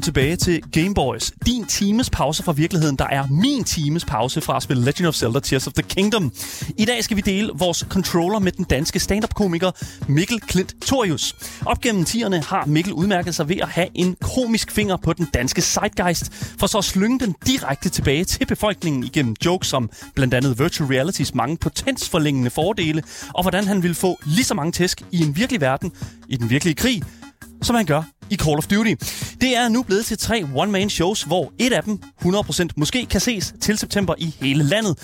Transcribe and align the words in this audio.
Velkommen 0.00 0.14
tilbage 0.14 0.36
til 0.36 0.62
Gameboys. 0.72 1.32
Din 1.46 1.64
times 1.64 2.10
pause 2.10 2.42
fra 2.42 2.52
virkeligheden, 2.52 2.96
der 2.96 3.06
er 3.06 3.26
min 3.26 3.64
times 3.64 4.04
pause 4.04 4.40
fra 4.40 4.56
at 4.56 4.62
spille 4.62 4.84
Legend 4.84 5.06
of 5.06 5.14
Zelda 5.14 5.40
Tears 5.40 5.66
of 5.66 5.72
the 5.72 5.82
Kingdom. 5.82 6.32
I 6.78 6.84
dag 6.84 7.04
skal 7.04 7.16
vi 7.16 7.20
dele 7.20 7.50
vores 7.54 7.86
controller 7.88 8.38
med 8.38 8.52
den 8.52 8.64
danske 8.64 8.98
stand-up-komiker 8.98 9.70
Mikkel 10.08 10.40
Klint 10.40 10.74
Torius. 10.86 11.36
Op 11.66 11.80
gennem 11.80 12.04
tierne 12.04 12.42
har 12.42 12.64
Mikkel 12.66 12.92
udmærket 12.92 13.34
sig 13.34 13.48
ved 13.48 13.56
at 13.56 13.68
have 13.68 13.86
en 13.94 14.16
komisk 14.20 14.70
finger 14.70 14.96
på 14.96 15.12
den 15.12 15.26
danske 15.34 15.62
zeitgeist, 15.62 16.32
for 16.58 16.66
så 16.66 16.78
at 16.78 16.84
slynge 16.84 17.20
den 17.20 17.34
direkte 17.46 17.88
tilbage 17.88 18.24
til 18.24 18.46
befolkningen 18.46 19.04
igennem 19.04 19.36
jokes 19.44 19.68
som 19.68 19.90
blandt 20.14 20.34
andet 20.34 20.58
virtual 20.58 20.88
realities 20.90 21.34
mange 21.34 21.56
potensforlængende 21.56 22.50
fordele, 22.50 23.02
og 23.34 23.42
hvordan 23.42 23.64
han 23.64 23.82
ville 23.82 23.94
få 23.94 24.20
lige 24.26 24.44
så 24.44 24.54
mange 24.54 24.72
tæsk 24.72 25.02
i 25.12 25.22
en 25.22 25.36
virkelig 25.36 25.60
verden, 25.60 25.92
i 26.28 26.36
den 26.36 26.50
virkelige 26.50 26.74
krig, 26.74 27.02
som 27.62 27.76
han 27.76 27.86
gør 27.86 28.02
i 28.30 28.36
Call 28.36 28.58
of 28.58 28.66
Duty. 28.66 28.94
Det 29.40 29.56
er 29.56 29.68
nu 29.68 29.82
blevet 29.82 30.06
til 30.06 30.18
tre 30.18 30.46
one-man-shows, 30.54 31.22
hvor 31.22 31.52
et 31.58 31.72
af 31.72 31.82
dem 31.82 32.02
100% 32.24 32.68
måske 32.76 33.06
kan 33.06 33.20
ses 33.20 33.54
til 33.60 33.78
september 33.78 34.14
i 34.18 34.34
hele 34.40 34.64
landet. 34.64 34.98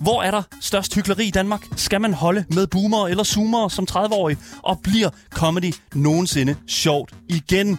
Hvor 0.00 0.22
er 0.22 0.30
der 0.30 0.42
størst 0.60 0.94
hykleri 0.94 1.26
i 1.26 1.30
Danmark? 1.30 1.60
Skal 1.76 2.00
man 2.00 2.14
holde 2.14 2.44
med 2.50 2.66
boomer 2.66 3.08
eller 3.08 3.24
zoomer 3.24 3.68
som 3.68 3.86
30-årig? 3.90 4.36
Og 4.62 4.80
bliver 4.82 5.10
comedy 5.30 5.74
nogensinde 5.94 6.56
sjovt 6.66 7.14
igen? 7.28 7.78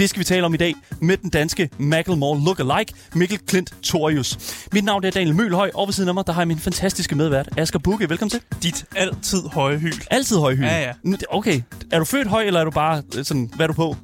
Det 0.00 0.10
skal 0.10 0.20
vi 0.20 0.24
tale 0.24 0.46
om 0.46 0.54
i 0.54 0.56
dag 0.56 0.74
med 1.00 1.16
den 1.16 1.30
danske 1.30 1.70
Macklemore 1.78 2.40
lookalike, 2.44 2.94
Mikkel 3.14 3.38
Klint 3.38 3.74
Torius. 3.82 4.38
Mit 4.72 4.84
navn 4.84 5.04
er 5.04 5.10
Daniel 5.10 5.34
Mølhøj, 5.34 5.70
og 5.74 5.86
ved 5.88 5.92
siden 5.92 6.08
af 6.08 6.14
mig, 6.14 6.26
der 6.26 6.32
har 6.32 6.40
jeg 6.40 6.48
min 6.48 6.58
fantastiske 6.58 7.14
medvært, 7.14 7.48
Asger 7.56 7.78
Bukke. 7.78 8.08
Velkommen 8.08 8.30
til. 8.30 8.40
Dit 8.62 8.84
altid 8.96 9.42
høje 9.42 9.78
hyl. 9.78 9.92
Altid 10.10 10.36
høj 10.36 10.54
hylde. 10.54 10.68
Ja, 10.68 10.94
ja. 11.04 11.16
Okay, 11.30 11.62
er 11.92 11.98
du 11.98 12.04
født 12.04 12.28
høj, 12.28 12.42
eller 12.42 12.60
er 12.60 12.64
du 12.64 12.70
bare 12.70 13.02
øh, 13.16 13.24
sådan, 13.24 13.50
hvad 13.56 13.64
er 13.64 13.66
du 13.66 13.72
på? 13.72 13.96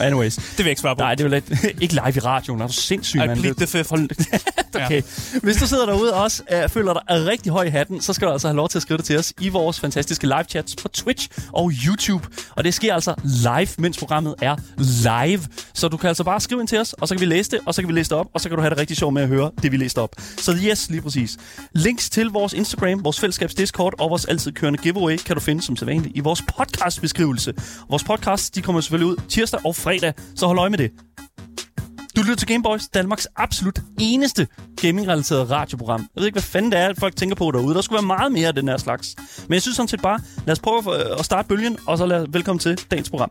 Anyways. 0.00 0.34
Det 0.36 0.58
vil 0.58 0.64
jeg 0.64 0.70
ikke 0.70 0.80
svare 0.80 0.96
på. 0.96 1.00
Nej, 1.00 1.14
det 1.14 1.24
er 1.24 1.28
jo 1.28 1.34
lidt... 1.34 1.64
ikke 1.82 1.94
live 1.94 2.16
i 2.16 2.18
radioen. 2.18 2.60
Er 2.60 2.66
du 2.66 2.72
sindssyg, 2.72 3.16
I 3.16 3.26
mand? 3.26 3.40
plead 3.40 3.54
Det- 3.54 3.68
the 3.68 3.84
fifth. 3.84 3.92
Okay. 4.84 5.02
Hvis 5.42 5.56
du 5.56 5.66
sidder 5.66 5.86
derude 5.86 6.14
og 6.14 6.22
også 6.22 6.42
uh, 6.64 6.70
føler 6.70 6.92
dig 6.92 7.02
er 7.08 7.24
rigtig 7.26 7.52
høj 7.52 7.64
i 7.64 7.68
hatten, 7.68 8.00
så 8.00 8.12
skal 8.12 8.26
du 8.28 8.32
altså 8.32 8.48
have 8.48 8.56
lov 8.56 8.68
til 8.68 8.78
at 8.78 8.82
skrive 8.82 8.96
det 8.98 9.04
til 9.06 9.18
os 9.18 9.32
i 9.40 9.48
vores 9.48 9.80
fantastiske 9.80 10.26
live 10.26 10.44
chats 10.48 10.76
på 10.82 10.88
Twitch 10.88 11.28
og 11.52 11.72
YouTube. 11.86 12.28
Og 12.50 12.64
det 12.64 12.74
sker 12.74 12.94
altså 12.94 13.14
live, 13.24 13.68
mens 13.78 13.98
programmet 13.98 14.34
er 14.42 14.56
live. 14.78 15.40
Så 15.74 15.88
du 15.88 15.96
kan 15.96 16.08
altså 16.08 16.24
bare 16.24 16.40
skrive 16.40 16.60
ind 16.60 16.68
til 16.68 16.78
os, 16.78 16.92
og 16.92 17.08
så 17.08 17.14
kan 17.14 17.20
vi 17.20 17.26
læse 17.26 17.50
det, 17.50 17.60
og 17.66 17.74
så 17.74 17.82
kan 17.82 17.88
vi 17.88 17.94
læse 17.94 18.10
det 18.10 18.18
op, 18.18 18.26
og 18.34 18.40
så 18.40 18.48
kan 18.48 18.56
du 18.56 18.62
have 18.62 18.70
det 18.70 18.78
rigtig 18.78 18.96
sjovt 18.96 19.14
med 19.14 19.22
at 19.22 19.28
høre 19.28 19.50
det, 19.62 19.72
vi 19.72 19.76
læste 19.76 19.98
op. 19.98 20.14
Så 20.38 20.54
yes, 20.64 20.90
lige 20.90 21.02
præcis. 21.02 21.36
Links 21.72 22.10
til 22.10 22.26
vores 22.26 22.52
Instagram, 22.52 23.04
vores 23.04 23.20
fællesskabs 23.20 23.54
Discord 23.54 23.94
og 24.00 24.10
vores 24.10 24.24
altid 24.24 24.52
kørende 24.52 24.78
giveaway 24.78 25.16
kan 25.16 25.36
du 25.36 25.40
finde 25.40 25.62
som 25.62 25.76
sædvanligt 25.76 26.16
i 26.16 26.20
vores 26.20 26.42
podcastbeskrivelse. 26.56 27.52
Vores 27.90 28.04
podcasts, 28.04 28.50
de 28.50 28.62
kommer 28.62 28.80
selvfølgelig 28.80 29.12
ud 29.12 29.16
tirsdag 29.28 29.60
og 29.66 29.76
fredag, 29.86 30.12
så 30.36 30.46
hold 30.46 30.58
øje 30.58 30.70
med 30.70 30.78
det. 30.78 30.90
Du 32.16 32.20
lytter 32.20 32.36
til 32.36 32.48
Gameboys, 32.48 32.88
Danmarks 32.88 33.28
absolut 33.36 33.78
eneste 34.00 34.46
gaming-relateret 34.82 35.50
radioprogram. 35.50 36.00
Jeg 36.00 36.20
ved 36.20 36.26
ikke, 36.26 36.34
hvad 36.34 36.42
fanden 36.42 36.72
det 36.72 36.80
er, 36.80 36.94
folk 36.98 37.16
tænker 37.16 37.36
på 37.36 37.50
derude. 37.50 37.74
Der 37.74 37.80
skulle 37.80 37.96
være 37.96 38.06
meget 38.06 38.32
mere 38.32 38.48
af 38.48 38.54
den 38.54 38.68
her 38.68 38.76
slags. 38.76 39.16
Men 39.48 39.54
jeg 39.54 39.62
synes 39.62 39.76
sådan 39.76 39.88
set 39.88 40.02
bare, 40.02 40.20
lad 40.46 40.52
os 40.52 40.58
prøve 40.60 40.94
at- 40.94 41.18
at 41.18 41.24
starte 41.24 41.48
bølgen, 41.48 41.78
og 41.86 41.98
så 41.98 42.06
lad, 42.06 42.26
velkommen 42.30 42.58
til 42.60 42.76
dagens 42.90 43.10
program. 43.10 43.30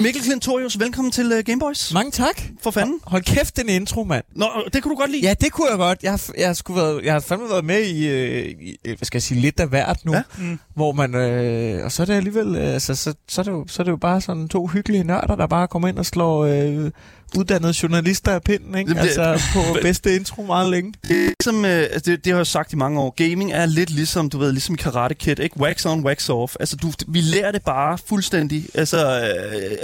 Mikkel 0.00 0.22
Klintorius, 0.22 0.78
velkommen 0.78 1.12
til 1.12 1.32
uh, 1.32 1.38
Gameboys. 1.44 1.94
Mange 1.94 2.10
tak. 2.10 2.42
For 2.62 2.70
fanden. 2.70 3.00
Hold 3.04 3.22
kæft, 3.22 3.56
den 3.56 3.68
intro, 3.68 4.04
mand. 4.04 4.24
Nå, 4.36 4.46
det 4.72 4.82
kunne 4.82 4.94
du 4.94 5.00
godt 5.00 5.10
lide. 5.10 5.22
Ja, 5.22 5.34
det 5.40 5.52
kunne 5.52 5.68
jeg 5.70 5.78
godt. 5.78 6.02
Jeg 6.02 6.12
har, 6.12 6.22
jeg 6.38 6.46
har, 6.46 6.54
sgu 6.54 6.72
været, 6.72 7.04
jeg 7.04 7.12
har 7.12 7.20
fandme 7.20 7.48
været 7.48 7.64
med 7.64 7.80
i, 7.82 8.08
øh, 8.08 8.46
i, 8.60 8.76
øh, 8.84 8.96
hvad 8.96 9.06
skal 9.06 9.16
jeg 9.18 9.22
sige, 9.22 9.40
lidt 9.40 9.60
af 9.60 9.68
hvert 9.68 10.04
nu. 10.04 10.12
Ja. 10.12 10.22
Mm. 10.38 10.58
Hvor 10.74 10.92
man, 10.92 11.14
øh, 11.14 11.84
og 11.84 11.92
så 11.92 12.02
er 12.02 12.06
det 12.06 12.14
alligevel, 12.14 12.56
øh, 12.56 12.72
altså, 12.72 12.94
så, 12.94 13.14
så, 13.28 13.40
er 13.40 13.42
det 13.42 13.50
jo, 13.52 13.64
så 13.68 13.82
er 13.82 13.84
det 13.84 13.90
jo 13.90 13.96
bare 13.96 14.20
sådan 14.20 14.48
to 14.48 14.66
hyggelige 14.66 15.04
nørder, 15.04 15.36
der 15.36 15.46
bare 15.46 15.68
kommer 15.68 15.88
ind 15.88 15.98
og 15.98 16.06
slår 16.06 16.44
øh, 16.44 16.90
uddannede 17.38 17.74
journalister 17.82 18.32
af 18.32 18.42
pinden, 18.42 18.74
ikke? 18.78 18.90
Jamen, 18.90 19.04
det- 19.04 19.18
Altså 19.18 19.46
på 19.54 19.60
bedste 19.82 20.16
intro 20.16 20.42
meget 20.42 20.70
længe. 20.70 20.94
Det, 21.08 21.34
ligesom, 21.40 21.64
øh, 21.64 21.78
altså, 21.92 22.10
det, 22.10 22.24
det 22.24 22.32
har 22.32 22.38
jeg 22.38 22.46
sagt 22.46 22.72
i 22.72 22.76
mange 22.76 23.00
år. 23.00 23.14
Gaming 23.16 23.52
er 23.52 23.66
lidt 23.66 23.90
ligesom, 23.90 24.30
du 24.30 24.38
ved, 24.38 24.52
ligesom 24.52 24.76
Karate 24.76 25.14
Kid, 25.14 25.38
ikke? 25.40 25.60
Wax 25.60 25.86
on, 25.86 26.04
wax 26.04 26.28
off. 26.28 26.56
Altså, 26.60 26.76
du, 26.76 26.92
vi 27.08 27.20
lærer 27.20 27.52
det 27.52 27.62
bare 27.62 27.98
fuldstændig, 28.08 28.64
altså, 28.74 29.30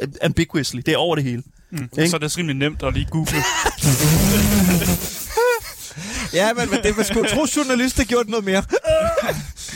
øh, 0.02 0.08
ambiguously. 0.22 0.80
Det 0.86 0.94
er 0.94 0.98
over 0.98 1.14
det 1.16 1.24
hele. 1.24 1.42
Mm. 1.72 1.88
Ikke? 1.98 2.10
Så 2.10 2.16
er 2.16 2.20
det 2.20 2.38
rimelig 2.38 2.56
nemt 2.56 2.82
at 2.82 2.94
lige 2.94 3.06
google. 3.10 3.32
Ja, 6.34 6.52
men, 6.52 6.70
men 6.70 6.78
det 6.82 6.96
man 6.96 7.04
skulle 7.06 7.28
tro, 7.28 7.46
journalister 7.56 8.04
gjorde 8.04 8.30
noget 8.30 8.44
mere. 8.44 8.62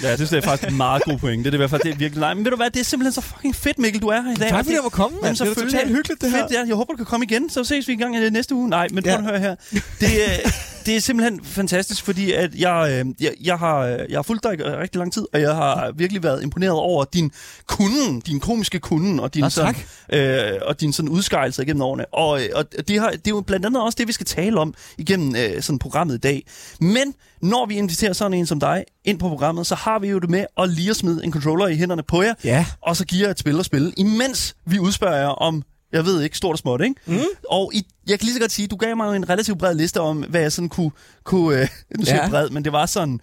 Ja, 0.02 0.10
det 0.10 0.16
synes 0.18 0.30
jeg 0.32 0.38
er 0.38 0.42
faktisk 0.42 0.70
en 0.70 0.76
meget 0.76 1.02
god 1.02 1.18
point. 1.18 1.38
Det 1.38 1.46
er 1.46 1.50
det 1.50 1.56
i 1.56 1.58
hvert 1.58 1.70
fald, 1.70 1.82
det 1.82 1.92
er 1.92 1.96
virkelig 1.96 2.20
nej. 2.20 2.34
Men 2.34 2.44
ved 2.44 2.50
du 2.50 2.56
hvad, 2.56 2.70
det 2.70 2.80
er 2.80 2.84
simpelthen 2.84 3.12
så 3.12 3.20
fucking 3.20 3.56
fedt, 3.56 3.78
Mikkel, 3.78 4.02
du 4.02 4.08
er 4.08 4.20
her 4.22 4.32
i 4.32 4.34
dag. 4.34 4.48
Tak 4.48 4.58
fordi 4.58 4.68
det- 4.68 4.74
jeg 4.74 4.82
må 4.82 4.88
komme, 4.88 5.16
Jamen, 5.22 5.36
mand. 5.40 5.54
Det 5.56 5.58
er 5.58 5.62
totalt 5.70 5.88
hyggeligt, 5.88 6.20
det 6.20 6.30
her. 6.30 6.38
Fedt, 6.42 6.52
ja. 6.52 6.64
Jeg 6.66 6.74
håber, 6.76 6.92
du 6.92 6.96
kan 6.96 7.06
komme 7.06 7.26
igen, 7.26 7.50
så 7.50 7.64
ses 7.64 7.88
vi 7.88 7.92
en 7.92 7.98
gang 7.98 8.16
i 8.16 8.30
næste 8.30 8.54
uge. 8.54 8.68
Nej, 8.68 8.88
men 8.92 9.02
prøv 9.04 9.12
Ja. 9.12 9.18
at 9.18 9.24
høre 9.24 9.38
her. 9.38 9.54
Det, 10.00 10.34
er- 10.44 10.50
det 10.86 10.96
er 10.96 11.00
simpelthen 11.00 11.44
fantastisk, 11.44 12.04
fordi 12.04 12.32
at 12.32 12.54
jeg, 12.54 13.04
øh, 13.06 13.12
jeg, 13.20 13.32
jeg, 13.44 13.58
har, 13.58 13.78
øh, 13.78 13.98
jeg 14.08 14.18
har 14.18 14.22
fulgt 14.22 14.44
dig 14.44 14.58
i 14.58 14.62
rigtig 14.62 14.98
lang 14.98 15.12
tid, 15.12 15.26
og 15.32 15.40
jeg 15.40 15.54
har 15.54 15.92
virkelig 15.96 16.22
været 16.22 16.42
imponeret 16.42 16.72
over 16.72 17.04
din 17.04 17.32
kunden, 17.66 18.20
din 18.20 18.40
komiske 18.40 18.78
kunden, 18.80 19.20
og 19.20 19.34
din, 19.34 19.42
Nå, 19.42 19.48
sådan, 19.48 19.74
øh, 20.12 20.52
og 20.62 20.80
din 20.80 20.92
sådan 20.92 21.08
udskejelse 21.08 21.62
igennem 21.62 21.82
årene. 21.82 22.06
Og, 22.14 22.42
øh, 22.42 22.48
og 22.54 22.88
det, 22.88 23.00
har, 23.00 23.10
det 23.10 23.26
er 23.26 23.30
jo 23.30 23.40
blandt 23.40 23.66
andet 23.66 23.82
også 23.82 23.96
det, 23.98 24.08
vi 24.08 24.12
skal 24.12 24.26
tale 24.26 24.60
om 24.60 24.74
igennem 24.98 25.36
øh, 25.36 25.62
sådan 25.62 25.78
programmet 25.78 26.14
i 26.14 26.18
dag. 26.18 26.46
Men 26.80 27.14
når 27.42 27.66
vi 27.66 27.74
inviterer 27.74 28.12
sådan 28.12 28.34
en 28.38 28.46
som 28.46 28.60
dig 28.60 28.84
ind 29.04 29.18
på 29.18 29.28
programmet, 29.28 29.66
så 29.66 29.74
har 29.74 29.98
vi 29.98 30.08
jo 30.08 30.18
det 30.18 30.30
med 30.30 30.44
at 30.58 30.68
lige 30.70 30.90
at 30.90 30.96
smide 30.96 31.24
en 31.24 31.32
controller 31.32 31.66
i 31.66 31.76
hænderne 31.76 32.02
på 32.02 32.22
jer, 32.22 32.34
Ja. 32.44 32.66
og 32.82 32.96
så 32.96 33.04
giver 33.04 33.24
jeg 33.26 33.30
et 33.30 33.38
spil 33.38 33.58
at 33.58 33.64
spille, 33.64 33.92
imens 33.96 34.56
vi 34.66 34.78
udspørger 34.78 35.16
jer 35.16 35.28
om, 35.28 35.62
jeg 35.94 36.04
ved 36.04 36.22
ikke, 36.22 36.36
stort 36.36 36.52
og 36.54 36.58
småt, 36.58 36.80
ikke? 36.80 36.94
Mm. 37.06 37.18
Og 37.50 37.70
i, 37.74 37.86
jeg 38.06 38.18
kan 38.18 38.24
lige 38.26 38.34
så 38.34 38.40
godt 38.40 38.52
sige, 38.52 38.68
du 38.68 38.76
gav 38.76 38.96
mig 38.96 39.06
jo 39.06 39.12
en 39.12 39.28
relativt 39.28 39.58
bred 39.58 39.74
liste 39.74 40.00
om, 40.00 40.18
hvad 40.22 40.40
jeg 40.40 40.52
sådan 40.52 40.68
kunne, 40.68 40.90
kunne 41.24 41.60
øh, 41.60 41.68
nu 41.98 42.04
siger 42.04 42.16
Ja. 42.24 42.28
bred, 42.28 42.50
men 42.50 42.64
det 42.64 42.72
var 42.72 42.86
sådan 42.86 43.20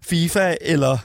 FIFA, 0.00 0.54
eller 0.60 0.98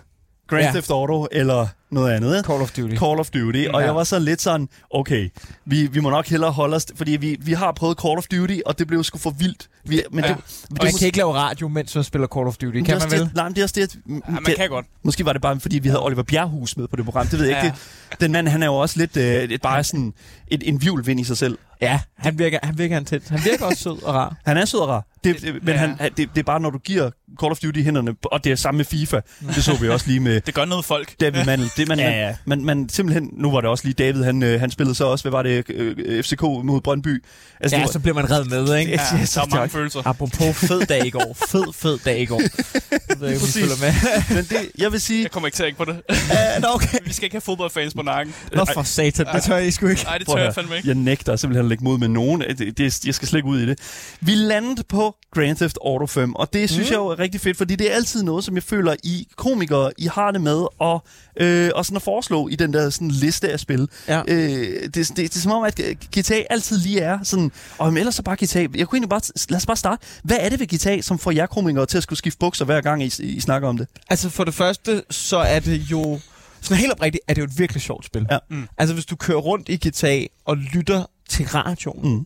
Grand 0.47 0.63
Ja. 0.63 0.71
Theft 0.71 0.89
Auto, 0.89 1.27
eller 1.31 1.67
noget 1.91 2.11
andet? 2.13 2.45
Call 2.45 2.61
of 2.61 2.71
Duty. 2.71 2.95
Call 2.95 3.19
of 3.19 3.29
Duty, 3.29 3.65
og 3.73 3.79
Ja. 3.81 3.85
jeg 3.85 3.95
var 3.95 4.03
sådan 4.03 4.23
lidt 4.25 4.41
sådan, 4.41 4.69
okay, 4.91 5.29
vi, 5.65 5.87
vi 5.87 5.99
må 5.99 6.09
nok 6.09 6.27
hellere 6.27 6.51
holde 6.51 6.75
os, 6.75 6.85
fordi 6.95 7.11
vi, 7.11 7.37
vi 7.39 7.53
har 7.53 7.71
prøvet 7.71 7.97
Call 8.01 8.17
of 8.17 8.25
Duty, 8.27 8.57
og 8.65 8.79
det 8.79 8.87
blev 8.87 9.03
sgu 9.03 9.17
for 9.17 9.29
vildt. 9.29 9.67
Vi, 9.85 10.01
men 10.11 10.23
Ja. 10.23 10.29
det, 10.29 10.37
Og 10.71 10.77
man 10.83 10.93
kan 10.99 11.05
ikke 11.05 11.17
lave 11.17 11.33
radio, 11.33 11.67
mens 11.67 11.95
man 11.95 12.03
spiller 12.03 12.27
Call 12.27 12.47
of 12.47 12.57
Duty. 12.57 12.77
det 12.77 12.85
Kan 12.85 12.97
man 12.99 13.11
vel? 13.11 13.19
det, 13.19 13.35
nej, 13.35 13.43
men 13.43 13.53
det 13.55 13.59
er 13.61 13.63
også 13.65 13.75
det, 13.75 13.81
at, 13.83 13.95
Ja, 14.09 14.31
man 14.31 14.45
det, 14.45 14.55
kan 14.55 14.69
godt. 14.69 14.85
Måske 15.03 15.25
var 15.25 15.33
det 15.33 15.41
bare, 15.41 15.59
fordi 15.59 15.79
vi 15.79 15.89
havde 15.89 16.03
Oliver 16.05 16.23
Bjerghus 16.23 16.77
med 16.77 16.87
på 16.87 16.95
det 16.95 17.05
program. 17.05 17.27
Det 17.27 17.39
ved 17.39 17.45
jeg 17.47 17.57
Ja. 17.61 17.65
ikke. 17.65 17.77
Det, 18.11 18.19
den 18.21 18.31
mand, 18.31 18.47
han 18.47 18.63
er 18.63 18.67
jo 18.67 18.75
også 18.75 18.99
lidt 18.99 19.17
øh, 19.17 19.43
et, 19.43 19.61
bare 19.61 19.83
sådan 19.83 20.13
et, 20.47 20.63
en 20.69 20.81
vivlvind 20.81 21.19
i 21.19 21.23
sig 21.23 21.37
selv. 21.37 21.57
Ja, 21.81 21.99
han 22.17 22.39
virker, 22.39 22.59
han 22.63 22.77
virker 22.77 22.97
intens. 22.97 23.27
Han 23.27 23.39
virker 23.45 23.65
også 23.65 23.83
sød 23.83 24.03
og 24.03 24.13
rar. 24.15 24.35
Han 24.45 24.57
er 24.57 24.65
sød 24.65 24.79
og 24.79 24.87
rar. 24.89 25.05
Det, 25.23 25.41
det, 25.41 25.53
men 25.53 25.73
Ja. 25.73 25.77
han, 25.79 25.97
det, 25.99 26.17
det 26.17 26.37
er 26.37 26.43
bare, 26.43 26.59
når 26.59 26.69
du 26.69 26.77
giver 26.77 27.09
Call 27.41 27.51
of 27.51 27.59
Duty 27.59 27.79
i 27.79 27.83
hænderne, 27.83 28.15
og 28.23 28.43
det 28.43 28.51
er 28.51 28.55
samme 28.55 28.77
med 28.77 28.85
FIFA. 28.85 29.19
Det 29.55 29.63
så 29.63 29.77
vi 29.81 29.89
også 29.89 30.07
lige 30.07 30.19
med 30.19 30.41
Det 30.41 30.53
gør 30.53 30.65
noget 30.65 30.85
folk. 30.85 31.19
David 31.19 31.45
Mandel. 31.45 31.69
Det, 31.77 31.87
man, 31.87 31.99
Ja, 31.99 32.09
ja, 32.09 32.27
ja. 32.27 32.35
Man, 32.45 32.65
man, 32.65 32.89
simpelthen, 32.89 33.29
nu 33.33 33.51
var 33.51 33.61
det 33.61 33.69
også 33.69 33.83
lige 33.87 33.93
David, 33.93 34.23
han, 34.23 34.43
øh, 34.43 34.59
han 34.59 34.71
spillede 34.71 34.95
så 34.95 35.05
også, 35.05 35.23
hvad 35.23 35.31
var 35.31 35.43
det, 35.43 35.69
øh, 35.69 36.23
FCK 36.23 36.41
mod 36.41 36.81
Brøndby. 36.81 37.23
Altså, 37.59 37.77
Ja, 37.77 37.81
var, 37.83 37.91
så 37.91 37.99
bliver 37.99 38.15
man 38.15 38.31
reddet 38.31 38.49
med, 38.49 38.75
ikke? 38.75 38.91
Ja, 38.91 39.01
Ja, 39.17 39.25
så 39.25 39.39
der 39.39 39.45
er 39.45 39.49
mange 39.49 39.63
tak. 39.63 39.71
følelser. 39.71 40.01
Apropos 40.05 40.55
fed 40.57 40.85
dag 40.85 41.05
i 41.05 41.09
går. 41.09 41.37
Fed, 41.51 41.73
fed 41.73 41.97
dag 42.05 42.19
i 42.19 42.25
går. 42.25 42.41
Jeg 43.09 43.19
ved 43.19 43.29
ikke, 43.29 43.73
om 43.73 43.79
med. 43.79 43.93
men 44.35 44.43
det, 44.49 44.57
jeg 44.77 44.91
vil 44.91 45.01
sige, 45.01 45.21
Jeg 45.23 45.31
kommer 45.31 45.47
ikke 45.47 45.55
til 45.55 45.63
at 45.63 45.77
på 45.77 45.85
det. 45.85 46.01
Ja, 46.09 46.59
Nå, 46.59 46.67
okay. 46.73 46.97
Vi 47.05 47.13
skal 47.13 47.23
ikke 47.25 47.33
have 47.33 47.41
fodboldfans 47.41 47.93
på 47.93 48.01
nakken. 48.01 48.35
Nå 48.53 48.65
for 48.73 48.83
satan, 48.83 49.25
det 49.33 49.43
tør 49.43 49.57
jeg 49.57 49.73
sgu 49.73 49.87
ikke. 49.87 50.03
Nej, 50.03 50.17
det 50.17 50.27
tør 50.27 50.37
jeg 50.37 50.53
fandme 50.53 50.75
ikke. 50.75 50.87
Jeg 50.87 50.95
nægter 50.95 51.35
simpelthen 51.35 51.66
at 51.67 51.69
lægge 51.69 51.83
mod 51.83 51.97
med 51.97 52.07
nogen. 52.07 52.41
Det, 52.41 52.77
det, 52.77 53.05
jeg 53.05 53.15
skal 53.15 53.27
slet 53.27 53.37
ikke 53.37 53.49
ud 53.49 53.59
i 53.59 53.65
det. 53.65 53.79
Vi 54.21 54.31
landede 54.31 54.83
på 54.83 55.15
Grand 55.33 55.57
Theft 55.57 55.77
Auto 55.85 56.05
5, 56.05 56.35
og 56.35 56.53
det 56.53 56.69
synes 56.69 56.89
mm. 56.89 56.91
jeg 56.91 56.97
jo 56.97 57.07
er 57.07 57.19
rigtig 57.19 57.41
fedt, 57.41 57.57
fordi 57.57 57.75
det 57.75 57.91
er 57.91 57.95
altid 57.95 58.23
noget, 58.23 58.43
som 58.43 58.55
jeg 58.55 58.63
føler, 58.63 58.95
I 59.03 59.27
komikere, 59.35 59.91
I 59.97 60.05
har 60.05 60.31
det 60.31 60.41
med 60.41 60.65
at, 60.81 60.99
øh, 61.45 61.71
og 61.75 61.85
sådan 61.85 61.95
at 61.95 62.01
foreslå 62.01 62.47
i 62.47 62.55
den 62.55 62.73
der 62.73 62.89
sådan, 62.89 63.11
liste 63.11 63.51
af 63.51 63.59
spil. 63.59 63.89
Ja. 64.07 64.21
Øh, 64.27 64.83
det, 64.83 64.95
det, 64.95 65.17
det, 65.17 65.35
er 65.35 65.39
som 65.39 65.51
om, 65.51 65.63
at 65.63 65.81
GTA 66.17 66.43
altid 66.49 66.77
lige 66.77 66.99
er 66.99 67.19
sådan, 67.23 67.51
og 67.77 67.93
ellers 67.93 68.15
så 68.15 68.23
bare 68.23 68.35
GTA. 68.35 68.59
Jeg 68.59 68.69
kunne 68.69 68.81
egentlig 68.97 69.09
bare, 69.09 69.21
lad 69.49 69.57
os 69.57 69.65
bare 69.65 69.77
starte. 69.77 70.05
Hvad 70.23 70.37
er 70.39 70.49
det 70.49 70.59
ved 70.59 70.67
GTA, 70.67 71.01
som 71.01 71.19
får 71.19 71.31
jer 71.31 71.45
komikere 71.45 71.85
til 71.85 71.97
at 71.97 72.03
skulle 72.03 72.17
skifte 72.17 72.39
bukser 72.39 72.65
hver 72.65 72.81
gang, 72.81 73.03
I, 73.03 73.13
I 73.19 73.39
snakker 73.39 73.69
om 73.69 73.77
det? 73.77 73.87
Altså 74.09 74.29
for 74.29 74.43
det 74.43 74.53
første, 74.53 75.03
så 75.09 75.37
er 75.37 75.59
det 75.59 75.77
jo... 75.77 76.19
Sådan 76.61 76.77
helt 76.77 76.91
oprigtigt, 76.91 77.23
er 77.27 77.33
det 77.33 77.41
jo 77.41 77.45
et 77.45 77.59
virkelig 77.59 77.81
sjovt 77.81 78.05
spil. 78.05 78.25
Ja. 78.31 78.37
Mm. 78.49 78.67
Altså 78.77 78.93
hvis 78.93 79.05
du 79.05 79.15
kører 79.15 79.37
rundt 79.37 79.69
i 79.69 79.89
GTA 79.89 80.25
og 80.45 80.57
lytter 80.57 81.05
til 81.29 81.47
radioen, 81.47 82.13
Mm. 82.17 82.25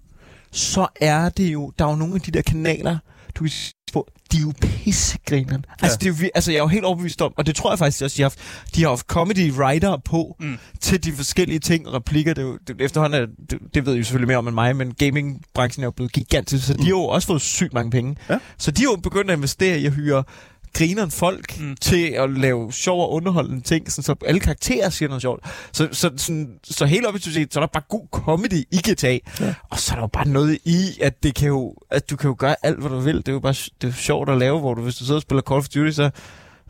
så 0.52 0.88
er 1.02 1.30
det 1.30 1.54
jo... 1.54 1.72
Der 1.80 1.86
er 1.86 1.90
jo 1.90 1.96
nogle 1.96 2.16
af 2.16 2.22
de 2.22 2.32
der 2.32 2.42
kanaler, 2.42 2.98
du 3.36 3.44
kan 3.44 3.52
på 3.94 4.08
de 4.32 4.38
er 4.38 4.42
jo 4.42 4.54
pissegrineren. 4.62 5.66
Ja. 5.70 5.86
Altså, 5.86 5.98
det 5.98 6.06
er 6.06 6.10
jo, 6.24 6.30
altså, 6.36 6.52
jeg 6.52 6.58
er 6.58 6.64
jo 6.64 6.68
helt 6.68 6.86
overbevist 6.86 7.22
om, 7.22 7.34
og 7.38 7.46
det 7.46 7.56
tror 7.56 7.72
jeg 7.72 7.80
faktisk 7.80 8.04
også, 8.04 8.18
de 8.18 8.22
har 8.22 8.30
haft, 8.30 8.40
de 8.76 8.82
har 8.82 8.90
haft 8.90 9.06
comedy 9.06 9.52
writer 9.52 9.98
på 10.06 10.36
mm. 10.40 10.46
Mm. 10.48 10.58
til 10.80 11.04
de 11.04 11.12
forskellige 11.14 11.60
ting 11.60 11.88
og 11.88 11.94
replikker. 11.94 12.34
Det, 12.34 12.42
er 12.42 12.46
jo, 12.48 12.58
det, 12.68 12.82
efterhånden 12.82 13.22
er, 13.22 13.26
det, 13.50 13.60
det 13.74 13.86
ved 13.86 13.94
I 13.94 13.98
jo 13.98 14.04
selvfølgelig 14.04 14.28
mere 14.28 14.38
om 14.38 14.48
end 14.48 14.56
mig, 14.56 14.76
men 14.76 14.94
gamingbranchen 14.94 15.84
er 15.84 15.88
jo 15.88 15.92
blevet 15.92 16.12
gigantisk, 16.12 16.68
så 16.68 16.74
de 16.74 16.84
har 16.84 16.90
jo 16.90 17.04
også 17.04 17.28
fået 17.28 17.42
sygt 17.42 17.74
mange 17.74 17.92
penge. 17.92 18.16
Ja. 18.30 18.38
Så 18.58 18.72
de 18.72 18.82
har 18.82 18.92
jo 18.92 18.96
begyndt 18.96 19.32
at 19.32 19.38
investere 19.38 19.80
i 19.80 19.86
at 19.86 19.94
hyre 19.94 20.24
grineren 20.74 21.12
folk 21.12 21.60
mm. 21.60 21.76
Til 21.82 22.06
at 22.08 22.30
lave 22.30 22.74
sjov 22.74 23.02
og 23.02 23.12
underholdende 23.12 23.62
ting, 23.62 23.92
sådan, 23.92 24.04
så 24.04 24.16
alle 24.26 24.40
karakterer 24.40 24.90
siger 24.90 25.10
noget 25.10 25.22
sjovt. 25.22 25.46
Så, 25.72 25.88
så, 25.92 26.12
sådan, 26.18 26.50
så 26.64 26.86
helt 26.86 27.06
op 27.06 27.16
i 27.16 27.20
set, 27.20 27.54
så 27.54 27.60
er 27.60 27.62
der 27.62 27.68
bare 27.68 27.84
god 27.90 28.08
comedy 28.12 28.64
i 28.72 28.78
GTA. 28.92 29.18
Ja. 29.40 29.54
Og 29.70 29.80
så 29.80 29.94
er 29.94 29.96
der 29.96 30.04
jo 30.04 30.08
bare 30.08 30.28
noget 30.28 30.58
i, 30.66 31.00
at, 31.02 31.24
det 31.24 31.36
kan 31.36 31.48
jo, 31.48 31.76
at 31.92 32.10
du 32.10 32.16
kan 32.16 32.28
jo 32.28 32.36
gøre 32.40 32.56
alt, 32.64 32.80
hvad 32.80 32.90
du 32.90 33.00
vil. 33.00 33.18
Det 33.18 33.28
er 33.28 33.34
jo 33.34 33.40
bare 33.40 33.54
det 33.54 33.84
er 33.84 33.88
jo 33.88 33.94
sjovt 33.94 34.30
at 34.30 34.38
lave, 34.38 34.60
hvor 34.60 34.74
du, 34.74 34.82
hvis 34.82 34.96
du 34.96 35.06
sidder 35.06 35.18
og 35.18 35.22
spiller 35.22 35.42
Call 35.42 35.58
of 35.58 35.68
Duty, 35.68 35.92
så 35.92 36.10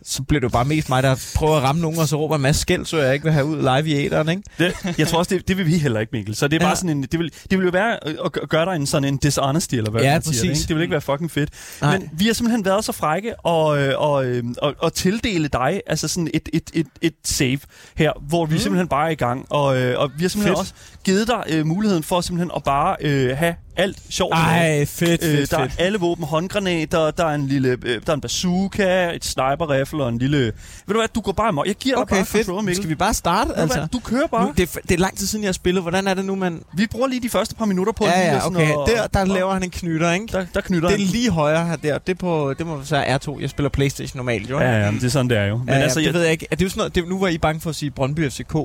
så 0.06 0.24
bliver 0.24 0.40
det 0.40 0.44
jo 0.44 0.50
bare 0.50 0.66
mest 0.66 0.90
mig, 0.90 1.04
der 1.04 1.32
prøver 1.36 1.58
at 1.58 1.64
ramme 1.64 1.82
nogen, 1.82 2.00
og 2.00 2.08
så 2.08 2.16
råber 2.16 2.38
masse 2.38 2.62
skæld, 2.62 2.86
så 2.86 2.98
jeg 2.98 3.14
ikke 3.14 3.24
vil 3.24 3.34
have 3.34 3.46
ud 3.46 3.58
live 3.58 3.88
i 3.88 4.06
æderen, 4.06 4.30
ikke? 4.30 4.44
Det, 4.60 4.74
jeg 4.98 5.08
tror 5.08 5.20
også, 5.20 5.36
det, 5.36 5.48
det 5.48 5.58
vil 5.58 5.66
vi 5.66 5.78
heller 5.78 6.00
ikke, 6.00 6.10
Mikkel. 6.14 6.36
Så 6.36 6.48
det 6.48 6.56
er 6.56 6.60
bare 6.60 6.70
Ja. 6.70 6.76
sådan 6.76 6.90
en, 6.90 7.04
det 7.04 7.20
vil, 7.20 7.32
det 7.52 7.58
vil 7.60 7.66
jo 7.66 7.72
være 7.72 8.08
at 8.26 8.32
gøre 8.50 8.66
dig 8.66 8.76
en 8.76 8.86
sådan 8.88 9.08
en 9.14 9.18
dishonesty, 9.18 9.76
eller 9.76 9.92
hvad 9.92 10.02
Ja, 10.02 10.14
man 10.14 10.22
siger. 10.22 10.32
Det, 10.32 10.40
præcis. 10.50 10.62
ikke? 10.64 10.68
det 10.68 10.76
vil 10.76 10.82
ikke 10.82 10.92
være 10.92 11.02
fucking 11.02 11.32
fedt. 11.32 11.50
Nej. 11.82 11.98
Men 11.98 12.10
vi 12.14 12.26
har 12.26 12.34
simpelthen 12.34 12.66
været 12.66 12.86
så 12.86 12.92
frække 12.92 13.40
og, 13.40 13.80
øh, 13.82 13.94
og, 14.02 14.26
øh, 14.26 14.44
og, 14.62 14.76
og 14.80 14.94
tildele 14.94 15.48
dig 15.48 15.82
altså 15.88 16.08
sådan 16.08 16.30
et, 16.34 16.50
et, 16.54 16.72
et, 16.74 16.88
et 17.02 17.14
save 17.24 17.60
her, 17.96 18.12
hvor 18.28 18.46
vi 18.46 18.54
Mm. 18.56 18.60
simpelthen 18.60 18.88
bare 18.88 19.08
er 19.08 19.12
i 19.12 19.16
gang. 19.16 19.46
Og, 19.50 19.78
øh, 19.82 20.00
og 20.00 20.12
vi 20.18 20.24
har 20.24 20.30
simpelthen 20.30 20.52
Fedt. 20.56 20.60
også 20.60 20.74
givet 21.04 21.28
dig 21.28 21.44
øh, 21.50 21.66
muligheden 21.66 22.04
for 22.04 22.22
simpelthen 22.22 22.52
at 22.56 22.64
bare 22.64 22.96
øh, 23.02 23.38
have 23.38 23.56
alt 23.78 23.98
sjovt. 24.10 24.34
med. 24.36 24.38
Ej, 24.44 24.86
fedt, 24.86 25.24
Øh, 25.24 25.38
fedt, 25.38 25.52
der 25.52 25.58
er 25.60 25.68
alle 25.80 25.98
våben, 26.00 26.24
håndgranater, 26.26 27.12
der 27.12 27.26
er 27.26 27.36
en 27.36 27.48
lille, 27.48 27.70
øh, 27.84 28.02
der 28.06 28.12
er 28.12 28.14
en 28.14 28.22
bazooka, 28.22 29.10
et 29.16 29.26
sniper-rifle 29.26 30.04
og 30.04 30.10
en 30.10 30.18
lille... 30.18 30.38
Ved 30.38 30.52
du 30.88 30.94
hvad, 30.94 31.08
du 31.16 31.22
går 31.22 31.32
bare 31.32 31.48
amok. 31.48 31.68
Jeg 31.68 31.76
giver 31.76 31.96
dig 31.96 32.02
Okay, 32.02 32.16
bare 32.16 32.26
fedt. 32.26 32.46
controller, 32.46 32.62
Mikkel. 32.66 32.76
Skal 32.84 32.90
vi 32.90 32.96
bare 32.96 33.14
starte, 33.14 33.50
Ved 33.50 33.56
altså? 33.56 33.78
hvad, 33.80 33.88
Du 33.88 34.00
kører 34.00 34.28
bare. 34.28 34.46
Nu, 34.46 34.54
det, 34.58 34.76
er, 34.76 34.80
det 34.82 34.92
er 34.92 34.98
lang 35.00 35.18
tid 35.18 35.28
siden, 35.28 35.44
jeg 35.44 35.48
har 35.48 35.54
spillet. 35.54 35.84
Hvordan 35.84 36.08
er 36.08 36.14
det 36.14 36.26
nu, 36.26 36.36
man... 36.36 36.64
Vi 36.74 36.88
bruger 36.92 37.08
lige 37.08 37.22
de 37.22 37.30
første 37.30 37.56
par 37.56 37.66
minutter 37.66 37.94
på 37.94 38.06
Ja, 38.06 38.20
ja, 38.36 38.46
okay. 38.48 38.62
at- 38.62 38.76
Der, 38.88 39.08
der 39.08 39.22
og- 39.22 39.28
laver 39.28 39.54
han 39.54 39.64
en 39.64 39.70
knytter, 39.70 40.12
ikke? 40.12 40.28
Der, 40.32 40.46
der 40.54 40.62
knytter 40.62 40.90
Det 40.90 40.96
er 40.96 41.00
han. 41.06 41.08
lige 41.08 41.30
højre 41.30 41.66
her 41.66 41.76
der. 41.76 41.98
Det, 41.98 42.12
er 42.14 42.18
på, 42.18 42.54
det 42.58 42.66
må 42.68 42.78
være 42.92 43.16
R2. 43.16 43.42
Jeg 43.42 43.50
spiller 43.50 43.70
Playstation 43.70 44.18
normalt, 44.18 44.50
jo. 44.50 44.60
Ja, 44.60 44.80
ja, 44.86 44.92
men 44.92 45.00
det 45.00 45.06
er 45.06 45.12
sådan, 45.12 45.30
det 45.30 45.38
er 45.38 45.46
jo. 45.46 45.58
Men 45.58 45.68
ja, 45.70 45.76
ja, 45.76 45.82
altså, 45.82 46.00
det 46.00 46.06
jeg, 46.06 46.14
ved 46.14 46.22
jeg 46.22 46.32
ikke. 46.32 46.48
Er 46.52 46.56
det 46.56 46.66
jo 46.66 46.70
sådan 46.70 46.80
noget, 46.80 46.96
det, 46.96 47.08
nu 47.08 47.20
var 47.20 47.28
I 47.28 47.38
bange 47.38 47.62
for 47.62 47.70
at 47.70 47.76
sige 47.76 47.92
Brøndby 47.92 48.30
FCK. 48.32 48.56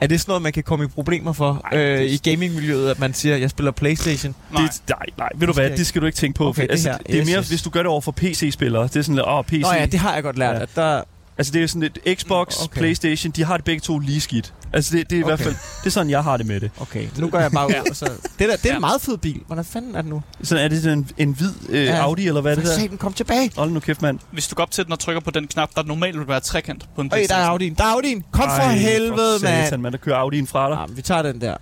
Er 0.00 0.06
det 0.06 0.20
sådan 0.20 0.30
noget, 0.30 0.42
man 0.42 0.52
kan 0.52 0.62
komme 0.62 0.84
i 0.84 0.88
problemer 0.88 1.32
for 1.32 1.66
Nej, 1.72 1.80
øh, 1.82 1.98
det- 1.98 2.10
i 2.26 2.30
gamingmiljøet, 2.30 2.90
at 2.90 2.98
man 2.98 3.14
siger, 3.14 3.36
jeg 3.36 3.50
spiller 3.50 3.70
Playstation? 3.72 4.34
Nej. 4.52 4.62
det, 4.62 4.82
nej, 4.88 4.98
nej, 5.18 5.28
ved 5.34 5.40
du 5.40 5.46
Det 5.46 5.54
skal 5.54 5.68
hvad, 5.68 5.78
det 5.78 5.86
skal 5.86 6.00
du 6.00 6.06
ikke 6.06 6.16
tænke 6.16 6.36
på. 6.36 6.46
Okay, 6.48 6.62
det 6.62 6.70
altså, 6.70 6.88
her. 6.90 6.98
det 6.98 7.14
er 7.14 7.20
Yes, 7.20 7.26
mere, 7.28 7.38
yes. 7.38 7.48
hvis 7.48 7.62
du 7.62 7.70
gør 7.70 7.80
det 7.80 7.86
over 7.90 8.00
for 8.00 8.12
PC-spillere. 8.12 8.82
Det 8.82 8.96
er 8.96 9.02
sådan 9.02 9.14
lidt, 9.14 9.26
åh, 9.28 9.44
PC. 9.44 9.60
Nå 9.62 9.72
ja, 9.72 9.86
det 9.86 10.00
har 10.00 10.14
jeg 10.14 10.22
godt 10.22 10.38
lært. 10.38 10.54
Ja. 10.56 10.62
At 10.62 10.68
der, 10.76 11.02
Altså, 11.38 11.52
det 11.52 11.62
er 11.62 11.66
sådan 11.66 11.82
lidt 11.82 12.20
Xbox, 12.20 12.56
Okay. 12.56 12.64
okay. 12.64 12.80
Playstation, 12.80 13.30
de 13.32 13.44
har 13.44 13.56
det 13.56 13.64
begge 13.64 13.80
to 13.80 13.98
lige 13.98 14.20
skidt. 14.20 14.54
Altså, 14.72 14.96
det, 14.96 15.10
det 15.10 15.16
er 15.16 15.20
i 15.20 15.22
Okay. 15.22 15.30
hvert 15.30 15.40
fald, 15.40 15.54
det 15.80 15.86
er 15.86 15.90
sådan, 15.90 16.10
jeg 16.10 16.22
har 16.24 16.36
det 16.36 16.46
med 16.46 16.60
det. 16.60 16.70
okay, 16.80 17.06
nu 17.18 17.28
går 17.28 17.38
jeg 17.40 17.52
bare 17.52 17.66
ud. 17.66 17.72
Ja. 17.72 17.80
og 17.90 17.96
så, 17.96 18.04
det, 18.04 18.12
der, 18.38 18.56
det 18.56 18.64
er 18.66 18.68
Ja. 18.68 18.74
en 18.74 18.80
meget 18.80 19.00
fed 19.00 19.16
bil. 19.18 19.40
Hvordan 19.46 19.64
fanden 19.64 19.94
er 19.94 20.02
det 20.02 20.10
nu? 20.10 20.22
Sådan 20.42 20.64
er 20.64 20.68
det 20.68 20.82
sådan 20.82 20.98
en, 20.98 21.08
en 21.18 21.32
hvid 21.32 21.52
øh, 21.68 21.84
Ja. 21.84 21.96
Audi, 21.96 22.26
eller 22.28 22.40
hvad 22.40 22.52
er 22.52 22.56
det 22.56 22.64
der? 22.64 22.74
satan, 22.78 22.98
kom 22.98 23.12
tilbage. 23.12 23.50
Hold 23.56 23.70
nu 23.70 23.80
kæft, 23.80 24.02
mand. 24.02 24.18
Hvis 24.32 24.48
du 24.48 24.54
går 24.54 24.62
op 24.62 24.70
til 24.70 24.84
den 24.84 24.92
og 24.92 24.98
trykker 24.98 25.20
på 25.20 25.30
den 25.30 25.46
knap, 25.46 25.70
der 25.76 25.82
normalt 25.82 26.18
vil 26.18 26.28
være 26.28 26.40
trekant 26.40 26.88
på 26.94 27.00
en 27.00 27.10
Øj, 27.12 27.26
der 27.28 27.34
er. 27.36 27.48
Audi'en. 27.58 27.74
Der 27.78 27.84
er 27.84 27.94
Audi'en. 27.96 28.30
Kom 28.30 28.42
for 28.42 28.62
Ej, 28.62 28.74
helvede, 28.74 29.38
for 29.40 29.46
mand. 29.46 29.64
satan, 29.64 29.80
man. 29.82 29.92
Der 29.92 29.98
kører 29.98 30.16
Audi'en 30.30 30.46
fra 30.46 30.70
dig. 30.70 30.78
Ja, 30.88 30.94
vi 30.94 31.02
tager 31.02 31.22
den 31.22 31.40
der. 31.40 31.56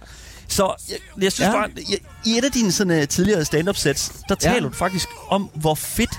Så 0.48 0.74
jeg, 0.90 0.96
jeg 1.22 1.32
synes 1.32 1.46
Ja. 1.48 1.52
bare, 1.52 1.68
jeg, 1.90 1.98
i 2.26 2.38
et 2.38 2.44
af 2.44 2.52
dine 2.52 2.72
sådan, 2.72 2.98
uh, 3.02 3.08
tidligere 3.08 3.44
stand-up 3.44 3.76
sets, 3.76 4.08
der 4.28 4.34
Ja. 4.42 4.52
taler 4.52 4.68
du 4.68 4.74
faktisk 4.74 5.08
om, 5.28 5.50
hvor 5.54 5.74
fedt 5.74 6.10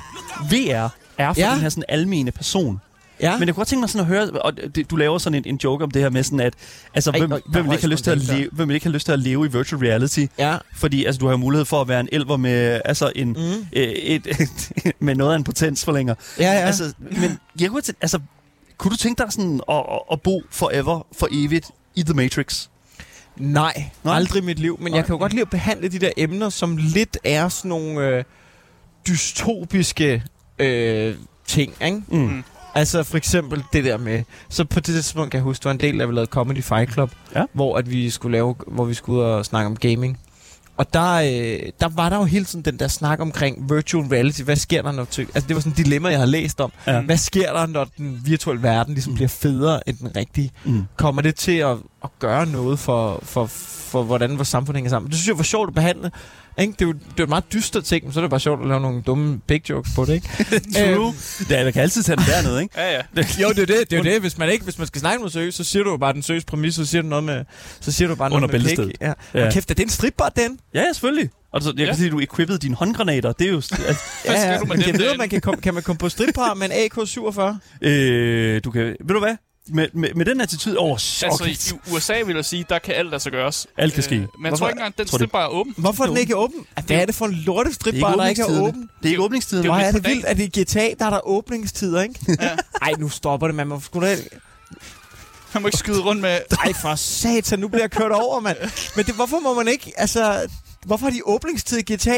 VR 0.52 0.90
er 1.18 1.34
for 1.34 1.42
ja. 1.42 1.52
den 1.52 1.60
her 1.60 1.70
sådan 1.70 1.84
almene 1.90 2.32
person. 2.32 2.82
Ja. 3.22 3.38
Men 3.40 3.48
jeg 3.48 3.56
kunne 3.56 3.60
godt 3.60 3.68
tænke 3.68 3.80
mig 3.82 3.90
sådan 3.90 4.02
at 4.02 4.08
høre, 4.08 4.30
og 4.42 4.54
det, 4.76 4.90
du 4.92 4.96
laver 4.96 5.18
sådan 5.18 5.38
en, 5.38 5.44
en 5.46 5.60
joke 5.64 5.84
om 5.84 5.92
det 5.92 6.02
her 6.02 6.10
med 6.10 6.24
sådan, 6.24 6.40
at 6.40 6.54
altså, 6.94 7.12
Ej, 7.12 7.20
hvem, 7.20 7.32
øj, 7.32 7.40
der 7.46 7.52
hvem, 7.52 7.72
ikke 7.72 7.84
have 7.84 7.92
lyst 7.92 8.04
til 8.04 8.12
at 8.12 8.18
leve, 8.18 8.50
hvem 8.52 8.72
ikke 8.72 8.86
have 8.86 8.94
lyst 8.94 9.06
til 9.06 9.12
at 9.14 9.20
leve 9.20 9.46
i 9.46 9.50
virtual 9.52 9.80
reality? 9.82 10.26
ja. 10.40 10.58
Fordi 10.76 11.06
altså, 11.06 11.20
du 11.20 11.28
har 11.28 11.36
mulighed 11.36 11.66
for 11.66 11.82
at 11.82 11.88
være 11.88 12.00
en 12.00 12.10
elver 12.12 12.38
med, 12.38 12.82
altså, 12.86 13.12
en, 13.16 13.28
Mm. 13.30 13.66
øh, 13.74 13.84
et, 13.84 14.28
et, 14.28 14.72
med 15.00 15.16
noget 15.16 15.32
af 15.34 15.36
en 15.38 15.44
potensforlænger. 15.44 16.16
Ja, 16.40 16.44
ja. 16.52 16.60
Altså, 16.60 16.94
men 17.00 17.40
jeg 17.60 17.70
kunne, 17.70 17.82
tænke- 17.82 18.00
altså, 18.02 18.20
kunne 18.78 18.92
du 18.92 18.98
tænke 18.98 19.24
dig 19.24 19.32
sådan 19.34 19.62
at, 19.70 19.76
at, 19.76 20.00
at 20.12 20.22
bo 20.22 20.42
forever, 20.52 21.08
for 21.20 21.28
evigt 21.32 21.66
i 21.96 22.04
The 22.04 22.14
Matrix? 22.14 22.68
Nej, 23.38 23.74
Nej. 23.76 23.90
Nej, 24.04 24.16
aldrig 24.16 24.42
i 24.42 24.46
mit 24.46 24.60
liv. 24.60 24.78
Men 24.82 24.92
Nej. 24.92 24.98
jeg 24.98 25.06
kan 25.06 25.14
jo 25.14 25.20
godt 25.20 25.32
lide 25.32 25.42
at 25.42 25.50
behandle 25.50 25.88
de 25.88 26.00
der 26.00 26.10
emner, 26.18 26.50
som 26.50 26.78
lidt 26.78 27.18
er 27.24 27.50
sådan 27.50 27.70
nogle 27.70 28.08
øh, 28.08 28.24
dystopiske 29.08 30.24
øh, 30.60 31.16
ting, 31.48 31.74
ikke? 31.86 32.02
Mm. 32.08 32.44
Altså 32.76 33.04
for 33.04 33.18
eksempel 33.18 33.64
det 33.74 33.84
der 33.84 33.98
med... 33.98 34.24
Så 34.50 34.66
på 34.66 34.80
det 34.80 34.86
tidspunkt 34.86 35.32
kan 35.32 35.38
jeg 35.38 35.44
huske, 35.44 35.60
det 35.62 35.66
var 35.66 35.72
en 35.72 35.80
del 35.80 36.02
af, 36.02 36.06
at 36.06 36.10
vi 36.10 36.16
lavede 36.16 36.30
Comedy 36.32 36.64
Fight 36.64 36.94
Club, 36.94 37.12
Ja. 37.36 37.44
hvor, 37.54 37.78
at 37.78 37.92
vi 37.92 38.10
skulle 38.10 38.32
lave, 38.38 38.56
hvor 38.68 38.86
vi 38.86 38.94
skulle 38.94 39.20
ud 39.20 39.24
og 39.26 39.46
snakke 39.46 39.66
om 39.68 39.76
gaming. 39.76 40.20
Og 40.78 40.94
der, 40.94 41.14
øh, 41.16 41.70
der 41.80 41.90
var 41.96 42.10
der 42.10 42.18
jo 42.18 42.24
hele 42.24 42.46
tiden 42.46 42.66
den 42.66 42.80
der 42.80 42.88
snak 42.88 43.20
omkring 43.20 43.70
virtual 43.76 44.06
reality. 44.08 44.42
Hvad 44.42 44.56
sker 44.56 44.82
der, 44.82 44.92
når... 44.92 45.06
Ty- 45.06 45.20
altså 45.20 45.48
det 45.48 45.56
var 45.56 45.60
sådan 45.62 45.72
et 45.72 45.78
dilemma, 45.78 46.10
jeg 46.10 46.20
har 46.20 46.26
læst 46.26 46.62
om. 46.62 46.72
Ja. 46.88 47.02
Hvad 47.02 47.18
sker 47.18 47.54
der, 47.54 47.66
når 47.66 47.88
den 47.98 48.22
virtuelle 48.26 48.64
verden 48.64 48.94
ligesom 48.94 49.12
Mm. 49.12 49.16
bliver 49.16 49.28
federe 49.28 49.90
end 49.90 49.98
den 49.98 50.16
rigtige? 50.16 50.52
Mm. 50.66 50.84
kommer 50.98 51.22
det 51.22 51.36
til 51.36 51.52
at, 51.58 51.78
at 52.04 52.10
gøre 52.20 52.46
noget 52.46 52.80
for, 52.80 53.20
for, 53.24 53.46
for, 53.46 54.04
hvordan 54.04 54.36
vores 54.38 54.48
samfund 54.48 54.78
hænger 54.78 54.90
sammen. 54.90 55.10
Det 55.12 55.18
synes 55.18 55.28
jeg 55.28 55.38
var 55.38 55.44
sjovt 55.44 55.68
at 55.70 55.76
behandle. 55.76 56.12
Ikke? 56.58 56.74
Det, 56.74 56.82
er 56.82 56.86
jo, 56.86 56.92
det 56.94 57.00
er 57.02 57.14
jo 57.20 57.24
et 57.24 57.30
meget 57.30 57.44
dystert 57.54 57.84
ting, 57.84 58.04
men 58.04 58.14
så 58.14 58.20
er 58.20 58.22
det 58.22 58.30
bare 58.30 58.40
sjovt 58.40 58.62
at 58.62 58.68
lave 58.68 58.80
nogle 58.82 59.02
dumme 59.02 59.40
big 59.48 59.70
jokes 59.70 59.90
på 59.96 60.06
det, 60.06 60.14
ikke? 60.14 60.28
True. 60.96 61.14
Ja, 61.50 61.64
man 61.64 61.74
kan 61.74 61.82
altid 61.82 62.04
tage 62.04 62.16
den 62.16 62.26
dernede, 62.26 62.62
ikke? 62.62 62.74
Ja, 62.82 62.92
ja. 62.96 63.02
jo, 63.42 63.50
det 63.50 63.60
er 63.60 63.66
det. 63.66 63.92
det, 63.92 64.00
er 64.00 64.04
det. 64.04 64.22
Hvis, 64.22 64.38
man 64.38 64.50
ikke, 64.50 64.64
hvis 64.64 64.78
man 64.78 64.88
skal 64.88 65.00
snakke 65.02 65.20
noget 65.20 65.34
seriøst, 65.34 65.58
så 65.58 65.64
siger 65.64 65.84
du 65.84 65.90
jo 65.92 65.98
bare 65.98 66.14
den 66.14 66.22
seriøse 66.24 66.46
præmis, 66.46 66.76
så 66.76 66.86
siger 66.86 67.02
du 67.02 67.08
noget 67.08 67.24
med, 67.24 67.46
så 67.80 67.92
siger 67.92 68.08
du 68.08 68.16
bare 68.16 68.32
Under 68.34 68.48
noget 68.48 68.78
med 68.78 68.88
pik. 68.88 68.98
Ja. 69.02 69.14
Ja. 69.34 69.46
Og 69.48 69.54
kæft, 69.54 69.72
er 69.72 69.76
det 69.76 69.84
en 69.84 69.90
stripbar, 69.90 70.30
den? 70.30 70.60
Ja, 70.74 70.80
ja, 70.80 70.86
selvfølgelig. 70.94 71.30
Og 71.54 71.62
så, 71.62 71.70
jeg 71.70 71.80
Ja. 71.80 71.86
kan 71.86 71.96
sige, 71.96 72.06
at 72.08 72.12
du 72.12 72.20
equippede 72.20 72.58
dine 72.60 72.76
håndgranater. 72.76 73.32
Det 73.32 73.48
er 73.48 73.52
jo... 73.52 73.56
Altså, 73.56 73.76
Hvad 74.26 74.38
skal 74.42 74.60
du 74.60 74.66
med 74.66 74.78
men 74.78 74.86
jeg 74.88 75.00
ved, 75.00 75.18
man 75.18 75.30
kan, 75.30 75.42
komme, 75.42 75.62
kan 75.62 75.74
man 75.74 75.84
komme 75.84 75.98
på 75.98 76.10
stripbar 76.10 76.54
med 76.54 76.66
en 76.66 76.72
AK-47? 76.72 77.88
øh, 77.88 78.62
du 78.64 78.72
kan... 78.72 78.82
Ved 78.82 79.14
du 79.14 79.20
hvad? 79.20 79.36
Med, 79.68 79.88
med, 79.94 80.14
med 80.16 80.26
den 80.26 80.42
attitude... 80.42 80.80
Åh, 80.80 80.86
oh, 80.86 80.92
Altså, 80.92 81.28
okay. 81.32 81.92
i 81.92 81.94
USA 81.96 82.22
vil 82.26 82.36
jeg 82.36 82.46
sige, 82.46 82.66
der 82.70 82.80
kan 82.80 82.96
alt 82.96 83.22
sig 83.22 83.32
gøres. 83.32 83.68
Alt 83.78 83.94
kan 83.94 84.04
ske. 84.04 84.16
men 84.16 84.22
jeg 84.22 84.30
Hvorfor- 84.40 84.58
tror 84.58 84.68
ikke 84.68 84.78
engang, 84.80 84.98
den 84.98 85.08
stripbar 85.08 85.44
er 85.44 85.48
åben. 85.48 85.74
Hvorfor 85.78 86.04
er 86.04 86.08
den 86.08 86.18
ikke 86.18 86.36
åben? 86.36 86.66
Hvad 86.86 86.98
er 86.98 87.06
det 87.06 87.16
for 87.16 87.26
en 87.26 87.34
lorte 87.34 87.74
stripbar, 87.74 88.16
der 88.16 88.28
ikke 88.28 88.42
er 88.42 88.62
åben? 88.62 88.82
Det 88.82 89.06
er 89.06 89.10
ikke 89.10 89.24
åbningstiden. 89.24 89.64
det 89.64 89.72
er 89.72 89.76
er 89.76 89.92
det 89.92 90.08
vildt, 90.08 90.26
at 90.26 90.40
i 90.40 90.62
GTA, 90.62 90.94
der 91.00 91.06
er 91.06 91.10
der 91.10 91.28
åbningstider, 91.28 92.02
ikke? 92.02 92.16
Ja. 92.42 92.56
Ej, 92.82 92.92
nu 93.00 93.10
stopper 93.10 93.48
det, 93.48 93.56
man 93.56 93.68
må 93.68 93.80
sgu 93.80 94.02
da... 94.02 94.18
Man 95.54 95.62
må 95.62 95.68
ikke 95.68 95.78
skyde 95.78 96.02
rundt 96.02 96.22
med... 96.22 96.40
Ej, 96.66 96.74
for 96.74 96.96
satan, 96.96 97.60
nu 97.60 97.68
bliver 97.68 97.84
jeg 97.84 97.92
kørt 97.92 98.12
over, 98.12 98.40
mand. 98.40 98.58
Men 98.96 99.06
det, 99.06 99.16
hvorfor 99.16 99.40
må 99.40 99.54
man 99.54 99.68
ikke, 99.68 99.94
altså... 99.98 100.48
Hvorfor 100.86 101.06
har 101.06 101.12
de 101.12 101.22
åbningstid 101.26 101.78
i 101.78 101.94
GTA? 101.94 102.18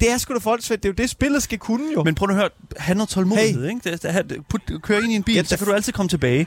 Det 0.00 0.10
er 0.10 0.18
sgu 0.18 0.34
da 0.34 0.38
folksvæt. 0.38 0.82
Det 0.82 0.88
er 0.88 0.92
jo 0.92 0.94
det, 1.02 1.10
spillet 1.10 1.42
skal 1.42 1.58
kunne, 1.58 1.92
jo. 1.92 2.04
Men 2.04 2.14
prøv 2.14 2.26
nu 2.26 2.32
at 2.32 2.38
høre. 2.38 2.48
Han 2.76 2.98
har 2.98 3.06
tålmodighed, 3.06 3.62
hey. 3.62 3.68
ikke? 3.68 3.90
Det, 3.90 4.30
det, 4.30 4.46
put, 4.48 4.60
kør 4.82 4.98
ind 5.00 5.12
i 5.12 5.14
en 5.14 5.22
bil, 5.22 5.34
Ja, 5.34 5.40
ja, 5.40 5.44
så 5.44 5.56
kan 5.56 5.66
du 5.66 5.72
altid 5.72 5.92
komme 5.92 6.08
tilbage. 6.08 6.46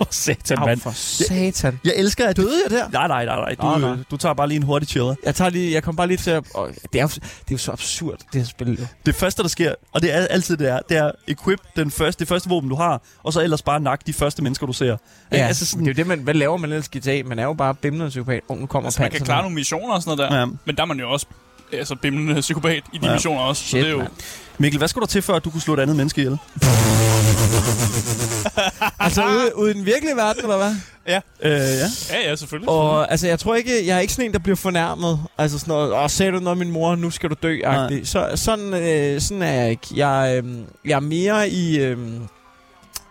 Åh, 0.00 0.06
satan, 0.10 0.58
mand. 0.60 0.80
for 0.80 0.90
satan. 0.90 1.80
Jeg 1.84 1.92
elsker, 1.96 2.28
at 2.28 2.36
du... 2.36 2.42
Døde 2.42 2.62
jeg 2.70 2.78
der? 2.78 2.88
Nej, 2.88 3.08
nej, 3.08 3.24
nej, 3.24 3.36
nej. 3.36 3.74
Du, 3.74 3.78
nå. 3.78 3.92
øh, 3.92 3.98
du 4.10 4.16
tager 4.16 4.32
bare 4.34 4.48
lige 4.48 4.56
en 4.56 4.62
hurtig 4.62 4.88
chiller. 4.88 5.14
Jeg, 5.24 5.34
tager 5.34 5.50
lige, 5.50 5.72
jeg 5.74 5.82
kom 5.82 5.96
bare 5.96 6.06
lige 6.06 6.16
til 6.16 6.30
at... 6.30 6.44
Og 6.54 6.70
det, 6.92 6.98
er 6.98 7.02
jo, 7.02 7.08
det 7.08 7.20
er 7.22 7.52
jo 7.52 7.58
så 7.58 7.72
absurd, 7.72 8.18
det 8.32 8.40
her 8.40 8.48
spil. 8.48 8.88
Det 9.06 9.14
første, 9.14 9.42
der 9.42 9.48
sker, 9.48 9.74
og 9.92 10.02
det 10.02 10.14
er 10.14 10.26
altid 10.26 10.56
det 10.56 10.68
er, 10.70 10.80
det 10.88 10.96
er 10.96 11.10
equip 11.28 11.58
den 11.76 11.90
første, 11.90 12.20
det 12.20 12.28
første 12.28 12.48
våben, 12.48 12.70
du 12.70 12.76
har, 12.76 13.02
og 13.22 13.32
så 13.32 13.40
ellers 13.40 13.62
bare 13.62 13.80
nakke 13.80 14.04
de 14.06 14.12
første 14.12 14.42
mennesker, 14.42 14.66
du 14.66 14.72
ser. 14.72 14.96
Ja, 15.32 15.36
altså 15.36 15.66
sådan, 15.66 15.84
det 15.86 15.90
er 15.90 15.94
jo 15.94 15.96
det, 15.96 16.06
man... 16.06 16.18
Hvad 16.18 16.34
laver 16.34 16.56
man 16.56 16.70
ellers 16.70 16.88
i 16.94 16.98
GTA? 16.98 17.22
Man 17.28 17.38
er 17.38 17.44
jo 17.44 17.52
bare 17.52 17.74
bimlende 17.74 18.08
psykopat. 18.08 18.40
Oh, 18.48 18.58
nu 18.60 18.66
kommer 18.66 18.86
Altså, 18.86 19.02
man 19.02 19.10
kan 19.10 19.20
klare 19.20 19.42
nogle 19.42 19.54
missioner 19.54 19.94
og 19.94 20.02
sådan 20.02 20.16
noget 20.16 20.30
der. 20.32 20.38
Ja. 20.38 20.46
Men 20.64 20.76
der 20.76 20.82
er 20.82 20.86
man 20.86 20.98
jo 21.00 21.10
også 21.10 21.26
altså, 21.72 21.94
bimlende 21.94 22.40
psykopat 22.40 22.82
i 22.92 22.98
de 22.98 23.06
Ja. 23.06 23.12
missioner 23.12 23.40
også. 23.40 23.62
så 23.62 23.68
Shit, 23.68 23.80
det 23.82 23.88
er 23.88 23.92
jo... 23.92 23.98
mand. 23.98 24.10
Mikkel, 24.58 24.78
hvad 24.78 24.88
skulle 24.88 25.02
der 25.02 25.06
til, 25.06 25.22
før 25.22 25.38
du 25.38 25.50
kunne 25.50 25.60
slå 25.60 25.74
et 25.74 25.80
andet 25.80 25.96
menneske 25.96 26.20
ihjel? 26.20 26.38
Altså 29.00 29.26
ude, 29.26 29.56
ude 29.56 29.70
i 29.70 29.74
den 29.74 29.86
virkelige 29.86 30.16
verden, 30.16 30.42
eller 30.42 30.56
hvad? 30.56 30.74
Øh, 31.42 31.50
ja. 31.52 31.86
Ja, 32.10 32.28
ja, 32.30 32.36
selvfølgelig. 32.36 32.68
Og 32.68 33.10
altså, 33.10 33.26
jeg 33.26 33.38
tror 33.38 33.54
ikke, 33.54 33.86
jeg 33.86 33.96
er 33.96 34.00
ikke 34.00 34.12
sådan 34.12 34.24
en, 34.24 34.32
der 34.32 34.38
bliver 34.38 34.56
fornærmet. 34.56 35.20
Altså 35.38 35.58
sådan 35.58 35.72
noget, 35.72 35.92
åh, 35.92 36.10
sagde 36.10 36.32
du 36.32 36.38
noget 36.38 36.58
min 36.58 36.70
mor, 36.70 36.94
nu 36.94 37.10
skal 37.10 37.30
du 37.30 37.34
dø, 37.42 37.58
-agtigt. 37.64 38.04
Så 38.04 38.30
sådan, 38.34 38.74
øh, 38.74 39.20
sådan 39.20 39.42
er 39.42 39.52
jeg 39.52 39.70
ikke. 39.70 39.86
Jeg, 39.96 40.42
øh, 40.44 40.54
jeg 40.84 40.96
er 40.96 41.00
mere 41.00 41.48
i... 41.48 41.78
Øh, 41.78 41.98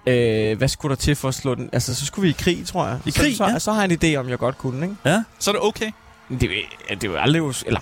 øh, 0.08 0.58
hvad 0.58 0.68
skulle 0.68 0.96
der 0.96 1.02
til 1.02 1.16
for 1.16 1.28
at 1.28 1.36
slå 1.36 1.56
den? 1.56 1.70
Altså, 1.74 1.96
så 1.96 2.06
skulle 2.06 2.24
vi 2.24 2.30
i 2.30 2.36
krig, 2.40 2.66
tror 2.66 2.88
jeg. 2.88 3.00
I 3.06 3.12
så, 3.12 3.20
krig, 3.20 3.38
så, 3.38 3.46
ja. 3.46 3.60
så, 3.60 3.72
har 3.72 3.84
jeg 3.84 3.92
en 3.92 4.00
idé 4.04 4.20
om, 4.20 4.30
jeg 4.30 4.38
godt 4.38 4.58
kunne, 4.58 4.86
ikke? 4.86 4.96
ja. 5.06 5.24
Så 5.40 5.52
er 5.52 5.54
det 5.54 5.64
okay. 5.64 5.92
Det, 6.30 6.44
er- 6.90 6.96
det 6.96 7.04
er 7.04 7.08
jo 7.12 7.16
aldrig... 7.18 7.42
Eller, 7.66 7.80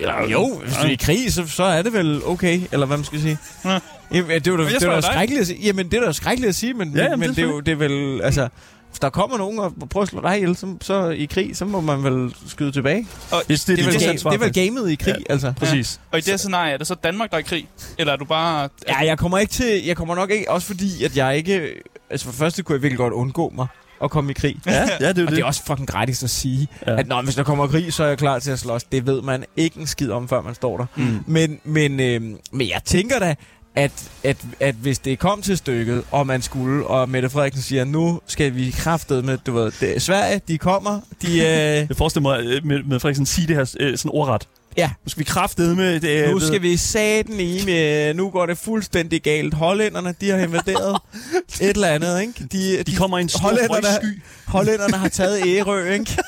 eller 0.00 0.14
Ja, 0.14 0.30
jo, 0.30 0.58
hvis 0.58 0.82
vi 0.82 0.88
er 0.88 0.92
i 0.92 0.94
krig, 0.94 1.32
så, 1.32 1.46
så 1.46 1.62
er 1.64 1.82
det 1.82 1.92
vel 1.92 2.20
okay, 2.24 2.60
eller 2.72 2.86
hvad 2.86 2.96
man 2.96 3.04
skal 3.04 3.20
sige. 3.20 3.38
Ja. 3.64 3.78
Jamen, 4.14 4.30
det 4.30 4.46
er 4.46 4.52
jo 4.52 4.58
det 4.58 4.82
er 4.82 5.00
skrækkeligt 5.00 5.40
at 5.40 5.46
sige. 5.46 5.60
Jamen, 5.62 5.90
det 5.90 5.98
er 5.98 6.04
da 6.04 6.12
skrækkeligt 6.12 6.48
at 6.48 6.54
sige, 6.54 6.74
men, 6.74 6.92
Ja, 6.96 7.02
jamen, 7.02 7.20
men 7.20 7.28
det 7.28 7.36
det, 7.36 7.42
er 7.44 7.48
er 7.48 7.52
jo, 7.52 7.60
det 7.60 7.72
er 7.72 7.76
vel... 7.76 8.20
Altså, 8.22 8.48
hvis 8.90 8.98
der 9.00 9.10
kommer 9.10 9.38
nogen 9.38 9.58
og 9.58 9.74
prøver 9.90 10.02
at 10.02 10.08
slå 10.08 10.20
dig 10.20 10.36
ihjel 10.36 10.56
så, 10.56 10.76
så 10.80 11.08
i 11.08 11.24
krig, 11.24 11.56
så 11.56 11.64
må 11.64 11.80
man 11.80 12.04
vel 12.04 12.34
skyde 12.48 12.72
tilbage. 12.72 13.06
Hvis 13.46 13.64
Det 13.64 13.78
er, 13.80 13.84
vel, 13.84 13.92
dit 13.94 14.02
ga- 14.02 14.08
ansvar, 14.10 14.30
det 14.30 14.40
er 14.40 14.44
vel 14.44 14.52
gamet 14.54 14.90
i 14.90 14.94
krig, 14.94 15.14
Ja. 15.28 15.32
altså. 15.32 15.52
Præcis. 15.58 16.00
Og 16.12 16.18
i 16.18 16.20
det 16.20 16.40
scenarie, 16.40 16.72
er 16.72 16.76
det 16.76 16.86
så 16.86 16.94
Danmark, 16.94 17.30
der 17.30 17.36
er 17.36 17.40
i 17.40 17.42
krig? 17.42 17.68
Eller 17.98 18.12
er 18.12 18.16
du 18.16 18.24
bare... 18.24 18.68
Ja, 18.88 18.98
jeg 18.98 19.18
kommer 19.18 19.38
ikke 19.38 19.52
til, 19.52 19.84
jeg 19.84 19.96
kommer 19.96 20.14
nok 20.14 20.30
ikke, 20.30 20.50
også 20.50 20.66
fordi, 20.66 21.04
at 21.04 21.16
jeg 21.16 21.36
ikke, 21.36 21.68
altså 22.10 22.24
for 22.24 22.30
det 22.32 22.38
første 22.38 22.62
kunne 22.62 22.74
jeg 22.76 22.82
virkelig 22.82 22.98
godt 22.98 23.12
undgå 23.12 23.52
mig 23.56 23.66
at 24.02 24.10
komme 24.10 24.30
i 24.30 24.34
krig. 24.34 24.56
Ja, 24.66 24.72
ja, 24.72 24.86
det 24.98 25.02
er 25.02 25.08
Og 25.08 25.16
det. 25.16 25.28
det 25.28 25.38
er 25.38 25.44
også 25.44 25.62
fucking 25.66 25.88
gratis 25.88 26.22
at 26.22 26.30
sige, 26.30 26.68
Ja. 26.86 26.98
at 26.98 27.06
Nå, 27.06 27.22
hvis 27.22 27.34
der 27.34 27.42
kommer 27.42 27.66
krig, 27.66 27.92
så 27.92 28.04
er 28.04 28.08
jeg 28.08 28.18
klar 28.18 28.38
til 28.38 28.50
at 28.50 28.58
slås. 28.58 28.84
Det 28.84 29.06
ved 29.06 29.22
man 29.22 29.44
ikke 29.56 29.80
en 29.80 29.86
skid 29.86 30.10
om, 30.10 30.28
før 30.28 30.42
man 30.42 30.54
står 30.54 30.76
der. 30.76 30.86
Mm. 30.96 31.18
Men, 31.26 31.58
men, 31.64 32.00
øh, 32.00 32.20
men 32.52 32.68
jeg 32.68 32.80
tænker 32.84 33.18
da, 33.18 33.34
at, 33.76 34.10
at, 34.24 34.36
at 34.60 34.74
hvis 34.74 34.98
det 34.98 35.18
kom 35.18 35.42
til 35.42 35.56
stykket, 35.58 36.02
og 36.10 36.26
man 36.26 36.42
skulle, 36.42 36.86
og 36.86 37.08
Mette 37.08 37.30
Frederiksen 37.30 37.62
siger, 37.62 37.84
nu 37.84 38.20
skal 38.26 38.54
vi 38.54 38.70
kraftet 38.70 39.24
med, 39.24 39.38
du 39.46 39.52
ved, 39.52 39.72
det, 39.80 40.02
Sverige, 40.02 40.40
de 40.48 40.58
kommer, 40.58 41.00
de, 41.22 41.28
øh, 41.32 41.38
Jeg 41.88 41.96
forestiller 41.96 42.22
mig 42.30 42.66
med, 42.66 42.82
med 42.82 43.00
Frederiksen 43.00 43.26
sige 43.26 43.46
det 43.46 43.56
her 43.56 43.74
øh, 43.80 43.98
sådan 43.98 44.10
ordret. 44.14 44.48
Ja. 44.76 44.90
Nu 45.04 45.08
skal 45.10 45.18
vi 45.20 45.24
kraftede 45.24 45.76
med 45.76 46.00
det. 46.00 46.30
nu 46.30 46.40
skal 46.40 46.62
vi 46.62 46.76
saten 46.76 47.40
i 47.40 47.64
med, 47.64 48.14
nu 48.14 48.30
går 48.30 48.46
det 48.46 48.58
fuldstændig 48.58 49.22
galt. 49.22 49.54
Hollænderne, 49.54 50.14
de 50.20 50.30
har 50.30 50.38
invaderet 50.38 50.98
et 51.60 51.70
eller 51.70 51.88
andet, 51.88 52.20
ikke? 52.20 52.44
De, 52.52 52.82
De 52.82 52.96
kommer 52.96 53.18
i 53.18 53.20
en 53.20 53.28
stor 53.28 53.40
Hollænderne- 53.40 54.00
frøsky. 54.00 54.22
Hollænderne 54.46 54.96
har 54.96 55.08
taget 55.08 55.46
Ærø, 55.46 55.92
ikke? 55.92 56.16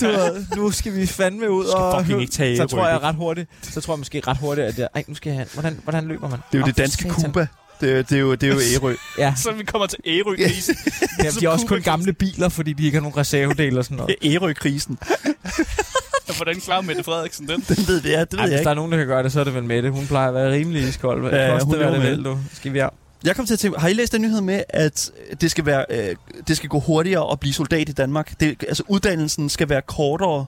Du 0.00 0.06
ved, 0.06 0.44
nu 0.56 0.70
skal 0.70 0.94
vi 0.96 1.06
fandme 1.06 1.50
ud 1.50 1.64
Skal 1.66 1.76
og... 1.76 2.00
fucking 2.00 2.20
ikke 2.20 2.32
tage 2.32 2.56
så 2.56 2.66
tror 2.66 2.88
jeg 2.88 3.02
ret 3.02 3.14
hurtigt, 3.14 3.50
så 3.62 3.80
tror 3.80 3.94
jeg 3.94 3.98
måske 3.98 4.22
ret 4.26 4.36
hurtigt, 4.36 4.66
at 4.66 4.78
jeg, 4.78 4.88
ej, 4.94 5.04
nu 5.08 5.14
skal 5.14 5.32
jeg, 5.32 5.46
hvordan, 5.52 5.80
hvordan 5.82 6.04
løber 6.08 6.28
man? 6.28 6.38
Det 6.52 6.58
er 6.58 6.60
jo 6.60 6.66
det 6.66 6.76
danske. 6.76 7.08
Cuba. 7.10 7.46
Det, 7.80 8.08
det, 8.10 8.16
er 8.16 8.20
jo, 8.20 8.34
det 8.34 8.42
er 8.48 8.54
jo 8.54 8.60
Ærø. 8.74 8.94
Ja, 9.18 9.34
Så 9.36 9.52
vi 9.52 9.64
kommer 9.64 9.86
til 9.86 9.98
Ærø-krisen. 10.06 10.76
ja 11.22 11.30
de 11.40 11.44
er 11.44 11.48
også 11.48 11.66
kun 11.66 11.80
gamle 11.82 12.12
biler, 12.12 12.48
fordi 12.48 12.72
de 12.72 12.84
ikke 12.84 12.96
har 12.96 13.02
nogen 13.02 13.16
reservedele 13.16 13.78
og 13.78 13.84
sådan 13.84 13.96
noget. 13.96 14.16
Det 14.22 14.34
er 14.36 14.40
Ærø-krisen. 14.42 14.98
Hvordan 16.36 16.60
klarer 16.60 16.82
Mette 16.82 17.02
Frederiksen 17.04 17.48
den? 17.48 17.64
Den 17.68 17.76
ved 17.88 18.00
det, 18.02 18.10
ja, 18.10 18.20
det 18.20 18.32
ved 18.32 18.38
Ej, 18.38 18.42
jeg 18.42 18.48
hvis 18.48 18.52
ikke. 18.58 18.64
der 18.64 18.70
er 18.70 18.74
nogen, 18.74 18.92
der 18.92 18.98
kan 18.98 19.06
gøre 19.06 19.22
det, 19.22 19.32
så 19.32 19.40
er 19.40 19.44
det 19.44 19.54
vel 19.54 19.64
Mette. 19.64 19.90
Hun 19.90 20.06
plejer 20.06 20.28
at 20.28 20.34
være 20.34 20.52
rimelig 20.52 20.88
iskold. 20.88 21.26
Ja, 21.34 21.36
Ja, 21.36 21.50
hun 21.50 21.60
Koste, 21.60 21.76
hvad 21.76 21.92
det 21.92 22.02
vil, 22.02 22.24
du. 22.24 22.38
Skal 22.54 22.72
vi 22.72 22.78
af? 22.78 22.88
Jeg 23.24 23.36
kom 23.36 23.46
til 23.46 23.54
at 23.54 23.58
tænke, 23.58 23.80
har 23.80 23.88
I 23.88 23.92
læst 23.92 24.12
den 24.12 24.22
nyhed 24.22 24.40
med, 24.40 24.62
at 24.68 25.10
det 25.40 25.50
skal, 25.50 25.66
være, 25.66 25.84
øh, 25.90 26.16
det 26.48 26.56
skal 26.56 26.68
gå 26.68 26.80
hurtigere 26.80 27.32
at 27.32 27.40
blive 27.40 27.52
soldat 27.52 27.88
i 27.88 27.92
Danmark? 27.92 28.40
Det, 28.40 28.64
altså 28.68 28.82
uddannelsen 28.88 29.48
skal 29.48 29.68
være 29.68 29.82
kortere. 29.82 30.46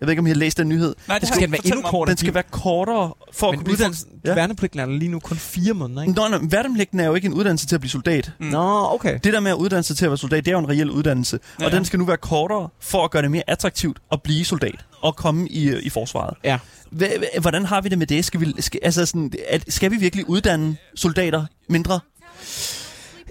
Jeg 0.00 0.06
ved 0.06 0.12
ikke, 0.12 0.20
om 0.20 0.26
I 0.26 0.30
har 0.30 0.34
læst 0.36 0.58
den 0.58 0.68
nyhed. 0.68 0.94
Nej, 1.08 1.18
Det 1.18 1.28
skal 1.28 1.40
den 1.42 1.52
være 1.52 1.60
endnu 1.66 1.82
kortere. 1.82 2.10
Den 2.10 2.16
skal 2.18 2.34
være 2.34 2.42
kortere 2.50 3.12
for 3.32 3.46
at 3.46 3.50
Men 3.52 3.58
kunne 3.58 3.64
blive... 3.64 3.74
uddannelsen, 3.74 4.08
Ja. 4.24 4.28
ja. 4.30 4.34
værnepligten 4.34 4.80
er 4.80 4.86
lige 4.86 5.08
nu 5.10 5.18
kun 5.20 5.36
fire 5.36 5.74
måneder, 5.74 6.02
ikke? 6.02 6.14
Nå, 6.14 6.28
nej, 6.28 6.38
værnepligten 6.42 7.00
er 7.00 7.04
jo 7.06 7.14
ikke 7.14 7.26
en 7.26 7.34
uddannelse 7.34 7.66
til 7.66 7.74
at 7.74 7.80
blive 7.80 7.90
soldat. 7.90 8.32
Mm. 8.40 8.46
Nå, 8.46 8.88
okay. 8.94 9.18
Det 9.24 9.32
der 9.32 9.40
med 9.40 9.50
at 9.50 9.56
uddanne 9.56 9.82
sig 9.82 9.96
til 9.96 10.04
at 10.04 10.10
være 10.10 10.18
soldat, 10.18 10.44
det 10.44 10.50
er 10.50 10.52
jo 10.52 10.58
en 10.58 10.68
reel 10.68 10.90
uddannelse. 10.90 11.38
Ja, 11.60 11.64
og 11.64 11.70
ja. 11.70 11.76
den 11.76 11.84
skal 11.84 11.98
nu 11.98 12.04
være 12.04 12.16
kortere 12.16 12.68
for 12.80 13.04
at 13.04 13.10
gøre 13.10 13.22
det 13.22 13.30
mere 13.30 13.42
attraktivt 13.46 13.98
at 14.12 14.22
blive 14.22 14.44
soldat 14.44 14.84
og 15.00 15.16
komme 15.16 15.48
i, 15.48 15.68
øh, 15.68 15.82
i 15.82 15.88
forsvaret. 15.90 16.34
Ja. 16.44 16.58
Hvordan 17.40 17.64
har 17.64 17.80
vi 17.80 17.88
det 17.88 17.98
med 17.98 18.06
det? 18.06 18.24
Skal 18.24 18.40
vi, 18.40 18.54
skal, 18.58 18.80
altså 18.82 19.06
sådan, 19.06 19.32
at, 19.48 19.64
skal 19.68 19.90
vi 19.90 19.96
virkelig 19.96 20.28
uddanne 20.28 20.76
soldater 20.94 21.44
mindre? 21.68 22.00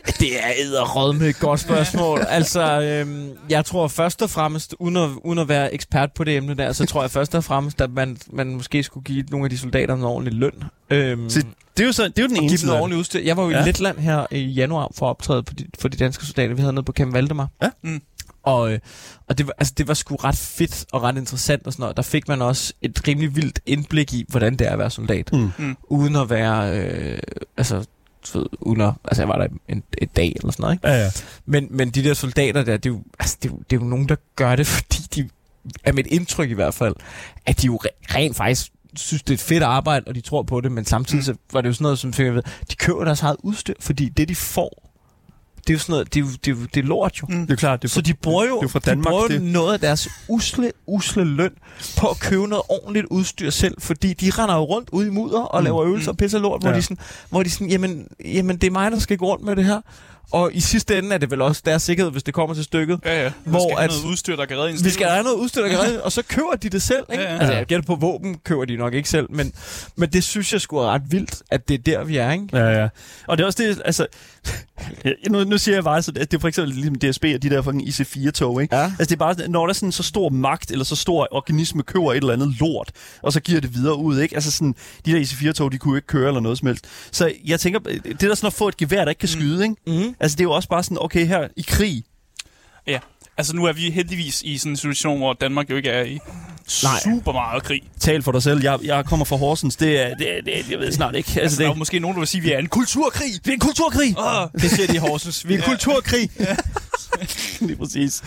Det 0.20 0.44
er 0.44 0.52
æderrød 0.60 1.14
med 1.14 1.30
et 1.30 1.40
godt 1.40 1.60
spørgsmål. 1.60 2.20
altså, 2.30 2.82
øhm, 2.82 3.30
jeg 3.50 3.66
tror 3.66 3.88
først 3.88 4.22
og 4.22 4.30
fremmest, 4.30 4.76
uden 4.80 4.98
at, 4.98 5.10
uden 5.24 5.40
at 5.40 5.48
være 5.50 5.74
ekspert 5.74 6.12
på 6.16 6.24
det 6.24 6.38
emne 6.38 6.54
der, 6.54 6.72
så 6.74 6.86
tror 6.86 7.02
jeg 7.02 7.12
først 7.12 7.36
og 7.36 7.44
fremmest, 7.44 7.82
at 7.82 7.92
man, 7.92 8.18
man 8.34 8.48
måske 8.56 8.84
skulle 8.84 9.04
give 9.04 9.24
nogle 9.32 9.46
af 9.46 9.50
de 9.50 9.58
soldater 9.58 9.96
noget 9.96 10.16
ordentlig 10.16 10.34
løn. 10.40 10.64
Øhm, 10.90 11.30
Så 11.30 11.40
Det 11.78 11.84
er 11.84 11.88
jo, 11.88 11.92
så, 11.92 12.04
det 12.04 12.20
er 12.20 12.22
jo 12.24 12.28
den 12.28 12.44
ene 12.44 12.58
side. 12.58 12.74
ordentligt 12.80 13.00
udstyr. 13.00 13.20
Jeg 13.20 13.38
var 13.38 13.44
jo 13.44 13.50
Ja. 13.50 13.62
i 13.64 13.66
Letland 13.66 13.98
her 14.00 14.26
i 14.32 14.40
januar 14.40 14.92
for 14.96 15.06
at 15.06 15.10
optræde 15.10 15.44
på 15.44 15.54
de, 15.54 15.66
for 15.80 15.88
de 15.88 15.98
danske 15.98 16.26
soldater. 16.26 16.56
Vi 16.56 16.62
havde 16.62 16.74
noget 16.74 16.86
på 16.86 16.92
Camp 16.92 17.14
Valdemar. 17.14 17.48
Ja. 17.62 17.70
Mm. 17.84 18.02
Og, 18.44 18.74
øh, 18.74 18.80
og 19.30 19.38
det, 19.38 19.48
var, 19.48 19.54
altså, 19.58 19.74
det 19.78 19.88
var 19.88 19.94
sgu 19.94 20.16
ret 20.16 20.36
fedt 20.38 20.86
og 20.94 21.04
ret 21.04 21.18
interessant 21.18 21.68
og 21.68 21.74
sådan 21.74 21.82
noget. 21.84 21.98
Der 21.98 22.04
fik 22.04 22.28
man 22.28 22.42
også 22.42 22.74
et 22.82 23.02
rimelig 23.08 23.36
vildt 23.36 23.60
indblik 23.66 24.14
i, 24.14 24.26
hvordan 24.28 24.56
det 24.56 24.68
er 24.68 24.72
at 24.72 24.80
være 24.80 24.90
soldat. 24.90 25.30
Mm. 25.34 25.52
Mm. 25.58 25.78
Uden 25.90 26.16
at 26.16 26.30
være... 26.30 26.80
Øh, 26.80 27.20
altså, 27.58 27.86
du 28.34 28.40
ved, 28.40 28.48
uden 28.60 28.82
at, 28.82 28.94
altså 29.06 29.22
jeg 29.22 29.30
var 29.30 29.38
der 29.38 29.48
en, 29.70 29.84
et 29.98 30.16
dag 30.16 30.34
eller 30.36 30.52
sådan 30.52 30.64
noget, 30.64 30.76
ikke? 30.76 30.88
Ja, 30.88 31.04
ja. 31.04 31.10
Men, 31.46 31.68
men 31.70 31.90
de 31.90 32.04
der 32.04 32.14
soldater 32.14 32.64
der, 32.64 32.78
det 32.78 32.90
er, 32.90 32.94
jo, 32.94 33.04
altså, 33.20 33.38
det, 33.44 33.50
er 33.50 33.54
jo, 33.54 33.60
det 33.70 33.78
er 33.78 33.82
jo 33.82 33.88
nogen, 33.88 34.10
der 34.10 34.16
gør 34.36 34.56
det, 34.56 34.68
fordi 34.78 35.02
de, 35.16 35.30
er 35.84 35.94
mit 35.94 36.08
indtryk 36.08 36.50
i 36.50 36.54
hvert 36.54 36.74
fald, 36.74 36.96
at 37.46 37.62
de 37.62 37.66
jo 37.66 37.80
re- 37.84 38.16
rent 38.16 38.36
faktisk 38.36 38.72
synes, 38.96 39.24
det 39.24 39.30
er 39.30 39.34
et 39.34 39.40
fedt 39.40 39.64
arbejde, 39.64 40.04
og 40.08 40.16
de 40.16 40.22
tror 40.22 40.44
på 40.44 40.62
det, 40.62 40.72
men 40.72 40.86
samtidig 40.86 41.24
så 41.26 41.36
var 41.54 41.62
det 41.62 41.70
jo 41.70 41.74
sådan 41.74 41.84
noget, 41.84 42.00
som 42.00 42.14
fik 42.14 42.26
jeg 42.26 42.36
ved, 42.36 42.44
de 42.72 42.76
køber 42.76 43.04
deres 43.04 43.22
eget 43.22 43.38
udstyr, 43.40 43.74
fordi 43.80 44.10
det, 44.10 44.30
de 44.30 44.36
får, 44.36 44.87
det 45.68 45.74
er 45.74 45.76
jo 45.76 45.80
sådan 45.80 45.94
noget, 45.94 46.14
det 46.14 46.20
er, 46.20 46.24
jo, 46.26 46.32
det 46.46 46.48
er, 46.48 46.56
jo, 46.56 46.66
det 46.74 46.84
er 46.84 46.88
lort 46.88 47.22
jo. 47.22 47.28
Mm. 47.30 47.42
Det 47.48 47.52
er 47.52 47.56
klart, 47.56 47.82
det 47.82 47.88
er 47.88 47.92
Så 47.92 48.02
de 48.02 48.14
bruger 48.14 48.46
jo, 48.46 48.60
det 48.60 48.66
er 48.66 48.70
fra 48.70 48.80
de 48.80 48.86
Danmark, 48.86 49.12
bruger 49.12 49.22
jo 49.24 49.28
det. 49.30 49.42
noget 49.42 49.74
af 49.74 49.80
deres 49.80 50.10
usle, 50.30 50.72
usle 50.88 51.24
løn 51.24 51.52
på 51.98 52.08
at 52.08 52.20
købe 52.20 52.48
noget 52.48 52.64
ordentligt 52.70 53.06
udstyr 53.06 53.50
selv, 53.50 53.76
fordi 53.82 54.14
de 54.14 54.30
render 54.30 54.56
jo 54.56 54.64
rundt 54.64 54.90
ude 54.92 55.08
i 55.08 55.10
mudder 55.10 55.40
og 55.42 55.62
Mm. 55.62 55.64
laver 55.64 55.84
øvelser 55.84 56.12
og 56.12 56.18
pisser 56.18 56.40
lort, 56.40 56.62
hvor, 56.62 56.70
Ja. 56.70 56.76
de 56.76 56.82
sådan, 56.82 56.98
hvor 57.30 57.44
de 57.44 57.50
sådan, 57.50 57.70
jamen, 57.70 58.08
jamen 58.26 58.58
det 58.58 58.68
er 58.68 58.72
mig, 58.72 58.92
der 58.92 59.00
skal 59.00 59.18
gå 59.18 59.26
rundt 59.26 59.46
med 59.46 59.56
det 59.56 59.66
her. 59.66 59.82
Og 60.32 60.52
i 60.54 60.60
sidste 60.60 60.98
ende 60.98 61.14
er 61.14 61.18
det 61.18 61.32
vel 61.32 61.42
også 61.42 61.62
deres 61.66 61.84
sikkerhed, 61.84 62.12
hvis 62.12 62.24
det 62.24 62.34
kommer 62.34 62.56
til 62.56 62.64
stykket. 62.64 63.00
Ja, 63.06 63.24
ja. 63.24 63.32
Hvor 63.44 63.52
Hvor 63.60 63.70
skal 63.76 63.84
at- 63.84 63.90
noget 63.90 64.12
udstyr, 64.12 64.36
der 64.36 64.46
kan 64.46 64.58
redde 64.58 64.72
en 64.72 64.84
Vi 64.84 64.90
skal 64.90 65.08
have 65.08 65.24
noget 65.24 65.38
udstyr, 65.38 65.62
der 65.62 65.70
kan 65.70 65.80
redde, 65.80 66.04
og 66.04 66.12
så 66.12 66.22
køber 66.22 66.56
de 66.62 66.70
det 66.70 66.82
selv. 66.82 67.04
Ikke? 67.12 67.24
Ja, 67.24 67.34
ja. 67.34 67.38
Altså, 67.40 67.54
jeg 67.54 67.66
gætter 67.66 67.86
på, 67.86 67.96
våben 67.96 68.38
køber 68.44 68.66
de 68.66 68.76
nok 68.78 68.94
ikke 68.94 69.10
selv, 69.10 69.28
men, 69.30 69.54
men 69.96 70.10
det 70.10 70.24
synes 70.24 70.54
jeg 70.54 70.62
skulle 70.62 70.84
er 70.88 70.92
ret 70.92 71.02
vildt, 71.10 71.42
at 71.52 71.68
det 71.68 71.74
er 71.74 71.78
der, 71.98 72.04
vi 72.04 72.18
er. 72.18 72.32
Ikke? 72.32 72.48
Ja, 72.54 72.82
ja. 72.82 72.88
Og 73.28 73.38
det 73.38 73.44
er 73.44 73.48
også 73.48 73.64
det, 73.64 73.82
altså... 73.86 74.08
Nu, 75.30 75.44
nu 75.44 75.58
siger 75.58 75.76
jeg 75.76 75.84
bare, 75.84 76.02
så 76.02 76.12
det 76.12 76.32
det 76.32 76.38
er 76.38 76.42
for 76.42 76.48
eksempel 76.48 76.74
ligesom 76.76 76.96
DSB 76.96 77.24
og 77.36 77.44
de 77.44 77.50
der 77.50 77.62
fucking 77.62 77.88
IC4-tog, 77.88 78.62
ikke? 78.62 78.76
Ja. 78.76 78.84
Altså 78.84 79.06
det 79.06 79.12
er 79.12 79.16
bare, 79.16 79.34
sådan, 79.34 79.52
når 79.52 79.62
der 79.66 79.70
er 79.70 79.74
sådan 79.74 79.92
så 79.92 80.04
stor 80.04 80.30
magt, 80.30 80.72
eller 80.72 80.86
så 80.86 80.96
stor 80.96 81.28
organisme 81.32 81.84
køber 81.84 82.12
et 82.12 82.18
eller 82.18 82.34
andet 82.34 82.56
lort, 82.60 82.92
og 83.22 83.34
så 83.34 83.40
giver 83.40 83.62
det 83.62 83.74
videre 83.76 83.96
ud, 83.98 84.20
ikke? 84.20 84.36
Altså 84.36 84.52
sådan, 84.52 84.76
de 85.06 85.12
der 85.12 85.20
IC4-tog, 85.20 85.72
de 85.72 85.78
kunne 85.78 85.98
ikke 85.98 86.08
køre 86.08 86.28
eller 86.28 86.40
noget 86.42 86.58
som 86.58 86.68
helst. 86.68 86.86
Så 87.12 87.32
jeg 87.46 87.60
tænker, 87.60 87.80
det 87.80 88.22
der 88.22 88.36
sådan 88.36 88.48
at 88.48 88.54
få 88.54 88.68
et 88.68 88.78
gevær, 88.78 89.04
der 89.04 89.10
ikke 89.10 89.20
kan 89.20 89.30
skyde, 89.30 89.64
ikke? 89.64 89.76
Mm. 90.08 90.16
Altså 90.20 90.36
det 90.36 90.42
er 90.42 90.44
jo 90.46 90.52
også 90.52 90.70
bare 90.70 90.84
sådan, 90.84 90.98
okay, 91.02 91.26
her 91.28 91.48
i 91.56 91.66
krig, 91.68 92.04
Ja. 92.88 93.00
Altså, 93.38 93.56
nu 93.56 93.66
er 93.66 93.74
vi 93.74 93.90
heldigvis 93.92 94.42
i 94.42 94.58
sådan 94.58 94.72
en 94.72 94.78
situation, 94.78 95.18
hvor 95.18 95.34
Danmark 95.34 95.70
jo 95.70 95.76
ikke 95.76 95.90
er 95.90 96.04
i 96.04 96.20
Nej. 96.84 97.00
super 97.04 97.32
meget 97.32 97.64
krig. 97.64 97.82
tal 98.00 98.24
for 98.24 98.32
dig 98.32 98.44
selv, 98.44 98.64
jeg, 98.64 98.80
jeg 98.84 99.06
kommer 99.06 99.26
fra 99.26 99.36
Horsens, 99.36 99.76
det 99.76 100.00
er, 100.02 100.16
det, 100.16 100.38
er- 100.38 100.42
det, 100.42 100.60
er- 100.60 100.64
jeg 100.70 100.80
ved 100.80 100.92
snart 100.92 101.16
ikke. 101.16 101.28
Altså, 101.28 101.42
Altså, 101.42 101.58
der 101.58 101.64
er 101.64 101.68
jo 101.68 101.74
det, 101.74 101.78
måske 101.80 102.00
nogen, 102.00 102.16
der 102.16 102.20
vil 102.22 102.28
sige, 102.28 102.40
at 102.42 102.46
vi 102.46 102.52
er 102.52 102.58
en 102.58 102.68
kulturkrig. 102.68 103.32
det 103.44 103.48
er 103.48 103.54
en 103.54 103.60
kulturkrig! 103.60 104.16
Åh, 104.20 104.62
Det 104.62 104.72
siger 104.72 104.88
de 104.88 104.94
i 104.96 104.98
Horsens. 104.98 105.48
Vi 105.48 105.54
er 105.54 105.58
en 105.58 105.64
kulturkrig. 105.64 106.30
Lige 107.68 107.76
præcis. 107.78 108.24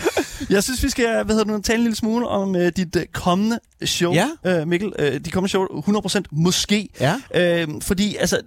Jeg 0.51 0.65
synes, 0.65 0.83
vi 0.83 0.91
skal 0.91 1.05
hvad 1.25 1.35
hedder 1.35 1.45
det, 1.45 1.53
nu, 1.53 1.61
tale 1.63 1.77
en 1.79 1.83
lille 1.83 1.97
smule 1.97 2.29
om 2.29 2.51
uh, 2.55 2.67
dit 2.77 2.97
uh, 2.97 3.03
kommende 3.13 3.59
show, 3.85 4.13
Ja. 4.15 4.61
uh, 4.63 4.69
Mikkel. 4.69 4.93
Uh, 4.99 5.05
dit 5.07 5.33
kommende 5.33 5.49
show, 5.51 5.65
100% 5.65 6.21
måske. 6.31 6.89
Ja. 7.01 7.65
Uh, 7.65 7.83
fordi, 7.83 8.17
altså, 8.17 8.41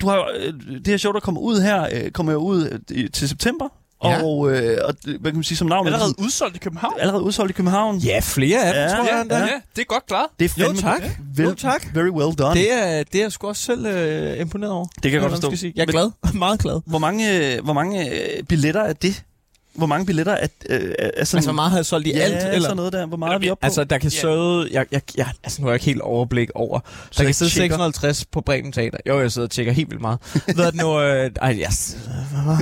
du 0.00 0.08
har 0.08 0.28
øh, 0.38 0.52
det 0.78 0.86
her 0.86 0.96
show, 0.96 1.12
der 1.12 1.20
kommer 1.20 1.40
ud 1.40 1.60
her, 1.60 2.04
uh, 2.04 2.10
kommer 2.10 2.32
jo 2.32 2.38
ud 2.38 2.78
uh, 2.90 2.96
til 3.12 3.28
september. 3.28 3.68
Ja. 4.04 4.22
Og, 4.22 4.38
uh, 4.38 4.46
og, 4.84 4.94
hvad 5.04 5.30
kan 5.30 5.34
man 5.34 5.42
sige 5.42 5.58
som 5.58 5.66
navn? 5.68 5.86
allerede 5.86 6.14
udsolgt 6.18 6.56
i 6.56 6.58
København. 6.58 6.94
allerede 7.00 7.22
udsolgt 7.22 7.50
i 7.50 7.52
København. 7.52 7.98
Ja, 7.98 8.20
flere 8.22 8.58
af 8.64 8.74
dem, 8.74 8.82
Ja, 8.82 8.88
tror 8.88 9.16
jeg. 9.18 9.26
ja. 9.30 9.38
Ja, 9.38 9.60
det 9.76 9.82
er 9.82 9.84
godt 9.84 10.06
klaret. 10.06 10.26
Det 10.38 10.50
er 10.58 10.64
Jo, 10.64 10.72
tak. 10.72 11.02
Vel, 11.36 11.46
Jo, 11.46 11.54
tak. 11.54 11.86
Very 11.94 12.08
well 12.08 12.34
done. 12.38 12.54
Det 12.60 12.72
er, 12.72 13.02
det 13.02 13.14
er 13.18 13.22
jeg 13.24 13.32
sgu 13.32 13.48
også 13.48 13.62
selv 13.62 13.86
øh, 13.86 14.40
imponeret 14.40 14.72
over. 14.72 14.84
det 14.84 15.02
kan 15.02 15.12
jeg 15.12 15.20
godt 15.20 15.32
forstå. 15.32 15.48
skal 15.48 15.58
sige. 15.58 15.72
Jeg 15.76 15.82
er 15.82 15.86
Men 15.86 15.92
glad. 15.92 16.32
Meget 16.44 16.60
glad. 16.60 16.80
Hvor 16.86 16.98
mange, 16.98 17.60
hvor 17.60 17.72
mange 17.72 18.10
øh, 18.10 18.42
billetter 18.42 18.80
er 18.80 18.92
det? 18.92 19.24
Hvor 19.74 19.86
mange 19.86 20.06
billetter 20.06 20.32
er, 20.32 20.46
øh, 20.70 20.80
er 20.80 21.24
sådan... 21.24 21.38
Altså, 21.38 21.40
hvor 21.40 21.52
meget 21.52 21.70
har 21.70 21.78
jeg 21.78 21.86
solgt 21.86 22.06
i 22.06 22.10
ja, 22.12 22.18
alt? 22.18 22.34
Eller? 22.34 22.60
sådan 22.60 22.76
noget 22.76 22.92
der. 22.92 23.06
Hvor 23.06 23.16
meget 23.16 23.34
er 23.34 23.38
vi 23.38 23.50
oppe 23.50 23.60
på? 23.60 23.66
Altså, 23.66 23.84
der 23.84 23.98
kan 23.98 24.10
sidde... 24.10 24.68
Jeg, 24.72 24.86
jeg, 24.92 25.00
jeg, 25.16 25.26
altså, 25.44 25.62
nu 25.62 25.66
har 25.66 25.72
jeg 25.72 25.74
ikke 25.74 25.84
helt 25.86 26.00
overblik 26.00 26.50
over. 26.54 26.78
Der 26.78 26.88
Så 27.10 27.16
kan 27.18 27.26
jeg 27.26 27.34
sidde 27.34 27.50
tjekker. 27.50 27.74
650 27.76 28.24
på 28.24 28.40
Bremen 28.40 28.72
Teater. 28.72 28.98
Jo, 29.08 29.20
jeg 29.20 29.32
sidder 29.32 29.46
og 29.46 29.50
tjekker 29.50 29.72
helt 29.72 29.90
vildt 29.90 30.00
meget. 30.00 30.18
Ved 30.56 30.72
du 30.72 30.76
nu... 30.76 31.00
Øh, 31.00 31.30
ej, 31.42 31.54
yes. 31.54 31.96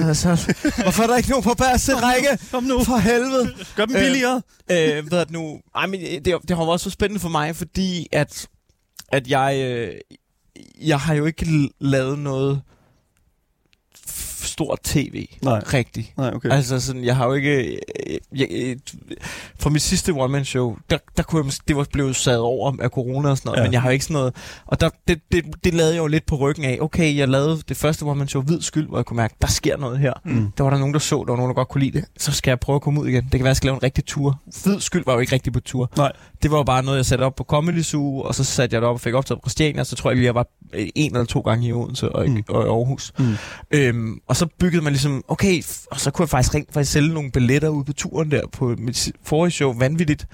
altså, 0.08 0.54
hvorfor 0.82 1.02
er 1.02 1.06
der 1.06 1.16
ikke 1.16 1.30
nogen 1.30 1.42
på 1.42 1.54
sæt 1.76 2.02
række? 2.02 2.28
Kom 2.50 2.62
nu. 2.62 2.84
For 2.84 2.96
helvede. 2.96 3.54
Gør 3.76 3.84
dem 3.84 3.96
Øh, 3.96 4.02
billigere. 4.02 4.42
øh, 4.70 5.10
ved 5.12 5.26
du 5.26 5.32
nu... 5.32 5.58
Ej, 5.76 5.86
men 5.86 6.00
det, 6.00 6.36
det 6.48 6.56
har 6.56 6.64
været 6.64 6.80
så 6.80 6.90
spændende 6.90 7.20
for 7.20 7.28
mig, 7.28 7.56
fordi 7.56 8.06
at, 8.12 8.46
at 9.12 9.28
jeg... 9.28 9.56
Øh, 9.64 9.94
jeg 10.80 11.00
har 11.00 11.14
jo 11.14 11.26
ikke 11.26 11.70
lavet 11.80 12.18
noget 12.18 12.60
stort 14.46 14.78
tv. 14.84 15.26
Nej. 15.42 15.58
Rigtigt. 15.58 16.12
Nej, 16.16 16.30
okay. 16.34 16.50
Altså 16.50 16.80
sådan, 16.80 17.04
jeg 17.04 17.16
har 17.16 17.26
jo 17.26 17.32
ikke... 17.32 17.78
Jeg, 18.36 18.46
jeg, 18.50 18.76
fra 19.58 19.70
mit 19.70 19.82
sidste 19.82 20.10
one-man-show, 20.12 20.76
der, 20.90 20.98
der 21.16 21.22
kunne 21.22 21.44
jeg, 21.46 21.52
det 21.68 21.76
var 21.76 21.86
blevet 21.92 22.16
sat 22.16 22.38
over 22.38 22.72
af 22.80 22.88
corona 22.90 23.30
og 23.30 23.38
sådan 23.38 23.48
noget, 23.48 23.58
Ja. 23.58 23.62
men 23.64 23.72
jeg 23.72 23.82
har 23.82 23.90
ikke 23.90 24.04
sådan 24.04 24.14
noget... 24.14 24.34
Og 24.66 24.80
der, 24.80 24.88
det, 25.08 25.20
det, 25.32 25.44
det 25.64 25.74
lavede 25.74 25.94
jeg 25.94 26.00
jo 26.02 26.06
lidt 26.06 26.26
på 26.26 26.36
ryggen 26.36 26.64
af. 26.64 26.78
Okay, 26.80 27.16
jeg 27.16 27.28
lavede 27.28 27.62
det 27.68 27.76
første 27.76 28.02
one-man-show, 28.02 28.42
Hvid 28.42 28.60
Skyld, 28.60 28.88
hvor 28.88 28.98
jeg 28.98 29.04
kunne 29.04 29.16
mærke, 29.16 29.34
der 29.42 29.48
sker 29.48 29.76
noget 29.76 29.98
her. 29.98 30.12
Mm. 30.24 30.52
Der 30.58 30.64
var 30.64 30.70
der 30.70 30.78
nogen, 30.78 30.92
der 30.94 31.00
så, 31.00 31.16
der 31.16 31.32
var 31.32 31.36
nogen, 31.36 31.48
der 31.48 31.54
godt 31.54 31.68
kunne 31.68 31.84
lide 31.84 31.98
det. 31.98 32.04
Så 32.18 32.32
skal 32.32 32.50
jeg 32.50 32.60
prøve 32.60 32.76
at 32.76 32.82
komme 32.82 33.00
ud 33.00 33.08
igen. 33.08 33.22
Det 33.22 33.30
kan 33.30 33.40
være, 33.40 33.46
at 33.46 33.48
jeg 33.48 33.56
skal 33.56 33.66
lave 33.68 33.76
en 33.76 33.82
rigtig 33.82 34.04
tur. 34.04 34.40
Hvid 34.64 34.80
Skyld 34.80 35.04
var 35.06 35.12
jo 35.12 35.18
ikke 35.18 35.32
rigtig 35.32 35.52
på 35.52 35.60
tur. 35.60 35.90
Nej. 35.96 36.12
Det 36.42 36.50
var 36.50 36.56
jo 36.56 36.62
bare 36.62 36.82
noget, 36.82 36.96
jeg 36.96 37.06
satte 37.06 37.22
op 37.22 37.34
på 37.34 37.44
Comedy 37.44 37.82
Zoo, 37.82 38.20
og 38.20 38.34
så 38.34 38.44
satte 38.44 38.74
jeg 38.74 38.82
det 38.82 38.88
op 38.88 38.94
og 38.94 39.00
fik 39.00 39.14
optaget 39.14 39.40
på 39.40 39.48
Christiania, 39.48 39.84
så 39.84 39.96
tror 39.96 40.10
jeg 40.10 40.16
lige, 40.16 40.26
jeg 40.26 40.34
var 40.34 40.46
en 40.74 41.12
eller 41.14 41.24
to 41.24 41.40
gange 41.40 41.66
i 41.68 41.72
Odense 41.72 42.08
og, 42.12 42.28
Mm. 42.30 42.42
og 42.48 42.62
i 42.64 42.68
Aarhus. 42.68 43.12
Mm. 43.18 43.34
Øhm, 43.70 44.18
og 44.28 44.36
så 44.36 44.46
byggede 44.58 44.82
man 44.84 44.92
ligesom, 44.92 45.24
okay, 45.28 45.62
og 45.90 46.00
så 46.00 46.10
kunne 46.10 46.22
jeg 46.22 46.28
faktisk 46.28 46.54
rent 46.54 46.74
faktisk 46.74 46.92
sælge 46.92 47.14
nogle 47.14 47.30
billetter 47.30 47.68
ude 47.68 47.84
på 47.84 47.92
turen 47.92 48.30
der 48.30 48.40
på 48.52 48.74
mit 48.78 49.12
forrige 49.24 49.50
show, 49.52 49.72
vanvittigt. 49.78 50.26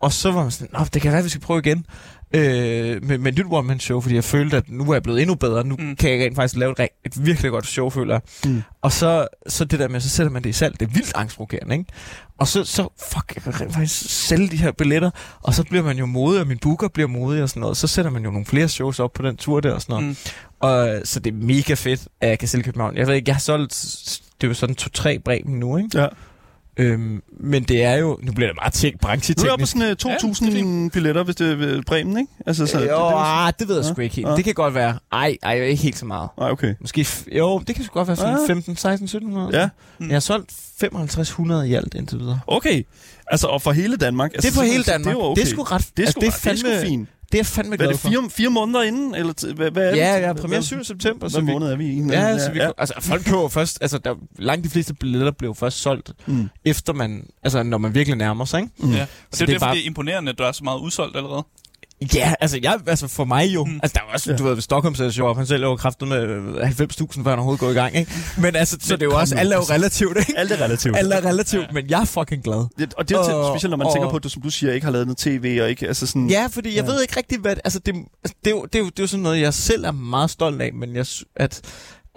Og 0.00 0.12
så 0.12 0.30
var 0.32 0.42
man 0.42 0.50
sådan, 0.50 0.68
Nå, 0.72 0.84
det 0.94 1.02
kan 1.02 1.12
være, 1.12 1.22
vi 1.22 1.28
skal 1.28 1.40
prøve 1.40 1.58
igen 1.64 1.86
øh, 2.34 3.04
med, 3.04 3.18
med 3.18 3.32
nyt 3.32 3.46
one-man-show, 3.50 4.00
fordi 4.00 4.14
jeg 4.14 4.24
følte, 4.24 4.56
at 4.56 4.64
nu 4.68 4.90
er 4.90 4.94
jeg 4.94 5.02
blevet 5.02 5.20
endnu 5.20 5.34
bedre. 5.34 5.64
Nu 5.66 5.76
Mm. 5.78 5.96
kan 5.96 6.10
jeg 6.10 6.20
rent 6.26 6.36
faktisk 6.36 6.56
lave 6.58 6.74
et, 6.82 6.88
et 7.04 7.26
virkelig 7.26 7.50
godt 7.50 7.66
show, 7.66 7.90
føler 7.90 8.14
jeg. 8.14 8.20
Mm. 8.52 8.62
Og 8.82 8.92
så, 8.92 9.26
så 9.46 9.64
det 9.64 9.78
der 9.78 9.88
med, 9.88 10.00
så 10.00 10.08
sætter 10.08 10.32
man 10.32 10.42
det 10.42 10.50
i 10.50 10.52
salg. 10.52 10.80
Det 10.80 10.88
er 10.88 10.92
vildt 10.92 11.12
angstprovokerende, 11.14 11.74
ikke? 11.78 11.90
Og 12.38 12.48
så, 12.48 12.64
så 12.64 12.88
fuck, 13.12 13.32
jeg 13.34 13.42
kan 13.42 13.60
rent 13.60 13.74
faktisk 13.74 14.10
sælge 14.26 14.48
de 14.48 14.56
her 14.56 14.72
billetter. 14.72 15.10
Og 15.42 15.54
så 15.54 15.64
bliver 15.64 15.84
man 15.84 15.98
jo 15.98 16.06
modig, 16.06 16.40
og 16.40 16.46
min 16.46 16.58
booker 16.58 16.88
bliver 16.88 17.08
modig 17.08 17.42
og 17.42 17.48
sådan 17.48 17.60
noget. 17.60 17.76
Så 17.76 17.86
sætter 17.86 18.10
man 18.10 18.24
jo 18.24 18.30
nogle 18.30 18.46
flere 18.46 18.68
shows 18.68 19.00
op 19.00 19.12
på 19.12 19.22
den 19.22 19.36
tur 19.36 19.60
der 19.60 19.72
og 19.72 19.82
sådan 19.82 19.92
noget. 19.92 20.08
Mm. 20.08 20.16
Og, 20.60 21.00
så 21.04 21.20
det 21.20 21.30
er 21.32 21.36
mega 21.36 21.74
fedt, 21.74 22.08
at 22.20 22.28
jeg 22.28 22.38
kan 22.38 22.48
sælge 22.48 22.64
København. 22.64 22.96
Jeg 22.96 23.06
ved 23.06 23.14
ikke, 23.14 23.28
jeg 23.28 23.34
har 23.34 23.40
solgt, 23.40 23.72
det 24.40 24.46
er 24.46 24.48
jo 24.48 24.54
sådan 24.54 24.74
to-tre 24.74 25.18
bremen 25.18 25.60
nu, 25.60 25.76
ikke? 25.76 26.00
Ja. 26.00 26.06
Øhm, 26.78 27.22
men 27.40 27.62
det 27.62 27.82
er 27.84 27.94
jo, 27.94 28.18
nu 28.22 28.32
bliver 28.32 28.48
det 28.48 28.56
meget 28.56 28.72
tæk, 28.72 28.92
Nu 28.92 28.96
er 28.96 28.98
brancheteknisk. 29.00 29.60
på 29.60 29.66
sådan 29.66 29.82
uh, 29.82 29.86
Ja, 30.10 30.10
er 30.14 30.18
2.000 30.18 30.52
fint. 30.52 30.92
billetter, 30.92 31.22
hvis 31.22 31.36
det 31.36 31.50
er 31.52 31.54
ved 31.56 31.82
Bremen, 31.82 32.18
ikke? 32.18 32.32
Altså, 32.46 32.66
så, 32.66 32.76
jo, 32.76 32.82
det, 32.82 32.90
det, 32.90 32.96
jo- 32.96 33.16
ah, 33.16 33.52
det 33.58 33.68
ved 33.68 33.76
jeg 33.76 33.84
Ja, 33.84 33.92
sgu 33.92 34.00
ikke 34.00 34.16
helt. 34.16 34.28
ja. 34.28 34.36
Det 34.36 34.44
kan 34.44 34.54
godt 34.54 34.74
være. 34.74 34.98
Ej, 35.12 35.36
ej, 35.42 35.54
ikke 35.62 35.82
helt 35.82 35.98
så 35.98 36.06
meget. 36.06 36.28
Nej, 36.38 36.50
okay. 36.50 36.74
Måske, 36.80 37.06
jo, 37.36 37.58
det 37.66 37.74
kan 37.76 37.84
sgu 37.84 37.92
godt 37.94 38.08
være 38.08 38.16
sådan 38.16 38.38
Ja. 38.48 38.54
15, 38.54 38.76
16, 38.76 39.04
1700. 39.04 39.50
Ja. 39.60 39.68
Jeg 40.06 40.14
har 40.14 40.20
solgt 40.20 40.52
5500 40.80 41.68
i 41.68 41.74
alt 41.74 41.94
indtil 41.94 42.18
videre. 42.18 42.40
Okay. 42.46 42.82
Altså, 43.26 43.46
og 43.46 43.62
for 43.62 43.72
hele 43.72 43.96
Danmark. 43.96 44.30
Altså, 44.34 44.50
det 44.50 44.56
er 44.56 44.60
for 44.60 44.66
hele 44.72 44.84
Danmark. 44.84 45.14
Det 45.14 45.20
er, 45.20 45.24
okay. 45.24 45.40
Det 45.42 45.48
er 45.48 45.52
sgu 45.52 45.62
ret... 45.62 45.86
det 45.96 46.02
er, 46.02 46.06
altså, 46.06 46.12
sgu, 46.12 46.20
det 46.20 46.26
er 46.26 46.30
det 46.30 46.50
er 46.52 46.56
sgu 46.56 46.68
fandme, 46.68 46.86
fint. 46.88 47.08
Det 47.32 47.34
er 47.34 47.38
jeg 47.38 47.46
fandme 47.46 47.76
Hvad 47.76 47.86
er 47.86 47.90
glad 47.90 47.94
det, 47.94 48.00
for. 48.00 48.08
fire, 48.08 48.30
fire 48.30 48.50
måneder 48.50 48.82
inden? 48.82 49.14
Eller 49.14 49.32
t- 49.42 49.52
hvad, 49.54 49.70
hvad 49.70 49.86
er 49.86 49.90
det? 49.90 49.96
Ja, 49.98 50.14
ja, 50.18 50.32
Hvad- 50.32 50.42
premiere 50.42 50.62
7. 50.62 50.84
september. 50.84 51.28
Hvad 51.28 51.40
vi, 51.40 51.52
måned 51.52 51.68
er 51.72 51.76
vi 51.76 51.86
i? 51.86 52.00
ja, 52.10 52.38
så 52.38 52.50
vi, 52.52 52.58
ja. 52.58 52.70
altså, 52.78 52.94
folk 53.00 53.24
køber 53.24 53.48
først, 53.48 53.78
altså, 53.80 53.98
der, 53.98 54.14
langt 54.38 54.64
de 54.64 54.70
fleste 54.70 54.94
billetter 54.94 55.30
blev 55.30 55.54
først 55.54 55.78
solgt, 55.80 56.12
Mm. 56.26 56.48
efter 56.64 56.92
man, 56.92 57.26
altså, 57.42 57.62
når 57.62 57.78
man 57.78 57.94
virkelig 57.94 58.16
nærmer 58.16 58.44
sig, 58.44 58.60
ikke? 58.60 58.72
Mm. 58.78 58.90
Ja. 58.92 59.02
Og 59.02 59.08
det 59.08 59.08
er 59.08 59.28
det 59.30 59.40
er 59.42 59.46
derfor, 59.46 59.66
bare- 59.66 59.74
det 59.74 59.82
er 59.82 59.86
imponerende, 59.86 60.32
at 60.32 60.38
du 60.38 60.42
er 60.42 60.52
så 60.52 60.64
meget 60.64 60.78
udsolgt 60.80 61.16
allerede. 61.16 61.44
Ja, 62.14 62.34
altså, 62.40 62.58
jeg, 62.62 62.78
altså 62.86 63.08
for 63.08 63.24
mig 63.24 63.46
jo. 63.54 63.64
Mm. 63.64 63.80
Altså, 63.82 63.94
der 63.94 64.00
er 64.08 64.12
også, 64.14 64.30
Ja. 64.30 64.34
ja. 64.34 64.38
du 64.38 64.44
ved, 64.44 64.54
ved 64.54 64.62
Stockholm 64.62 64.94
så 64.94 65.10
sjov, 65.10 65.36
han 65.36 65.46
selv 65.46 65.60
laver 65.60 65.76
kraftet 65.76 66.08
med 66.08 66.22
øh, 66.22 66.54
90.000, 66.54 67.22
før 67.22 67.30
han 67.30 67.38
overhovedet 67.38 67.60
går 67.60 67.70
i 67.70 67.72
gang, 67.72 67.96
ikke? 67.96 68.12
Men 68.38 68.56
altså, 68.56 68.76
så 68.80 68.96
det 68.96 69.02
er 69.02 69.06
jo 69.06 69.16
også, 69.18 69.34
alle 69.34 69.54
er 69.54 69.58
jo 69.58 69.64
relativt, 69.64 70.16
ikke? 70.18 70.34
Alt 70.38 70.52
er 70.52 70.60
relativt. 70.60 70.96
Alle 70.96 71.14
er 71.14 71.24
relativt, 71.24 71.72
men 71.72 71.90
jeg 71.90 72.00
er 72.00 72.04
fucking 72.04 72.44
glad. 72.44 72.66
Det, 72.78 72.94
og 72.94 73.08
det 73.08 73.16
er 73.16 73.30
jo 73.36 73.52
specielt, 73.52 73.70
når 73.70 73.76
man 73.76 73.86
og- 73.86 73.92
tænker 73.94 74.10
på, 74.10 74.16
at 74.16 74.24
du, 74.24 74.28
som 74.28 74.42
du 74.42 74.50
siger, 74.50 74.72
ikke 74.72 74.84
har 74.84 74.92
lavet 74.92 75.06
noget 75.06 75.18
tv, 75.18 75.58
og 75.62 75.70
ikke, 75.70 75.86
altså 75.88 76.06
sådan... 76.06 76.30
Ja, 76.30 76.46
fordi 76.50 76.68
jeg 76.68 76.76
Ja. 76.76 76.82
ja. 76.90 76.92
ved 76.92 77.02
ikke 77.02 77.16
rigtig, 77.16 77.38
hvad... 77.38 77.56
Altså, 77.64 77.78
det, 77.78 77.94
altså, 78.24 78.34
det, 78.44 78.50
er 78.50 78.54
jo, 78.56 78.64
det, 78.64 78.74
er 78.74 78.78
jo, 78.78 78.84
det 78.86 78.98
er 78.98 79.02
jo 79.02 79.06
sådan 79.06 79.22
noget, 79.22 79.40
jeg 79.40 79.54
selv 79.54 79.84
er 79.84 79.92
meget 79.92 80.30
stolt 80.30 80.62
af, 80.62 80.72
men 80.74 80.96
jeg, 80.96 81.06
at, 81.36 81.60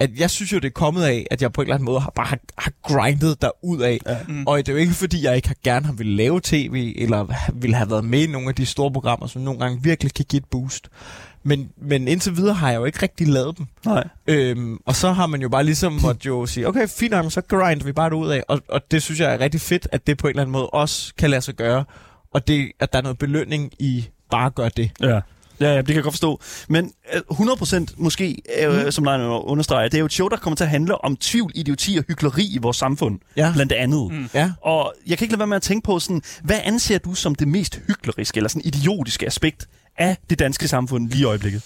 at 0.01 0.19
jeg 0.19 0.29
synes 0.29 0.53
jo, 0.53 0.57
det 0.57 0.65
er 0.65 0.71
kommet 0.71 1.03
af, 1.03 1.27
at 1.31 1.41
jeg 1.41 1.53
på 1.53 1.61
en 1.61 1.65
eller 1.65 1.75
anden 1.75 1.85
måde 1.85 1.99
har, 1.99 2.11
bare 2.15 2.25
har, 2.25 2.39
har 2.57 2.71
grindet 2.83 3.37
ud 3.63 3.81
af. 3.81 3.99
Ja. 4.05 4.17
Mm. 4.27 4.47
Og 4.47 4.57
det 4.57 4.69
er 4.69 4.73
jo 4.73 4.79
ikke, 4.79 4.93
fordi 4.93 5.23
jeg 5.25 5.35
ikke 5.35 5.47
har 5.47 5.55
gerne 5.63 5.85
har 5.85 5.93
ville 5.93 6.15
lave 6.15 6.39
tv, 6.43 6.93
eller 6.97 7.25
ville 7.53 7.75
have 7.75 7.89
været 7.89 8.05
med 8.05 8.23
i 8.23 8.27
nogle 8.27 8.49
af 8.49 8.55
de 8.55 8.65
store 8.65 8.91
programmer, 8.91 9.27
som 9.27 9.41
nogle 9.41 9.59
gange 9.59 9.83
virkelig 9.83 10.13
kan 10.13 10.25
give 10.29 10.37
et 10.37 10.45
boost. 10.45 10.89
Men, 11.43 11.69
men 11.77 12.07
indtil 12.07 12.37
videre 12.37 12.53
har 12.53 12.71
jeg 12.71 12.79
jo 12.79 12.85
ikke 12.85 13.01
rigtig 13.01 13.27
lavet 13.27 13.57
dem. 13.57 13.65
Nej. 13.85 14.07
Øhm, 14.27 14.77
og 14.85 14.95
så 14.95 15.11
har 15.11 15.27
man 15.27 15.41
jo 15.41 15.49
bare 15.49 15.63
ligesom 15.63 15.99
måtte 16.03 16.27
jo 16.27 16.45
sige, 16.45 16.67
okay, 16.67 16.87
fint, 16.87 17.11
nok, 17.11 17.23
men 17.23 17.31
så 17.31 17.41
grinder 17.41 17.85
vi 17.85 17.91
bare 17.91 18.09
det 18.09 18.15
ud 18.15 18.29
af. 18.29 18.43
Og, 18.47 18.61
og 18.69 18.81
det 18.91 19.03
synes 19.03 19.19
jeg 19.19 19.33
er 19.33 19.39
rigtig 19.39 19.61
fedt, 19.61 19.87
at 19.91 20.07
det 20.07 20.17
på 20.17 20.27
en 20.27 20.29
eller 20.29 20.41
anden 20.41 20.51
måde 20.51 20.69
også 20.69 21.13
kan 21.17 21.29
lade 21.29 21.41
sig 21.41 21.55
gøre. 21.55 21.85
Og 22.33 22.47
det, 22.47 22.71
at 22.79 22.93
der 22.93 22.99
er 22.99 23.03
noget 23.03 23.17
belønning 23.17 23.71
i 23.79 24.09
bare 24.31 24.45
at 24.45 24.55
gøre 24.55 24.71
det. 24.77 24.91
Ja. 25.01 25.19
Ja, 25.61 25.71
ja, 25.71 25.77
det 25.77 25.85
kan 25.85 25.95
jeg 25.95 26.03
godt 26.03 26.13
forstå. 26.13 26.39
Men 26.69 26.91
øh, 27.13 27.21
øh, 27.31 27.39
100% 27.39 27.85
måske, 27.97 28.37
øh, 28.61 28.85
mm. 28.85 28.91
som 28.91 29.03
Lejen 29.03 29.21
understreger, 29.21 29.83
det 29.87 29.93
er 29.93 29.99
jo 29.99 30.05
et 30.05 30.13
show, 30.13 30.27
der 30.27 30.37
kommer 30.37 30.55
til 30.55 30.63
at 30.63 30.69
handle 30.69 31.05
om 31.05 31.15
tvivl, 31.17 31.51
idioti 31.55 31.97
og 31.97 32.03
hykleri 32.07 32.43
i 32.45 32.57
vores 32.61 32.77
samfund, 32.77 33.19
Ja. 33.37 33.51
blandt 33.55 33.71
andet. 33.71 34.11
Mm. 34.11 34.29
Ja. 34.33 34.51
Og 34.61 34.93
jeg 35.07 35.17
kan 35.17 35.25
ikke 35.25 35.31
lade 35.33 35.39
være 35.39 35.47
med 35.47 35.55
at 35.55 35.61
tænke 35.61 35.85
på, 35.85 35.99
sådan, 35.99 36.21
hvad 36.43 36.59
anser 36.63 36.97
du 36.97 37.13
som 37.13 37.35
det 37.35 37.47
mest 37.47 37.79
hykleriske 37.87 38.37
eller 38.37 38.49
sådan 38.49 38.61
idiotiske 38.65 39.25
aspekt 39.25 39.67
af 39.97 40.17
det 40.29 40.39
danske 40.39 40.67
samfund 40.67 41.09
lige 41.09 41.21
i 41.21 41.23
øjeblikket? 41.25 41.61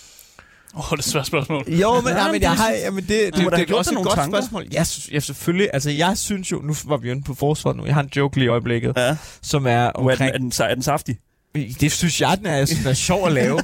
Åh, 0.77 0.79
oh, 0.79 0.85
det 0.85 0.91
er 0.91 0.97
et 0.97 1.03
svært 1.11 1.27
spørgsmål. 1.27 1.63
Jo, 1.67 2.01
men, 2.01 2.13
Ja, 2.13 2.31
men 2.31 2.41
jeg 2.41 2.49
det 2.51 2.59
har, 2.59 2.71
jamen 2.71 3.03
det, 3.03 3.09
det, 3.09 3.33
det, 3.35 3.51
det 3.67 3.71
er 3.71 3.75
også 3.75 3.91
et 3.91 3.93
nogle 3.93 4.09
godt 4.09 4.15
tanker. 4.19 4.37
spørgsmål. 4.37 4.65
Jeg, 4.71 4.87
synes- 4.87 5.09
ja, 5.13 5.19
selvfølgelig. 5.19 5.69
Altså, 5.73 5.89
jeg 5.89 6.17
synes 6.17 6.51
jo, 6.51 6.61
nu 6.63 6.73
var 6.85 6.97
vi 6.97 7.11
inde 7.11 7.23
på 7.23 7.33
forsvaret 7.33 7.77
nu. 7.77 7.85
Jeg 7.85 7.93
har 7.93 8.01
en 8.03 8.09
joke 8.15 8.37
lige 8.37 8.45
i 8.45 8.49
øjeblikket, 8.49 8.93
Ja. 8.97 9.17
som 9.41 9.67
er 9.67 9.71
Er, 9.71 9.91
den, 9.91 9.91
omkring... 10.09 10.31
er, 10.33 10.37
den, 10.37 10.51
er 10.59 10.73
den 10.73 10.83
saftig? 10.83 11.17
Det 11.79 11.91
synes 11.91 12.21
jeg, 12.21 12.37
den 12.37 12.45
er, 12.45 12.55
jeg 12.57 12.67
synes, 12.67 12.79
den 12.81 12.89
er 12.89 12.93
sjov 12.93 13.27
at 13.27 13.33
lave. 13.33 13.59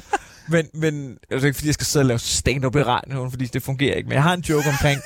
Men, 0.52 0.66
men 0.74 1.18
er 1.30 1.34
ikke, 1.36 1.52
fordi 1.54 1.66
jeg 1.66 1.74
skal 1.74 1.86
sidde 1.86 2.02
og 2.02 2.06
lave 2.06 2.18
stand-up 2.18 2.76
i 2.76 2.82
radioen, 2.82 3.30
fordi 3.30 3.44
det 3.46 3.62
fungerer 3.62 3.94
ikke. 3.94 4.08
Men 4.08 4.14
jeg 4.14 4.22
har 4.22 4.34
en 4.34 4.40
joke 4.40 4.68
omkring, 4.68 5.00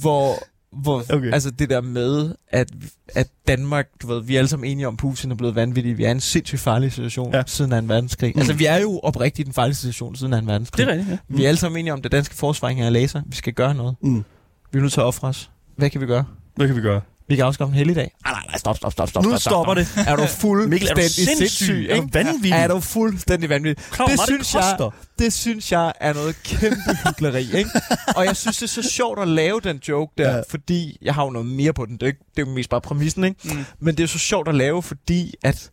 hvor, 0.00 0.34
hvor 0.72 1.04
Okay. 1.12 1.32
altså 1.32 1.50
det 1.50 1.70
der 1.70 1.80
med, 1.80 2.34
at, 2.48 2.68
at 3.14 3.28
Danmark, 3.48 3.86
du 4.02 4.06
ved, 4.06 4.22
vi 4.22 4.34
er 4.34 4.38
alle 4.38 4.48
sammen 4.48 4.70
enige 4.70 4.88
om, 4.88 4.96
Putin 4.96 5.30
er 5.30 5.34
blevet 5.34 5.54
vanvittig. 5.54 5.98
Vi 5.98 6.04
er 6.04 6.08
i 6.08 6.10
en 6.10 6.20
sindssygt 6.20 6.60
farlig 6.60 6.92
situation 6.92 7.34
Ja. 7.34 7.42
siden 7.46 7.70
2. 7.70 7.94
verdenskrig. 7.94 8.32
Mm. 8.34 8.38
Altså, 8.40 8.54
vi 8.54 8.64
er 8.64 8.78
jo 8.78 8.98
oprigtigt 9.02 9.38
i 9.38 9.48
den 9.48 9.52
farlige 9.54 9.74
situation 9.76 10.16
siden 10.16 10.32
2. 10.32 10.38
verdenskrig. 10.52 10.86
Det 10.86 10.92
er 10.92 10.98
rigtigt, 10.98 11.10
ja. 11.30 11.36
Vi 11.36 11.44
er 11.44 11.48
alle 11.48 11.58
sammen 11.58 11.78
enige 11.78 11.92
om, 11.92 11.98
at 11.98 12.04
det 12.04 12.12
danske 12.12 12.34
forsvar 12.34 12.68
er 12.68 12.90
laser. 12.90 13.22
Vi 13.26 13.36
skal 13.36 13.52
gøre 13.52 13.74
noget. 13.74 13.96
Mm. 14.02 14.24
Vi 14.72 14.78
er 14.78 14.82
nødt 14.82 14.92
til 14.92 15.00
at 15.00 15.04
ofre 15.04 15.28
os. 15.28 15.50
Hvad 15.76 15.90
kan 15.90 16.00
vi 16.00 16.06
gøre? 16.06 16.24
Hvad 16.56 16.66
kan 16.66 16.76
vi 16.76 16.80
gøre? 16.80 17.00
Vi 17.30 17.36
kan 17.36 17.44
afskaffe 17.44 17.70
en 17.72 17.76
helligdag. 17.78 18.10
Nej, 18.24 18.32
nej, 18.32 18.42
nej, 18.48 18.58
stop, 18.58 18.76
stop, 18.76 18.92
stop, 18.92 19.08
stop. 19.08 19.22
Nu 19.24 19.30
stop, 19.30 19.40
stop, 19.40 19.50
stopper 19.66 19.84
stop. 19.84 20.04
det. 20.04 20.10
Er 20.10 20.16
du 20.16 20.22
er 20.22 20.26
fuldstændig 20.26 21.10
sindssyg? 21.10 21.86
Er 21.90 21.96
du 21.96 22.02
ikke? 22.02 22.14
vanvittig? 22.14 22.52
Er 22.52 22.68
du 22.68 22.80
fuldstændig 22.80 23.48
vanvittig? 23.50 23.84
Klar, 23.90 24.06
det 24.06 24.20
synes 24.26 24.54
jeg- 24.54 24.62
koster? 24.62 24.90
Det 25.18 25.32
synes 25.32 25.72
jeg 25.72 25.92
er 26.00 26.12
noget 26.12 26.42
kæmpe 26.42 26.96
hyggeleri, 27.06 27.56
ikke? 27.58 27.70
Og 28.16 28.24
jeg 28.24 28.36
synes, 28.36 28.56
det 28.56 28.62
er 28.62 28.82
så 28.82 28.82
sjovt 28.82 29.18
at 29.18 29.28
lave 29.28 29.60
den 29.60 29.76
joke 29.88 30.12
der, 30.18 30.36
Ja. 30.36 30.42
fordi 30.50 30.98
jeg 31.02 31.14
har 31.14 31.24
jo 31.24 31.30
noget 31.30 31.48
mere 31.48 31.72
på 31.72 31.86
den. 31.86 31.94
Det 31.94 32.02
er, 32.02 32.06
ikke, 32.06 32.18
det 32.36 32.42
er 32.42 32.46
jo 32.46 32.54
mest 32.54 32.70
bare 32.70 32.80
præmissen, 32.80 33.24
ikke? 33.24 33.36
Mm. 33.44 33.64
Men 33.80 33.96
det 33.96 34.02
er 34.02 34.08
så 34.08 34.18
sjovt 34.18 34.48
at 34.48 34.54
lave, 34.54 34.82
fordi 34.82 35.34
at 35.42 35.70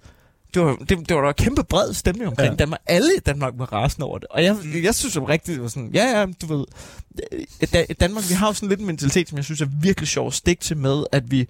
det 0.54 0.62
var, 0.62 0.76
det, 0.76 0.90
det 0.90 1.16
var 1.16 1.22
der 1.22 1.28
en 1.28 1.34
kæmpe 1.34 1.64
bred 1.64 1.94
stemning 1.94 2.28
omkring 2.28 2.50
Ja. 2.52 2.56
Danmark. 2.56 2.80
Alle 2.86 3.10
i 3.18 3.20
Danmark 3.20 3.54
var 3.58 3.66
rasende 3.74 4.06
over 4.06 4.18
det. 4.18 4.28
Og 4.30 4.44
jeg, 4.44 4.58
jeg 4.84 4.96
synes 4.96 5.16
jo 5.16 5.28
rigtigt, 5.28 5.56
det 5.56 5.62
var 5.64 5.68
sådan, 5.70 5.90
ja, 5.94 6.20
ja, 6.20 6.26
du 6.42 6.58
ved, 6.58 6.66
øh, 7.34 7.68
Da- 7.74 7.86
Danmark, 8.00 8.24
vi 8.30 8.34
har 8.34 8.48
jo 8.48 8.54
sådan 8.54 8.70
lidt 8.70 8.80
en 8.80 8.86
mentalitet, 8.86 9.30
som 9.30 9.38
jeg 9.38 9.46
synes 9.46 9.62
er 9.62 9.68
virkelig 9.82 10.08
sjov 10.08 10.28
at 10.28 10.34
stikke 10.34 10.64
til 10.64 10.78
med, 10.78 11.04
at 11.12 11.32
vi, 11.32 11.48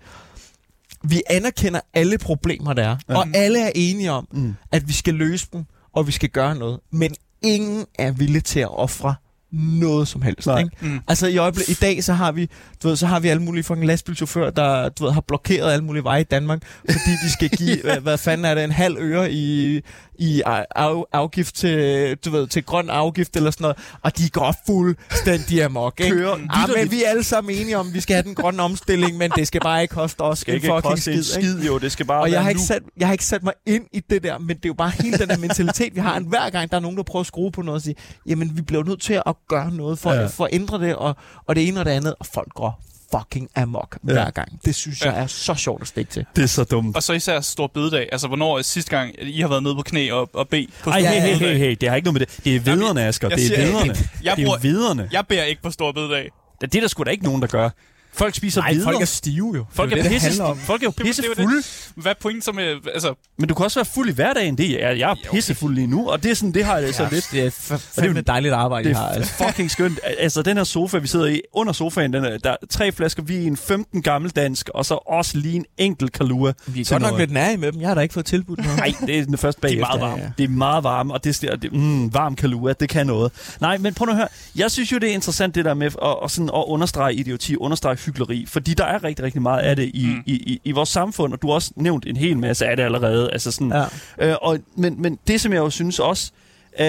vi 1.03 1.21
anerkender 1.29 1.79
alle 1.93 2.17
problemer, 2.17 2.73
der 2.73 2.83
er. 2.83 2.97
Ja. 3.10 3.17
Og 3.17 3.25
alle 3.33 3.60
er 3.62 3.71
enige 3.75 4.12
om, 4.12 4.27
Mm. 4.31 4.55
at 4.71 4.88
vi 4.88 4.93
skal 4.93 5.13
løse 5.13 5.47
dem, 5.53 5.65
og 5.93 6.07
vi 6.07 6.12
skal 6.12 6.29
gøre 6.29 6.55
noget. 6.55 6.79
Men 6.91 7.15
ingen 7.41 7.86
er 7.99 8.12
villig 8.12 8.43
til 8.43 8.60
at 8.60 8.69
ofre 8.77 9.15
noget 9.51 10.07
som 10.07 10.21
helst. 10.21 10.47
Nej. 10.47 10.60
Ikke? 10.60 10.71
Mm. 10.81 10.99
Altså 11.07 11.27
i, 11.27 11.38
øjeblik, 11.38 11.69
i 11.69 11.73
dag, 11.73 12.03
så 12.03 12.13
har 12.13 12.31
vi, 12.31 12.49
du 12.83 12.88
ved, 12.88 12.95
så 12.95 13.07
har 13.07 13.19
vi 13.19 13.27
alle 13.27 13.41
mulige 13.41 13.63
fucking 13.63 13.88
lastbilchauffører, 13.88 14.49
der 14.51 14.89
du 14.89 15.03
ved, 15.05 15.12
har 15.12 15.21
blokeret 15.21 15.71
alle 15.71 15.83
mulige 15.86 16.03
veje 16.03 16.21
i 16.21 16.23
Danmark, 16.23 16.60
fordi 16.79 17.12
de 17.25 17.31
skal 17.31 17.49
give, 17.49 17.81
hvad, 17.83 17.99
hvad 17.99 18.17
fanden 18.17 18.45
er 18.45 18.55
det, 18.55 18.63
en 18.63 18.71
halv 18.71 18.97
øre 18.99 19.31
i, 19.31 19.81
i 20.19 20.41
af, 20.45 20.65
afgift 21.13 21.55
til, 21.55 22.15
du 22.25 22.29
ved, 22.29 22.47
til 22.47 22.63
grøn 22.63 22.89
afgift 22.89 23.36
eller 23.36 23.51
sådan 23.51 23.63
noget, 23.63 23.77
og 24.01 24.17
de 24.17 24.29
går 24.29 24.55
fuldstændig 24.67 25.63
amok, 25.63 25.99
ikke? 25.99 26.15
Kører 26.15 26.38
Ah, 26.49 26.69
men 26.77 26.91
vi 26.91 27.03
er 27.03 27.10
alle 27.10 27.23
sammen 27.23 27.55
enige 27.55 27.77
om, 27.77 27.88
at 27.88 27.93
vi 27.93 27.99
skal 27.99 28.13
have 28.15 28.23
den 28.23 28.36
grønne 28.36 28.63
omstilling, 28.63 29.17
men 29.17 29.31
det 29.31 29.47
skal 29.47 29.62
bare 29.62 29.81
ikke 29.81 29.93
koste 29.93 30.21
os 30.21 30.39
skal 30.39 30.51
en 30.51 30.55
ikke 30.55 30.67
fucking 30.67 30.83
koste 30.83 31.13
en 31.13 31.23
skid, 31.23 31.38
ikke? 31.38 31.49
skid, 31.51 31.65
jo. 31.67 31.77
Det 31.77 31.91
skal 31.91 32.05
bare 32.05 32.21
Og 32.21 32.31
jeg 32.31 32.41
har, 32.41 32.49
ikke 32.49 32.62
nu. 32.62 32.65
sat, 32.67 32.81
jeg 32.97 33.07
har 33.07 33.12
ikke 33.12 33.25
sat 33.25 33.43
mig 33.43 33.53
ind 33.65 33.86
i 33.93 34.01
det 34.10 34.23
der, 34.23 34.38
men 34.38 34.49
det 34.49 34.55
er 34.65 34.69
jo 34.69 34.73
bare 34.73 34.89
hele 34.89 35.17
den 35.17 35.29
der 35.29 35.38
mentalitet, 35.38 35.95
vi 35.95 35.99
har. 35.99 36.13
At 36.13 36.23
hver 36.23 36.49
gang 36.49 36.71
der 36.71 36.77
er 36.77 36.81
nogen, 36.81 36.97
der 36.97 37.03
prøver 37.03 37.21
at 37.21 37.27
skrue 37.27 37.51
på 37.51 37.62
noget 37.62 37.75
og 37.75 37.81
sige, 37.81 37.95
jamen 38.25 38.51
vi 38.57 38.62
bliver 38.62 38.83
nødt 38.83 39.01
til 39.01 39.21
at 39.25 39.37
gøre 39.50 39.71
noget 39.71 40.00
for, 40.00 40.13
Ja. 40.13 40.26
for 40.28 40.45
at 40.45 40.50
ændre 40.54 40.80
det, 40.80 40.95
og, 40.95 41.15
og 41.45 41.56
det 41.56 41.67
ene 41.67 41.80
og 41.80 41.86
det 41.86 41.91
andet, 41.91 42.15
og 42.19 42.26
folk 42.26 42.54
går 42.54 42.82
fucking 43.15 43.50
amok 43.56 43.97
Ja. 44.08 44.13
hver 44.13 44.30
gang. 44.30 44.60
Det 44.65 44.76
synes 44.76 45.02
jeg 45.02 45.13
Ja. 45.13 45.19
er 45.21 45.28
så 45.28 45.54
sjovt 45.54 45.82
at 45.82 45.88
stikke 45.88 46.12
til. 46.12 46.26
Det 46.36 46.43
er 46.43 46.47
så 46.47 46.63
dumt. 46.63 46.95
Og 46.95 47.04
så 47.04 47.13
især 47.13 47.39
stor 47.41 47.67
bededag. 47.67 48.10
Altså, 48.12 48.28
hvornår 48.28 48.58
er 48.58 48.62
sidste 48.62 48.91
gang, 48.97 49.12
I 49.21 49.41
har 49.41 49.47
været 49.47 49.63
nede 49.63 49.76
på 49.76 49.82
knæ 49.82 50.12
og, 50.12 50.30
og 50.34 50.50
bed 50.50 50.65
på 50.84 50.89
Ej, 50.89 51.00
stor 51.02 51.10
hey, 51.10 51.21
hey, 51.21 51.36
hey, 51.36 51.58
hey, 51.58 51.78
det 51.82 51.89
har 51.89 51.95
ikke 51.95 52.06
noget 52.06 52.19
med 52.19 52.26
det. 52.28 52.43
Det 52.45 52.56
er 52.56 52.60
vederne, 52.60 53.04
Asger. 53.04 53.30
jeg 53.30 53.38
Det 53.38 53.43
er 53.43 53.47
siger- 53.47 53.62
vederne. 53.67 53.88
Jeg 53.93 53.97
Det 54.23 54.28
er 54.28 54.32
jo 54.43 54.45
bruger- 54.45 54.60
vederne. 54.60 55.10
Jeg 55.12 55.28
beder 55.28 55.43
ikke 55.43 55.62
på 55.62 55.71
stor 55.71 55.91
bededag. 55.91 56.30
Det 56.62 56.76
er 56.76 56.82
der 56.82 56.88
sgu 56.88 57.04
da 57.04 57.10
ikke 57.10 57.23
nogen, 57.23 57.41
der 57.41 57.47
gør. 57.47 57.69
Folk 58.17 58.36
spiser 58.36 58.62
Nej, 58.62 58.71
videre. 58.73 58.84
folk 58.91 59.01
er 59.01 59.06
stive 59.06 59.51
jo. 59.56 59.65
Folk 59.71 59.89
det 59.89 59.95
er, 59.99 59.99
er 60.03 60.10
det, 60.10 60.21
det 60.21 60.21
pisse, 60.30 60.43
om. 60.43 60.58
folk 60.60 60.82
er 60.82 60.86
jo 60.86 60.91
pisse 60.91 61.21
det 61.21 61.30
er 61.32 61.36
fulde. 61.36 61.63
Hvad 61.95 62.12
er 62.12 62.15
pointen 62.21 62.41
så 62.41 62.51
med... 62.51 62.75
Altså, 62.93 63.13
Men 63.39 63.49
du 63.49 63.56
kan 63.56 63.63
også 63.63 63.80
være 63.80 63.86
fuld 63.86 64.10
i 64.10 64.13
hverdagen. 64.13 64.58
Det 64.58 64.84
er, 64.84 64.89
jeg 64.91 65.12
er 65.12 65.15
pisse 65.32 65.56
fuld 65.56 65.75
lige 65.75 65.88
nu, 65.88 66.10
og 66.10 66.23
det 66.23 66.32
er 66.32 66.36
sådan, 66.36 66.51
det 66.53 66.65
har 66.65 66.77
jeg 66.77 66.88
det 66.88 66.95
så 66.95 67.03
Ja, 67.03 67.10
lidt. 67.12 67.27
det 67.32 67.41
er 67.45 67.49
fa- 67.49 68.01
fandme 68.01 68.21
dejligt 68.21 68.53
arbejde, 68.53 68.84
Det 68.84 68.89
I 68.89 68.93
har. 68.93 69.06
er 69.08 69.10
Altså. 69.13 69.34
fucking 69.34 69.71
skønt. 69.71 69.99
Altså, 70.17 70.41
den 70.41 70.58
her 70.58 70.63
sofa, 70.63 70.97
vi 70.97 71.08
sidder 71.08 71.25
i, 71.25 71.41
under 71.53 71.73
sofaen, 71.73 72.13
den 72.13 72.25
er, 72.25 72.38
der 72.38 72.49
er 72.51 72.56
tre 72.69 72.91
flasker 72.91 73.23
vin, 73.23 73.58
15 73.58 74.01
gammeldansk, 74.01 74.69
og 74.73 74.86
så 74.86 74.93
også 74.93 75.38
lige 75.38 75.56
en 75.56 75.65
enkelt 75.77 76.12
kalua. 76.12 76.53
Vi 76.67 76.82
er 76.82 76.86
godt 76.89 77.01
nok 77.01 77.19
lidt 77.19 77.32
nære 77.32 77.58
med 77.58 77.71
dem. 77.71 77.82
Jeg 77.82 77.88
har 77.89 77.95
da 77.95 78.01
ikke 78.01 78.13
fået 78.13 78.25
tilbudt 78.25 78.60
noget. 78.63 78.77
Nej, 78.77 78.93
det 79.08 79.19
er 79.19 79.25
den 79.25 79.38
første 79.38 79.62
bagefter. 79.62 79.86
meget 79.88 80.01
varme. 80.01 80.34
Det 80.38 80.43
er 80.43 80.47
meget 80.47 80.84
varme, 80.84 81.13
og 81.13 81.23
det 81.23 81.43
er 81.43 81.56
det, 81.56 81.73
mm, 81.73 82.13
varm 82.13 82.36
kalua, 82.36 82.73
det 82.73 82.89
kan 82.89 83.08
noget. 83.08 83.32
Nej, 83.62 83.77
men 83.77 83.93
prøv 83.93 84.06
nu 84.06 84.12
at 84.12 84.17
høre. 84.17 84.27
Jeg 84.56 84.71
synes 84.71 84.91
jo, 84.91 84.97
det 84.97 85.10
er 85.10 85.13
interessant 85.13 85.56
det 85.56 85.65
der 85.65 85.73
med 85.73 85.88
at, 85.88 85.93
at, 86.23 86.32
sådan, 86.32 86.49
at 86.49 86.63
understrege 86.67 87.13
idioti, 87.13 87.56
understrege 87.56 87.97
hyggeleri, 88.07 88.45
fordi 88.47 88.73
der 88.73 88.85
er 88.85 89.03
rigtig, 89.03 89.25
rigtig 89.25 89.41
meget 89.41 89.61
af 89.61 89.75
det 89.75 89.91
i, 89.93 90.05
Mm. 90.05 90.23
i, 90.25 90.33
i, 90.33 90.61
i 90.63 90.71
vores 90.71 90.89
samfund, 90.89 91.33
og 91.33 91.41
du 91.41 91.47
har 91.47 91.53
også 91.53 91.71
nævnt 91.75 92.05
en 92.05 92.17
hel 92.17 92.37
masse 92.37 92.65
af 92.65 92.77
det 92.77 92.83
allerede. 92.83 93.31
Altså 93.31 93.51
sådan, 93.51 93.73
Ja. 94.19 94.29
Øh, 94.29 94.35
og, 94.41 94.59
men, 94.75 95.01
men 95.01 95.19
det, 95.27 95.41
som 95.41 95.53
jeg 95.53 95.59
jo 95.59 95.69
synes 95.69 95.99
også, 95.99 96.31
øh, 96.79 96.85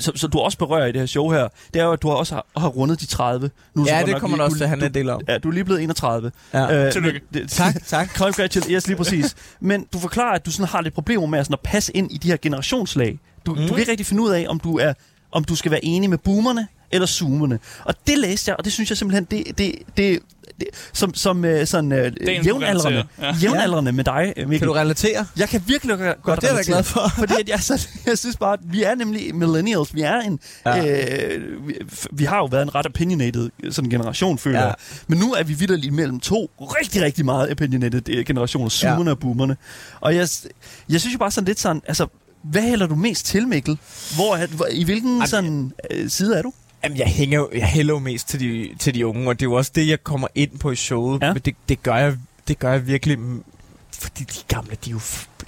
så, 0.00 0.12
så 0.14 0.26
du 0.26 0.38
også 0.38 0.58
berører 0.58 0.86
i 0.86 0.92
det 0.92 1.00
her 1.00 1.06
show 1.06 1.30
her, 1.30 1.48
det 1.74 1.80
er 1.80 1.84
jo, 1.84 1.92
at 1.92 2.02
du 2.02 2.10
også 2.10 2.34
har, 2.34 2.46
har 2.56 2.68
rundet 2.68 3.00
de 3.00 3.06
30. 3.06 3.50
Nu 3.74 3.84
så 3.86 3.92
Ja, 3.94 4.00
det 4.00 4.08
nok 4.08 4.20
kommer 4.20 4.36
lige- 4.36 4.44
også 4.44 4.54
du- 4.54 4.58
til 4.58 4.64
at 4.64 4.68
handle 4.70 4.84
du- 4.84 4.88
en 4.90 4.94
del 4.94 5.08
om. 5.10 5.20
Ja, 5.28 5.38
du 5.38 5.48
er 5.48 5.52
lige 5.52 5.64
blevet 5.64 5.82
31. 5.82 6.32
Ja. 6.54 6.86
Øh, 6.86 6.92
Tillykke. 6.92 7.20
men 7.32 7.42
det- 7.42 7.50
Tak, 7.50 7.74
tak. 7.86 8.08
Congratulations, 8.16 8.66
yes, 8.66 8.86
lige 8.86 8.96
præcis. 8.96 9.36
Men 9.60 9.86
du 9.92 9.98
forklarer, 9.98 10.34
at 10.34 10.46
du 10.46 10.50
sådan 10.50 10.66
har 10.68 10.80
lidt 10.82 10.94
problemer 10.94 11.26
med 11.26 11.38
at, 11.38 11.46
sådan 11.46 11.54
at 11.54 11.60
passe 11.70 11.96
ind 11.96 12.12
i 12.12 12.16
de 12.18 12.28
her 12.28 12.36
generationslag. 12.42 13.18
Du, 13.46 13.54
mm. 13.54 13.60
du 13.60 13.66
kan 13.68 13.78
ikke 13.78 13.90
rigtig 13.90 14.06
finde 14.06 14.22
ud 14.22 14.30
af, 14.30 14.46
om 14.48 14.60
du, 14.60 14.78
er, 14.78 14.92
om 15.32 15.44
du 15.44 15.56
skal 15.56 15.70
være 15.70 15.84
enig 15.84 16.10
med 16.10 16.18
boomerne 16.18 16.66
eller 16.92 17.06
zoomerne. 17.06 17.58
Og 17.84 17.94
det 18.06 18.18
læste 18.18 18.48
jeg, 18.50 18.56
og 18.58 18.64
det 18.64 18.72
synes 18.72 18.90
jeg 18.90 18.98
simpelthen, 18.98 19.24
det, 19.24 19.58
det, 19.58 19.72
det, 19.96 20.18
det 20.60 20.68
som, 20.92 21.14
som 21.14 21.44
øh, 21.44 21.66
sådan 21.66 21.92
øh, 21.92 22.12
du 22.26 22.30
jævnaldrende. 22.30 23.04
Ja. 23.20 23.34
jævnaldrende 23.42 23.92
med 23.92 24.04
dig, 24.04 24.32
Mikkel. 24.36 24.58
Kan 24.58 24.68
du 24.68 24.72
relatere? 24.74 25.26
Jeg 25.36 25.48
kan 25.48 25.62
virkelig 25.66 25.98
godt 25.98 26.22
Godt, 26.22 26.40
det 26.40 26.46
er 26.50 26.52
jeg 26.52 26.54
relatere. 26.54 26.74
glad 26.74 26.82
for. 26.82 27.08
Fordi 27.18 27.32
at 27.40 27.48
jeg, 27.48 27.60
så, 27.60 27.88
jeg 28.06 28.18
synes 28.18 28.36
bare, 28.36 28.52
at 28.52 28.60
vi 28.64 28.82
er 28.82 28.94
nemlig 28.94 29.34
millennials. 29.34 29.94
Vi 29.94 30.00
er 30.02 30.20
en... 30.20 30.40
Ja. 30.66 30.86
Øh, 31.36 31.68
vi, 31.68 31.74
vi 32.12 32.24
har 32.24 32.36
jo 32.36 32.44
været 32.44 32.62
en 32.62 32.74
ret 32.74 32.86
opinionated 32.86 33.50
sådan 33.70 33.90
generation, 33.90 34.38
føler 34.38 34.58
Ja. 34.58 34.64
jeg. 34.66 34.74
Men 35.08 35.18
nu 35.18 35.32
er 35.32 35.42
vi 35.42 35.54
vidderligt 35.54 35.94
mellem 35.94 36.20
to 36.20 36.50
rigtig, 36.60 37.02
rigtig 37.02 37.24
meget 37.24 37.50
opinionated 37.50 38.08
øh, 38.08 38.24
generationer. 38.24 38.68
Zoomerne 38.68 39.10
ja. 39.10 39.14
og 39.14 39.18
boomerne. 39.18 39.56
Og 40.00 40.14
jeg, 40.14 40.28
jeg 40.88 41.00
synes 41.00 41.14
jo 41.14 41.18
bare 41.18 41.30
sådan 41.30 41.46
lidt 41.46 41.60
sådan... 41.60 41.82
Altså, 41.88 42.06
hvad 42.42 42.62
hælder 42.62 42.86
du 42.86 42.94
mest 42.94 43.26
til, 43.26 43.48
Mikkel? 43.48 43.78
Hvor, 44.14 44.46
hvor 44.56 44.66
I 44.70 44.84
hvilken 44.84 45.10
Jamen, 45.14 45.26
sådan, 45.26 45.72
øh, 45.90 46.10
side 46.10 46.38
er 46.38 46.42
du? 46.42 46.52
Jamen, 46.84 46.98
jeg, 46.98 47.06
hænger, 47.06 47.38
jo- 47.38 47.50
jeg 47.54 47.66
hælder 47.66 47.94
jo 47.94 47.98
mest 47.98 48.28
til 48.28 48.40
de, 48.40 48.68
til 48.78 48.94
de 48.94 49.06
unge, 49.06 49.28
og 49.28 49.40
det 49.40 49.46
er 49.46 49.50
jo 49.50 49.54
også 49.54 49.72
det, 49.74 49.88
jeg 49.88 50.04
kommer 50.04 50.28
ind 50.34 50.58
på 50.58 50.70
i 50.70 50.76
showet. 50.76 51.22
Ja. 51.22 51.32
Men 51.32 51.42
det, 51.44 51.54
det, 51.68 51.82
gør 51.82 51.96
jeg, 51.96 52.16
det 52.48 52.58
gør 52.58 52.72
jeg 52.72 52.86
virkelig, 52.86 53.18
mm, 53.18 53.42
fordi 53.98 54.24
de 54.24 54.34
gamle, 54.48 54.76
de 54.84 54.90
er 54.90 54.94
jo... 54.94 55.00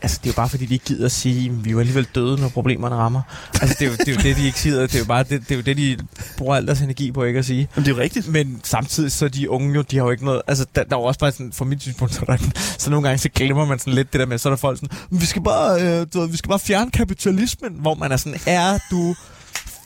Altså, 0.03 0.19
det 0.23 0.29
er 0.29 0.33
jo 0.33 0.37
bare 0.37 0.49
fordi, 0.49 0.67
de 0.67 0.75
ikke 0.75 0.85
gider 0.85 1.05
at 1.07 1.13
sige, 1.13 1.51
at 1.51 1.65
vi 1.65 1.71
er 1.71 1.73
jo 1.73 1.79
alligevel 1.81 2.07
døde, 2.15 2.41
når 2.41 2.49
problemerne 2.49 2.97
rammer. 2.97 3.23
Altså, 3.61 3.77
det 3.79 3.87
er 3.87 3.91
jo 3.91 3.97
det, 3.97 4.09
er 4.09 4.13
jo 4.13 4.19
det 4.23 4.37
de 4.37 4.47
ikke 4.47 4.61
siger. 4.61 4.75
Det 4.81 4.95
er 4.95 4.99
jo 4.99 5.05
bare 5.05 5.23
det, 5.23 5.31
det, 5.41 5.51
er 5.51 5.57
jo 5.57 5.61
det 5.63 5.77
de 5.77 5.99
bruger 6.37 6.57
al 6.57 6.67
deres 6.67 6.81
energi 6.81 7.13
på 7.13 7.25
ikke 7.25 7.39
at 7.39 7.45
sige. 7.45 7.69
Jamen, 7.77 7.85
det 7.87 7.93
er 7.93 7.97
jo 7.97 8.03
rigtigt. 8.03 8.29
Men 8.29 8.61
samtidig 8.65 9.13
så 9.13 9.25
er 9.25 9.29
de 9.29 9.51
unge 9.51 9.75
jo, 9.75 9.83
de 9.83 9.97
har 9.97 10.05
jo 10.05 10.11
ikke 10.11 10.25
noget... 10.25 10.43
Altså, 10.47 10.67
der, 10.75 10.85
der 10.85 10.97
er 10.97 11.01
jo 11.01 11.05
også 11.05 11.21
bare 11.21 11.33
sådan, 11.33 11.53
fra 11.53 11.65
mit 11.65 11.83
synspunkt, 11.83 12.15
så, 12.15 12.21
er 12.29 12.37
der, 12.37 12.45
så 12.79 12.91
nogle 12.91 13.09
gange 13.09 13.19
så 13.19 13.29
glemmer 13.35 13.65
man 13.67 13.79
sådan 13.79 13.93
lidt 13.93 14.13
det 14.13 14.21
der 14.21 14.27
med, 14.27 14.39
så 14.39 14.49
er 14.49 14.51
der 14.51 14.57
folk 14.59 14.79
sådan, 14.81 14.99
"Men 15.11 15.21
vi 15.21 15.27
skal 15.27 15.43
bare, 15.43 15.83
øh, 15.83 16.07
du 16.15 16.21
ved, 16.21 16.29
vi 16.29 16.37
skal 16.37 16.49
bare 16.49 16.59
fjerne 16.59 16.91
kapitalismen, 16.91 17.73
hvor 17.81 17.95
man 17.95 18.13
er 18.13 18.17
sådan, 18.17 18.41
er 18.47 18.79
du 18.91 19.15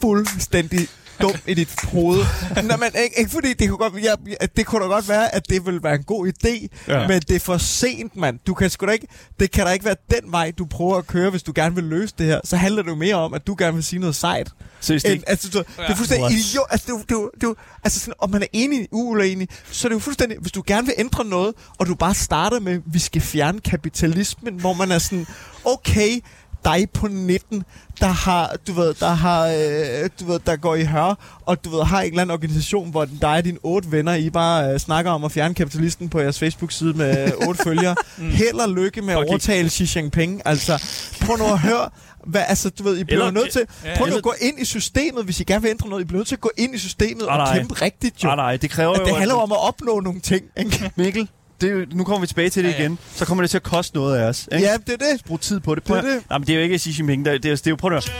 fuldstændig 0.01 0.89
dum 1.23 1.33
i 1.47 1.55
dit 1.55 1.69
hoved. 1.93 2.19
Nå, 2.69 2.77
men 2.77 2.89
ikke, 3.05 3.19
ikke 3.19 3.31
fordi 3.31 3.53
det 3.53 3.69
kunne, 3.69 3.79
godt, 3.79 3.95
ja, 4.03 4.15
ja, 4.27 4.47
det 4.57 4.67
kunne 4.67 4.83
da 4.83 4.87
godt 4.89 5.09
være, 5.09 5.35
at 5.35 5.49
det 5.51 5.67
ville 5.67 5.83
være 5.83 5.95
en 5.95 6.03
god 6.03 6.27
idé, 6.29 6.67
ja. 6.89 7.01
Ja. 7.01 7.09
men 7.09 7.21
det 7.21 7.37
er 7.37 7.41
for 7.41 7.57
sent, 7.59 8.17
mand. 8.17 8.39
Du 8.47 8.55
kan 8.55 8.71
sgu 8.71 8.87
da 8.87 8.91
ikke, 8.93 9.07
det 9.41 9.51
kan 9.51 9.67
da 9.67 9.73
ikke 9.73 9.85
være 9.85 9.97
den 10.11 10.33
vej, 10.33 10.51
du 10.59 10.65
prøver 10.65 10.97
at 10.97 11.07
køre, 11.07 11.31
hvis 11.31 11.43
du 11.43 11.53
gerne 11.55 11.75
vil 11.75 11.85
løse 11.85 12.15
det 12.19 12.27
her. 12.27 12.41
Så 12.45 12.57
handler 12.57 12.83
det 12.83 12.91
jo 12.91 12.95
mere 12.95 13.15
om, 13.15 13.35
at 13.35 13.47
du 13.47 13.55
gerne 13.59 13.75
vil 13.75 13.85
sige 13.85 14.01
noget 14.01 14.17
sejt. 14.17 14.51
Seriøst 14.81 15.09
ikke. 15.09 15.29
altså, 15.29 15.49
du, 15.51 15.59
det 15.59 15.67
er 15.79 15.83
Ja. 15.83 15.93
fuldstændig 15.95 16.31
idiot. 16.31 16.67
Altså, 16.71 16.87
det, 16.93 17.09
det, 17.09 17.41
det, 17.41 17.55
altså 17.85 18.01
sådan, 18.01 18.15
om 18.19 18.31
man 18.31 18.43
er 18.43 18.47
enig, 18.53 18.89
uenig, 18.93 19.49
så 19.71 19.87
er 19.87 19.89
det 19.89 19.95
jo 19.95 19.99
fuldstændig... 20.01 20.39
Hvis 20.41 20.53
du 20.53 20.63
gerne 20.67 20.87
vil 20.87 20.95
ændre 20.99 21.25
noget, 21.25 21.55
og 21.79 21.87
du 21.87 21.95
bare 21.95 22.15
starter 22.15 22.61
med, 22.61 22.81
vi 22.87 22.99
skal 22.99 23.23
fjerne 23.23 23.61
kapitalismen, 23.61 24.55
hvor 24.55 24.73
man 24.73 24.93
er 24.93 24.99
sådan, 24.99 25.27
okay, 25.65 26.21
dig 26.65 26.91
på 26.91 27.07
19, 27.09 27.63
der 28.01 28.07
har, 28.07 28.57
du 28.67 28.73
ved, 28.73 28.95
der 28.95 29.09
har, 29.09 29.47
øh, 29.47 30.11
du 30.21 30.25
ved, 30.33 30.41
der 30.47 30.57
går 30.57 30.75
i 30.75 30.85
hør, 30.85 31.41
og 31.47 31.65
du 31.65 31.71
ved, 31.77 31.85
har 31.85 32.01
en 32.01 32.09
eller 32.09 32.23
anden 32.23 32.35
organisation, 32.35 32.91
hvor 32.91 33.05
dig 33.05 33.29
og 33.37 33.45
dine 33.45 33.59
otte 33.63 33.93
venner, 33.93 34.15
I 34.15 34.31
bare 34.31 34.73
øh, 34.73 34.79
snakker 34.81 35.11
om 35.11 35.25
at 35.25 35.33
fjerne 35.33 35.55
kapitalisten 35.55 36.09
på 36.09 36.21
jeres 36.21 36.39
Facebook-side 36.39 36.93
med 36.95 37.33
otte 37.49 37.63
følgere. 37.65 37.97
Held 38.19 38.55
og 38.61 38.69
lykke 38.71 39.03
med 39.03 39.15
at 39.15 39.19
Okay. 39.19 39.29
overtale 39.29 39.71
Xi 39.71 39.99
Jinping. 39.99 40.43
Altså, 40.45 40.83
prøv 41.21 41.37
nu 41.37 41.45
at 41.45 41.59
høre, 41.59 41.89
hvad, 42.27 42.43
altså, 42.49 42.71
du 42.71 42.83
ved, 42.83 42.97
I 42.99 43.05
bliver 43.05 43.31
nødt 43.31 43.53
til, 43.53 43.63
prøv 43.97 44.09
nu 44.09 44.17
at 44.17 44.23
gå 44.23 44.35
ind 44.41 44.61
i 44.61 44.65
systemet, 44.65 45.25
hvis 45.25 45.41
I 45.41 45.45
gerne 45.45 45.63
vil 45.63 45.71
ændre 45.71 45.89
noget. 45.89 46.03
I 46.03 46.07
bliver 46.07 46.19
nødt 46.19 46.29
til 46.29 46.35
at 46.37 46.41
gå 46.41 46.51
ind 46.57 46.75
i 46.75 46.79
systemet 46.79 47.27
Ah, 47.29 47.41
og 47.41 47.49
kæmpe 47.57 47.75
rigtigt, 47.75 48.25
jo. 48.25 48.31
Ah, 48.31 48.37
nej, 48.37 48.57
det 48.57 48.71
kræver 48.71 48.93
At 48.93 48.99
jo... 49.01 49.05
det 49.05 49.11
at- 49.11 49.17
handler 49.17 49.35
om 49.37 49.53
at 49.53 49.59
opnå 49.69 50.01
nogle 50.01 50.21
ting, 50.21 50.45
ikke? 50.57 50.91
Mikkel, 50.97 51.29
det 51.61 51.95
nu 51.95 52.05
kommer 52.05 52.21
vi 52.21 52.27
tilbage 52.27 52.51
til 52.51 52.65
det 52.65 52.71
Ja, 52.71 52.75
ja. 52.77 52.81
igen. 52.81 52.99
Så 53.15 53.25
kommer 53.25 53.43
det 53.43 53.51
til 53.51 53.59
at 53.59 53.63
koste 53.63 53.97
noget 53.97 54.19
af 54.19 54.25
os. 54.25 54.49
Ikke? 54.53 54.65
Ja, 54.67 54.77
det 54.87 54.93
er 54.93 54.97
det. 55.13 55.25
Brug 55.27 55.41
tid 55.41 55.61
på 55.61 55.75
det. 55.75 55.83
Prøv 55.83 55.97
Det 55.97 56.05
er 56.05 56.15
det. 56.15 56.23
Nej, 56.31 56.39
men 56.39 56.47
det 56.47 56.53
er 56.53 56.57
jo 56.57 56.63
ikke 56.63 56.79
Xi 56.79 56.95
Jinping. 56.99 57.25
Det 57.25 57.35
er, 57.35 57.39
det 57.39 57.51
er, 57.51 57.57
det 57.57 57.67
er 57.67 57.71
jo, 57.71 57.77
prøv 57.77 57.93
at. 57.93 58.13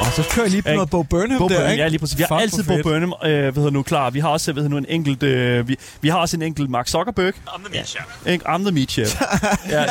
Og 0.00 0.12
så 0.12 0.30
kører 0.34 0.44
jeg 0.44 0.50
lige 0.50 0.62
på 0.62 0.68
noget 0.70 0.90
Bo 0.90 1.02
Burnham 1.02 1.38
Bo 1.38 1.48
der, 1.48 1.54
Burnham, 1.54 1.70
ikke? 1.70 1.82
ja, 1.82 1.88
lige 1.88 1.98
præcis. 1.98 2.18
Vi 2.18 2.22
har 2.22 2.28
Fuck, 2.28 2.42
altid 2.42 2.64
Bo. 2.64 2.82
Burnham, 2.82 3.14
øh, 3.24 3.28
hvad 3.30 3.52
hedder 3.52 3.70
nu, 3.70 3.82
klar. 3.82 4.10
Vi 4.10 4.20
har 4.20 4.28
også, 4.28 4.52
hvad 4.52 4.62
hedder 4.62 4.70
nu, 4.70 4.76
en 4.78 4.86
enkelt, 4.88 5.22
øh, 5.22 5.68
vi, 5.68 5.76
vi 6.00 6.08
har 6.08 6.18
også 6.18 6.36
en 6.36 6.42
enkelt 6.42 6.70
Mark 6.70 6.88
Zuckerberg. 6.88 7.34
I'm 7.48 7.64
the 7.64 7.72
meat 7.72 7.88
chef. 7.88 8.02
Ikke? 8.26 8.48
I'm 8.48 8.58
the 8.62 8.70
meat 8.72 8.90
chef. 8.90 9.20
ja. 9.70 9.84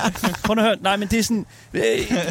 Prøv 0.43 0.57
at 0.57 0.63
høre. 0.63 0.75
Nej, 0.81 0.97
men 0.97 1.07
det 1.07 1.19
er 1.19 1.23
sådan... 1.23 1.45
Øh, 1.73 1.81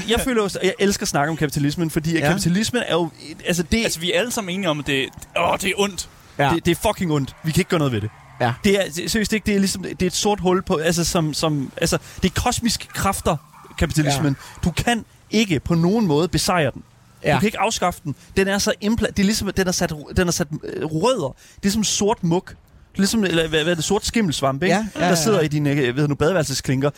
jeg 0.08 0.20
føler 0.20 0.44
at 0.44 0.58
jeg 0.62 0.74
elsker 0.78 1.04
at 1.04 1.08
snakke 1.08 1.30
om 1.30 1.36
kapitalismen, 1.36 1.90
fordi 1.90 2.12
ja. 2.12 2.18
Ja. 2.18 2.28
kapitalismen 2.28 2.82
er 2.86 2.92
jo... 2.94 3.10
Altså, 3.46 3.62
det, 3.62 3.84
Altså, 3.84 4.00
vi 4.00 4.12
er 4.12 4.18
alle 4.18 4.32
sammen 4.32 4.54
enige 4.54 4.68
om, 4.70 4.80
at 4.80 4.86
det, 4.86 5.08
åh, 5.36 5.56
det 5.60 5.68
er 5.68 5.72
ondt. 5.76 6.08
Ja. 6.48 6.54
det, 6.54 6.64
det 6.64 6.70
er 6.70 6.88
fucking 6.88 7.12
ondt. 7.12 7.36
Vi 7.44 7.52
kan 7.52 7.60
ikke 7.60 7.68
gøre 7.70 7.78
noget 7.78 7.92
ved 7.92 8.00
det. 8.00 8.10
Ja. 8.40 8.52
Det 8.64 8.80
er 8.80 8.90
det- 8.90 9.10
seriøst 9.10 9.32
ikke, 9.32 9.46
det 9.46 9.54
er 9.54 9.58
ligesom, 9.58 9.82
det 9.82 10.02
er 10.02 10.06
et 10.06 10.14
sort 10.14 10.40
hul 10.40 10.62
på, 10.62 10.76
altså 10.76 11.04
som, 11.04 11.34
som 11.34 11.72
altså, 11.76 11.98
det 12.22 12.30
er 12.36 12.40
kosmiske 12.40 12.86
kræfter, 12.88 13.36
kapitalismen. 13.78 14.36
Ja. 14.56 14.60
Du 14.64 14.70
kan 14.70 15.04
ikke 15.30 15.60
på 15.60 15.74
nogen 15.74 16.06
måde 16.06 16.28
besejre 16.28 16.70
den. 16.74 16.82
Ja. 17.22 17.28
Ja. 17.28 17.34
Du 17.34 17.40
kan 17.40 17.46
ikke 17.46 17.58
afskaffe 17.60 18.00
den. 18.04 18.14
Den 18.36 18.48
er 18.48 18.58
så 18.58 18.72
impla- 18.84 19.06
det 19.10 19.18
er 19.18 19.24
ligesom, 19.24 19.50
den 19.56 19.68
er 19.68 19.72
sat, 19.72 19.92
den 20.16 20.28
er 20.28 20.32
sat 20.32 20.46
øh, 20.64 20.84
rødder. 20.84 21.36
Det 21.62 21.68
er 21.68 21.72
som 21.72 21.84
sort 21.84 22.24
muk. 22.24 22.48
Det 22.48 22.54
er 22.98 23.00
Ligesom, 23.02 23.24
eller 23.24 23.48
hvad, 23.48 23.62
hvad 23.62 23.72
er 23.72 23.74
det, 23.76 23.84
sort 23.84 24.06
skimmelsvamp, 24.06 24.62
ikke? 24.62 24.74
Ja, 24.74 24.86
ja, 24.94 25.00
der 25.00 25.06
ja. 25.08 25.14
sidder 25.14 25.40
i 25.40 25.48
dine 25.48 25.70
øh, 25.70 25.96
ved 25.96 26.08
du, 26.08 26.14
badeværelsesklinker. 26.14 26.90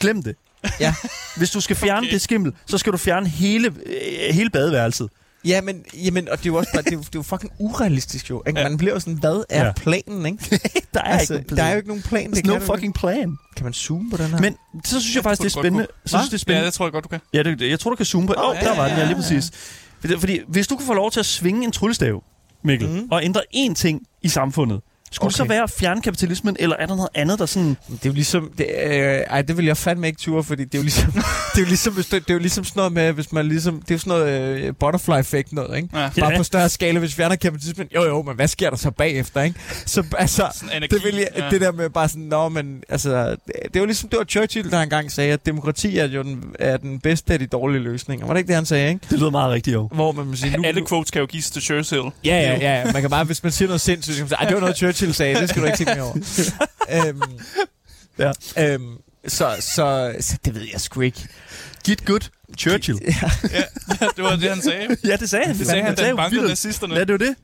Glem 0.00 0.22
det. 0.22 0.36
Ja. 0.80 0.94
Hvis 1.36 1.50
du 1.50 1.60
skal 1.60 1.76
fjerne 1.76 1.98
Okay. 2.06 2.12
det 2.12 2.20
skimmel, 2.20 2.52
så 2.66 2.78
skal 2.78 2.92
du 2.92 2.96
fjerne 2.98 3.28
hele, 3.28 3.68
øh, 3.86 4.34
hele 4.34 4.50
badeværelset. 4.50 5.10
Ja, 5.44 5.60
men, 5.60 5.84
jamen, 6.04 6.28
og 6.28 6.38
det 6.38 6.46
er 6.46 6.50
jo 6.50 6.56
også 6.56 6.70
bare, 6.74 6.82
det 6.82 6.92
er 6.92 6.96
jo, 6.96 6.98
det 7.00 7.06
er 7.06 7.10
jo 7.14 7.22
fucking 7.22 7.52
urealistisk 7.58 8.30
jo. 8.30 8.42
Ikke? 8.46 8.60
Ja. 8.60 8.68
Man 8.68 8.78
bliver 8.78 8.94
jo 8.94 9.00
sådan, 9.00 9.14
hvad 9.14 9.44
er 9.48 9.64
Ja. 9.66 9.72
planen, 9.72 10.26
ikke? 10.26 10.60
der 10.94 11.00
er 11.00 11.04
altså, 11.04 11.34
ikke 11.34 11.46
nogen 11.48 11.56
der 11.56 11.62
er 11.62 11.66
plan. 11.66 11.72
jo 11.72 11.76
ikke 11.76 11.88
nogen 11.88 12.02
plan. 12.02 12.30
There's 12.32 12.34
Det 12.36 12.46
no 12.46 12.74
fucking 12.74 12.94
plan. 12.94 13.36
Kan 13.56 13.64
man 13.64 13.72
zoome 13.72 14.10
på 14.10 14.16
den 14.16 14.26
her? 14.26 14.40
Men 14.40 14.56
så 14.84 15.00
synes 15.00 15.14
jeg 15.16 15.22
faktisk, 15.22 15.42
det 15.42 15.56
er 15.56 15.60
spændende. 15.60 15.86
Så 16.06 16.18
synes, 16.18 16.28
det 16.28 16.32
er 16.32 16.34
Ja, 16.34 16.38
spændende. 16.38 16.66
det 16.66 16.74
tror 16.74 16.84
jeg 16.86 16.92
godt, 16.92 17.04
du 17.04 17.08
kan. 17.08 17.20
Ja, 17.34 17.42
det, 17.42 17.60
jeg 17.70 17.80
tror, 17.80 17.90
du 17.90 17.96
kan 17.96 18.06
zoome 18.06 18.26
på. 18.26 18.34
Åh, 18.38 18.44
Åh, 18.44 18.50
oh, 18.50 18.56
ja, 18.56 18.60
der 18.68 18.76
var 18.76 18.84
ja, 18.84 18.90
den, 18.90 18.98
ja, 18.98 19.04
lige 19.04 19.16
ja. 19.16 19.22
præcis. 19.22 19.50
Fordi, 20.00 20.18
fordi 20.18 20.38
hvis 20.48 20.66
du 20.66 20.76
kunne 20.76 20.86
få 20.86 20.94
lov 20.94 21.10
til 21.10 21.20
at 21.20 21.26
svinge 21.26 21.64
en 21.64 21.72
tryllestav, 21.72 22.24
Mikkel, 22.64 22.88
mm. 22.88 23.08
og 23.10 23.24
ændre 23.24 23.40
én 23.56 23.74
ting 23.74 24.02
i 24.22 24.28
samfundet, 24.28 24.80
skulle 25.12 25.26
okay. 25.26 25.30
det 25.32 25.36
så 25.36 25.44
være 25.44 25.62
at 25.62 25.70
fjerne 25.70 26.02
kapitalismen, 26.02 26.56
eller 26.60 26.76
er 26.76 26.86
der 26.86 26.94
noget 26.96 27.08
andet, 27.14 27.38
der 27.38 27.46
sådan... 27.46 27.68
Det 27.88 27.94
er 27.94 27.98
jo 28.06 28.12
ligesom, 28.12 28.50
det, 28.58 28.66
øh, 28.84 28.92
ej, 28.92 29.42
det 29.42 29.56
vil 29.56 29.64
jeg 29.64 29.76
fandme 29.76 30.06
ikke 30.06 30.18
ture, 30.20 30.44
fordi 30.44 30.64
det 30.64 30.74
er 30.74 30.78
jo 30.78 30.82
ligesom, 30.82 31.12
det 31.12 31.22
er 31.56 31.60
jo 31.60 31.64
ligesom, 31.66 31.94
det, 31.94 32.10
det 32.10 32.30
er 32.30 32.34
jo 32.34 32.38
ligesom 32.40 32.64
sådan 32.64 32.80
noget 32.80 32.92
med, 32.92 33.12
hvis 33.12 33.32
man 33.32 33.46
ligesom, 33.48 33.82
det 33.82 33.90
er 33.90 33.94
jo 33.94 33.98
sådan 33.98 34.10
noget 34.10 34.58
øh, 34.60 34.74
butterfly 34.80 35.12
effect 35.20 35.52
noget, 35.52 35.76
ikke? 35.76 35.88
Ja. 35.98 36.10
Bare 36.20 36.30
Ja. 36.32 36.36
på 36.38 36.44
større 36.44 36.68
skala, 36.68 36.98
hvis 36.98 37.10
vi 37.10 37.14
fjerner 37.16 37.36
kapitalismen. 37.36 37.88
Jo, 37.94 38.02
jo, 38.04 38.22
men 38.22 38.34
hvad 38.36 38.48
sker 38.48 38.70
der 38.70 38.76
så 38.76 38.90
bagefter, 38.90 39.42
ikke? 39.42 39.58
Så 39.86 40.04
altså, 40.18 40.64
energi, 40.76 40.94
det, 40.96 41.04
vil 41.04 41.14
jeg, 41.14 41.28
ja. 41.36 41.50
det 41.50 41.60
der 41.60 41.72
med 41.72 41.90
bare 41.90 42.08
sådan, 42.08 42.22
nå, 42.22 42.48
men 42.48 42.82
altså, 42.88 43.30
det, 43.30 43.36
det 43.74 43.80
var 43.80 43.86
ligesom, 43.86 44.08
det 44.08 44.18
var 44.18 44.24
Churchill, 44.24 44.70
der 44.70 44.80
engang 44.82 45.12
sagde, 45.12 45.32
at 45.32 45.46
demokrati 45.46 45.98
er 45.98 46.08
jo 46.08 46.22
den, 46.22 46.44
er 46.58 46.76
den 46.76 47.00
bedste 47.00 47.32
af 47.32 47.38
de 47.38 47.46
dårlige 47.46 47.82
løsninger. 47.82 48.26
Var 48.26 48.34
det 48.34 48.38
ikke 48.40 48.48
det, 48.48 48.54
han 48.56 48.66
sagde, 48.66 48.88
ikke? 48.88 49.00
Det 49.10 49.18
lyder 49.18 49.30
meget 49.30 49.52
rigtigt, 49.52 49.74
jo. 49.74 49.88
Hvor 49.92 50.12
man 50.12 50.26
må 50.26 50.36
sige, 50.36 50.56
nu, 50.56 50.62
Alle 50.64 50.86
quotes 50.88 51.10
kan 51.10 51.20
jo 51.20 51.26
gives 51.26 51.50
til 51.50 51.62
Churchill. 51.62 52.02
Ja, 52.24 52.36
ja, 52.36 52.58
ja. 52.84 52.92
Man 52.92 53.00
kan 53.02 53.10
bare, 53.10 53.24
hvis 53.24 53.42
man 53.42 53.52
siger 53.52 53.68
noget 53.68 53.80
sindssygt, 53.80 54.14
så 54.16 54.18
kan 54.18 54.24
man 54.24 54.28
sige, 54.28 54.38
"Ej, 54.38 54.44
det 54.46 54.54
var 54.54 54.60
noget, 54.60 54.76
Churchill 54.82 55.01
sagde, 55.12 55.40
det 55.40 55.48
skal 55.48 55.62
du 55.62 55.66
ikke 55.66 55.76
tænke 55.78 55.94
mere 55.94 56.02
over. 56.04 56.16
øhm, 57.08 57.22
Ja. 58.18 58.32
øhm, 58.58 58.96
så, 59.26 59.56
så, 59.60 60.14
så, 60.20 60.36
det 60.44 60.54
ved 60.54 60.62
jeg 60.72 60.80
sgu 60.80 61.00
ikke. 61.00 61.28
Git 61.84 62.04
good. 62.04 62.20
Churchill. 62.58 62.98
Ja, 63.06 63.30
Ja, 64.00 64.06
det 64.16 64.24
var 64.24 64.36
det, 64.36 64.48
han 64.48 64.62
sagde. 64.62 64.96
Ja, 65.10 65.16
det 65.16 65.30
sagde 65.30 65.46
han. 65.46 65.58
Det 65.58 65.66
sagde 65.66 65.82
han, 65.82 65.94
da 65.94 66.02
han 66.02 66.10
jo 66.10 66.16
bankede 66.16 66.48
nazisterne. 66.48 66.94
Ja, 66.94 67.04
det 67.04 67.12
var 67.12 67.18
det. 67.18 67.34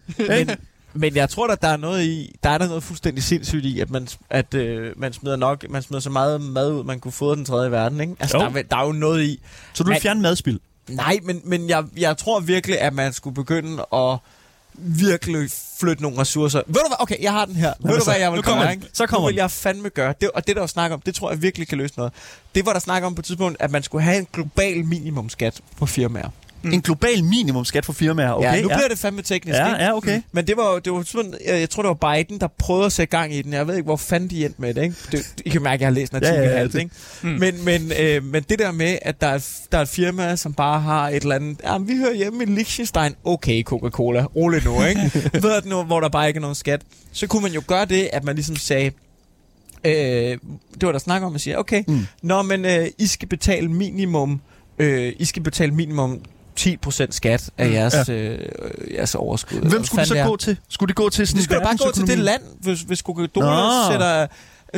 men, 0.47 0.57
men 0.95 1.17
jeg 1.17 1.31
tror, 1.31 1.47
at 1.49 1.63
der 1.63 1.69
er 1.69 1.77
noget 1.77 2.05
i, 2.05 2.35
der 2.43 2.51
er 2.51 2.59
der 2.59 2.67
noget 2.69 2.83
fuldstændig 2.83 3.25
sindssygt 3.25 3.65
i, 3.65 3.81
at 3.81 3.91
man, 3.91 4.09
at, 4.31 4.55
øh, 4.55 4.93
man 4.97 5.13
smider 5.13 5.37
nok, 5.37 5.65
man 5.71 5.83
smider 5.83 6.01
så 6.01 6.11
meget 6.11 6.41
mad 6.41 6.73
ud, 6.73 6.85
man 6.85 7.01
kunne 7.01 7.13
få 7.13 7.35
den 7.35 7.45
tredje 7.45 7.71
verden, 7.71 8.01
ikke? 8.01 8.15
Altså, 8.21 8.37
Jo. 8.39 8.45
der, 8.45 8.59
er, 8.59 8.63
der 8.63 8.77
er 8.77 8.87
jo 8.87 8.93
noget 8.93 9.23
i. 9.25 9.41
Så 9.73 9.83
du 9.85 9.89
vil 9.91 10.01
fjerne 10.01 10.21
madspil? 10.23 10.61
Nej, 10.89 11.19
men, 11.23 11.41
men 11.45 11.69
jeg, 11.69 11.85
jeg 11.97 12.17
tror 12.17 12.41
virkelig, 12.41 12.81
at 12.81 12.93
man 12.95 13.13
skulle 13.13 13.35
begynde 13.35 13.87
at 13.95 14.19
virkelig 14.79 15.51
flytte 15.81 16.03
nogle 16.03 16.19
ressourcer. 16.19 16.63
Ved 16.67 16.75
du 16.75 16.89
hvad? 16.89 16.97
Okay, 16.99 17.23
jeg 17.23 17.33
har 17.33 17.45
den 17.45 17.57
her. 17.57 17.73
Ved 17.81 17.99
du 17.99 18.05
hvad, 18.05 18.17
jeg 18.19 18.33
vil 18.33 18.43
den. 18.45 18.71
Ikke? 18.71 18.87
Så 18.93 19.07
kommer 19.07 19.29
nu 19.29 19.33
vil 19.33 19.37
jeg 19.37 19.51
fandme 19.51 19.89
gøre. 19.89 20.15
Det, 20.21 20.31
og 20.31 20.47
det, 20.47 20.57
der 20.57 20.63
var 20.63 20.67
snak 20.67 20.91
om, 20.93 21.01
det 21.01 21.15
tror 21.15 21.31
jeg 21.31 21.43
virkelig 21.43 21.69
kan 21.69 21.79
løse 21.79 21.95
noget. 21.97 22.13
Det 22.55 22.67
var 22.67 22.73
der 22.73 22.81
snak 22.81 23.03
om 23.03 23.15
på 23.15 23.21
et 23.21 23.25
tidspunkt, 23.25 23.57
at 23.61 23.71
man 23.71 23.83
skulle 23.83 24.05
have 24.05 24.19
en 24.19 24.27
global 24.33 24.85
minimumskat 24.85 25.61
på 25.77 25.87
firmaer. 25.87 26.29
Mm. 26.63 26.73
En 26.73 26.81
global 26.81 27.25
minimumskat 27.25 27.85
for 27.85 27.93
firmaer, 27.93 28.31
okay? 28.33 28.57
ja, 28.57 28.63
nu 28.63 28.69
bliver 28.69 28.89
det 28.89 28.99
fandme 28.99 29.23
teknisk, 29.23 29.57
Ja, 29.59 29.67
ikke? 29.67 29.85
ja, 29.85 29.97
okay. 29.97 30.23
Men 30.33 30.47
det 30.47 30.57
var, 30.57 30.73
jo- 30.73 30.79
det 30.79 30.93
var 30.93 31.03
sådan, 31.03 31.35
jeg, 31.47 31.61
jeg 31.61 31.71
tror, 31.71 31.83
det 31.83 31.97
var 32.01 32.15
Biden, 32.15 32.41
der 32.41 32.47
prøvede 32.59 32.87
at 32.87 32.93
sætte 32.93 33.17
gang 33.19 33.35
i 33.35 33.43
den. 33.43 33.53
Jeg 33.53 33.67
ved 33.67 33.75
ikke, 33.75 33.85
hvor 33.85 33.97
fanden 33.97 34.31
de 34.31 34.45
endte 34.45 34.61
med 34.61 34.75
det, 34.75 34.83
ikke? 34.83 34.95
Det, 35.13 35.27
I 35.45 35.49
kan 35.49 35.63
mærke, 35.63 35.75
at 35.75 35.81
jeg 35.81 35.87
har 35.87 35.93
læst 35.95 36.13
en 36.13 36.19
Ja, 36.23 36.29
artikel 36.29 36.43
ja, 36.43 36.49
ja, 36.49 36.51
ja, 36.51 36.57
ja, 36.57 36.61
alt, 36.63 36.75
ikke? 36.75 36.91
Mm. 37.23 37.29
Men, 37.29 37.65
men, 37.65 37.93
øh, 38.01 38.25
men 38.25 38.43
det 38.43 38.59
der 38.59 38.73
med, 38.73 38.99
at 39.03 39.21
der 39.21 39.27
er, 39.27 39.47
der 39.73 39.79
er 39.79 39.83
et 39.83 39.89
firma, 39.89 40.37
som 40.37 40.55
bare 40.55 40.81
har 40.81 41.09
et 41.09 41.23
eller 41.23 41.35
andet... 41.35 41.61
Ja, 41.65 41.79
vi 41.79 41.97
hører 41.97 42.15
hjemme 42.15 42.43
i 42.43 42.47
Liechtenstein. 42.47 43.15
Okay, 43.25 43.63
Coca-Cola. 43.65 44.25
Rolig 44.37 44.65
nu, 44.65 44.83
ikke? 44.85 45.01
ved 45.43 45.63
du 45.63 45.69
nu, 45.69 45.83
hvor 45.83 46.01
der 46.01 46.09
bare 46.09 46.29
ikke 46.29 46.39
er 46.39 46.43
nogen 46.43 46.55
skat. 46.55 46.81
Så 47.13 47.27
kunne 47.27 47.43
man 47.43 47.53
jo 47.53 47.63
gøre 47.67 47.85
det, 47.85 48.09
at 48.13 48.25
man 48.25 48.35
ligesom 48.35 48.57
sagde... 48.57 48.91
Øh, 49.85 49.93
det 50.75 50.83
var 50.83 50.93
der 50.93 50.99
snak 50.99 51.23
om, 51.23 51.35
at 51.35 51.41
sige, 51.41 51.59
okay, 51.59 51.83
Mm. 51.89 51.95
mm. 51.95 52.07
når 52.23 52.43
men 52.43 52.65
øh, 52.65 52.87
I 52.99 53.07
skal 53.07 53.29
betale 53.29 53.69
minimum 53.69 54.41
øh, 54.79 55.13
I 55.19 55.25
skal 55.25 55.43
betale 55.43 55.73
minimum 55.73 56.21
10% 56.61 57.07
skat 57.11 57.51
af 57.59 57.71
jeres, 57.73 57.95
ja. 58.09 58.13
øh, 58.15 58.39
jeres 58.95 59.15
overskud. 59.15 59.59
Hvem 59.59 59.85
skulle 59.85 60.01
det 60.01 60.09
så 60.09 60.15
fanden 60.15 60.31
gå 60.31 60.37
til? 60.37 60.57
Skulle 60.69 60.89
det 60.89 60.97
gå 60.97 61.09
til 61.09 61.27
sådan 61.27 61.37
Det 61.37 61.45
skulle 61.45 61.61
bare 61.63 61.77
gå 61.77 61.93
til 61.93 62.07
det 62.07 62.19
land, 62.19 62.43
hvis, 62.61 62.81
hvis 62.81 63.03
Coca-Cola 63.09 63.91
sætter... 63.91 64.23
øh, 64.23 64.29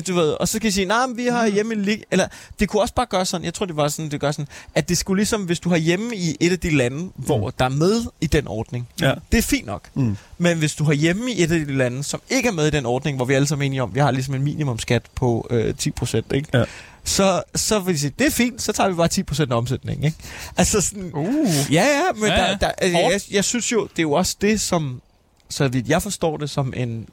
Du 0.09 0.14
ved, 0.14 0.29
og 0.40 0.49
så 0.49 0.59
kan 0.61 0.69
I 0.69 0.71
sige, 0.71 0.85
nej, 0.87 1.07
nah, 1.07 1.16
vi 1.16 1.27
har 1.27 1.47
hjemme 1.47 1.75
i 1.75 1.77
lig... 1.77 2.03
Eller 2.11 2.27
det 2.61 2.69
kunne 2.69 2.83
også 2.83 2.95
bare 2.95 3.07
gøre 3.07 3.25
sådan, 3.27 3.45
jeg 3.45 3.55
tror 3.55 3.66
det 3.66 3.77
var 3.77 3.88
sådan, 3.88 4.11
det 4.11 4.21
gør 4.21 4.31
sådan, 4.33 4.49
at 4.75 4.88
det 4.88 4.99
skulle 4.99 5.19
ligesom, 5.19 5.43
hvis 5.43 5.61
du 5.61 5.69
har 5.69 5.77
hjemme 5.77 6.16
i 6.16 6.37
et 6.40 6.53
af 6.53 6.59
de 6.59 6.77
lande, 6.77 7.11
hvor 7.16 7.51
der 7.51 7.64
er 7.64 7.69
med 7.69 8.03
i 8.21 8.27
den 8.27 8.49
ordning, 8.49 8.88
Ja. 9.01 9.12
det 9.33 9.38
er 9.38 9.43
fint 9.43 9.66
nok. 9.66 9.88
Mm. 9.95 10.16
Men 10.38 10.59
hvis 10.59 10.75
du 10.75 10.85
har 10.85 10.93
hjemme 10.93 11.31
i 11.33 11.43
et 11.43 11.53
af 11.53 11.66
de 11.66 11.77
lande, 11.77 12.05
som 12.05 12.21
ikke 12.31 12.49
er 12.49 12.53
med 12.53 12.66
i 12.66 12.71
den 12.71 12.87
ordning, 12.87 13.16
hvor 13.16 13.25
vi 13.25 13.35
alle 13.35 13.47
sammen 13.47 13.62
er 13.62 13.66
enige 13.66 13.83
om, 13.83 13.95
vi 13.95 14.01
har 14.01 14.11
ligesom 14.11 14.35
en 14.35 14.43
minimumskat 14.43 15.03
på 15.14 15.47
øh, 15.51 15.75
10%, 16.03 16.16
ikke? 16.35 16.49
Ja. 16.55 16.64
Så, 17.11 17.42
så 17.55 17.79
vil 17.81 17.94
de 17.94 17.99
sige, 17.99 18.12
det 18.18 18.27
er 18.27 18.31
fint, 18.31 18.62
så 18.62 18.73
tager 18.73 18.88
vi 18.88 18.94
bare 18.94 19.09
10% 19.51 19.53
omsætning, 19.53 20.05
ikke? 20.05 20.16
Altså 20.57 20.81
sådan, 20.81 21.11
Uh. 21.14 21.27
Ja, 21.73 21.85
ja, 21.85 22.03
men 22.14 22.25
Ja, 22.25 22.35
ja, 22.42 22.51
der, 22.51 22.57
der, 22.57 22.68
altså, 22.68 22.99
jeg, 22.99 23.20
jeg 23.31 23.44
synes 23.44 23.73
jo, 23.73 23.83
det 23.83 23.99
er 23.99 24.03
jo 24.03 24.12
også 24.12 24.37
det, 24.40 24.61
som, 24.61 25.03
så 25.49 25.68
vidt 25.68 25.88
jeg 25.88 26.03
forstår 26.03 26.37
det, 26.37 26.51
som 26.51 26.73
en 26.77 27.09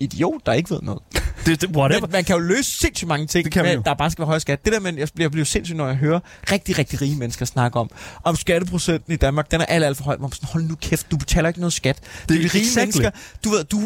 idiot, 0.00 0.46
der 0.46 0.52
ikke 0.52 0.70
ved 0.70 0.80
noget. 0.82 1.02
Det, 1.46 1.60
det, 1.60 1.76
whatever. 1.76 2.00
Men 2.00 2.10
man 2.12 2.24
kan 2.24 2.36
jo 2.36 2.40
løse 2.42 2.70
sindssygt 2.78 3.08
mange 3.08 3.26
ting, 3.26 3.44
Det 3.44 3.52
kan 3.52 3.64
man 3.64 3.76
med, 3.76 3.84
der 3.84 3.94
bare 3.94 4.10
skal 4.10 4.22
være 4.22 4.26
høj 4.26 4.38
skat. 4.38 4.64
Det 4.64 4.72
der, 4.72 4.80
men 4.80 4.98
jeg 4.98 5.08
bliver, 5.14 5.28
bliver 5.30 5.44
sindssygt, 5.44 5.76
når 5.76 5.86
jeg 5.86 5.96
hører 5.96 6.20
rigtig, 6.52 6.78
rigtig 6.78 7.02
rige 7.02 7.16
mennesker 7.16 7.44
snakke 7.44 7.78
om, 7.78 7.90
om 8.24 8.36
skatteprocenten 8.36 9.12
i 9.12 9.16
Danmark, 9.16 9.50
den 9.50 9.60
er 9.60 9.64
alt, 9.64 9.84
alt 9.84 9.96
for 9.96 10.04
høj. 10.04 10.16
Man 10.20 10.32
sådan, 10.32 10.48
hold 10.52 10.62
nu 10.62 10.74
kæft, 10.82 11.10
du 11.10 11.16
betaler 11.16 11.48
ikke 11.48 11.60
noget 11.60 11.72
skat. 11.72 11.96
Det 12.28 12.36
er 12.36 12.40
de 12.40 12.48
rige 12.54 12.60
exactly. 12.62 12.80
mennesker. 12.80 13.10
Du 13.44 13.50
ved, 13.50 13.64
du, 13.64 13.80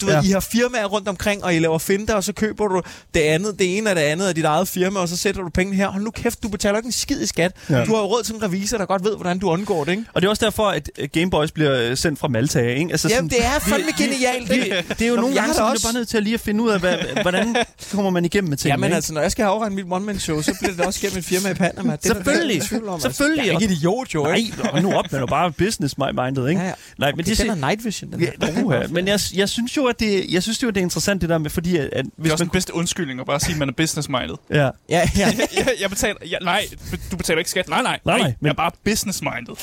du 0.00 0.06
ved 0.06 0.14
Ja. 0.14 0.22
I 0.22 0.30
har 0.30 0.40
firmaer 0.40 0.84
rundt 0.84 1.08
omkring, 1.08 1.44
og 1.44 1.54
I 1.54 1.58
laver 1.58 1.78
finder, 1.78 2.14
og 2.14 2.24
så 2.24 2.32
køber 2.32 2.66
du 2.68 2.82
det 3.14 3.20
andet, 3.20 3.58
det 3.58 3.78
ene 3.78 3.90
og 3.90 3.96
det 3.96 4.02
andet 4.02 4.26
af 4.26 4.34
dit 4.34 4.44
eget 4.44 4.68
firma, 4.68 5.00
og 5.00 5.08
så 5.08 5.16
sætter 5.16 5.42
du 5.42 5.48
pengene 5.48 5.76
her. 5.76 5.88
Hold 5.88 6.02
nu 6.04 6.10
kæft, 6.10 6.42
du 6.42 6.48
betaler 6.48 6.76
ikke 6.76 6.86
en 6.86 6.92
skid 6.92 7.20
i 7.20 7.26
skat. 7.26 7.52
Ja. 7.70 7.84
Du 7.84 7.94
har 7.94 8.00
jo 8.02 8.06
råd 8.06 8.22
til 8.22 8.34
en 8.34 8.42
revisor, 8.42 8.78
der 8.78 8.84
godt 8.86 9.04
ved, 9.04 9.14
hvordan 9.16 9.38
du 9.38 9.50
undgår 9.50 9.84
det, 9.84 9.90
ikke? 9.92 10.04
Og 10.14 10.22
det 10.22 10.26
er 10.26 10.30
også 10.30 10.44
derfor, 10.44 10.66
at 10.68 10.90
øh, 10.98 11.08
Game 11.12 11.30
Boys 11.30 11.50
bliver 11.50 11.90
øh, 11.90 11.96
sendt 11.96 12.18
fra 12.18 12.28
Malta, 12.28 12.60
ikke? 12.60 12.90
Altså, 12.90 13.08
Jamen, 13.08 13.30
det 13.30 13.44
er 13.44 13.58
fandme 13.58 13.92
genialt. 13.98 14.48
vi- 14.50 14.54
ikke? 14.54 14.84
Det 14.88 15.02
er 15.02 15.08
jo 15.08 15.14
nogle 15.16 15.28
jeg 15.34 15.36
gange, 15.42 15.54
så 15.54 15.62
er 15.62 15.70
også- 15.70 15.86
bare 15.86 15.94
nødt 15.94 16.08
til 16.08 16.16
at 16.16 16.22
lige 16.22 16.34
at 16.34 16.40
finde 16.40 16.62
ud 16.64 16.70
af, 16.70 16.80
hvad, 16.80 16.96
hvordan 17.22 17.56
kommer 17.92 18.10
man 18.10 18.24
igennem 18.24 18.48
med 18.50 18.56
tingene. 18.58 18.72
Ja, 18.72 18.76
men 18.76 18.84
ikke? 18.86 18.94
altså, 18.94 19.14
når 19.14 19.20
jeg 19.20 19.30
skal 19.32 19.44
have 19.44 19.54
afregnet 19.54 19.76
mit 19.76 19.92
one-man-show, 19.92 20.42
så 20.42 20.54
bliver 20.60 20.74
det 20.76 20.84
også 20.86 21.00
gennem 21.00 21.18
et 21.18 21.24
firma 21.24 21.50
i 21.50 21.54
Panama. 21.54 21.92
Det 21.96 22.04
er 22.04 22.08
der 22.08 22.14
Selvfølgelig. 22.14 22.54
ingen 22.54 22.68
tvivl 22.68 22.88
om, 22.88 23.00
Selvfølgelig. 23.00 23.40
Altså. 23.40 23.52
Jeg 23.52 23.56
er 23.58 23.60
ikke 23.62 23.74
idiot, 23.74 24.14
jo, 24.14 24.22
Nej, 24.22 24.34
ikke? 24.34 24.52
nå, 24.74 24.80
nu 24.80 24.92
op, 24.94 25.12
man 25.12 25.22
er 25.22 25.26
bare 25.26 25.52
business-minded, 25.52 26.48
ikke? 26.48 26.60
Ja, 26.60 26.66
ja. 26.66 26.72
Nej, 26.98 27.10
men 27.16 27.24
Det 27.24 27.38
det, 27.38 27.46
er 27.46 27.50
er 27.50 27.54
night 27.54 27.84
vision, 27.84 28.12
den 28.12 28.20
Ja, 28.20 28.52
her. 28.52 28.64
uha. 28.64 28.82
men 28.90 29.08
jeg, 29.08 29.20
jeg 29.34 29.48
synes 29.48 29.76
jo, 29.76 29.84
at 29.86 30.00
det, 30.00 30.24
jeg 30.32 30.42
synes 30.42 30.62
jo, 30.62 30.68
at 30.68 30.74
det 30.74 30.80
er 30.80 30.84
interessant 30.84 31.20
det 31.20 31.28
der 31.28 31.38
med, 31.38 31.50
fordi 31.50 31.76
at, 31.76 31.88
at 31.92 32.04
Det 32.04 32.12
hvis 32.16 32.28
er 32.28 32.32
også 32.32 32.44
man, 32.44 32.48
den 32.48 32.52
bedste 32.52 32.74
undskyldning 32.74 33.20
at 33.20 33.26
bare 33.26 33.40
sige, 33.40 33.52
at 33.52 33.58
man 33.58 33.68
er 33.68 33.72
business-minded. 33.72 34.34
ja, 34.50 34.56
Ja, 34.64 34.70
ja. 35.16 35.32
jeg, 35.56 35.68
jeg 35.80 35.90
betaler... 35.90 36.16
Jeg, 36.30 36.38
nej, 36.42 36.66
du 37.10 37.16
betaler 37.16 37.38
ikke 37.38 37.50
skat. 37.50 37.68
Nej, 37.68 37.82
nej. 37.82 37.98
Nej, 38.04 38.18
nej, 38.18 38.26
men... 38.28 38.34
men- 38.40 38.46
Jeg 38.46 38.50
er 38.50 38.54
bare 38.54 38.70
business-minded. 38.84 39.54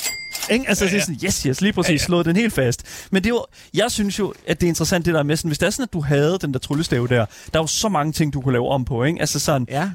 Ikke? 0.51 0.65
Altså, 0.67 0.85
det 0.85 0.93
er 0.95 0.99
sådan, 1.01 1.19
yes, 1.25 1.43
yes, 1.43 1.61
lige 1.61 1.73
præcis, 1.73 1.87
Ja, 1.89 1.91
ja, 1.91 1.95
ja. 1.97 2.01
ja. 2.01 2.05
slået 2.05 2.25
den 2.25 2.35
helt 2.35 2.53
fast. 2.53 2.83
Men 3.11 3.23
det 3.23 3.29
er 3.29 3.33
jo, 3.33 3.45
jeg 3.73 3.91
synes 3.91 4.19
jo, 4.19 4.33
at 4.47 4.61
det 4.61 4.67
er 4.67 4.69
interessant 4.69 5.05
det 5.05 5.13
der 5.13 5.23
med, 5.23 5.37
sådan, 5.37 5.49
hvis 5.49 5.57
det 5.57 5.65
er 5.65 5.69
sådan, 5.69 5.83
at 5.83 5.93
du 5.93 6.01
havde 6.01 6.37
den 6.41 6.53
der 6.53 6.59
tryllestave 6.59 7.07
der, 7.07 7.25
der 7.53 7.59
er 7.59 7.63
jo 7.63 7.67
så 7.67 7.89
mange 7.89 8.13
ting, 8.13 8.33
du 8.33 8.41
kunne 8.41 8.53
lave 8.53 8.67
om 8.69 8.85
på, 8.85 9.03
ikke? 9.03 9.19
Altså 9.19 9.39
sådan, 9.39 9.67
Ja. 9.69 9.83
øh, 9.83 9.91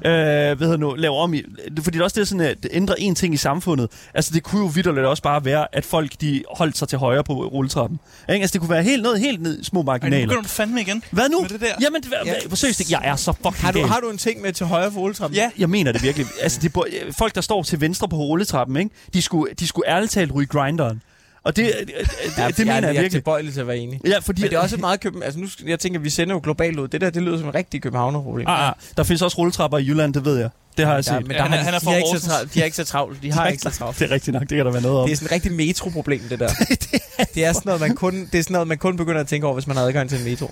hvad 0.57 0.67
hedder 0.67 0.71
det 0.71 0.79
nu, 0.79 0.93
lave 0.93 1.15
om 1.17 1.33
i, 1.33 1.43
fordi 1.83 1.93
det 1.95 1.99
er 1.99 2.03
også 2.03 2.15
det 2.15 2.21
er 2.21 2.25
sådan, 2.25 2.41
at 2.41 2.63
det 2.63 2.71
ændrer 2.73 2.95
en 2.97 3.15
ting 3.15 3.33
i 3.33 3.37
samfundet. 3.37 3.89
Altså, 4.13 4.31
det 4.33 4.43
kunne 4.43 4.61
jo 4.61 4.67
vidderligt 4.67 5.05
også 5.05 5.23
bare 5.23 5.45
være, 5.45 5.67
at 5.75 5.85
folk, 5.85 6.11
de 6.21 6.43
holdt 6.55 6.77
sig 6.77 6.87
til 6.87 6.97
højre 6.97 7.23
på 7.23 7.33
rulletrappen. 7.33 7.99
Ikke? 8.29 8.41
Altså, 8.41 8.53
det 8.53 8.61
kunne 8.61 8.69
være 8.69 8.83
helt 8.83 9.03
noget 9.03 9.19
helt 9.19 9.41
ned 9.41 9.59
i 9.61 9.63
små 9.63 9.79
Ej, 9.79 9.83
nu 9.83 9.85
marginaler. 9.85 10.25
begynder 10.25 10.41
du 10.41 10.47
fandme 10.47 10.81
igen. 10.81 11.03
Hvad 11.11 11.29
nu? 11.29 11.41
Med 11.41 11.49
det 11.49 11.61
der. 11.61 11.67
Jamen, 11.81 12.01
det, 12.01 12.11
Ja. 12.25 12.31
ja. 12.31 12.33
det. 12.67 12.91
Jeg 12.91 13.01
er 13.03 13.15
så 13.15 13.31
fucking 13.33 13.55
Har 13.55 13.71
du, 13.71 13.79
gal. 13.79 13.87
har 13.87 13.99
du 13.99 14.09
en 14.09 14.17
ting 14.17 14.41
med 14.41 14.53
til 14.53 14.65
højre 14.65 14.91
for 14.91 14.99
rulletrappen? 14.99 15.35
Ja. 15.37 15.49
Jeg 15.57 15.69
mener 15.69 15.91
det 15.91 16.03
virkelig. 16.03 16.27
Altså, 16.41 16.59
det, 16.61 16.71
folk, 17.17 17.35
der 17.35 17.41
står 17.41 17.63
til 17.63 17.81
venstre 17.81 18.09
på 18.09 18.15
rulletrappen, 18.15 18.77
ikke? 18.77 18.89
De, 19.13 19.21
skulle, 19.21 19.53
de 19.59 19.67
skulle 19.67 19.89
ærligt 19.89 20.11
talt 20.27 20.35
ryge 20.35 20.47
grinderen. 20.47 21.01
Og 21.43 21.55
det, 21.55 21.73
det, 21.79 21.87
det, 21.87 22.37
Ja, 22.37 22.47
det 22.47 22.57
mener 22.59 22.73
jeg, 22.73 22.81
jeg 22.83 22.87
er 22.89 22.91
virkelig. 22.93 23.11
tilbøjelig 23.11 23.53
til 23.53 23.59
at 23.61 23.67
være 23.67 23.77
enig. 23.77 24.01
Ja, 24.05 24.19
fordi, 24.19 24.41
Men 24.41 24.49
det 24.51 24.55
er 24.57 24.61
også 24.61 24.75
et 24.75 24.79
meget 24.79 24.99
køben... 24.99 25.23
Altså 25.23 25.39
nu, 25.39 25.47
jeg 25.65 25.79
tænker, 25.79 25.99
vi 25.99 26.09
sender 26.09 26.35
jo 26.35 26.39
globalt 26.43 26.79
ud. 26.79 26.87
Det 26.87 27.01
der, 27.01 27.09
det 27.09 27.23
lyder 27.23 27.39
som 27.39 27.49
et 27.49 27.55
rigtigt 27.55 27.83
københavnerproblem. 27.83 28.47
Ah, 28.47 28.67
ah, 28.67 28.73
der 28.97 29.03
findes 29.03 29.21
også 29.21 29.37
rulletrapper 29.37 29.77
i 29.77 29.85
Jylland, 29.87 30.13
det 30.13 30.25
ved 30.25 30.37
jeg. 30.39 30.49
Det 30.77 30.85
har 30.85 30.93
jeg 30.93 31.05
set. 31.05 31.11
Ja, 31.13 31.19
men 31.19 31.31
Ja, 31.31 31.37
der 31.37 31.43
han 31.43 31.51
har, 31.51 31.57
er- 31.59 31.63
han 31.63 31.73
er 31.73 31.79
de, 31.79 31.83
fra 31.85 31.91
har 31.91 31.97
ikke 31.97 32.19
så 32.19 32.25
travlt, 32.27 32.53
de 32.53 32.59
har 32.59 32.65
ikke 32.65 32.75
så 32.77 32.83
travlt. 32.83 33.23
De 33.23 33.31
har 33.31 33.47
ikke 33.47 33.61
så 33.63 33.69
travlt. 33.69 33.99
Det 33.99 34.05
er 34.09 34.11
rigtigt 34.11 34.33
nok, 34.33 34.41
det 34.41 34.49
kan 34.55 34.65
der 34.65 34.71
være 34.71 34.81
noget 34.81 34.99
om. 34.99 35.05
Det 35.07 35.11
er 35.13 35.15
sådan 35.17 35.25
et 35.25 35.31
rigtig 35.31 35.51
metroproblem, 35.51 36.19
det 36.29 36.39
der. 36.39 36.49
det 37.35 37.45
er 37.45 37.53
sådan 37.53 37.61
noget, 37.65 37.81
man 37.81 37.95
kun, 37.95 38.29
det 38.31 38.39
er 38.39 38.43
sådan 38.43 38.53
noget, 38.53 38.67
man 38.67 38.77
kun 38.77 38.97
begynder 38.97 39.21
at 39.21 39.27
tænke 39.27 39.47
over, 39.47 39.53
hvis 39.53 39.67
man 39.67 39.77
har 39.77 39.83
adgang 39.83 40.09
til 40.09 40.17
en 40.19 40.23
metro. 40.25 40.51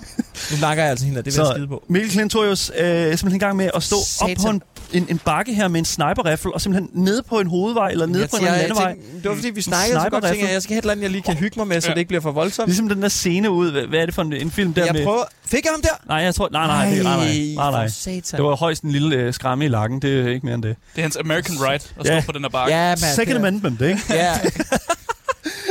Nu 0.50 0.56
snakker 0.56 0.82
jeg 0.82 0.90
altså 0.90 1.06
hende, 1.06 1.22
det 1.22 1.26
vil 1.26 1.34
jeg 1.44 1.52
skide 1.56 1.68
på. 1.68 1.84
Mikkel 1.88 2.10
Klintorius 2.10 2.72
øh, 2.78 2.86
er 2.86 3.02
simpelthen 3.16 3.36
i 3.36 3.38
gang 3.38 3.56
med 3.56 3.70
at 3.74 3.82
stå 3.82 3.96
Satan. 4.04 4.30
op 4.36 4.42
på 4.42 4.50
en, 4.50 4.62
en, 4.92 5.06
en 5.10 5.18
bakke 5.18 5.54
her 5.54 5.68
med 5.68 5.78
en 5.78 5.84
sniperrifle, 5.84 6.54
og 6.54 6.60
simpelthen 6.60 6.90
nede 7.04 7.22
på 7.22 7.40
en 7.40 7.46
hovedvej, 7.46 7.88
eller 7.88 8.06
nede 8.06 8.20
Jeg 8.20 8.30
på 8.30 8.36
en 8.36 8.44
jeg 8.44 8.52
landevej. 8.58 8.92
tænkte, 8.94 9.22
det 9.22 9.28
var 9.30 9.34
fordi, 9.36 9.50
vi 9.50 9.62
snakkede 9.62 10.00
så 10.00 10.08
godt, 10.10 10.24
tænker 10.24 10.46
jeg, 10.46 10.52
jeg 10.54 10.62
skal 10.62 10.72
have 10.74 10.78
et 10.78 10.82
eller 10.82 10.92
andet, 10.92 11.02
jeg 11.02 11.10
lige 11.10 11.22
kan 11.22 11.34
hygge 11.34 11.58
mig 11.60 11.66
med, 11.68 11.80
så 11.80 11.88
Ja. 11.88 11.94
det 11.94 11.98
ikke 11.98 12.08
bliver 12.08 12.20
for 12.20 12.30
voldsomt. 12.32 12.68
Ligesom 12.68 12.88
den 12.88 13.02
der 13.02 13.08
scene 13.08 13.50
ud. 13.50 13.70
Hvad, 13.72 13.82
hvad 13.82 13.98
er 14.00 14.06
det 14.06 14.14
for 14.14 14.22
en, 14.22 14.32
en 14.32 14.50
film 14.50 14.74
der 14.74 14.84
Jeg 14.84 14.94
med... 14.94 15.04
prøver... 15.04 15.22
Fik 15.46 15.64
jeg 15.64 15.72
ham 15.72 15.82
der? 15.82 15.88
Nej, 16.08 16.16
jeg 16.16 16.34
tror... 16.34 16.48
Nej, 16.52 16.66
nej, 16.66 16.90
det, 16.94 17.02
nej, 17.04 17.16
nej, 17.16 17.70
nej, 17.70 17.70
nej. 17.70 18.20
Det 18.36 18.44
var 18.44 18.56
højst 18.56 18.82
en 18.82 18.90
lille 18.90 19.16
øh, 19.16 19.34
skramme 19.34 19.64
i 19.64 19.68
lakken. 19.68 20.02
Det 20.02 20.20
er 20.26 20.28
ikke 20.30 20.46
mere 20.46 20.54
end 20.54 20.62
det. 20.62 20.76
Det 20.94 20.98
er 20.98 21.02
hans 21.02 21.16
American 21.16 21.56
right 21.60 21.94
at 22.00 22.06
stå 22.06 22.14
Ja. 22.14 22.22
på 22.26 22.32
den 22.32 22.42
der 22.42 22.48
bakke. 22.48 22.74
Ja, 22.76 22.88
man. 22.88 22.96
Second 22.98 23.26
det 23.26 23.32
er- 23.34 23.38
Amendment, 23.38 23.80
ikke? 23.80 24.00
Ja. 24.10 24.32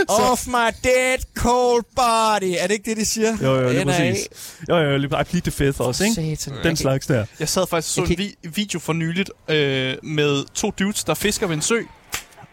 Off 0.31 0.47
my 0.47 0.69
dead 0.83 1.17
cold 1.35 1.83
body. 1.95 2.53
Er 2.59 2.67
det 2.67 2.71
ikke 2.71 2.89
det, 2.89 2.97
de 2.97 3.05
siger? 3.05 3.37
Jo, 3.43 3.55
jo, 3.61 3.69
lige 3.69 3.85
præcis. 3.85 4.27
Jo, 4.69 4.77
jo, 4.77 4.97
lige, 4.97 5.21
I 5.21 5.23
plead 5.23 5.41
the 5.41 5.51
fifth 5.51 5.81
også, 5.81 6.03
ikke? 6.03 6.35
Satan. 6.35 6.63
Den 6.63 6.75
slags 6.75 7.07
der. 7.07 7.25
Jeg 7.39 7.49
sad 7.49 7.67
faktisk 7.67 7.97
og 7.99 8.07
så 8.07 8.13
Jeg 8.13 8.19
en 8.25 8.31
vi- 8.43 8.49
video 8.55 8.79
for 8.79 8.93
nyligt 8.93 9.29
øh, 9.47 9.95
med 10.03 10.45
to 10.53 10.71
dudes, 10.79 11.03
der 11.03 11.13
fisker 11.13 11.47
ved 11.47 11.55
en 11.55 11.61
sø. 11.61 11.79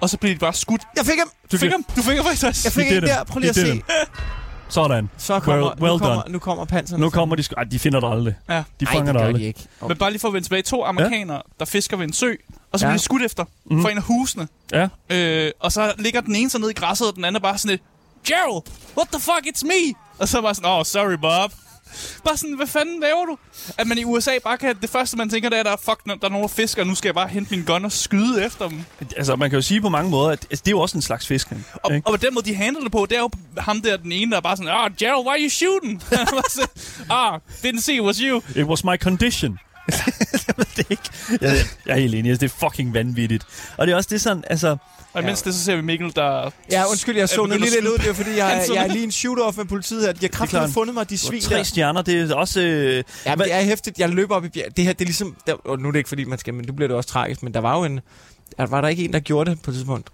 Og 0.00 0.10
så 0.10 0.16
blev 0.16 0.34
de 0.34 0.38
bare 0.38 0.52
skudt. 0.54 0.82
Jeg 0.96 1.06
fik 1.06 1.18
ham. 1.18 1.30
Du 1.52 1.58
fik 1.58 1.70
ham. 1.70 1.84
Du 1.96 2.02
fik 2.02 2.16
ham 2.16 2.24
faktisk 2.24 2.46
også. 2.46 2.60
Jeg 2.64 2.72
fik 2.72 2.92
it. 2.92 3.02
der. 3.02 3.24
Prøv 3.24 3.38
lige 3.40 3.48
at 3.50 3.56
se. 3.56 3.82
Sådan. 4.68 5.10
Så 5.18 5.40
kommer, 5.40 5.70
Well- 5.70 5.80
well 5.82 5.92
nu, 5.92 5.98
kommer, 5.98 6.22
done. 6.22 6.32
nu 6.32 6.38
kommer 6.38 6.64
panserne. 6.64 7.00
Nu 7.00 7.10
kommer 7.10 7.36
de... 7.36 7.42
Sk- 7.42 7.52
Ej, 7.56 7.64
de 7.64 7.78
finder 7.78 8.00
det 8.00 8.10
aldrig. 8.10 8.34
Ja. 8.50 8.62
De 8.80 8.86
fanger 8.86 9.00
Ej, 9.00 9.12
det 9.12 9.14
gør 9.20 9.26
aldrig. 9.26 9.40
de 9.42 9.46
ikke. 9.46 9.60
Men 9.88 9.96
bare 9.96 10.10
lige 10.10 10.20
for 10.20 10.28
at 10.28 10.34
vende 10.34 10.46
tilbage. 10.46 10.62
To 10.62 10.84
amerikanere, 10.84 11.42
der 11.60 11.64
fisker 11.64 11.96
ved 11.96 12.06
en 12.06 12.12
sø. 12.12 12.34
Og 12.72 12.78
så 12.78 12.86
Ja. 12.86 12.90
bliver 12.90 12.98
de 12.98 13.04
skudt 13.04 13.22
efter 13.22 13.44
Mhm. 13.64 13.82
for 13.82 13.88
en 13.88 13.96
af 13.96 14.02
husene. 14.02 14.48
Ja. 14.72 14.88
Øh, 15.10 15.50
og 15.60 15.72
så 15.72 15.92
ligger 15.98 16.20
den 16.20 16.34
ene 16.36 16.50
så 16.50 16.58
nede 16.58 16.70
i 16.70 16.74
græsset, 16.74 17.08
og 17.08 17.14
den 17.16 17.24
anden 17.24 17.36
er 17.36 17.40
bare 17.40 17.58
sådan 17.58 17.70
lidt, 17.70 17.82
Gerald, 18.26 18.62
what 18.96 19.08
the 19.12 19.20
fuck, 19.20 19.46
it's 19.46 19.66
me! 19.66 19.94
Og 20.18 20.28
så 20.28 20.42
bare 20.42 20.54
sådan, 20.54 20.70
oh, 20.70 20.84
sorry, 20.84 21.14
Bob. 21.14 21.52
Bare 22.24 22.36
sådan, 22.36 22.56
hvad 22.56 22.66
fanden 22.66 23.00
laver 23.00 23.24
du? 23.26 23.38
At 23.78 23.86
man 23.86 23.98
i 23.98 24.04
USA 24.04 24.30
bare 24.44 24.58
kan, 24.58 24.76
det 24.82 24.90
første 24.90 25.16
man 25.16 25.28
tænker, 25.30 25.48
det 25.48 25.58
er, 25.58 25.62
der 25.62 25.70
er, 25.70 25.76
fuck, 25.76 26.04
der 26.04 26.12
er 26.22 26.28
nogen, 26.28 26.42
der 26.42 26.48
fisker, 26.48 26.84
nu 26.84 26.94
skal 26.94 27.08
jeg 27.08 27.14
bare 27.14 27.28
hente 27.28 27.50
min 27.56 27.64
gun 27.64 27.84
og 27.84 27.92
skyde 27.92 28.44
efter 28.44 28.68
dem. 28.68 28.84
Altså, 29.16 29.36
man 29.36 29.50
kan 29.50 29.56
jo 29.56 29.62
sige 29.62 29.80
på 29.80 29.88
mange 29.88 30.10
måder, 30.10 30.30
at 30.30 30.46
altså, 30.50 30.62
det 30.64 30.68
er 30.68 30.70
jo 30.70 30.80
også 30.80 30.98
en 30.98 31.02
slags 31.02 31.26
fiskning. 31.26 31.66
Og, 31.82 31.94
ikke? 31.94 32.06
og 32.08 32.22
den 32.22 32.34
måde, 32.34 32.44
de 32.44 32.54
handler 32.54 32.82
det 32.82 32.92
på, 32.92 33.06
det 33.10 33.16
er 33.16 33.20
jo 33.20 33.30
ham 33.58 33.80
der, 33.80 33.96
den 33.96 34.12
ene, 34.12 34.30
der 34.30 34.36
er 34.36 34.40
bare 34.40 34.56
sådan, 34.56 34.72
ah, 34.72 34.90
Gerald, 34.98 35.26
why 35.26 35.32
are 35.32 35.40
you 35.42 35.48
shooting? 35.50 36.02
Ah, 37.10 37.40
didn't 37.64 37.80
see 37.80 37.94
it 37.96 38.02
was 38.02 38.18
you. 38.18 38.42
It 38.56 38.64
was 38.66 38.84
my 38.84 38.96
condition. 38.96 39.58
Jeg 39.88 40.54
ved 40.56 40.66
det 40.76 40.86
ikke. 40.90 41.02
Jeg, 41.40 41.56
jeg 41.86 41.92
er 41.92 42.00
helt 42.00 42.14
enig. 42.14 42.30
Altså, 42.30 42.46
det 42.46 42.52
er 42.52 42.68
fucking 42.68 42.94
vanvittigt. 42.94 43.46
Og 43.76 43.86
det 43.86 43.92
er 43.92 43.96
også 43.96 44.08
det 44.12 44.20
sådan, 44.20 44.44
altså... 44.50 44.76
Og 45.12 45.22
imens 45.22 45.42
det, 45.42 45.54
så 45.54 45.64
ser 45.64 45.76
vi 45.76 45.82
Mikkel, 45.82 46.12
der... 46.16 46.50
Ja, 46.70 46.84
undskyld, 46.90 47.16
jeg 47.16 47.28
så 47.28 47.46
Jeg 47.50 47.58
lige 47.60 47.70
lidt 47.70 47.86
ud. 47.86 47.98
Det 47.98 48.06
er 48.06 48.12
fordi, 48.12 48.30
jeg, 48.36 48.64
jeg 48.74 48.82
er 48.86 48.92
lige 48.92 49.04
en 49.04 49.10
shoot-off 49.10 49.56
med 49.56 49.64
politiet 49.64 50.02
her. 50.06 50.12
De 50.12 50.18
har 50.20 50.28
kraftigt 50.28 50.74
fundet 50.74 50.94
mig, 50.94 51.10
de 51.10 51.18
svin 51.18 51.40
Tre 51.42 51.56
der. 51.56 51.62
stjerner, 51.62 52.02
det 52.02 52.30
er 52.30 52.34
også... 52.34 52.60
Øh, 52.60 53.04
Ja, 53.26 53.34
hvad- 53.36 53.46
det 53.46 53.54
er 53.54 53.62
hæftigt. 53.62 53.98
Jeg 53.98 54.08
løber 54.08 54.34
op 54.36 54.44
i 54.44 54.48
bjerg. 54.48 54.76
Det 54.76 54.84
her, 54.84 54.92
det 54.92 55.00
er 55.00 55.04
ligesom... 55.04 55.36
Der, 55.46 55.52
og 55.54 55.78
nu 55.78 55.88
er 55.88 55.92
det 55.92 55.98
ikke, 55.98 56.08
fordi 56.08 56.24
man 56.24 56.38
skal... 56.38 56.54
Men 56.54 56.64
nu 56.68 56.72
bliver 56.72 56.88
det 56.88 56.96
også 56.96 57.08
tragisk. 57.10 57.42
Men 57.42 57.54
der 57.54 57.60
var 57.60 57.78
jo 57.78 57.84
en... 57.84 58.00
Der 58.58 58.66
var 58.66 58.80
der 58.80 58.88
ikke 58.88 59.04
en, 59.04 59.12
der 59.12 59.20
gjorde 59.20 59.50
det 59.50 59.62
på 59.62 59.70
et 59.70 59.74
tidspunkt? 59.74 60.08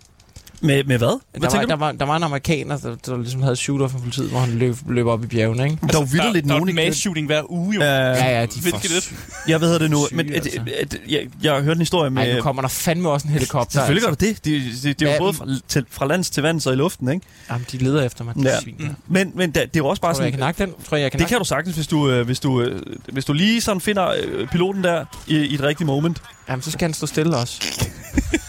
Med, 0.60 0.84
med 0.84 0.98
hvad? 0.98 1.20
Hvad 1.30 1.40
Der 1.40 1.46
var, 1.46 1.48
tænker 1.48 1.66
der, 1.66 1.76
var, 1.76 1.92
der 1.92 2.04
var 2.04 2.16
en 2.16 2.22
amerikaner, 2.22 2.78
der, 2.78 2.94
der 3.06 3.16
ligesom 3.16 3.42
havde 3.42 3.56
shoot-off 3.56 3.92
med 3.92 4.00
politiet, 4.00 4.30
hvor 4.30 4.38
han 4.38 4.50
løb, 4.50 4.76
løb 4.88 5.06
op 5.06 5.24
i 5.24 5.26
bjergene, 5.26 5.64
ikke? 5.64 5.78
Der 5.80 5.96
er 5.96 6.00
jo 6.00 6.06
vildt 6.12 6.32
lidt 6.32 6.44
der, 6.44 6.50
der 6.50 6.58
nogen... 6.58 6.78
er 6.78 6.86
mass 6.86 6.98
shooting 6.98 7.26
hver 7.26 7.50
uge, 7.50 7.74
jo. 7.74 7.80
Øh, 7.80 7.86
Ja, 7.86 8.40
ja, 8.40 8.46
de 8.46 8.58
er 8.58 8.62
Vildt 8.62 9.04
for 9.04 9.48
jeg 9.48 9.60
ved 9.60 9.78
det 9.78 9.90
nu, 9.90 10.06
syge, 10.06 10.16
men 10.16 10.28
at, 10.28 10.34
altså. 10.34 10.60
at, 10.80 11.00
jeg, 11.08 11.26
jeg 11.42 11.54
har 11.54 11.60
hørt 11.60 11.76
en 11.76 11.80
historie 11.80 12.10
med... 12.10 12.22
Ej, 12.22 12.36
nu 12.36 12.42
kommer 12.42 12.62
der 12.62 12.68
fandme 12.68 13.10
også 13.10 13.28
en 13.28 13.32
helikopter. 13.32 13.72
Selvfølgelig 13.72 14.02
gør 14.02 14.08
altså. 14.08 14.26
det 14.26 14.44
det. 14.44 14.62
Det, 14.62 14.82
det, 14.82 15.00
det 15.00 15.08
er 15.08 15.12
jo 15.12 15.18
både 15.18 15.32
fra, 15.32 15.46
til, 15.68 15.84
fra 15.90 16.06
lands 16.06 16.30
til 16.30 16.42
vands 16.42 16.66
og 16.66 16.72
i 16.72 16.76
luften, 16.76 17.08
ikke? 17.08 17.26
Jamen, 17.50 17.66
de 17.72 17.78
leder 17.78 18.02
efter 18.02 18.24
mig. 18.24 18.34
Ja. 18.36 18.60
svin 18.60 18.78
der. 18.78 18.88
Men, 19.06 19.32
men 19.34 19.50
da, 19.50 19.60
det 19.60 19.66
er 19.66 19.70
jo 19.76 19.86
også 19.86 20.02
bare 20.02 20.14
Tror 20.14 20.20
du, 20.20 20.24
jeg 20.24 20.32
kan 20.32 20.40
sådan... 20.40 20.68
den? 20.68 20.84
Tror 20.84 20.96
jeg, 20.96 21.02
jeg 21.02 21.10
kan 21.10 21.20
Det 21.20 21.28
kan 21.28 21.38
du 21.38 21.44
sagtens, 21.44 21.76
hvis 21.76 21.86
du, 21.86 22.10
øh, 22.10 22.26
hvis 22.26 22.40
du, 22.40 22.60
øh, 22.62 22.82
hvis 23.12 23.24
du 23.24 23.32
lige 23.32 23.60
sådan 23.60 23.80
finder 23.80 24.12
øh, 24.22 24.48
piloten 24.48 24.84
der 24.84 25.04
i, 25.26 25.36
i 25.36 25.54
et 25.54 25.62
rigtigt 25.62 25.86
moment. 25.86 26.22
Jamen, 26.48 26.62
så 26.62 26.70
skal 26.70 26.84
han 26.86 26.94
stå 26.94 27.06
stille 27.06 27.36
også. 27.36 27.60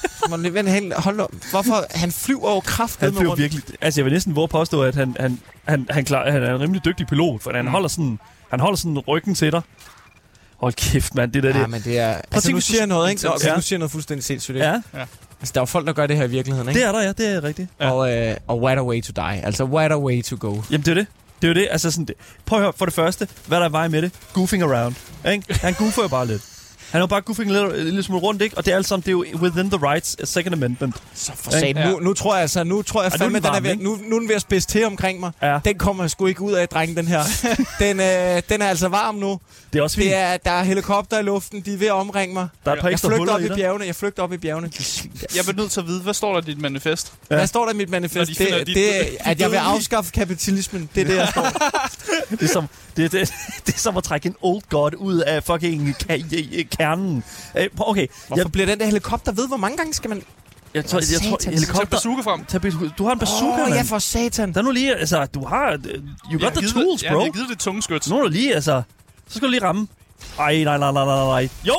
Vende 0.54 0.72
hen. 0.72 0.92
Hold 0.98 1.20
op. 1.20 1.32
Hvorfor? 1.52 1.86
Han 1.92 2.12
flyver 2.12 2.54
jo 2.54 2.60
kraftigt 2.60 3.02
Han 3.12 3.14
flyver 3.20 3.36
virkelig... 3.36 3.64
Altså, 3.82 4.00
jeg 4.02 4.06
vil 4.06 4.14
næsten 4.14 4.36
våge 4.36 4.44
at 4.44 4.50
påstå, 4.50 4.84
at 4.84 4.96
han, 4.96 5.16
han, 5.20 5.40
han, 5.66 5.88
han, 5.90 6.06
klar, 6.06 6.32
han 6.32 6.44
er 6.44 6.56
en 6.56 6.62
rimelig 6.62 6.86
dygtig 6.86 7.08
pilot, 7.08 7.42
for 7.44 7.52
han 7.56 7.66
Mm. 7.66 7.72
holder 7.72 7.88
sådan... 7.90 8.20
Han 8.50 8.60
holder 8.60 8.78
sådan 8.78 9.00
ryggen 9.00 9.36
til 9.36 9.52
dig. 9.52 9.62
Hold 10.58 10.74
kæft, 10.74 11.16
mand. 11.16 11.32
Det 11.32 11.44
der, 11.44 11.54
det... 11.54 11.60
Ja, 11.60 11.68
men 11.68 11.82
det 11.82 12.00
er... 12.00 12.08
Altså, 12.32 12.42
tænk, 12.42 12.54
nu 12.56 12.62
siger 12.62 12.80
jeg 12.80 12.88
noget, 12.88 13.10
ikke? 13.10 13.26
Nå, 13.26 13.34
Ja. 13.44 13.50
ja. 13.50 13.56
Nu 13.56 13.62
siger 13.62 13.76
jeg 13.76 13.80
noget 13.80 13.92
fuldstændig 13.92 14.24
sindssygt, 14.24 14.56
ikke? 14.56 14.68
ja, 14.68 14.82
Altså, 15.40 15.52
der 15.54 15.60
er 15.60 15.62
jo 15.62 15.66
folk, 15.66 15.88
der 15.88 15.94
gør 15.94 16.08
det 16.08 16.18
her 16.18 16.24
i 16.24 16.30
virkeligheden, 16.30 16.70
ikke? 16.70 16.80
det 16.80 16.88
er 16.88 16.92
der, 16.92 17.02
ja. 17.02 17.12
Det 17.12 17.28
er 17.36 17.44
rigtigt. 17.44 17.70
Ja. 17.80 17.92
Og, 17.92 18.18
øh, 18.18 18.36
og 18.48 18.62
what 18.62 18.78
a 18.78 18.84
way 18.84 19.02
to 19.02 19.12
die. 19.16 19.46
Altså, 19.46 19.64
what 19.64 19.92
a 19.92 19.98
way 19.98 20.24
to 20.24 20.38
go. 20.40 20.62
Jamen, 20.72 20.86
det 20.86 20.92
er 20.92 20.96
det. 20.96 21.08
Det 21.42 21.48
er 21.48 21.48
jo 21.48 21.54
det. 21.54 21.68
Altså, 21.72 21.92
sådan, 21.92 22.06
det. 22.06 22.16
Prøv 22.46 22.60
at 22.60 22.64
høre, 22.64 22.74
for 22.76 22.86
det 22.86 22.94
første, 22.94 23.28
hvad 23.46 23.60
der 23.60 23.66
er 23.66 23.70
vej 23.70 23.88
med 23.88 24.02
det. 24.02 24.12
Goofing 24.34 24.64
around. 24.64 24.96
Ikke? 25.32 25.54
Han 25.62 25.74
goofer 25.74 26.02
jo 26.02 26.08
bare 26.08 26.28
lidt. 26.28 26.42
Han 26.92 27.00
har 27.00 27.00
jo 27.00 27.08
bare 27.08 27.22
goofing 27.22 27.50
en 27.52 27.56
lille, 27.56 27.78
en 27.80 27.86
lille 27.86 28.04
smule 28.04 28.22
rundt, 28.22 28.42
ikke? 28.42 28.58
Og 28.58 28.66
det 28.66 28.72
er 28.72 28.76
alt 28.76 28.88
sammen, 28.88 29.02
det 29.02 29.08
er 29.08 29.12
jo 29.12 29.26
within 29.42 29.70
the 29.70 29.88
rights 29.92 30.16
af 30.20 30.28
Second 30.28 30.54
Amendment. 30.56 30.96
Så 31.14 31.32
for 31.36 31.52
satan. 31.52 31.88
Nu, 31.90 32.00
nu 32.00 32.14
tror 32.14 32.34
jeg 32.36 32.42
altså, 32.42 32.64
nu 32.64 32.82
tror 32.82 33.02
jeg 33.04 33.10
nu 33.12 33.14
er 33.16 33.18
fandme, 33.18 33.36
den 33.40 33.44
den 33.44 33.50
er 33.50 33.54
varm, 33.54 33.64
ved, 33.64 33.76
nu, 33.76 34.00
nu 34.10 34.16
er 34.16 34.20
den 34.20 34.30
ved 34.30 34.36
at 34.36 34.42
spidse 34.42 34.68
til 34.68 34.86
omkring 34.86 35.20
mig. 35.20 35.32
Ja. 35.42 35.60
Den 35.66 35.78
kommer 35.78 36.04
jeg 36.04 36.10
sgu 36.12 36.26
ikke 36.26 36.42
ud 36.42 36.54
af, 36.54 36.70
drengen, 36.70 36.98
den 36.98 37.08
her. 37.08 37.24
den, 37.80 38.00
øh, 38.00 38.42
den 38.50 38.62
er 38.62 38.68
altså 38.70 38.88
varm 38.88 39.16
nu. 39.16 39.40
Det 39.74 39.80
er 39.80 39.84
også 39.84 39.96
fint. 39.96 40.06
Det 40.06 40.16
er, 40.16 40.38
der 40.38 40.52
er 40.52 40.64
helikopter 40.64 41.20
i 41.20 41.24
luften, 41.24 41.62
de 41.62 41.74
er 41.74 41.78
ved 41.78 41.88
at 41.88 41.94
omringe 41.94 42.34
mig. 42.34 42.48
Der 42.66 42.72
er 42.72 42.76
et 42.76 42.82
par 42.82 42.90
Jeg 42.90 43.00
flygter 43.00 43.34
op 43.34 43.42
i 43.42 43.46
i 43.46 43.50
bjergene, 43.50 43.86
jeg 43.86 43.96
flygter 43.96 44.24
op 44.24 44.34
i 44.34 44.38
bjergene. 44.38 44.72
Jeg 45.36 45.44
bliver 45.44 45.56
nødt 45.56 45.72
til 45.72 45.80
at 45.80 45.88
vide, 45.88 46.02
hvad 46.02 46.14
står 46.14 46.34
der 46.34 46.42
i 46.42 46.46
dit 46.46 46.62
manifest? 46.62 47.14
Ja. 47.30 47.36
Hvad 47.36 47.48
står 47.48 47.66
der 47.66 47.74
i 47.74 47.76
mit 47.76 47.90
manifest? 47.90 48.40
de 48.40 48.46
Det, 48.46 48.68
dit- 48.68 48.76
det 48.76 49.00
er, 49.02 49.04
at 49.20 49.40
jeg 49.40 49.52
vil 49.52 49.58
afskaffe 49.74 50.12
kapitalismen. 50.12 50.90
Det 50.96 51.02
er 51.02 51.06
det, 51.06 51.16
jeg 51.16 51.28
står. 51.28 51.48
Det 52.30 52.42
er 52.42 52.48
som, 52.48 52.68
det, 52.98 53.12
det, 53.12 53.34
det 53.66 53.76
er 53.76 53.80
som 53.80 53.98
at 53.98 54.04
trække 54.04 54.28
en 54.28 54.36
old 54.42 54.62
god 54.70 54.92
ud 54.98 55.18
af 55.20 55.44
fucking 55.44 55.96
kernen. 56.80 57.24
Øh, 57.58 57.68
Okay, 57.80 58.08
Hvorfor 58.28 58.44
jeg, 58.44 58.52
bliver 58.52 58.66
den 58.66 58.80
der 58.80 58.86
helikopter 58.86 59.32
ved? 59.32 59.48
Hvor 59.48 59.58
mange 59.58 59.78
gange 59.78 59.94
skal 59.94 60.10
man... 60.10 60.24
jeg, 60.74 60.86
tror, 60.86 61.00
jeg, 61.00 61.08
jeg 61.12 61.20
tror, 61.30 61.38
Satans. 61.38 61.44
Tag 61.44 61.54
helikopter... 61.54 61.86
bazooka 61.86 62.22
frem. 62.22 62.46
Tag 62.46 62.62
bazooka. 62.62 62.88
Du 62.98 63.04
har 63.06 63.12
en 63.14 63.20
bazooka, 63.20 63.62
Åh, 63.62 63.68
oh, 63.68 63.76
ja, 63.76 63.82
for 63.82 64.00
satan. 64.00 64.54
Der 64.54 64.60
er 64.60 64.64
nu 64.64 64.72
lige, 64.72 64.96
altså, 64.96 65.26
du 65.26 65.46
har... 65.46 65.78
You 66.32 66.40
got 66.40 66.54
the 66.54 66.68
tools, 66.70 67.04
Ja, 67.04 67.10
bro. 67.14 67.20
jeg 67.20 67.26
har 67.26 67.32
givet 67.32 67.50
det 67.50 67.60
tunge 67.60 67.82
skyt. 67.82 68.04
Så 68.06 68.14
nu 68.14 68.20
er 68.20 68.24
du 68.24 68.30
lige, 68.30 68.56
altså... 68.56 68.82
Så 69.28 69.36
skal 69.36 69.48
du 69.48 69.52
lige 69.52 69.64
ramme. 69.64 69.88
Ej, 70.40 70.64
nej, 70.64 70.78
nej, 70.78 70.92
nej, 70.92 71.06
nej, 71.06 71.26
nej. 71.26 71.50
Jo, 71.68 71.74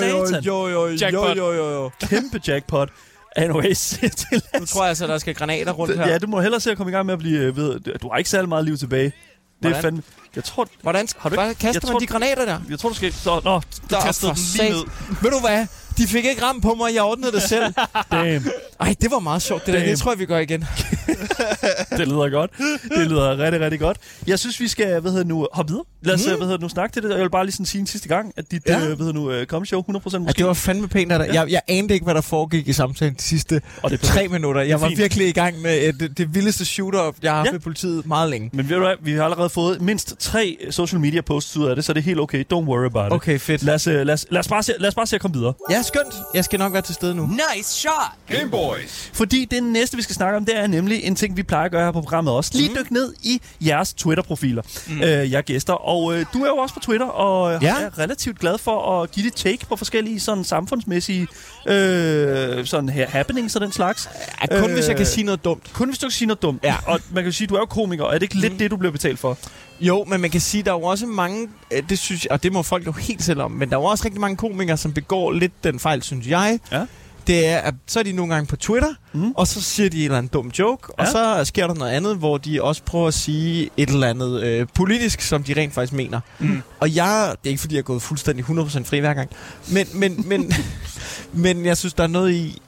satan. 0.00 0.42
jo, 0.42 0.68
jo, 0.68 0.86
jo, 0.86 0.96
Jackpot. 1.00 1.36
jo, 1.36 1.52
jo, 1.52 1.70
jo. 1.70 1.90
Kæmpe 2.00 2.40
jackpot. 2.48 2.88
Anyways, 3.36 3.78
til 4.30 4.42
Nu 4.60 4.66
tror 4.66 4.82
jeg 4.82 4.88
altså, 4.88 5.06
der 5.06 5.18
skal 5.18 5.34
granater 5.34 5.72
rundt 5.72 5.96
her. 5.98 6.08
Ja, 6.08 6.18
du 6.18 6.26
må 6.26 6.40
hellere 6.40 6.60
se 6.60 6.70
at 6.70 6.76
komme 6.76 6.90
i 6.90 6.94
gang 6.94 7.06
med 7.06 7.12
at 7.12 7.18
blive 7.18 7.38
øh, 7.40 7.56
ved. 7.56 7.80
Du 7.80 8.08
har 8.10 8.18
ikke 8.18 8.30
særlig 8.30 8.48
meget 8.48 8.64
liv 8.64 8.76
tilbage. 8.76 9.12
Det 9.62 9.64
er 9.64 9.68
Hvordan? 9.68 9.82
fandme... 9.82 10.02
Jeg 10.36 10.44
tror, 10.44 10.68
Hvordan 10.82 11.08
Har 11.18 11.28
du 11.30 11.40
ikke- 11.40 11.54
kaster 11.54 11.66
jeg 11.66 11.80
man 11.84 11.92
tror- 11.92 11.98
de 11.98 12.06
granater 12.06 12.44
der? 12.44 12.60
jeg 12.70 12.78
tror 12.78 12.88
du 12.88 12.94
skal... 12.94 13.12
Så, 13.12 13.40
nå, 13.44 13.60
Du 13.60 13.62
Der, 13.90 14.00
kastede 14.00 14.34
den 14.34 14.40
lige 14.56 14.70
ned. 14.70 14.84
Ved 15.22 15.30
du 15.30 15.40
hvad? 15.40 15.66
De 15.98 16.06
fik 16.06 16.24
ikke 16.24 16.42
ramt 16.42 16.62
på 16.62 16.74
mig, 16.74 16.94
jeg 16.94 17.02
ordnede 17.02 17.32
det 17.32 17.42
selv. 17.42 17.64
damn. 18.12 18.44
Ej, 18.80 18.94
det 19.00 19.10
var 19.10 19.18
meget 19.18 19.42
sjovt. 19.42 19.66
Det, 19.66 19.74
der. 19.74 19.84
Det 19.84 19.98
tror 19.98 20.12
jeg, 20.12 20.18
vi 20.18 20.26
gør 20.26 20.38
igen. 20.38 20.64
Det 21.98 22.08
lyder 22.08 22.30
godt. 22.30 22.50
Det 22.96 23.06
lyder 23.10 23.38
rigtig, 23.38 23.60
rigtig 23.60 23.80
godt. 23.80 23.96
Jeg 24.26 24.38
synes, 24.38 24.60
vi 24.60 24.68
skal, 24.68 25.00
hvad 25.00 25.10
hedder 25.12 25.24
nu, 25.24 25.46
hoppe 25.52 25.70
videre. 25.72 25.84
Lad 26.02 26.14
os, 26.14 26.20
Mm. 26.26 26.36
hvad 26.36 26.46
hedder 26.46 26.58
nu, 26.60 26.68
snakke 26.68 26.92
til 26.92 27.02
det. 27.02 27.10
Jeg 27.10 27.18
vil 27.20 27.30
bare 27.30 27.44
lige 27.44 27.52
sådan 27.52 27.66
sige 27.66 27.80
en 27.80 27.86
sidste 27.86 28.08
gang, 28.08 28.32
at 28.36 28.50
dit, 28.50 28.62
Ja. 28.66 28.74
øh, 28.80 28.86
hvad 28.86 28.96
hedder 28.96 29.12
nu, 29.12 29.30
øh, 29.30 29.46
kom 29.46 29.64
show 29.64 29.82
100% 29.82 29.94
måske. 29.94 30.18
Ja, 30.26 30.32
det 30.32 30.46
var 30.46 30.52
fandme 30.52 30.88
pænt 30.88 31.12
af 31.12 31.18
dig. 31.18 31.28
Ja. 31.34 31.40
Jeg, 31.40 31.50
jeg 31.50 31.60
anede 31.68 31.94
ikke, 31.94 32.04
hvad 32.04 32.14
der 32.14 32.20
foregik 32.20 32.68
i 32.68 32.72
samtalen 32.72 33.14
de 33.14 33.22
sidste 33.22 33.60
Og 33.82 33.90
det 33.90 34.00
tre 34.00 34.28
minutter. 34.28 34.60
Jeg 34.62 34.80
var 34.80 34.88
fint. 34.88 34.98
virkelig 34.98 35.28
i 35.28 35.32
gang 35.32 35.60
med 35.60 35.86
øh, 35.86 35.94
det, 36.00 36.18
det 36.18 36.34
vildeste 36.34 36.64
shooter, 36.64 37.12
jeg 37.22 37.30
har 37.30 37.36
haft 37.36 37.46
Ja. 37.46 37.52
med 37.52 37.60
politiet 37.60 38.06
meget 38.06 38.30
længe. 38.30 38.50
Men 38.52 38.68
ved 38.68 38.76
du 38.76 38.82
hvad, 38.82 38.94
vi 39.02 39.12
har 39.12 39.24
allerede 39.24 39.50
fået 39.50 39.80
mindst 39.80 40.14
tre 40.18 40.56
social 40.70 41.00
media 41.00 41.20
posts 41.20 41.56
ud 41.56 41.66
af 41.68 41.76
det, 41.76 41.84
så 41.84 41.92
det 41.92 42.00
er 42.00 42.04
helt 42.04 42.20
okay. 42.20 42.44
Don't 42.54 42.56
worry 42.56 42.84
about 42.86 43.06
it. 43.06 43.12
Okay, 43.12 43.38
fedt. 43.38 43.62
Lad 43.62 43.74
os, 43.74 43.86
øh, 43.86 44.06
lad, 44.06 44.14
os, 44.14 44.26
lad, 44.30 44.40
os 44.40 44.48
bare 44.48 44.62
se, 44.62 44.72
lad 44.78 44.88
os 44.88 44.94
bare 44.94 45.06
se 45.06 45.16
at 45.16 45.22
komme 45.22 45.36
videre. 45.38 45.52
Ja, 45.70 45.82
skønt. 45.88 46.14
Jeg 46.34 46.44
skal 46.44 46.58
nok 46.58 46.72
være 46.72 46.82
til 46.82 46.94
stede 46.94 47.14
nu. 47.14 47.26
Nice 47.56 47.70
shot. 47.74 47.92
Game 48.38 48.50
Boys. 48.50 49.10
Fordi 49.12 49.44
det 49.44 49.62
næste, 49.62 49.96
vi 49.96 50.02
skal 50.02 50.14
snakke 50.14 50.36
om, 50.36 50.44
det 50.44 50.56
er 50.58 50.66
nemlig 50.66 51.04
en 51.04 51.14
ting, 51.16 51.36
vi 51.36 51.42
plejer 51.42 51.64
at 51.64 51.70
gøre 51.70 51.84
her 51.84 51.92
på 51.92 52.00
programmet 52.00 52.34
også. 52.34 52.50
Lige 52.54 52.70
dykke 52.78 52.92
ned 52.92 53.14
i 53.22 53.40
jeres 53.66 53.94
Twitter-profiler, 53.94 54.62
mm. 54.88 55.02
øh, 55.02 55.32
jer 55.32 55.40
gæster. 55.40 55.72
Og 55.72 56.14
øh, 56.14 56.26
du 56.32 56.42
er 56.44 56.48
jo 56.48 56.56
også 56.56 56.74
på 56.74 56.80
Twitter, 56.80 57.06
og 57.06 57.54
øh, 57.54 57.62
Ja. 57.62 57.74
jeg 57.74 57.82
er 57.84 57.98
relativt 57.98 58.38
glad 58.38 58.58
for 58.58 59.02
at 59.02 59.10
give 59.10 59.26
dit 59.26 59.34
take 59.34 59.66
på 59.68 59.76
forskellige 59.76 60.20
sådan, 60.20 60.44
samfundsmæssige 60.44 61.26
øh, 61.66 62.66
sådan 62.66 62.88
her 62.88 63.06
happenings 63.08 63.54
og 63.56 63.60
den 63.60 63.72
slags. 63.72 64.08
Ja, 64.42 64.60
kun 64.60 64.70
Øh, 64.70 64.74
hvis 64.76 64.88
jeg 64.88 64.96
kan 64.96 65.06
sige 65.06 65.24
noget 65.24 65.44
dumt. 65.44 65.72
Kun 65.72 65.88
hvis 65.88 65.98
du 65.98 66.06
kan 66.06 66.10
sige 66.12 66.26
noget 66.28 66.42
dumt. 66.42 66.64
Ja. 66.64 66.76
Og 66.86 67.00
man 67.10 67.22
kan 67.24 67.30
jo 67.30 67.36
sige, 67.36 67.46
at 67.46 67.50
du 67.50 67.54
er 67.54 67.58
jo 67.60 67.66
komiker, 67.66 68.04
og 68.04 68.10
er 68.10 68.14
det 68.14 68.22
ikke 68.22 68.34
lidt 68.34 68.58
det, 68.58 68.70
du 68.70 68.76
bliver 68.76 68.92
betalt 68.92 69.18
for? 69.18 69.38
Jo, 69.80 70.04
men 70.04 70.20
man 70.20 70.30
kan 70.30 70.40
sige, 70.40 70.62
der 70.62 70.70
er 70.70 70.74
jo 70.74 70.82
også 70.82 71.06
mange, 71.06 71.48
øh, 71.72 71.82
det 71.88 71.98
synes 71.98 72.24
jeg, 72.24 72.32
og 72.32 72.42
det 72.42 72.52
må 72.52 72.62
folk 72.62 72.86
jo 72.86 72.92
helt 72.92 73.22
selv 73.22 73.40
om, 73.40 73.50
men 73.50 73.70
der 73.70 73.76
er 73.76 73.80
jo 73.80 73.84
også 73.84 74.04
rigtig 74.04 74.20
mange 74.20 74.36
komikere, 74.36 74.76
som 74.76 74.92
begår 74.92 75.32
lidt 75.32 75.64
den 75.64 75.78
fejl, 75.78 76.02
synes 76.02 76.26
jeg. 76.26 76.58
Ja. 76.72 76.86
Det 77.26 77.46
er, 77.46 77.58
at 77.58 77.74
så 77.86 77.98
er 77.98 78.02
de 78.02 78.12
nogle 78.12 78.34
gange 78.34 78.46
på 78.46 78.56
Twitter, 78.56 78.94
mm. 79.12 79.32
og 79.36 79.46
så 79.46 79.62
siger 79.62 79.90
de 79.90 79.98
en 79.98 80.04
eller 80.04 80.18
anden 80.18 80.30
dum 80.32 80.48
joke, 80.58 80.88
ja. 80.98 81.02
og 81.02 81.08
så 81.08 81.44
sker 81.44 81.66
der 81.66 81.74
noget 81.74 81.92
andet, 81.92 82.16
hvor 82.16 82.38
de 82.38 82.62
også 82.62 82.82
prøver 82.82 83.08
at 83.08 83.14
sige 83.14 83.70
et 83.76 83.88
eller 83.88 84.06
andet 84.06 84.42
øh, 84.42 84.66
politisk, 84.74 85.20
som 85.20 85.42
de 85.42 85.54
rent 85.56 85.74
faktisk 85.74 85.92
mener. 85.92 86.20
Mm. 86.38 86.62
Og 86.80 86.94
jeg, 86.96 87.34
det 87.42 87.48
er 87.48 87.50
ikke 87.50 87.60
fordi, 87.60 87.74
jeg 87.74 87.80
er 87.80 87.84
gået 87.84 88.02
fuldstændig 88.02 88.44
100% 88.44 88.84
fri 88.84 88.98
hver 88.98 89.14
gang, 89.14 89.30
men, 89.72 89.86
men, 89.94 90.24
men, 90.28 90.52
men 91.44 91.64
jeg 91.64 91.76
synes, 91.76 91.94
der 91.94 92.02
er 92.02 92.06
noget 92.06 92.32
i 92.32 92.62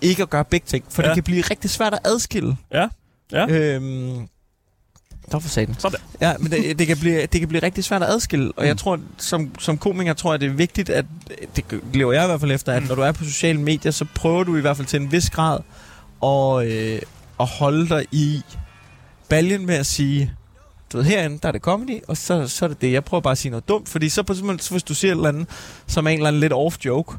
ikke 0.00 0.22
at 0.22 0.30
gøre 0.30 0.44
begge 0.44 0.66
ting, 0.66 0.84
for. 0.88 1.02
Ja. 1.02 1.08
det 1.08 1.14
kan 1.14 1.24
blive 1.24 1.42
rigtig 1.42 1.70
svært 1.70 1.94
at 1.94 2.00
adskille. 2.04 2.56
Ja. 2.72 2.88
Ja. 3.32 3.46
Øhm, 3.46 4.28
der 5.30 5.38
for 5.38 5.48
satan. 5.48 5.74
Sådan. 5.78 6.00
Ja, 6.20 6.32
men 6.38 6.52
det, 6.52 6.78
det, 6.78 6.86
kan 6.86 6.96
blive, 6.98 7.20
det 7.26 7.40
kan 7.40 7.48
blive 7.48 7.62
rigtig 7.62 7.84
svært 7.84 8.02
at 8.02 8.08
adskille, 8.08 8.52
og 8.56 8.64
jeg 8.66 8.72
Mm. 8.72 8.78
tror, 8.78 9.00
som, 9.18 9.50
som 9.58 9.78
komiker 9.78 10.12
tror 10.14 10.32
jeg, 10.32 10.40
det 10.40 10.48
er 10.48 10.52
vigtigt, 10.52 10.90
at 10.90 11.04
det 11.56 11.64
lever 11.94 12.12
jeg 12.12 12.24
i 12.24 12.26
hvert 12.26 12.40
fald 12.40 12.52
efter, 12.52 12.72
at 12.72 12.82
Mm. 12.82 12.88
når 12.88 12.94
du 12.94 13.00
er 13.02 13.12
på 13.12 13.24
sociale 13.24 13.60
medier, 13.60 13.92
så 13.92 14.06
prøver 14.14 14.44
du 14.44 14.56
i 14.56 14.60
hvert 14.60 14.76
fald 14.76 14.86
til 14.86 15.00
en 15.00 15.12
vis 15.12 15.30
grad 15.30 15.58
at, 16.22 16.72
øh, 16.72 17.00
at 17.40 17.46
holde 17.46 17.88
dig 17.88 18.04
i 18.12 18.42
baljen 19.28 19.66
med 19.66 19.74
at 19.74 19.86
sige, 19.86 20.32
du 20.92 20.96
ved, 20.96 21.04
herinde, 21.04 21.38
der 21.42 21.48
er 21.48 21.52
det 21.52 21.60
comedy, 21.62 22.00
og 22.08 22.16
så, 22.16 22.48
så 22.48 22.64
er 22.64 22.68
det 22.68 22.80
det. 22.80 22.92
Jeg 22.92 23.04
prøver 23.04 23.20
bare 23.20 23.32
at 23.32 23.38
sige 23.38 23.50
noget 23.50 23.68
dumt, 23.68 23.88
fordi 23.88 24.08
så, 24.08 24.22
på, 24.22 24.34
så 24.34 24.68
hvis 24.70 24.82
du 24.82 24.94
siger 24.94 25.12
et 25.12 25.16
eller 25.16 25.28
andet, 25.28 25.46
som 25.86 26.06
er 26.06 26.10
en 26.10 26.16
eller 26.18 26.28
anden 26.28 26.40
lidt 26.40 26.52
off 26.52 26.76
joke, 26.84 27.16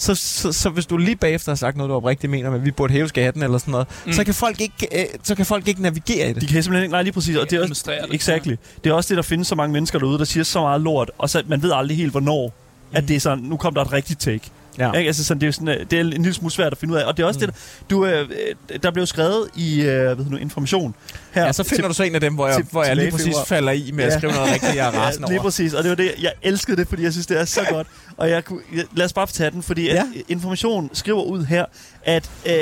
så, 0.00 0.14
så, 0.14 0.52
så 0.52 0.70
hvis 0.70 0.86
du 0.86 0.96
lige 0.96 1.16
bagefter 1.16 1.52
har 1.52 1.56
sagt 1.56 1.76
noget, 1.76 1.90
du 1.90 1.94
oprigtigt 1.94 2.30
mener, 2.30 2.50
men 2.50 2.64
vi 2.64 2.70
burde 2.70 2.92
hæve 2.92 3.08
skatten 3.08 3.42
eller 3.42 3.58
sådan 3.58 3.72
noget, 3.72 3.88
mm. 4.06 4.12
Så, 4.12 4.24
kan 4.24 4.34
folk 4.34 4.60
ikke, 4.60 4.88
øh, 5.00 5.04
så 5.22 5.34
kan 5.34 5.46
folk 5.46 5.68
ikke 5.68 5.82
navigere 5.82 6.30
i 6.30 6.32
det. 6.32 6.42
De 6.42 6.46
kan 6.46 6.62
simpelthen 6.62 6.82
ikke, 6.82 6.92
nej 6.92 7.02
lige 7.02 7.12
præcis, 7.12 7.36
og 7.36 7.50
det 7.50 7.56
er 7.56 7.62
også, 7.62 7.84
det. 7.86 8.14
exactly. 8.14 8.56
Det 8.84 8.90
er 8.90 8.94
også 8.94 9.08
det, 9.08 9.16
der 9.16 9.22
findes 9.22 9.48
så 9.48 9.54
mange 9.54 9.72
mennesker 9.72 9.98
derude, 9.98 10.18
der 10.18 10.24
siger 10.24 10.44
så 10.44 10.60
meget 10.60 10.80
lort, 10.80 11.10
og 11.18 11.30
så 11.30 11.42
man 11.46 11.62
ved 11.62 11.72
aldrig 11.74 11.96
helt, 11.96 12.10
hvornår, 12.10 12.46
mm. 12.46 12.96
at 12.96 13.08
det 13.08 13.16
er 13.16 13.20
sådan, 13.20 13.44
nu 13.44 13.56
kom 13.56 13.74
der 13.74 13.82
et 13.82 13.92
rigtigt 13.92 14.20
take. 14.20 14.50
Ja. 14.80 14.92
Ikke? 14.92 15.08
Altså 15.08 15.24
sådan, 15.24 15.40
det, 15.40 15.44
er 15.44 15.48
jo 15.48 15.52
sådan, 15.52 15.68
øh, 15.68 15.86
det 15.90 15.92
er 15.92 16.00
en 16.00 16.06
lille 16.10 16.34
smule 16.34 16.52
svært 16.52 16.72
at 16.72 16.78
finde 16.78 16.94
ud 16.94 16.98
af. 16.98 17.04
Og 17.04 17.16
det 17.16 17.22
er 17.22 17.26
også 17.26 17.40
Mm. 17.40 17.46
det, 17.46 17.54
der, 17.54 17.86
du, 17.96 18.06
øh, 18.06 18.28
øh, 18.70 18.78
der 18.82 18.90
blev 18.90 19.06
skrevet 19.06 19.48
i 19.56 19.80
øh, 19.80 19.86
hvad 19.86 20.16
hedder 20.16 20.30
nu, 20.30 20.36
information. 20.36 20.94
Her 21.32 21.44
Ja, 21.46 21.52
så 21.52 21.62
finder 21.62 21.76
til, 21.82 21.88
du 21.88 21.94
så 21.94 22.02
en 22.02 22.14
af 22.14 22.20
dem, 22.20 22.34
hvor 22.34 22.46
jeg, 22.46 22.56
til- 22.56 22.64
hvor 22.70 22.84
jeg 22.84 22.96
lige 22.96 23.10
præcis 23.10 23.34
falder 23.46 23.72
i 23.72 23.90
med 23.94 24.04
at 24.04 24.12
Ja. 24.12 24.18
skrive 24.18 24.32
noget 24.32 24.52
rigtigt, 24.52 24.74
jeg 24.76 24.88
er 24.88 25.00
ja, 25.04 25.10
lige 25.10 25.24
over. 25.32 25.42
præcis. 25.42 25.74
Og 25.74 25.82
det 25.82 25.90
var 25.90 25.96
det, 25.96 26.12
jeg 26.22 26.32
elskede 26.42 26.76
det, 26.76 26.88
fordi 26.88 27.02
jeg 27.02 27.12
synes, 27.12 27.26
det 27.26 27.40
er 27.40 27.44
så 27.44 27.60
godt. 27.70 27.86
Og 28.16 28.30
jeg, 28.30 28.44
kunne- 28.44 28.60
jeg, 28.76 28.84
lad 28.96 29.04
os 29.06 29.12
bare 29.12 29.26
tage 29.26 29.50
den, 29.50 29.62
fordi 29.62 29.84
Ja. 29.86 29.94
ja. 29.94 30.00
at 30.00 30.22
information 30.28 30.90
skriver 30.92 31.22
ud 31.22 31.44
her, 31.44 31.64
at 32.04 32.30
øh, 32.46 32.52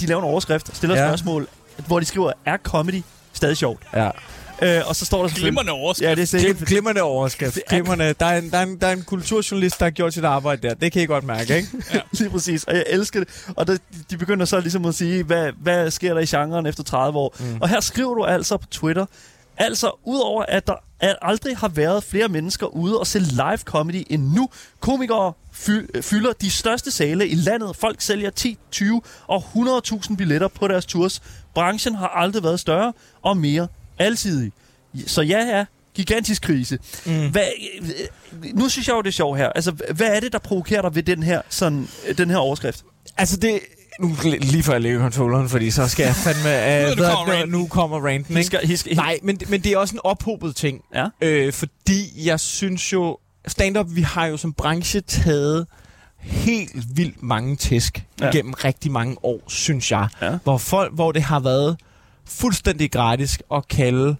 de 0.00 0.06
laver 0.06 0.20
en 0.22 0.28
overskrift, 0.28 0.76
stiller 0.76 0.96
ja. 0.96 1.08
spørgsmål, 1.08 1.48
hvor 1.86 2.00
de 2.00 2.06
skriver, 2.06 2.32
er 2.46 2.56
comedy 2.62 3.02
stadig 3.32 3.56
sjovt? 3.56 3.82
Ja. 3.94 4.10
Øh, 4.62 4.80
og 4.86 4.96
så 4.96 5.04
står 5.04 5.26
der. 5.26 5.34
Glimrende 5.34 5.72
overskrift. 5.72 6.08
Ja, 6.08 6.14
det 6.14 6.22
er 6.22 6.26
sikkert. 6.26 6.56
Glim, 6.56 6.66
glimrende 6.66 7.02
overskrift. 7.02 7.56
Er- 7.56 7.60
Glimrende. 7.70 8.14
Der, 8.20 8.26
er 8.26 8.38
en, 8.38 8.50
der, 8.50 8.58
er 8.58 8.62
en, 8.62 8.80
der 8.80 8.86
er 8.86 8.92
en 8.92 9.02
kulturjournalist, 9.02 9.78
der 9.78 9.84
har 9.86 9.90
gjort 9.90 10.14
sit 10.14 10.24
arbejde 10.24 10.68
der. 10.68 10.74
Det 10.74 10.92
kan 10.92 11.02
I 11.02 11.06
godt 11.06 11.24
mærke, 11.24 11.56
ikke? 11.56 11.68
Lige 12.18 12.30
præcis, 12.30 12.64
og 12.64 12.74
jeg 12.74 12.84
elsker 12.88 13.20
det. 13.20 13.44
Og 13.56 13.66
der, 13.66 13.76
de 14.10 14.16
begynder 14.16 14.46
så 14.46 14.60
ligesom 14.60 14.84
at 14.84 14.94
sige, 14.94 15.22
hvad, 15.24 15.52
hvad 15.62 15.90
sker 15.90 16.14
der 16.14 16.20
i 16.20 16.26
genren 16.26 16.66
efter 16.66 16.82
30 16.82 17.18
år? 17.18 17.34
Mm. 17.40 17.60
Og 17.60 17.68
her 17.68 17.80
skriver 17.80 18.14
du 18.14 18.24
altså 18.24 18.56
på 18.56 18.66
Twitter, 18.70 19.06
altså 19.56 19.90
udover 20.04 20.44
at 20.48 20.66
der 20.66 20.74
aldrig 21.22 21.56
har 21.56 21.68
været 21.68 22.04
flere 22.04 22.28
mennesker 22.28 22.66
ude 22.66 22.98
og 22.98 23.06
se 23.06 23.18
live 23.18 23.58
comedy 23.64 24.04
end 24.10 24.32
nu. 24.34 24.48
Komikere 24.80 25.32
fy, 25.52 25.70
fylder 26.00 26.32
de 26.32 26.50
største 26.50 26.90
sale 26.90 27.28
i 27.28 27.34
landet. 27.34 27.76
Folk 27.76 28.00
sælger 28.00 28.30
10, 28.30 28.58
20 28.70 29.02
og 29.26 29.44
100.000 29.54 30.16
billetter 30.16 30.48
på 30.48 30.68
deres 30.68 30.86
tours. 30.86 31.22
Branchen 31.54 31.94
har 31.94 32.08
aldrig 32.08 32.42
været 32.42 32.60
større 32.60 32.92
og 33.22 33.36
mere 33.36 33.68
alsidig. 33.98 34.52
Så 35.06 35.22
ja, 35.22 35.38
ja, 35.58 35.64
gigantisk 35.94 36.42
krise. 36.42 36.78
Mm. 37.06 37.30
Hvad, 37.30 37.44
nu 38.54 38.68
synes 38.68 38.88
jeg 38.88 38.94
jo, 38.94 39.00
det 39.02 39.08
er 39.08 39.12
sjovt 39.12 39.38
her. 39.38 39.48
Altså, 39.48 39.70
hvad 39.70 40.06
er 40.16 40.20
det, 40.20 40.32
der 40.32 40.38
provokerer 40.38 40.82
dig 40.82 40.94
ved 40.94 41.02
den 41.02 41.22
her, 41.22 41.42
sådan, 41.48 41.88
den 42.18 42.30
her 42.30 42.36
overskrift? 42.36 42.84
Altså 43.16 43.36
det... 43.36 43.60
Nu 44.00 44.16
lige 44.40 44.62
før 44.62 44.72
jeg 44.72 44.82
lægger 44.82 45.00
controlleren, 45.00 45.48
fordi 45.48 45.70
så 45.70 45.88
skal 45.88 46.04
jeg 46.04 46.14
fandme... 46.14 46.50
Nu 46.96 47.02
Uh, 47.02 47.10
kommer 47.10 47.32
ranten. 47.34 47.48
nu 47.50 47.66
kommer 47.66 48.06
ranten, 48.06 48.34
He 48.34 48.40
ikke? 48.40 48.46
skal, 48.46 48.66
he 48.66 48.76
skal, 48.76 48.96
Nej, 48.96 49.18
men, 49.22 49.38
men 49.48 49.60
det 49.60 49.72
er 49.72 49.78
også 49.78 49.94
en 49.94 50.00
ophobet 50.04 50.56
ting. 50.56 50.80
Ja. 50.94 51.06
Øh, 51.20 51.52
fordi 51.52 52.26
jeg 52.28 52.40
synes 52.40 52.92
jo... 52.92 53.18
Stand-up, 53.46 53.86
vi 53.90 54.02
har 54.02 54.26
jo 54.26 54.36
som 54.36 54.52
branche 54.52 55.00
taget 55.00 55.66
helt 56.18 56.96
vildt 56.96 57.22
mange 57.22 57.56
tæsk. 57.56 58.04
Ja. 58.20 58.30
gennem 58.30 58.52
rigtig 58.52 58.90
mange 58.92 59.16
år, 59.24 59.40
synes 59.48 59.90
jeg. 59.90 60.08
Ja. 60.22 60.38
Hvor, 60.44 60.58
folk, 60.58 60.94
hvor 60.94 61.12
det 61.12 61.22
har 61.22 61.40
været 61.40 61.76
fuldstændig 62.26 62.90
gratis 62.92 63.38
at 63.54 63.68
kalde 63.68 64.16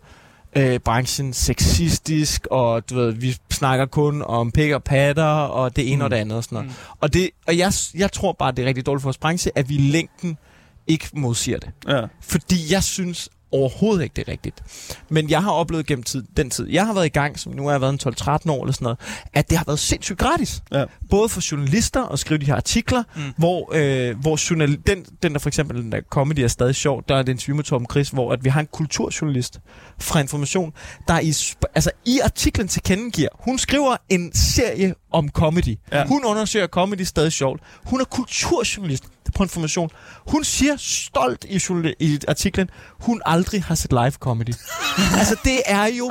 øh, 0.56 0.80
branchen 0.80 1.32
sexistisk, 1.32 2.46
og 2.50 2.90
du 2.90 2.94
ved, 2.94 3.12
vi 3.12 3.36
snakker 3.50 3.86
kun 3.86 4.22
om 4.22 4.52
pik 4.52 4.72
og 4.72 4.84
patter, 4.84 5.24
og 5.24 5.76
det 5.76 5.92
ene 5.92 5.96
mm. 5.96 6.04
og 6.04 6.10
det 6.10 6.16
andet 6.16 6.36
og 6.36 6.44
sådan 6.44 6.56
noget. 6.56 6.70
Mm. 6.70 6.74
Og, 7.00 7.14
det, 7.14 7.30
og 7.46 7.58
jeg, 7.58 7.72
jeg 7.94 8.12
tror 8.12 8.32
bare, 8.32 8.52
det 8.52 8.62
er 8.62 8.66
rigtig 8.66 8.86
dårligt 8.86 9.02
for 9.02 9.06
vores 9.06 9.18
branche, 9.18 9.50
at 9.54 9.68
vi 9.68 9.74
i 9.74 9.78
længden 9.78 10.38
ikke 10.86 11.08
modsiger 11.12 11.58
det. 11.58 11.70
Ja. 11.88 12.02
Fordi 12.20 12.56
jeg 12.70 12.82
synes 12.82 13.28
overhovedet 13.52 14.02
ikke, 14.02 14.12
det 14.16 14.28
er 14.28 14.32
rigtigt. 14.32 14.62
Men 15.08 15.30
jeg 15.30 15.42
har 15.42 15.50
oplevet 15.50 15.86
gennem 15.86 16.02
tid, 16.02 16.24
den 16.36 16.50
tid, 16.50 16.68
jeg 16.68 16.86
har 16.86 16.94
været 16.94 17.06
i 17.06 17.08
gang, 17.08 17.38
som 17.38 17.52
nu 17.52 17.64
har 17.64 17.70
jeg 17.70 17.80
været 17.80 18.06
en 18.06 18.12
12-13 18.12 18.50
år 18.50 18.62
eller 18.62 18.72
sådan 18.72 18.84
noget, 18.84 18.98
at 19.34 19.50
det 19.50 19.58
har 19.58 19.64
været 19.64 19.78
sindssygt 19.78 20.18
gratis. 20.18 20.62
Ja. 20.72 20.84
Både 21.10 21.28
for 21.28 21.50
journalister 21.52 22.12
at 22.12 22.18
skrive 22.18 22.38
de 22.40 22.46
her 22.46 22.54
artikler, 22.54 23.02
mm. 23.16 23.22
hvor, 23.36 23.70
øh, 23.74 24.18
hvor 24.20 24.36
journal- 24.36 24.82
den, 24.86 25.06
den 25.22 25.32
der 25.32 25.38
for 25.38 25.48
eksempel, 25.48 25.82
den 25.82 25.92
der 25.92 26.00
comedy 26.10 26.38
er 26.38 26.48
stadig 26.48 26.74
sjov, 26.74 27.04
der 27.08 27.16
er 27.16 27.22
det 27.22 27.32
interview 27.32 27.56
med 27.56 27.64
Torben 27.64 27.86
Chris, 27.90 28.08
hvor 28.08 28.32
at 28.32 28.44
vi 28.44 28.48
har 28.48 28.60
en 28.60 28.68
kulturjournalist 28.72 29.60
fra 30.00 30.20
Information, 30.20 30.72
der 31.08 31.20
i, 31.20 31.32
altså, 31.74 31.90
i 32.04 32.18
artiklen 32.24 32.68
til 32.68 32.82
kendegiver, 32.82 33.28
hun 33.34 33.58
skriver 33.58 33.96
en 34.08 34.34
serie 34.34 34.94
om 35.12 35.28
comedy. 35.28 35.78
Ja. 35.92 36.06
Hun 36.06 36.24
undersøger 36.24 36.66
comedy 36.66 37.02
stadig 37.02 37.32
sjovt. 37.32 37.60
Hun 37.84 38.00
er 38.00 38.04
kulturjournalist 38.04 39.04
på 39.34 39.42
Information. 39.42 39.90
Hun 40.26 40.44
siger 40.44 40.76
stolt 40.78 41.44
i, 41.44 41.60
i 42.00 42.18
artiklen, 42.28 42.70
hun 43.00 43.22
aldrig 43.26 43.62
har 43.62 43.74
set 43.74 43.92
live 43.92 44.10
comedy. 44.10 44.54
altså, 45.18 45.36
det 45.44 45.62
er 45.66 45.86
jo 45.86 46.10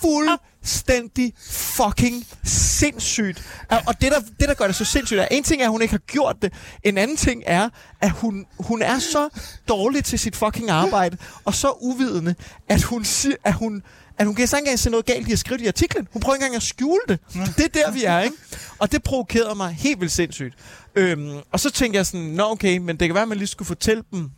fuldstændig 0.00 1.32
fucking 1.50 2.26
sindssygt. 2.44 3.42
Og 3.70 3.78
og 3.86 4.00
det 4.00 4.12
der, 4.12 4.20
det, 4.20 4.48
der 4.48 4.54
gør 4.54 4.66
det 4.66 4.76
så 4.76 4.84
sindssygt, 4.84 5.20
er, 5.20 5.28
en 5.30 5.42
ting 5.42 5.62
er, 5.62 5.66
at 5.66 5.70
hun 5.70 5.82
ikke 5.82 5.92
har 5.92 5.98
gjort 5.98 6.36
det. 6.42 6.52
En 6.84 6.98
anden 6.98 7.16
ting 7.16 7.42
er, 7.46 7.68
at 8.00 8.10
hun, 8.10 8.46
hun 8.58 8.82
er 8.82 8.98
så 8.98 9.28
dårlig 9.68 10.04
til 10.04 10.18
sit 10.18 10.36
fucking 10.36 10.70
arbejde, 10.70 11.16
og 11.44 11.54
så 11.54 11.70
uvidende, 11.80 12.34
at 12.68 12.82
hun 12.82 13.04
siger, 13.04 13.36
at 13.44 13.54
hun 13.54 13.82
at 14.18 14.26
hun 14.26 14.34
kan 14.34 14.42
ikke 14.42 14.56
engang 14.58 14.78
se 14.78 14.90
noget 14.90 15.06
galt 15.06 15.28
i 15.28 15.32
at 15.32 15.38
skrive 15.38 15.58
det 15.58 15.64
i 15.64 15.68
artiklen. 15.68 16.08
Hun 16.12 16.22
prøver 16.22 16.34
ikke 16.34 16.44
engang 16.44 16.56
at 16.56 16.62
skjule 16.62 17.00
det. 17.08 17.18
Det 17.56 17.64
er 17.64 17.68
der, 17.68 17.90
vi 17.90 18.04
er, 18.04 18.20
ikke? 18.20 18.36
Og 18.78 18.92
det 18.92 19.02
provokerede 19.02 19.54
mig 19.54 19.72
helt 19.72 20.00
vildt 20.00 20.12
sindssygt. 20.12 20.54
Øhm, 20.94 21.38
og 21.52 21.60
så 21.60 21.70
tænkte 21.70 21.96
jeg 21.96 22.06
sådan, 22.06 22.26
nå 22.26 22.50
okay, 22.50 22.78
men 22.78 22.96
det 22.96 23.08
kan 23.08 23.14
være, 23.14 23.22
at 23.22 23.28
man 23.28 23.38
lige 23.38 23.48
skulle 23.48 23.66
fortælle 23.66 24.02
dem, 24.12 24.30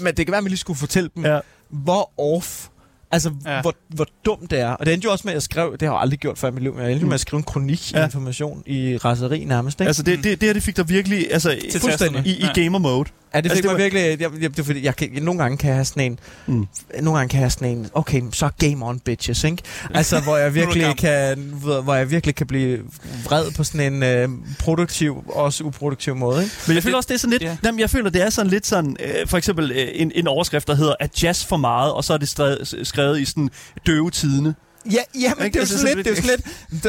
men 0.00 0.16
det 0.16 0.26
kan 0.26 0.30
være, 0.30 0.38
at 0.38 0.44
man 0.44 0.50
lige 0.50 0.58
skulle 0.58 0.78
fortælle 0.78 1.10
dem, 1.14 1.24
Ja. 1.24 1.40
hvor 1.68 2.12
off, 2.36 2.66
altså 3.12 3.30
Ja. 3.46 3.60
hvor, 3.60 3.74
hvor 3.88 4.06
dumt 4.24 4.50
det 4.50 4.60
er. 4.60 4.68
Og 4.70 4.86
det 4.86 4.94
endte 4.94 5.04
jo 5.06 5.12
også 5.12 5.22
med, 5.24 5.32
at 5.32 5.34
jeg 5.34 5.42
skrev, 5.42 5.72
det 5.80 5.88
har 5.88 5.94
jeg 5.94 6.00
aldrig 6.02 6.18
gjort 6.18 6.38
før 6.38 6.48
i 6.48 6.50
mit 6.50 6.62
liv, 6.62 6.74
men 6.74 6.82
jeg 6.84 6.92
endte 6.92 7.06
med 7.06 7.14
at 7.14 7.20
skrive 7.20 7.38
en 7.38 7.44
kronik 7.44 7.92
Ja. 7.92 8.04
information 8.04 8.62
i 8.66 8.96
raseri 8.96 9.44
nærmest, 9.44 9.80
ikke? 9.80 9.88
Altså, 9.88 10.02
det, 10.02 10.24
det, 10.24 10.40
det 10.40 10.48
her, 10.48 10.52
det 10.52 10.62
fik 10.62 10.76
dig 10.76 10.88
virkelig 10.88 11.32
altså, 11.32 11.56
Til 11.70 11.80
fuldstændig 11.80 12.26
i, 12.26 12.30
i 12.30 12.44
Ja. 12.56 12.62
gamer 12.62 12.78
mode. 12.78 13.08
Ja, 13.34 13.40
det 13.40 13.44
Altså, 13.50 13.56
fik 13.56 13.62
det 13.62 13.68
altså, 13.68 13.68
var- 13.68 13.72
mig 13.78 13.92
virkelig... 14.18 14.20
Jeg, 14.20 14.42
jeg, 14.42 14.56
det 14.56 14.66
fordi, 14.66 14.84
jeg, 14.84 14.96
kan, 14.96 15.08
nogle 15.22 15.42
gange 15.42 15.56
kan 15.56 15.68
jeg 15.68 15.76
have 15.76 15.84
sådan 15.84 16.12
en... 16.12 16.18
Mm. 16.46 16.54
Mm. 16.54 16.66
Nogle 17.04 17.18
gange 17.18 17.28
kan 17.30 17.38
jeg 17.38 17.44
have 17.44 17.50
sådan 17.50 17.68
en... 17.78 17.86
Okay, 17.94 18.22
så 18.32 18.50
game 18.58 18.86
on, 18.86 18.98
bitches, 19.00 19.44
ikke? 19.44 19.62
Altså, 19.94 20.20
hvor 20.20 20.36
jeg 20.36 20.54
virkelig 20.60 20.96
kan... 20.96 21.38
Hvor 21.82 21.94
jeg 21.94 22.10
virkelig 22.10 22.34
kan 22.34 22.46
blive 22.46 22.78
vred 23.24 23.50
på 23.56 23.64
sådan 23.64 23.92
en 23.92 24.02
øh, 24.02 24.28
produktiv, 24.58 25.24
også 25.28 25.64
uproduktiv 25.64 26.16
måde, 26.16 26.42
ikke? 26.42 26.54
Men 26.66 26.74
jeg 26.74 26.82
føler 26.82 26.96
også, 26.96 27.06
det 27.08 27.14
er 27.14 27.18
sådan 27.18 27.30
lidt... 27.30 27.42
Ja. 27.42 27.56
Jamen, 27.64 27.80
jeg 27.80 27.90
føler, 27.90 28.10
det 28.10 28.22
er 28.22 28.30
sådan 28.30 28.50
lidt 28.50 28.66
sådan... 28.66 28.96
Øh, 29.00 29.26
for 29.26 29.38
eksempel 29.38 29.70
øh, 29.72 29.88
en, 29.94 30.12
en 30.14 30.26
overskrift, 30.28 30.66
der 30.68 30.74
hedder, 30.74 30.94
at 31.00 31.22
jazz 31.22 31.44
for 31.44 31.56
meget, 31.56 31.92
og 31.92 32.04
så 32.04 32.12
er 32.14 32.18
det 32.18 32.28
skrevet, 32.28 32.78
skrevet 33.02 33.20
i 33.20 33.24
sådan 33.24 33.50
døve 33.86 34.10
tidene. 34.10 34.54
Ja, 34.92 34.98
ja 35.20 35.32
men 35.34 35.44
Ikke? 35.46 35.54
det 35.54 35.56
er 35.56 35.60
jo 35.60 35.60
Altså, 35.60 35.78
sådan 35.78 35.96
lidt, 35.96 36.06
det 36.06 36.18
er 36.18 36.22
sådan 36.22 36.38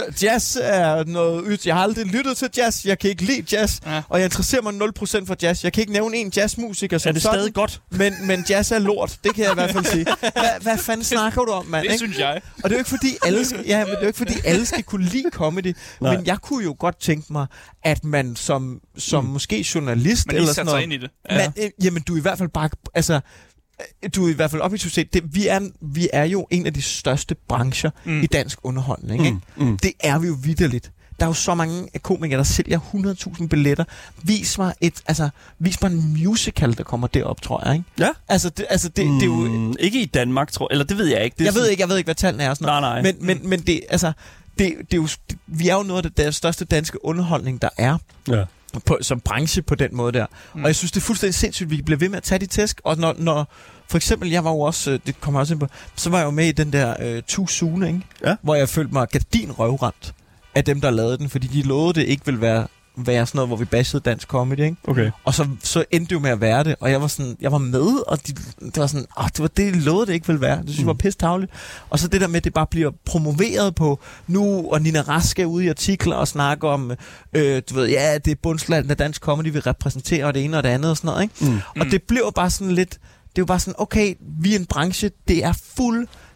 lidt, 0.07 0.23
jazz 0.23 0.57
er 0.61 1.03
noget 1.03 1.43
ydt. 1.47 1.67
Jeg 1.67 1.75
har 1.75 1.83
aldrig 1.83 2.05
lyttet 2.05 2.37
til 2.37 2.49
jazz, 2.57 2.85
jeg 2.85 2.99
kan 2.99 3.09
ikke 3.09 3.23
lide 3.23 3.43
jazz, 3.51 3.79
Ja. 3.85 4.01
og 4.09 4.19
jeg 4.19 4.25
interesserer 4.25 4.61
mig 4.61 4.73
0% 5.23 5.27
for 5.27 5.35
jazz. 5.41 5.63
Jeg 5.63 5.73
kan 5.73 5.81
ikke 5.81 5.93
nævne 5.93 6.17
en 6.17 6.31
jazzmusiker 6.35 6.97
som 6.97 7.09
Er 7.09 7.13
det 7.13 7.21
sådan, 7.21 7.39
stadig 7.39 7.53
godt? 7.53 7.81
Men, 7.91 8.13
men 8.27 8.45
jazz 8.49 8.71
er 8.71 8.79
lort, 8.79 9.17
det 9.23 9.35
kan 9.35 9.43
jeg 9.43 9.51
i 9.51 9.53
hvert 9.53 9.71
fald 9.71 9.85
sige. 9.85 10.05
Hvad, 10.19 10.61
hvad 10.61 10.77
fanden 10.77 11.03
snakker 11.03 11.41
du 11.41 11.51
om, 11.51 11.65
mand? 11.65 11.83
Det 11.83 11.91
ikke? 11.91 11.97
synes 11.97 12.19
jeg. 12.19 12.41
Og 12.63 12.63
det 12.63 12.71
er 12.71 12.75
jo 12.75 12.77
ikke 12.77 12.89
fordi 12.89 13.17
alle 13.25 13.45
skal, 13.45 13.63
ja, 13.65 13.77
men 13.79 13.87
det 13.87 13.97
er 13.97 14.01
jo 14.01 14.07
ikke 14.07 14.17
fordi 14.17 14.33
alle 14.45 14.65
skal 14.65 14.83
kunne 14.83 15.05
lide 15.05 15.29
comedy, 15.31 15.75
Nej. 16.01 16.15
men 16.15 16.25
jeg 16.25 16.37
kunne 16.37 16.63
jo 16.63 16.75
godt 16.79 16.99
tænke 17.01 17.33
mig, 17.33 17.45
at 17.83 18.03
man 18.03 18.35
som, 18.35 18.79
som 18.97 19.23
mm. 19.23 19.29
måske 19.29 19.65
journalist 19.75 20.27
Man 20.27 20.35
eller 20.35 20.53
sådan 20.53 20.65
noget, 20.65 20.83
ind 20.83 20.93
i 20.93 20.97
det. 20.97 21.09
Ja. 21.29 21.37
Man, 21.37 21.53
øh, 21.57 21.69
jamen, 21.83 22.01
du 22.03 22.13
er 22.13 22.17
i 22.17 22.21
hvert 22.21 22.37
fald 22.37 22.49
bare... 22.49 22.69
Altså, 22.93 23.19
du 24.15 24.25
er 24.25 24.29
i 24.29 24.33
hvert 24.33 24.51
fald 24.51 24.61
objektivt 24.61 24.93
set... 24.93 25.13
Det, 25.13 25.35
vi, 25.35 25.47
er, 25.47 25.59
vi 25.81 26.09
er 26.13 26.23
jo 26.23 26.47
en 26.49 26.65
af 26.65 26.73
de 26.73 26.81
største 26.81 27.35
brancher 27.47 27.89
Mm. 28.05 28.11
mm. 28.11 28.21
i 28.21 28.25
dansk 28.25 28.59
underholdning. 28.63 29.25
Ikke? 29.25 29.37
mm. 29.57 29.77
Det 29.77 29.91
er 29.99 30.19
vi 30.19 30.27
jo 30.27 30.37
vidderligt. 30.43 30.91
Der 31.19 31.25
er 31.25 31.29
jo 31.29 31.33
så 31.33 31.55
mange 31.55 31.87
komikere, 32.01 32.37
der 32.37 32.43
sælger 32.43 32.79
100.000 33.39 33.47
billetter. 33.47 33.83
Vis 34.23 34.57
mig, 34.57 34.73
et, 34.81 35.01
altså, 35.07 35.29
vis 35.59 35.81
mig 35.81 35.91
en 35.91 36.23
musical, 36.23 36.77
der 36.77 36.83
kommer 36.83 37.07
derop, 37.07 37.41
tror 37.41 37.61
jeg. 37.65 37.73
Ikke? 37.75 37.85
Ja. 37.99 38.09
Altså, 38.29 38.49
det, 38.49 38.65
altså 38.69 38.89
det, 38.89 39.05
det 39.05 39.21
er 39.21 39.25
jo... 39.25 39.33
Mm, 39.35 39.75
ikke 39.79 40.01
i 40.01 40.05
Danmark, 40.05 40.51
tror 40.51 40.67
jeg. 40.69 40.73
Eller 40.75 40.85
det 40.85 40.97
ved 40.97 41.05
jeg 41.05 41.23
ikke. 41.23 41.35
Det 41.39 41.45
Jeg 41.45 41.53
ved 41.53 41.61
sådan- 41.61 41.71
ikke, 41.71 41.81
jeg 41.81 41.89
ved 41.89 41.97
ikke, 41.97 42.07
hvad 42.07 42.15
tallene 42.15 42.43
er. 42.43 42.53
Sådan 42.53 42.65
noget. 42.65 42.81
Nej, 42.81 43.01
nej. 43.01 43.11
Men, 43.11 43.25
men, 43.39 43.49
men 43.49 43.59
det, 43.61 43.81
altså, 43.89 44.11
det, 44.59 44.73
det 44.79 44.93
er 44.93 44.97
jo, 44.97 45.07
vi 45.47 45.67
er 45.69 45.75
jo 45.75 45.83
noget 45.83 46.05
af 46.05 46.11
det 46.11 46.17
der 46.25 46.31
største 46.31 46.65
danske 46.65 47.05
underholdning, 47.05 47.61
der 47.61 47.69
er 47.77 47.97
Ja. 48.27 48.43
På, 48.79 48.97
som 49.01 49.19
branche 49.19 49.61
på 49.61 49.75
den 49.75 49.95
måde 49.95 50.11
der. 50.11 50.25
Mm. 50.55 50.63
Og 50.63 50.67
jeg 50.67 50.75
synes, 50.75 50.91
det 50.91 50.99
er 50.99 51.05
fuldstændig 51.05 51.35
sindssygt, 51.35 51.67
at 51.67 51.71
vi 51.71 51.81
bliver 51.81 51.99
ved 51.99 52.09
med 52.09 52.17
at 52.17 52.23
tage 52.23 52.39
de 52.39 52.45
tæsk. 52.45 52.81
Og 52.83 52.97
når, 52.97 53.15
når 53.17 53.53
for 53.89 53.97
eksempel, 53.97 54.29
jeg 54.29 54.43
var 54.43 54.51
jo 54.51 54.59
også, 54.59 54.91
øh, 54.91 54.99
det 55.05 55.21
kommer 55.21 55.39
også 55.39 55.53
ind 55.53 55.59
på, 55.59 55.67
så 55.95 56.09
var 56.09 56.17
jeg 56.17 56.25
jo 56.25 56.31
med 56.31 56.45
i 56.45 56.51
den 56.51 56.73
der 56.73 56.95
øh, 56.99 57.47
Soon, 57.47 57.83
ikke? 57.83 58.01
Ja. 58.25 58.35
hvor 58.41 58.55
jeg 58.55 58.69
følte 58.69 58.93
mig 58.93 59.07
gardinrøvrendt 59.09 60.13
af 60.55 60.63
dem, 60.63 60.81
der 60.81 60.91
lavede 60.91 61.17
den, 61.17 61.29
fordi 61.29 61.47
de 61.47 61.61
lovede, 61.61 61.93
det 61.93 62.07
ikke 62.07 62.25
ville 62.25 62.41
være, 62.41 62.67
være 62.97 63.25
sådan 63.25 63.37
noget, 63.37 63.49
hvor 63.49 63.57
vi 63.57 63.65
bashede 63.65 64.01
dansk 64.05 64.27
comedy, 64.27 64.59
ikke? 64.59 64.75
Okay. 64.87 65.11
Og 65.23 65.33
så, 65.33 65.47
så 65.63 65.85
endte 65.91 66.09
det 66.09 66.15
jo 66.15 66.19
med 66.19 66.29
at 66.29 66.41
være 66.41 66.63
det, 66.63 66.75
og 66.79 66.91
jeg 66.91 67.01
var 67.01 67.07
sådan, 67.07 67.37
jeg 67.41 67.51
var 67.51 67.57
med, 67.57 68.07
og 68.07 68.27
de, 68.27 68.33
det 68.59 68.77
var 68.77 68.87
sådan, 68.87 69.05
åh, 69.19 69.25
det 69.27 69.39
var 69.39 69.47
det, 69.47 69.73
de 69.73 69.79
lovede, 69.79 70.05
det 70.07 70.13
ikke 70.13 70.27
ville 70.27 70.41
være. 70.41 70.57
Det 70.57 70.65
synes 70.69 70.77
jeg 70.79 70.87
var 70.87 70.93
Mm. 70.93 70.97
pisse 70.97 71.19
tavligt. 71.19 71.51
Og 71.89 71.99
så 71.99 72.07
det 72.07 72.21
der 72.21 72.27
med, 72.27 72.35
at 72.37 72.43
det 72.43 72.53
bare 72.53 72.67
bliver 72.67 72.91
promoveret 73.05 73.75
på 73.75 73.99
nu, 74.27 74.71
og 74.71 74.81
Nina 74.81 75.01
Rask 75.01 75.39
er 75.39 75.45
ude 75.45 75.65
i 75.65 75.69
artikler 75.69 76.15
og 76.15 76.27
snakker 76.27 76.67
om, 76.69 76.91
øh, 77.33 77.61
du 77.69 77.75
ved, 77.75 77.89
ja, 77.89 78.17
det 78.17 78.31
er 78.31 78.35
bundsland 78.43 78.91
af 78.91 78.97
dansk 78.97 79.21
comedy, 79.21 79.47
vi 79.53 79.59
repræsenterer, 79.59 80.25
og 80.25 80.33
det 80.33 80.43
ene 80.43 80.57
og 80.57 80.63
det 80.63 80.69
andet 80.69 80.91
og 80.91 80.97
sådan 80.97 81.07
noget, 81.07 81.23
ikke? 81.23 81.35
Mm. 81.51 81.59
Og 81.81 81.85
det 81.91 82.03
blev 82.03 82.31
bare 82.35 82.49
sådan 82.49 82.71
lidt, 82.73 82.91
det 82.91 83.37
er 83.37 83.41
jo 83.41 83.45
bare 83.45 83.59
sådan, 83.59 83.73
okay, 83.77 84.13
vi 84.41 84.55
er 84.55 84.59
en 84.59 84.65
branche, 84.65 85.11
det 85.27 85.43
er 85.43 85.53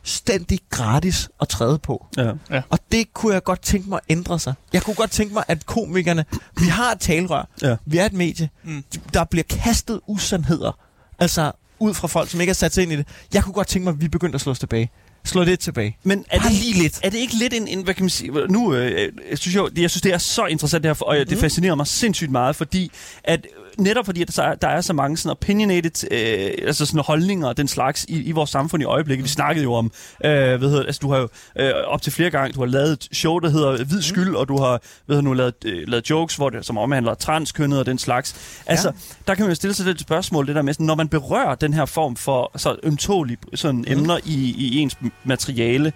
fuldstændig 0.07 0.59
gratis 0.69 1.29
at 1.41 1.47
træde 1.49 1.79
på. 1.79 2.05
Ja. 2.17 2.61
Og 2.69 2.79
det 2.91 3.13
kunne 3.13 3.33
jeg 3.33 3.43
godt 3.43 3.61
tænke 3.61 3.89
mig 3.89 3.95
at 4.07 4.11
ændre 4.17 4.39
sig. 4.39 4.53
Jeg 4.73 4.83
kunne 4.83 4.95
godt 4.95 5.11
tænke 5.11 5.33
mig, 5.33 5.43
at 5.47 5.65
komikerne, 5.65 6.25
vi 6.59 6.65
har 6.65 6.91
et 6.91 6.99
talerør, 6.99 7.47
Ja. 7.61 7.75
vi 7.85 7.97
er 7.97 8.05
et 8.05 8.13
medie, 8.13 8.49
Mm. 8.63 8.83
der 9.13 9.23
bliver 9.23 9.43
kastet 9.43 9.99
usandheder, 10.07 10.79
altså 11.19 11.51
ud 11.79 11.93
fra 11.93 12.07
folk, 12.07 12.29
som 12.29 12.41
ikke 12.41 12.49
har 12.49 12.55
sat 12.55 12.73
sig 12.73 12.83
ind 12.83 12.91
i 12.91 12.95
det. 12.95 13.07
Jeg 13.33 13.43
kunne 13.43 13.53
godt 13.53 13.67
tænke 13.67 13.83
mig, 13.83 13.91
at 13.93 14.01
vi 14.01 14.07
begyndte 14.07 14.35
at 14.35 14.41
slå 14.41 14.51
os 14.51 14.59
tilbage. 14.59 14.89
Slå 15.25 15.43
lidt 15.43 15.59
tilbage. 15.59 15.97
Men 16.03 16.25
er 16.29 16.39
Bare 16.39 16.49
det, 16.49 16.57
lige 16.59 16.81
lidt. 16.81 16.99
er 17.03 17.09
det 17.09 17.17
ikke 17.17 17.35
lidt 17.35 17.53
en, 17.53 17.67
en 17.67 17.83
hvad 17.83 17.93
kan 17.93 18.03
man 18.03 18.09
sige, 18.09 18.31
nu 18.49 18.73
øh, 18.73 19.11
jeg 19.29 19.37
synes 19.37 19.55
jeg, 19.55 19.63
jeg 19.77 19.89
synes 19.89 20.01
det 20.01 20.13
er 20.13 20.17
så 20.17 20.45
interessant 20.45 20.83
det 20.83 20.89
her, 20.97 21.03
og 21.05 21.15
mm. 21.19 21.25
det 21.29 21.37
fascinerer 21.37 21.75
mig 21.75 21.87
sindssygt 21.87 22.31
meget, 22.31 22.55
fordi 22.55 22.91
at 23.23 23.47
netop 23.77 24.05
fordi 24.05 24.21
at 24.21 24.35
der, 24.35 24.43
er- 24.43 24.55
der 24.55 24.67
er 24.67 24.81
så 24.81 24.93
mange 24.93 25.17
sådan 25.17 25.31
opinionated 25.31 26.07
øh, 26.11 26.67
altså 26.67 26.85
sådan 26.85 27.01
holdninger 27.05 27.47
og 27.47 27.57
den 27.57 27.67
slags 27.67 28.05
i, 28.09 28.23
i 28.23 28.31
vores 28.31 28.49
samfund 28.49 28.81
i 28.83 28.85
øjeblikket. 28.85 29.23
Vi 29.23 29.29
snakkede 29.29 29.63
jo 29.63 29.73
om, 29.73 29.91
øh, 30.25 30.31
hvad 30.31 30.59
hedder, 30.69 30.83
altså 30.83 30.99
du 31.01 31.11
har 31.11 31.17
jo 31.17 31.27
øh, 31.59 31.71
op 31.85 32.01
til 32.01 32.11
flere 32.13 32.29
gange, 32.29 32.53
du 32.53 32.59
har 32.59 32.67
lavet 32.67 32.91
et 32.91 33.07
show, 33.11 33.39
der 33.39 33.49
hedder 33.49 33.83
Hvid 33.85 34.01
Skyld, 34.01 34.35
og 34.35 34.47
du 34.47 34.57
har 34.57 34.81
ved 35.07 35.21
nu 35.21 35.33
lavet, 35.33 35.53
øh, 35.65 35.87
lavet 35.87 36.09
jokes, 36.09 36.35
hvor 36.35 36.49
det, 36.49 36.65
som 36.65 36.77
omhandler 36.77 37.13
transkønnet 37.13 37.79
og 37.79 37.85
den 37.85 37.97
slags. 37.97 38.35
Altså, 38.65 38.91
der 39.27 39.35
kan 39.35 39.43
man 39.45 39.51
jo 39.51 39.55
stille 39.55 39.73
sig 39.73 39.85
det 39.85 39.99
spørgsmål, 39.99 40.47
det 40.47 40.55
der 40.55 40.61
med, 40.61 40.73
sådan, 40.73 40.85
når 40.85 40.95
man 40.95 41.07
berører 41.09 41.55
den 41.55 41.73
her 41.73 41.85
form 41.85 42.15
for 42.15 42.51
så 42.57 42.75
ømtålige 42.83 43.37
sådan, 43.55 43.85
emner 43.87 44.17
i, 44.25 44.55
i 44.57 44.77
ens 44.79 44.97
materiale, 45.23 45.93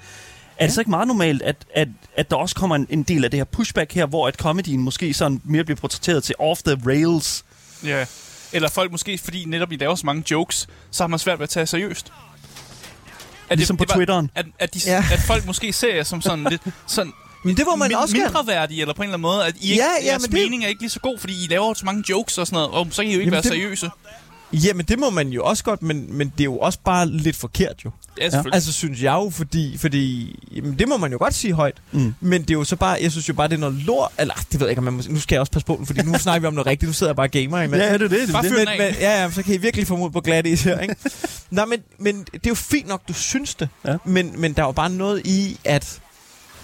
er 0.58 0.66
det 0.66 0.74
så 0.74 0.82
ikke 0.82 0.90
meget 0.92 1.08
normalt, 1.08 1.42
at, 1.42 1.56
at, 1.76 1.88
at 2.18 2.30
der 2.30 2.36
også 2.36 2.56
kommer 2.56 2.76
en, 2.76 2.88
en 2.90 3.04
del 3.04 3.24
af 3.24 3.32
det 3.32 3.38
her 3.40 3.44
pushback 3.46 3.94
her, 3.94 4.06
hvor 4.06 4.28
at 4.28 4.36
comedyen 4.36 4.80
måske 4.82 5.14
sådan 5.14 5.42
mere 5.46 5.64
bliver 5.64 5.78
portrætteret 5.78 6.24
til 6.24 6.36
off 6.40 6.62
the 6.62 6.78
rails? 6.88 7.46
Ja. 7.84 8.06
Eller 8.54 8.70
folk 8.70 8.92
måske, 8.92 9.18
fordi 9.18 9.46
netop 9.46 9.72
I 9.72 9.76
laver 9.76 9.96
så 9.96 10.06
mange 10.06 10.24
jokes, 10.32 10.68
så 10.92 11.04
har 11.04 11.08
man 11.08 11.20
svært 11.20 11.40
ved 11.40 11.44
at 11.44 11.50
tage 11.50 11.66
seriøst. 11.68 12.12
At 13.50 13.58
Ligesom 13.58 13.78
på 13.78 13.86
bare- 13.86 13.98
Twitteren. 13.98 14.32
At, 14.36 14.46
at, 14.60 14.74
de, 14.74 14.80
Ja. 14.86 15.06
at 15.14 15.20
folk 15.28 15.46
måske 15.46 15.74
ser 15.74 15.96
jer 15.96 16.04
som 16.04 16.22
sådan 16.22 16.44
lidt 16.50 16.62
sådan 16.88 17.14
Men 17.46 17.58
det 17.58 17.66
må 17.66 17.76
man 17.76 17.88
min, 17.88 17.98
også 17.98 18.18
mindre 18.18 18.48
værdige, 18.48 18.82
eller 18.82 18.94
på 18.94 19.02
en 19.02 19.08
eller 19.10 19.14
anden 19.14 19.22
måde, 19.22 19.46
at 19.46 19.56
I 19.62 19.72
ikke, 19.72 19.84
Ja, 19.84 19.90
ja, 20.04 20.12
jeres 20.12 20.22
men 20.22 20.32
det- 20.32 20.44
mening 20.44 20.64
er 20.64 20.68
ikke 20.68 20.82
lige 20.82 20.90
så 20.90 21.00
god, 21.00 21.18
fordi 21.20 21.44
I 21.44 21.48
laver 21.48 21.74
så 21.74 21.86
mange 21.86 22.04
jokes 22.10 22.38
og 22.38 22.48
sådan 22.48 22.56
noget, 22.56 22.70
og 22.72 22.88
så 22.92 23.02
kan 23.02 23.12
I 23.12 23.14
jo 23.14 23.20
ikke 23.20 23.24
Jamen, 23.30 23.32
være 23.32 23.42
det- 23.42 23.50
seriøse. 23.52 23.90
Jamen, 24.54 24.86
det 24.86 25.00
må 25.00 25.10
man 25.10 25.30
jo 25.30 25.44
også 25.44 25.64
godt, 25.64 25.82
men, 25.82 26.18
men 26.18 26.30
det 26.30 26.40
er 26.42 26.44
jo 26.46 26.58
også 26.58 26.80
bare 26.86 27.08
lidt 27.10 27.36
forkert 27.36 27.86
jo. 27.86 27.92
Ja, 28.18 28.30
selvfølgelig. 28.30 28.54
Altså, 28.56 28.74
synes 28.74 29.02
jeg 29.04 29.14
jo, 29.14 29.30
fordi, 29.30 29.78
fordi 29.78 30.36
jamen, 30.52 30.80
det 30.80 30.88
må 30.88 30.98
man 30.98 31.12
jo 31.12 31.18
godt 31.18 31.34
sige 31.34 31.54
højt. 31.54 31.82
Mm. 31.92 32.14
Men 32.20 32.42
det 32.42 32.50
er 32.50 32.54
jo 32.54 32.64
så 32.64 32.76
bare, 32.76 32.98
jeg 33.02 33.12
synes 33.12 33.30
jo 33.30 33.34
bare, 33.34 33.48
det 33.48 33.54
er 33.54 33.60
noget 33.60 33.76
lort. 33.76 34.12
Eller, 34.20 34.34
det 34.52 34.60
ved 34.60 34.68
jeg 34.68 34.70
ikke, 34.72 34.78
om 34.80 34.84
man 34.84 34.94
må, 34.94 35.02
nu 35.10 35.20
skal 35.20 35.36
jeg 35.36 35.40
også 35.40 35.52
passe 35.52 35.66
på, 35.66 35.82
fordi 35.86 36.02
nu 36.02 36.18
snakker 36.20 36.40
vi 36.42 36.48
om 36.48 36.54
noget 36.54 36.68
rigtigt. 36.68 36.90
Nu 36.90 36.94
sidder 36.94 37.10
jeg 37.12 37.16
bare 37.16 37.28
og 37.28 37.32
gamer. 37.32 37.62
Ikke? 37.62 37.78
Ja, 37.78 37.94
det 37.94 38.02
er 38.02 38.08
det. 38.08 38.12
det, 38.12 38.32
Bare 38.34 38.44
det. 38.44 38.52
men, 38.52 38.68
men, 38.78 38.94
ja, 39.00 39.22
ja, 39.24 39.32
så 39.32 39.44
kan 39.44 39.54
I 39.56 39.58
virkelig 39.58 39.88
få 39.88 39.96
mod 39.96 40.10
på 40.10 40.22
glat 40.22 40.46
is 40.48 40.64
her, 40.64 40.80
ikke? 40.80 40.96
Nej, 41.50 41.66
men, 41.66 41.80
men 42.00 42.24
det 42.24 42.46
er 42.46 42.50
jo 42.50 42.56
fint 42.56 42.88
nok, 42.88 43.02
du 43.08 43.14
synes 43.14 43.56
det. 43.56 43.70
Ja. 43.86 43.98
Men, 44.06 44.34
men 44.42 44.54
der 44.54 44.62
er 44.62 44.66
jo 44.68 44.72
bare 44.72 44.90
noget 44.90 45.22
i, 45.28 45.60
at, 45.64 46.00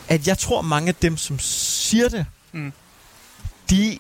at 0.07 0.27
jeg 0.27 0.37
tror, 0.37 0.61
mange 0.61 0.87
af 0.89 0.95
dem, 0.95 1.17
som 1.17 1.39
siger 1.39 2.09
det, 2.09 2.25
Mm. 2.51 2.71
de 3.69 3.99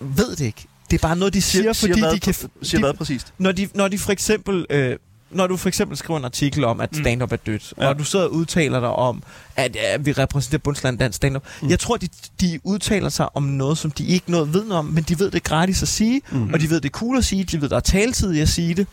ved 0.00 0.36
det 0.36 0.40
ikke. 0.44 0.64
Det 0.90 0.96
er 1.02 1.08
bare 1.08 1.16
noget, 1.16 1.34
de 1.34 1.42
siger, 1.42 1.72
fordi 1.72 2.00
hvad, 2.00 2.12
de 2.12 2.20
kan... 2.20 2.34
Siger 2.34 2.78
de, 2.78 2.84
hvad 2.84 2.94
præcist? 2.94 3.32
når, 3.38 3.52
de, 3.52 3.68
når 3.74 3.88
de 3.88 3.98
for 3.98 4.12
eksempel... 4.12 4.66
Øh, 4.70 4.96
når 5.30 5.46
du 5.46 5.56
for 5.56 5.68
eksempel 5.68 5.96
skriver 5.96 6.18
en 6.18 6.24
artikel 6.24 6.64
om, 6.64 6.80
at 6.80 6.92
Mm. 6.92 6.98
stand-up 7.02 7.32
er 7.32 7.36
dødt, 7.36 7.72
Ja. 7.80 7.88
og 7.88 7.98
du 7.98 8.04
sidder 8.04 8.24
og 8.24 8.32
udtaler 8.32 8.80
dig 8.80 8.88
om, 8.88 9.22
at 9.56 9.76
ja, 9.76 9.96
vi 9.96 10.12
repræsenterer 10.12 10.58
bundsland 10.58 10.98
dansk 10.98 11.16
stand-up. 11.16 11.42
Mm. 11.62 11.68
Jeg 11.70 11.78
tror, 11.78 11.96
de, 11.96 12.08
de 12.40 12.60
udtaler 12.64 13.08
sig 13.08 13.36
om 13.36 13.42
noget, 13.42 13.78
som 13.78 13.90
de 13.90 14.06
ikke 14.06 14.30
noget 14.30 14.54
ved 14.54 14.64
noget 14.64 14.78
om, 14.78 14.84
men 14.84 15.04
de 15.04 15.18
ved 15.18 15.30
det 15.30 15.42
gratis 15.42 15.82
at 15.82 15.88
sige, 15.88 16.20
mm. 16.32 16.52
og 16.52 16.60
de 16.60 16.70
ved 16.70 16.80
det 16.80 16.88
er 16.88 16.92
cool 16.98 17.18
at 17.18 17.24
sige, 17.24 17.44
de 17.44 17.60
ved, 17.60 17.68
der 17.68 17.76
er 17.76 17.80
taletid 17.80 18.32
i 18.32 18.40
at 18.40 18.48
sige 18.48 18.74
det. 18.74 18.86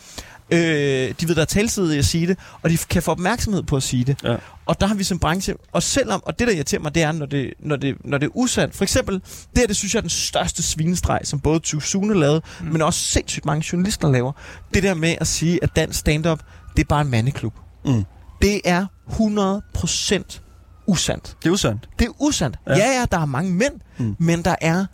Øh, 0.52 1.14
de 1.22 1.28
ved, 1.28 1.36
der 1.36 1.42
er 1.42 1.46
talsidige 1.46 2.00
at 2.00 2.06
sige 2.06 2.28
det, 2.28 2.38
og 2.62 2.70
de 2.70 2.78
kan 2.78 3.04
få 3.04 3.12
opmærksomhed 3.12 3.64
på 3.64 3.76
at 3.76 3.84
sige 3.84 4.06
det. 4.06 4.24
Ja. 4.24 4.36
Og 4.66 4.82
der 4.82 4.88
har 4.88 4.96
vi 4.96 5.04
som 5.04 5.20
branche, 5.20 5.56
og 5.72 5.84
selvom, 5.84 6.24
og 6.26 6.40
det 6.40 6.48
der 6.48 6.54
irriterer 6.54 6.82
mig, 6.82 6.96
det 6.96 7.04
er, 7.04 7.12
når 7.12 7.26
det, 7.26 7.54
når 7.60 7.76
det, 7.76 7.96
når 8.06 8.18
det 8.18 8.26
er 8.26 8.32
usandt. 8.34 8.76
For 8.76 8.84
eksempel, 8.84 9.16
det 9.16 9.58
her, 9.58 9.68
det 9.68 9.76
synes 9.76 9.94
jeg 9.94 10.00
er 10.00 10.02
den 10.02 10.10
største 10.10 10.64
svinestreg, 10.64 11.20
som 11.24 11.40
både 11.40 11.60
Tusune 11.60 12.20
lavede, 12.20 12.42
mm. 12.62 12.68
men 12.68 12.82
også 12.82 13.00
sindssygt 13.00 13.46
mange 13.46 13.66
journalister 13.72 14.12
laver. 14.12 14.32
Det 14.74 14.84
der 14.84 14.94
med 14.94 15.16
at 15.22 15.28
sige, 15.28 15.64
at 15.64 15.70
dansk 15.76 16.00
stand-up, 16.00 16.40
det 16.76 16.84
er 16.84 16.88
bare 16.88 17.02
en 17.02 17.10
mandeklub. 17.10 17.54
Mm. 17.86 18.04
Det 18.42 18.62
er 18.66 18.86
100% 19.10 20.40
usandt. 20.88 21.36
Det 21.44 21.50
er 21.50 21.54
usandt. 21.54 21.90
Det 22.00 22.08
er 22.08 22.12
usandt. 22.20 22.58
Ja. 22.68 22.78
Ja, 22.78 23.00
ja, 23.00 23.06
der 23.12 23.20
er 23.20 23.26
mange 23.26 23.52
mænd, 23.52 23.74
mm. 23.98 24.16
men 24.20 24.42
der 24.42 24.56
er 24.62 24.86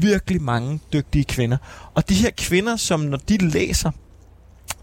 virkelig 0.00 0.42
mange 0.42 0.80
dygtige 0.92 1.24
kvinder. 1.24 1.56
Og 1.94 2.08
de 2.08 2.14
her 2.14 2.30
kvinder, 2.36 2.76
som 2.76 3.00
når 3.00 3.16
de 3.16 3.38
læser, 3.38 3.90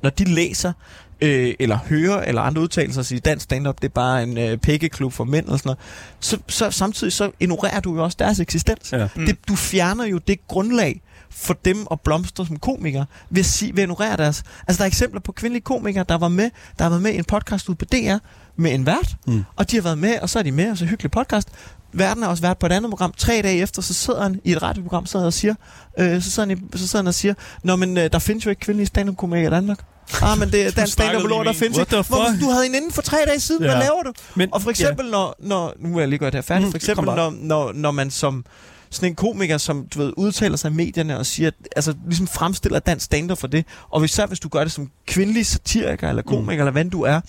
når 0.03 0.09
de 0.09 0.23
læser, 0.23 0.73
øh, 1.21 1.53
eller 1.59 1.77
hører, 1.89 2.21
eller 2.23 2.41
andre 2.41 2.61
udtalelser, 2.61 3.01
siger, 3.01 3.19
dansk 3.19 3.43
stand-up, 3.43 3.75
det 3.81 3.87
er 3.87 3.93
bare 3.93 4.23
en 4.23 4.37
øh, 4.37 4.57
pækkeklub 4.57 5.13
for 5.13 5.23
mænd, 5.23 5.45
eller 5.45 5.57
sådan 5.57 5.67
noget, 5.69 5.79
så, 6.19 6.37
så 6.47 6.71
samtidig 6.71 7.13
så 7.13 7.31
ignorerer 7.39 7.79
du 7.79 7.95
jo 7.95 8.03
også 8.03 8.15
deres 8.19 8.39
eksistens. 8.39 8.91
Ja. 8.91 9.07
Mm. 9.15 9.25
Det, 9.25 9.47
du 9.47 9.55
fjerner 9.55 10.05
jo 10.05 10.17
det 10.17 10.47
grundlag 10.47 11.01
for 11.29 11.53
dem 11.53 11.87
at 11.91 12.01
blomstre 12.01 12.45
som 12.45 12.57
komikere 12.59 13.05
ved 13.29 13.39
at, 13.39 13.45
sige, 13.45 13.71
ved 13.75 13.83
at 13.83 13.89
ignorere 13.89 14.17
deres... 14.17 14.43
Altså, 14.67 14.77
der 14.77 14.83
er 14.83 14.87
eksempler 14.87 15.21
på 15.21 15.31
kvindelige 15.31 15.63
komikere, 15.63 16.05
der 16.09 16.17
var 16.17 16.27
med, 16.27 16.49
der 16.77 16.83
har 16.85 16.89
været 16.89 17.01
med 17.01 17.11
i 17.13 17.17
en 17.17 17.23
podcast 17.23 17.69
ud 17.69 17.75
på 17.75 17.85
DR 17.85 18.15
med 18.55 18.73
en 18.73 18.85
vært, 18.85 19.15
Mm. 19.27 19.43
og 19.55 19.71
de 19.71 19.75
har 19.75 19.83
været 19.83 19.97
med, 19.97 20.19
og 20.19 20.29
så 20.29 20.39
er 20.39 20.43
de 20.43 20.51
med, 20.51 20.71
og 20.71 20.77
så 20.77 20.85
hyggelig 20.85 21.11
podcast. 21.11 21.49
Verden 21.93 22.23
har 22.23 22.29
også 22.29 22.41
været 22.41 22.57
på 22.57 22.65
et 22.65 22.71
andet 22.71 22.89
program. 22.89 23.13
Tre 23.17 23.41
dage 23.43 23.57
efter, 23.61 23.81
så 23.81 23.93
sidder 23.93 24.21
han 24.23 24.39
i 24.43 24.51
et 24.51 24.61
radioprogram 24.63 25.05
sidder 25.05 25.25
og 25.25 25.33
siger, 25.33 25.55
øh, 25.99 26.21
så, 26.21 26.31
sidder 26.31 26.49
han, 26.49 26.57
i- 26.57 26.77
så 26.77 26.87
sidder 26.87 27.03
han 27.03 27.07
og 27.07 27.13
siger, 27.13 27.33
Nå, 27.63 27.75
men 27.75 27.97
øh, 27.97 28.09
der 28.13 28.19
findes 28.19 28.45
jo 28.45 28.49
ikke 28.49 28.59
kvindelige 28.59 28.87
stand-up-komikere 28.87 29.47
i 29.47 29.49
Danmark. 29.49 29.79
Ah, 30.21 30.39
men 30.39 30.51
det 30.51 30.61
er 30.67 30.71
dansk 30.71 30.99
lige 30.99 31.27
lort, 31.27 31.45
der 31.45 31.53
findes 31.53 31.77
ikke. 31.77 31.95
Hvor, 32.07 32.25
du 32.41 32.49
havde 32.49 32.65
en 32.65 32.75
inden 32.75 32.91
for 32.91 33.01
tre 33.01 33.17
dage 33.27 33.39
siden, 33.39 33.63
Ja. 33.63 33.69
hvad 33.69 33.79
laver 33.83 34.03
du? 34.03 34.11
Men, 34.35 34.49
Og 34.53 34.61
for 34.61 34.69
eksempel, 34.69 35.05
ja. 35.05 35.11
når, 35.11 35.35
når... 35.39 35.73
Nu 35.79 35.95
er 35.95 35.99
jeg 35.99 36.07
lige 36.09 36.19
godt 36.19 36.33
her 36.33 36.41
færdig. 36.41 36.65
Mm, 36.65 36.71
For 36.71 36.77
eksempel, 36.77 37.05
når, 37.05 37.33
når, 37.39 37.71
når 37.73 37.91
man 37.91 38.11
som 38.11 38.45
sådan 38.91 39.11
en 39.11 39.15
komiker, 39.15 39.57
som 39.57 39.87
du 39.93 39.99
ved, 39.99 40.13
udtaler 40.17 40.57
sig 40.57 40.71
i 40.71 40.73
medierne 40.73 41.17
og 41.17 41.25
siger, 41.25 41.51
altså 41.75 41.93
ligesom 42.05 42.27
fremstiller 42.27 42.79
dansk 42.79 43.05
stand 43.05 43.35
for 43.35 43.47
det, 43.47 43.65
og 43.89 44.05
især 44.05 44.25
hvis 44.25 44.39
du 44.39 44.49
gør 44.49 44.63
det 44.63 44.71
som 44.71 44.91
kvindelig 45.05 45.45
satiriker 45.45 46.09
eller 46.09 46.21
komiker, 46.21 46.53
mm. 46.53 46.59
eller 46.59 46.71
hvad 46.71 46.85
du 46.85 47.01
er, 47.01 47.21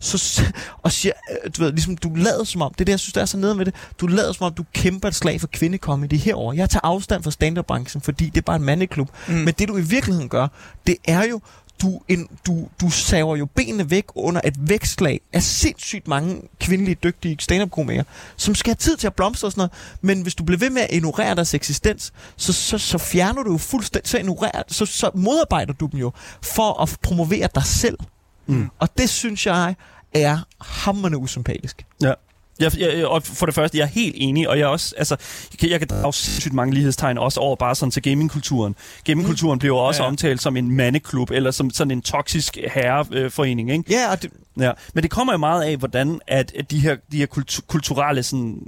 så, 0.00 0.42
og 0.84 0.92
siger, 0.92 1.12
øh, 1.30 1.50
du 1.56 1.62
ved, 1.62 1.72
ligesom 1.72 1.96
du 1.96 2.14
lader 2.14 2.44
som 2.44 2.62
om, 2.62 2.72
det 2.74 2.80
er 2.80 2.84
det, 2.84 2.92
jeg 2.92 3.00
synes, 3.00 3.12
der 3.12 3.20
er 3.20 3.24
så 3.24 3.36
nede 3.36 3.54
med 3.54 3.64
det, 3.64 3.74
du 4.00 4.06
lader 4.06 4.32
som 4.32 4.46
om, 4.46 4.52
du 4.54 4.64
kæmper 4.72 5.08
et 5.08 5.14
slag 5.14 5.40
for 5.40 5.46
kvindekomedy 5.46 6.14
herover. 6.14 6.52
Jeg 6.52 6.70
tager 6.70 6.80
afstand 6.84 7.22
fra 7.22 7.30
stand-up-branchen, 7.30 8.02
fordi 8.02 8.24
det 8.24 8.36
er 8.36 8.42
bare 8.42 8.56
en 8.56 8.62
mandeklub. 8.62 9.08
Mm. 9.28 9.34
Men 9.34 9.54
det, 9.58 9.68
du 9.68 9.76
i 9.76 9.82
virkeligheden 9.82 10.28
gør, 10.28 10.48
det 10.86 10.96
er 11.04 11.24
jo, 11.24 11.40
du, 11.82 12.00
en, 12.08 12.28
du, 12.46 12.68
du 12.80 12.90
saver 12.90 13.36
jo 13.36 13.46
benene 13.46 13.90
væk 13.90 14.04
under 14.14 14.40
et 14.44 14.68
vækstlag 14.68 15.20
af 15.32 15.42
sindssygt 15.42 16.08
mange 16.08 16.42
kvindelige, 16.60 16.94
dygtige 17.02 17.36
stand-up-komikere, 17.40 18.04
som 18.36 18.54
skal 18.54 18.70
have 18.70 18.76
tid 18.76 18.96
til 18.96 19.06
at 19.06 19.14
blomstre 19.14 19.48
og 19.48 19.52
sådan 19.52 19.60
noget. 19.60 19.72
Men 20.00 20.22
hvis 20.22 20.34
du 20.34 20.44
bliver 20.44 20.58
ved 20.58 20.70
med 20.70 20.82
at 20.82 20.88
ignorere 20.90 21.34
deres 21.34 21.54
eksistens, 21.54 22.12
så, 22.36 22.52
så, 22.52 22.78
så 22.78 22.98
fjerner 22.98 23.42
du 23.42 23.52
jo 23.52 23.58
fuldstændig, 23.58 24.08
så, 24.10 24.18
ignorerer, 24.18 24.62
så, 24.68 24.86
så 24.86 25.10
modarbejder 25.14 25.72
du 25.72 25.86
dem 25.86 26.00
jo 26.00 26.12
for 26.42 26.82
at 26.82 26.96
promovere 27.02 27.48
dig 27.54 27.64
selv. 27.64 27.98
Mm. 28.46 28.70
Og 28.78 28.98
det 28.98 29.10
synes 29.10 29.46
jeg 29.46 29.74
er 30.14 30.38
hammerende 30.60 31.18
usympatisk. 31.18 31.86
Ja. 32.02 32.12
Jeg, 32.60 32.72
jeg, 32.78 33.06
og 33.06 33.22
for 33.22 33.46
det 33.46 33.54
første, 33.54 33.78
jeg 33.78 33.84
er 33.84 33.88
helt 33.88 34.14
enig, 34.18 34.48
og 34.48 34.58
jeg 34.58 34.66
også, 34.66 34.94
altså, 34.98 35.16
jeg 35.52 35.58
kan, 35.58 35.70
jeg 35.70 35.78
kan 35.78 35.88
drage 35.88 36.12
sindssygt 36.12 36.54
mange 36.54 36.74
lighedstegn 36.74 37.18
også 37.18 37.40
over 37.40 37.56
bare 37.56 37.74
sådan 37.74 37.90
til 37.90 38.02
gamingkulturen. 38.02 38.76
Gamingkulturen 39.04 39.58
bliver 39.58 39.74
jo 39.74 39.78
også 39.78 40.02
Ja. 40.02 40.04
ja. 40.04 40.08
omtalt 40.10 40.42
som 40.42 40.56
en 40.56 40.70
mandeklub, 40.70 41.30
eller 41.30 41.50
som 41.50 41.70
sådan 41.70 41.90
en 41.90 42.02
toksisk 42.02 42.58
herreforening, 42.74 43.70
ikke? 43.72 43.84
Ja, 43.90 44.10
og 44.12 44.22
det, 44.22 44.30
Ja, 44.58 44.72
men 44.94 45.02
det 45.02 45.10
kommer 45.10 45.32
jo 45.32 45.36
meget 45.38 45.62
af, 45.62 45.76
hvordan 45.76 46.20
at, 46.26 46.52
at 46.58 46.70
de 46.70 46.80
her, 46.80 46.96
de 47.12 47.16
her 47.18 47.26
kultu- 47.26 47.66
kulturelle 47.66 48.22
sådan, 48.22 48.58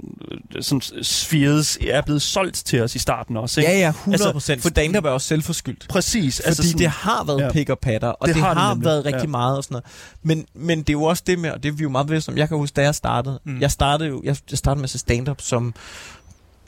øh, 0.55 0.63
sådan 0.63 1.03
spheres 1.03 1.77
er 1.81 2.01
blevet 2.01 2.21
solgt 2.21 2.55
til 2.65 2.81
os 2.81 2.95
i 2.95 2.99
starten 2.99 3.37
også. 3.37 3.61
Ikke? 3.61 3.71
ja, 3.71 3.79
ja, 3.79 3.89
100 3.89 4.31
procent. 4.33 4.55
Altså, 4.55 4.67
for 4.67 4.69
stand-up 4.69 5.05
er 5.05 5.09
også 5.09 5.27
selvforskyldt. 5.27 5.85
Præcis. 5.89 6.35
Fordi 6.37 6.47
altså 6.47 6.63
sådan, 6.63 6.79
det 6.79 6.87
har 6.87 7.23
været 7.23 7.39
ja. 7.39 7.51
pik 7.51 7.69
og 7.69 7.79
patter, 7.79 8.07
og 8.07 8.27
Det 8.27 8.35
det, 8.35 8.43
har 8.43 8.53
har, 8.53 8.67
det 8.69 8.77
nemlig, 8.77 8.85
været 8.85 9.05
rigtig 9.05 9.21
ja. 9.21 9.27
meget 9.27 9.57
og 9.57 9.63
sådan 9.63 9.73
noget. 9.73 9.85
Men, 10.23 10.45
men 10.65 10.79
det 10.79 10.89
er 10.89 10.93
jo 10.93 11.03
også 11.03 11.23
det 11.27 11.39
med, 11.39 11.51
og 11.51 11.63
det 11.63 11.69
er 11.69 11.73
vi 11.73 11.83
jo 11.83 11.89
meget 11.89 12.07
bevidste 12.07 12.29
om. 12.29 12.37
Jeg 12.37 12.47
kan 12.47 12.57
huske, 12.57 12.75
da 12.75 12.81
jeg 12.81 12.95
startede. 12.95 13.39
Mm. 13.45 13.61
Jeg 13.61 13.71
startede 13.71 14.09
jo 14.09 14.21
jeg, 14.23 14.35
jeg 14.51 14.57
startede 14.57 14.79
med 14.79 14.83
at 14.83 14.89
se 14.89 14.97
stand-up 14.99 15.41
som 15.41 15.73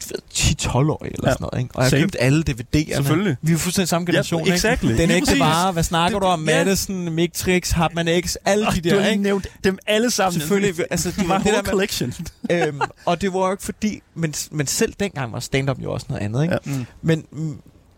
du 0.04 0.16
ved, 0.16 0.22
10-12 0.34 0.76
år 0.76 1.06
eller 1.06 1.18
Ja. 1.24 1.32
sådan 1.34 1.38
noget. 1.52 1.64
Ikke? 1.64 1.76
Og 1.76 1.84
jeg 1.84 1.92
købte 1.92 2.22
alle 2.22 2.44
DVD'erne. 2.50 2.96
Selvfølgelig. 2.96 3.38
Vi 3.42 3.54
er 3.54 3.58
fuldstændig 3.58 3.90
samme 3.90 4.06
generation, 4.06 4.46
Ja, 4.48 4.54
exactly. 4.54 4.90
ikke? 4.92 5.02
Den 5.02 5.12
ægte 5.12 5.26
præcis. 5.26 5.40
vare, 5.40 5.72
hvad 5.72 5.84
snakker 5.84 6.20
Det- 6.20 6.24
du 6.26 6.28
om? 6.32 6.50
ja. 6.50 6.64
Madison, 6.64 7.12
Mictrix, 7.12 7.70
Hartmann 7.72 8.10
X, 8.26 8.36
alle 8.46 8.66
de 8.66 8.82
du 8.82 8.90
har 8.90 8.96
der, 8.96 9.02
lige 9.02 9.12
ikke? 9.12 9.24
nævnt 9.24 9.48
dem 9.64 9.78
alle 9.88 10.12
sammen. 10.12 10.40
Selvfølgelig, 10.40 10.86
altså, 10.92 11.12
de, 11.12 11.24
My 11.28 11.34
det 11.34 11.46
der 11.46 11.52
med, 11.62 11.64
collection. 11.64 12.14
øhm, 12.52 12.82
og 13.06 13.22
det 13.22 13.34
var 13.34 13.40
jo 13.46 13.52
ikke 13.52 13.64
fordi, 13.64 14.02
men, 14.16 14.34
men 14.52 14.68
selv 14.68 14.94
dengang 15.00 15.34
var 15.34 15.40
stand-up 15.40 15.80
jo 15.84 15.92
også 15.92 16.06
noget 16.10 16.22
andet, 16.22 16.44
ikke? 16.44 16.54
Ja. 16.66 16.72
Mm. 16.78 16.86
Men, 17.02 17.26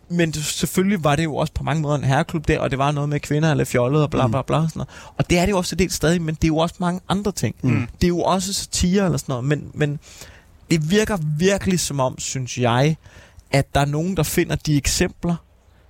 men 0.09 0.31
det, 0.31 0.45
selvfølgelig 0.45 1.03
var 1.03 1.15
det 1.15 1.23
jo 1.23 1.35
også 1.35 1.53
på 1.53 1.63
mange 1.63 1.81
måder 1.81 1.95
en 1.95 2.03
herreklub 2.03 2.47
der, 2.47 2.59
og 2.59 2.71
det 2.71 2.79
var 2.79 2.91
noget 2.91 3.09
med 3.09 3.19
kvinder 3.19 3.51
eller 3.51 3.65
fjollet 3.65 4.03
og 4.03 4.09
bla 4.09 4.27
bla 4.27 4.41
bla. 4.41 4.55
Sådan 4.55 4.69
noget. 4.75 4.89
Og 5.17 5.29
det 5.29 5.37
er 5.39 5.45
det 5.45 5.51
jo 5.51 5.57
også 5.57 5.69
til 5.69 5.79
dels 5.79 5.93
stadig, 5.93 6.21
men 6.21 6.35
det 6.35 6.43
er 6.43 6.47
jo 6.47 6.57
også 6.57 6.75
mange 6.79 6.99
andre 7.09 7.31
ting. 7.31 7.55
Mm. 7.63 7.87
Det 8.01 8.03
er 8.03 8.07
jo 8.07 8.19
også 8.19 8.53
satire 8.53 9.05
eller 9.05 9.17
sådan 9.17 9.33
noget, 9.33 9.43
men, 9.45 9.71
men 9.73 9.99
det 10.71 10.91
virker 10.91 11.17
virkelig 11.37 11.79
som 11.79 11.99
om, 11.99 12.19
synes 12.19 12.57
jeg, 12.57 12.95
at 13.51 13.75
der 13.75 13.81
er 13.81 13.85
nogen, 13.85 14.17
der 14.17 14.23
finder 14.23 14.55
de 14.55 14.77
eksempler, 14.77 15.35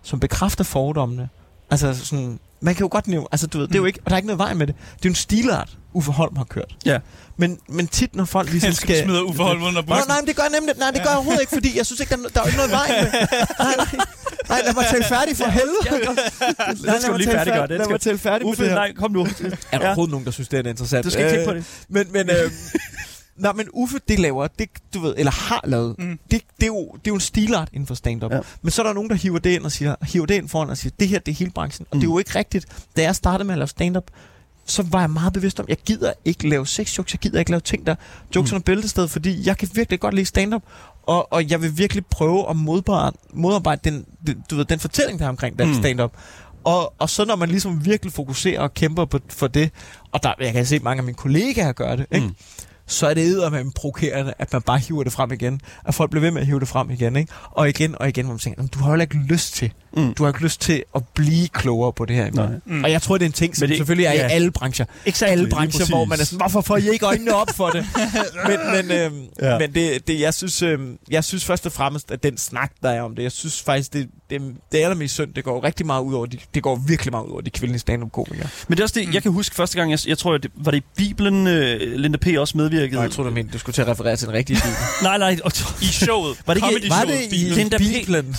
som 0.03 0.19
bekræfter 0.19 0.63
fordommene. 0.63 1.29
Altså 1.71 2.05
sådan, 2.05 2.39
man 2.61 2.75
kan 2.75 2.83
jo 2.83 2.87
godt 2.91 3.07
nævne, 3.07 3.27
altså 3.31 3.47
du 3.47 3.57
ved, 3.57 3.67
det 3.67 3.75
er 3.75 3.79
jo 3.79 3.85
ikke, 3.85 3.99
og 4.05 4.09
der 4.09 4.15
er 4.15 4.17
ikke 4.17 4.27
noget 4.27 4.39
vej 4.39 4.53
med 4.53 4.67
det. 4.67 4.75
Det 4.75 4.83
er 4.93 4.99
jo 5.05 5.09
en 5.09 5.15
stilart, 5.15 5.69
Uffe 5.93 6.11
Holm 6.11 6.35
har 6.37 6.43
kørt. 6.43 6.75
Ja. 6.85 6.99
Men, 7.37 7.59
men 7.69 7.87
tit, 7.87 8.15
når 8.15 8.25
folk 8.25 8.51
ligesom 8.51 8.67
Jeg 8.69 8.75
skal 8.75 8.95
skal... 8.95 9.03
smide 9.05 9.23
Uffe 9.25 9.43
Holm 9.43 9.63
under 9.63 9.81
bussen. 9.81 10.03
nej, 10.07 10.21
men 10.21 10.27
det 10.27 10.35
gør 10.35 10.43
jeg 10.43 10.51
nemlig. 10.59 10.75
Nej, 10.77 10.91
det 10.91 11.01
gør 11.03 11.09
jeg 11.09 11.15
overhovedet 11.17 11.41
ikke, 11.41 11.53
fordi 11.53 11.77
jeg 11.77 11.85
synes 11.85 11.99
ikke, 11.99 12.15
der, 12.15 12.23
er 12.23 12.29
der 12.29 12.39
er 12.39 12.43
jo 12.43 12.47
ikke 12.47 12.57
noget 12.57 12.71
vej 12.71 12.87
med. 13.01 13.11
Nej, 13.65 13.75
nej, 13.77 14.05
nej, 14.49 14.61
lad 14.65 14.73
mig 14.73 14.85
tale 14.91 15.03
færdig 15.03 15.37
for 15.37 15.45
helvede. 15.45 15.81
Det 16.93 17.01
skal 17.01 17.13
du 17.13 17.17
lige 17.17 17.31
færdiggøre. 17.31 17.67
Det 17.67 17.77
Lad 17.77 17.87
mig 17.89 18.01
tale 18.01 18.17
færdig 18.17 18.45
med 18.45 18.49
Uffe, 18.51 18.63
det 18.63 18.69
her. 18.71 18.75
nej, 18.77 18.93
kom 18.93 19.11
nu. 19.11 19.21
Er 19.21 19.25
der 19.33 19.49
Ja. 19.73 19.77
overhovedet 19.85 20.11
nogen, 20.11 20.25
der 20.25 20.31
synes, 20.31 20.47
det 20.49 20.65
er 20.65 20.69
interessant? 20.69 21.05
Du 21.05 21.09
skal 21.09 21.25
ikke 21.25 21.35
kigge 21.37 21.45
på 21.45 21.51
Øh, 21.51 21.57
det. 21.57 21.65
Men, 21.89 22.05
men, 22.11 22.29
øh, 22.29 22.51
nej, 23.37 23.53
men 23.53 23.67
Uffe, 23.73 23.99
det 24.07 24.19
laver, 24.19 24.47
det, 24.47 24.69
du 24.93 24.99
ved, 24.99 25.13
eller 25.17 25.31
har 25.31 25.61
lavet, 25.67 25.95
Mm. 25.99 26.05
mm. 26.05 26.19
det, 26.31 26.41
det, 26.59 26.63
er 26.63 26.67
jo, 26.67 26.91
det 26.91 26.97
er 26.97 27.11
jo 27.11 27.13
en 27.15 27.19
stilart 27.19 27.69
inden 27.73 27.87
for 27.87 27.95
stand-up. 27.95 28.31
Ja. 28.31 28.39
Men 28.61 28.71
så 28.71 28.81
er 28.81 28.85
der 28.85 28.93
nogen, 28.93 29.09
der 29.09 29.15
hiver 29.15 29.39
det 29.39 29.49
ind 29.49 29.63
og 29.63 29.71
siger, 29.71 29.95
hiver 30.01 30.25
det 30.25 30.35
ind 30.35 30.49
foran 30.49 30.69
og 30.69 30.77
siger, 30.77 30.93
det 30.99 31.07
her, 31.07 31.19
det 31.19 31.31
er 31.31 31.35
hele 31.35 31.51
branchen. 31.51 31.87
Og 31.91 31.95
Mm. 31.97 31.99
det 32.01 32.07
er 32.07 32.11
jo 32.11 32.17
ikke 32.17 32.35
rigtigt. 32.39 32.65
Da 32.97 33.01
jeg 33.01 33.15
startede 33.15 33.43
med 33.47 33.53
at 33.53 33.57
lave 33.57 33.67
stand-up, 33.67 34.03
så 34.65 34.83
var 34.91 34.99
jeg 34.99 35.09
meget 35.09 35.33
bevidst 35.33 35.59
om, 35.59 35.65
jeg 35.69 35.77
gider 35.77 36.13
ikke 36.25 36.49
lave 36.49 36.67
sex 36.67 36.97
jokes, 36.97 37.13
jeg 37.13 37.19
gider 37.19 37.39
ikke 37.39 37.51
lave 37.51 37.61
ting, 37.61 37.87
der 37.87 37.95
jokes 38.35 38.51
Mm. 38.51 38.55
under 38.55 38.63
bæltestedet, 38.63 39.09
fordi 39.11 39.47
jeg 39.47 39.57
kan 39.57 39.69
virkelig 39.73 39.99
godt 39.99 40.13
lide 40.13 40.25
stand-up, 40.25 40.61
og, 41.03 41.33
og 41.33 41.49
jeg 41.49 41.61
vil 41.61 41.77
virkelig 41.77 42.05
prøve 42.05 42.49
at 42.49 42.55
modarbejde, 42.55 43.17
modarbejde 43.33 43.89
den, 43.91 44.05
den, 44.27 44.43
du 44.51 44.55
ved, 44.55 44.65
den 44.65 44.79
fortælling, 44.79 45.19
der 45.19 45.25
er 45.25 45.29
omkring 45.29 45.55
Mm. 45.59 45.67
mm. 45.67 45.73
stand-up. 45.73 46.13
Og, 46.63 46.93
og 46.99 47.09
så 47.09 47.25
når 47.25 47.35
man 47.35 47.49
ligesom 47.49 47.85
virkelig 47.85 48.13
fokuserer 48.13 48.61
og 48.61 48.73
kæmper 48.73 49.05
på, 49.05 49.19
for 49.29 49.47
det, 49.47 49.71
og 50.11 50.23
der, 50.23 50.33
jeg 50.39 50.53
kan 50.53 50.65
se 50.65 50.79
mange 50.79 50.99
af 50.99 51.03
mine 51.03 51.15
kollegaer 51.17 51.71
gøre 51.71 51.97
det, 51.97 52.05
ikke? 52.11 52.27
Mm 52.27 52.35
så 52.87 53.07
er 53.07 53.13
det 53.13 53.23
eddermame 53.23 53.71
provokerende, 53.71 54.33
at 54.39 54.53
man 54.53 54.61
bare 54.61 54.79
hiver 54.79 55.03
det 55.03 55.13
frem 55.13 55.31
igen. 55.31 55.61
At 55.85 55.93
folk 55.93 56.11
bliver 56.11 56.21
ved 56.21 56.31
med 56.31 56.41
at 56.41 56.47
hive 56.47 56.59
det 56.59 56.67
frem 56.67 56.89
igen, 56.91 57.15
ikke? 57.15 57.33
Og 57.51 57.69
igen 57.69 57.95
og 57.99 58.07
igen, 58.07 58.25
hvor 58.25 58.33
man 58.33 58.39
tænker, 58.39 58.67
du 58.67 58.79
har 58.79 58.95
jo 58.95 59.01
ikke 59.01 59.15
lyst 59.15 59.53
til. 59.53 59.73
Mm. 59.95 60.13
Du 60.13 60.23
har 60.23 60.29
ikke 60.29 60.43
lyst 60.43 60.61
til 60.61 60.83
at 60.95 61.01
blive 61.15 61.47
klogere 61.47 61.93
på 61.93 62.05
det 62.05 62.15
her. 62.15 62.31
Nej. 62.31 62.47
Mm. 62.65 62.83
Og 62.83 62.91
jeg 62.91 63.01
tror, 63.01 63.17
det 63.17 63.25
er 63.25 63.29
en 63.29 63.31
ting, 63.33 63.55
som 63.57 63.67
det- 63.67 63.77
selvfølgelig 63.77 64.05
er 64.05 64.13
ja. 64.13 64.27
i 64.27 64.31
alle 64.31 64.51
brancher. 64.51 64.85
Exakt. 65.05 65.31
Alle 65.31 65.49
brancher, 65.49 65.85
hvor 65.85 66.05
man 66.05 66.19
er 66.19 66.23
sådan, 66.23 66.39
hvorfor 66.39 66.61
får 66.61 66.77
I 66.77 66.89
ikke 66.89 67.05
øjnene 67.05 67.33
op 67.35 67.47
for 67.55 67.69
det? 67.69 67.85
men 68.49 68.59
men, 68.87 68.91
øhm, 68.97 69.21
Ja. 69.41 69.57
men 69.59 69.73
det, 69.73 70.07
det, 70.07 70.19
jeg, 70.19 70.33
synes, 70.33 70.61
øhm, 70.61 70.97
jeg 71.11 71.23
synes 71.23 71.45
først 71.45 71.65
og 71.65 71.71
fremmest, 71.71 72.11
at 72.11 72.23
den 72.23 72.37
snak, 72.37 72.71
der 72.83 72.89
er 72.89 73.01
om 73.01 73.15
det, 73.15 73.23
jeg 73.23 73.31
synes 73.31 73.61
faktisk, 73.61 73.93
det, 73.93 74.07
det, 74.29 74.41
det 74.71 74.79
er 74.79 74.83
allermest 74.83 75.13
synd. 75.13 75.33
Det 75.33 75.43
går 75.43 75.63
rigtig 75.63 75.85
meget 75.85 76.03
ud 76.03 76.13
over 76.13 76.25
de, 76.25 76.37
det 76.53 76.63
går 76.63 76.75
virkelig 76.87 77.11
meget 77.11 77.25
ud 77.25 77.31
over 77.31 77.41
de 77.41 77.49
kvindelige 77.49 77.79
stand-up-komikere. 77.79 78.47
Men 78.67 78.75
det 78.77 78.79
er 78.79 78.83
også 78.85 78.99
det, 78.99 79.13
jeg 79.13 79.23
kan 79.23 79.31
huske 79.31 79.55
første 79.55 79.77
gang, 79.77 79.91
jeg, 79.91 79.99
jeg 80.07 80.17
tror, 80.17 80.37
det, 80.37 80.51
var 80.55 80.71
det 80.71 80.77
i 80.77 80.83
Bibelen, 80.97 81.47
øh, 81.47 81.79
Linda 81.99 82.17
P. 82.17 82.27
også 82.37 82.57
medvirkede? 82.57 82.95
Nå, 82.95 83.01
jeg 83.01 83.11
tror, 83.11 83.23
du 83.23 83.29
mente, 83.29 83.53
du 83.53 83.57
skulle 83.59 83.73
til 83.73 83.81
at 83.81 83.87
referere 83.87 84.15
til 84.15 84.27
den 84.27 84.35
rigtige 84.35 84.57
film. 84.61 84.73
Nej, 85.03 85.17
nej. 85.17 85.37
Og, 85.43 85.51
I 85.81 85.85
showet. 85.85 86.37
Var 86.45 86.53
det 86.53 86.63
ikke- 86.71 86.89
Var 86.89 86.95
showet, 87.01 87.17
det 87.17 87.25
i 87.25 87.29
Bibelen. 87.29 87.57
Linda 87.57 87.77
P. 87.77 87.81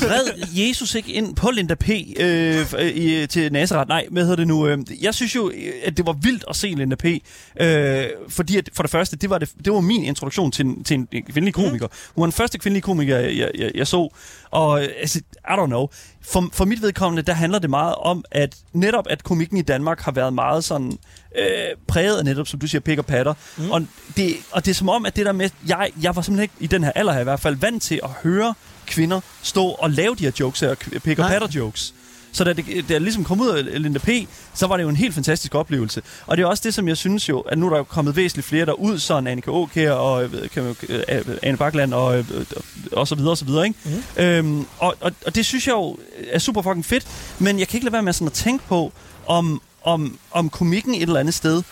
Red 0.03 0.47
Jesus 0.53 0.95
ikke 0.95 1.13
ind 1.13 1.37
på 1.37 1.46
Linda 1.51 1.75
P. 1.75 1.89
Øh, 2.21 2.63
f- 2.63 2.83
i, 2.83 3.27
til 3.27 3.53
Nazareth? 3.53 3.89
Nej, 3.89 4.07
hvad 4.11 4.23
hedder 4.23 4.37
det 4.37 4.49
nu? 4.49 4.67
Øh, 4.67 4.79
jeg 5.01 5.15
synes 5.15 5.35
jo, 5.35 5.53
at 5.85 5.97
det 5.97 6.07
var 6.07 6.13
vildt 6.13 6.45
at 6.49 6.57
se 6.57 6.67
Linda 6.67 6.97
P. 6.97 7.05
Øh, 7.61 8.07
fordi 8.29 8.57
at, 8.57 8.71
for 8.73 8.83
det 8.83 8.91
første, 8.91 9.17
det 9.17 9.31
var, 9.31 9.39
det, 9.39 9.53
det 9.65 9.73
var 9.73 9.81
min 9.81 10.05
introduktion 10.05 10.53
til 10.53 10.65
en, 10.67 10.85
til 10.85 10.95
en 10.95 11.07
kvindelig 11.23 11.55
komiker. 11.55 11.89
Hun 12.15 12.23
var 12.23 12.27
den 12.27 12.33
første 12.33 12.59
kvindelige 12.59 12.83
komiker, 12.83 13.19
jeg, 13.19 13.37
jeg, 13.37 13.51
jeg, 13.59 13.71
jeg 13.75 13.87
så. 13.87 14.09
Og 14.51 14.83
øh, 14.83 14.89
altså, 15.01 15.19
I 15.19 15.53
don't 15.53 15.67
know. 15.67 15.89
For, 16.23 16.49
for 16.53 16.65
mit 16.65 16.83
vedkommende, 16.83 17.23
der 17.23 17.33
handler 17.33 17.59
det 17.59 17.71
meget 17.71 17.95
om, 17.95 18.25
at 18.31 18.57
netop 18.73 19.07
at 19.11 19.25
komikken 19.25 19.59
i 19.59 19.63
Danmark 19.63 20.01
har 20.01 20.13
været 20.13 20.33
meget 20.33 20.65
sådan 20.65 20.99
øh, 21.39 21.47
præget 21.89 22.19
af 22.19 22.25
netop, 22.25 22.49
som 22.49 22.61
du 22.61 22.67
siger, 22.67 22.81
pik 22.81 22.99
og 22.99 23.07
patter. 23.07 23.35
Mm. 23.57 23.71
Og, 23.71 23.87
det, 24.17 24.37
og 24.51 24.65
det 24.65 24.71
er 24.71 24.75
som 24.75 24.89
om, 24.89 25.07
at 25.07 25.17
det 25.17 25.27
der 25.27 25.33
med, 25.33 25.51
jeg, 25.69 25.91
jeg 26.03 26.17
var 26.17 26.23
simpelthen 26.23 26.43
ikke, 26.43 26.55
i 26.61 26.67
den 26.67 26.85
her 26.85 26.93
alder 26.95 27.13
her 27.13 27.21
i 27.21 27.25
hvert 27.25 27.41
fald, 27.41 27.57
vant 27.57 27.83
til 27.83 28.01
at 28.03 28.11
høre 28.23 28.55
kvinder 28.87 29.21
stå 29.43 29.67
og 29.67 29.91
lave 29.91 30.15
de 30.15 30.25
her 30.25 30.33
jokes 30.41 30.61
her, 30.61 30.71
og 30.71 30.77
Nej. 31.05 31.15
patter 31.15 31.49
jokes. 31.55 31.95
Så 32.33 32.45
da 32.45 32.53
det, 32.53 32.89
da 32.89 32.99
ligesom 32.99 33.25
kom 33.25 33.41
ud 33.41 33.49
af 33.49 33.83
Linda 33.83 33.99
P., 33.99 34.09
så 34.55 34.67
var 34.67 34.77
det 34.77 34.85
jo 34.85 34.89
en 34.89 34.97
helt 34.97 35.15
fantastisk 35.15 35.55
oplevelse. 35.55 36.03
Og 36.27 36.37
det 36.37 36.43
er 36.43 36.47
også 36.47 36.63
det, 36.67 36.75
som 36.75 36.89
jeg 36.89 36.97
synes 36.97 37.29
jo, 37.29 37.41
at 37.41 37.59
nu 37.59 37.67
er 37.67 37.71
der 37.71 37.77
jo 37.77 37.85
kommet 37.85 38.17
væsentligt 38.17 38.47
flere 38.49 38.67
derud, 38.67 38.99
sådan 38.99 39.27
Annika 39.27 39.51
Åkær 39.51 39.93
og 39.93 40.25
øh, 40.25 40.51
kan 40.51 40.63
man 40.63 40.77
øh, 40.89 41.25
Anne 41.43 41.57
Bakland 41.59 41.95
og, 41.95 42.19
øh, 42.19 42.25
og 42.93 43.09
så 43.09 43.15
videre 43.15 43.31
og 43.31 43.39
så 43.39 43.45
videre, 43.45 43.67
ikke? 43.67 43.79
Mm. 44.17 44.23
Øhm, 44.23 44.67
og, 44.79 44.97
og, 45.01 45.13
og 45.27 45.35
det 45.35 45.47
synes 45.47 45.67
jeg 45.67 45.73
jo 45.73 45.97
er 46.31 46.39
super 46.39 46.63
fucking 46.63 46.85
fedt, 46.85 47.07
men 47.39 47.59
jeg 47.59 47.69
kan 47.69 47.77
ikke 47.77 47.85
lade 47.85 47.93
være 47.93 48.03
med 48.03 48.13
sådan 48.13 48.27
at 48.27 48.33
tænke 48.33 48.65
på, 48.69 48.93
om, 49.27 49.63
om, 49.85 50.19
om 50.31 50.51
komikken 50.51 50.95
et 50.95 51.03
eller 51.03 51.21
andet 51.21 51.35
sted 51.35 51.63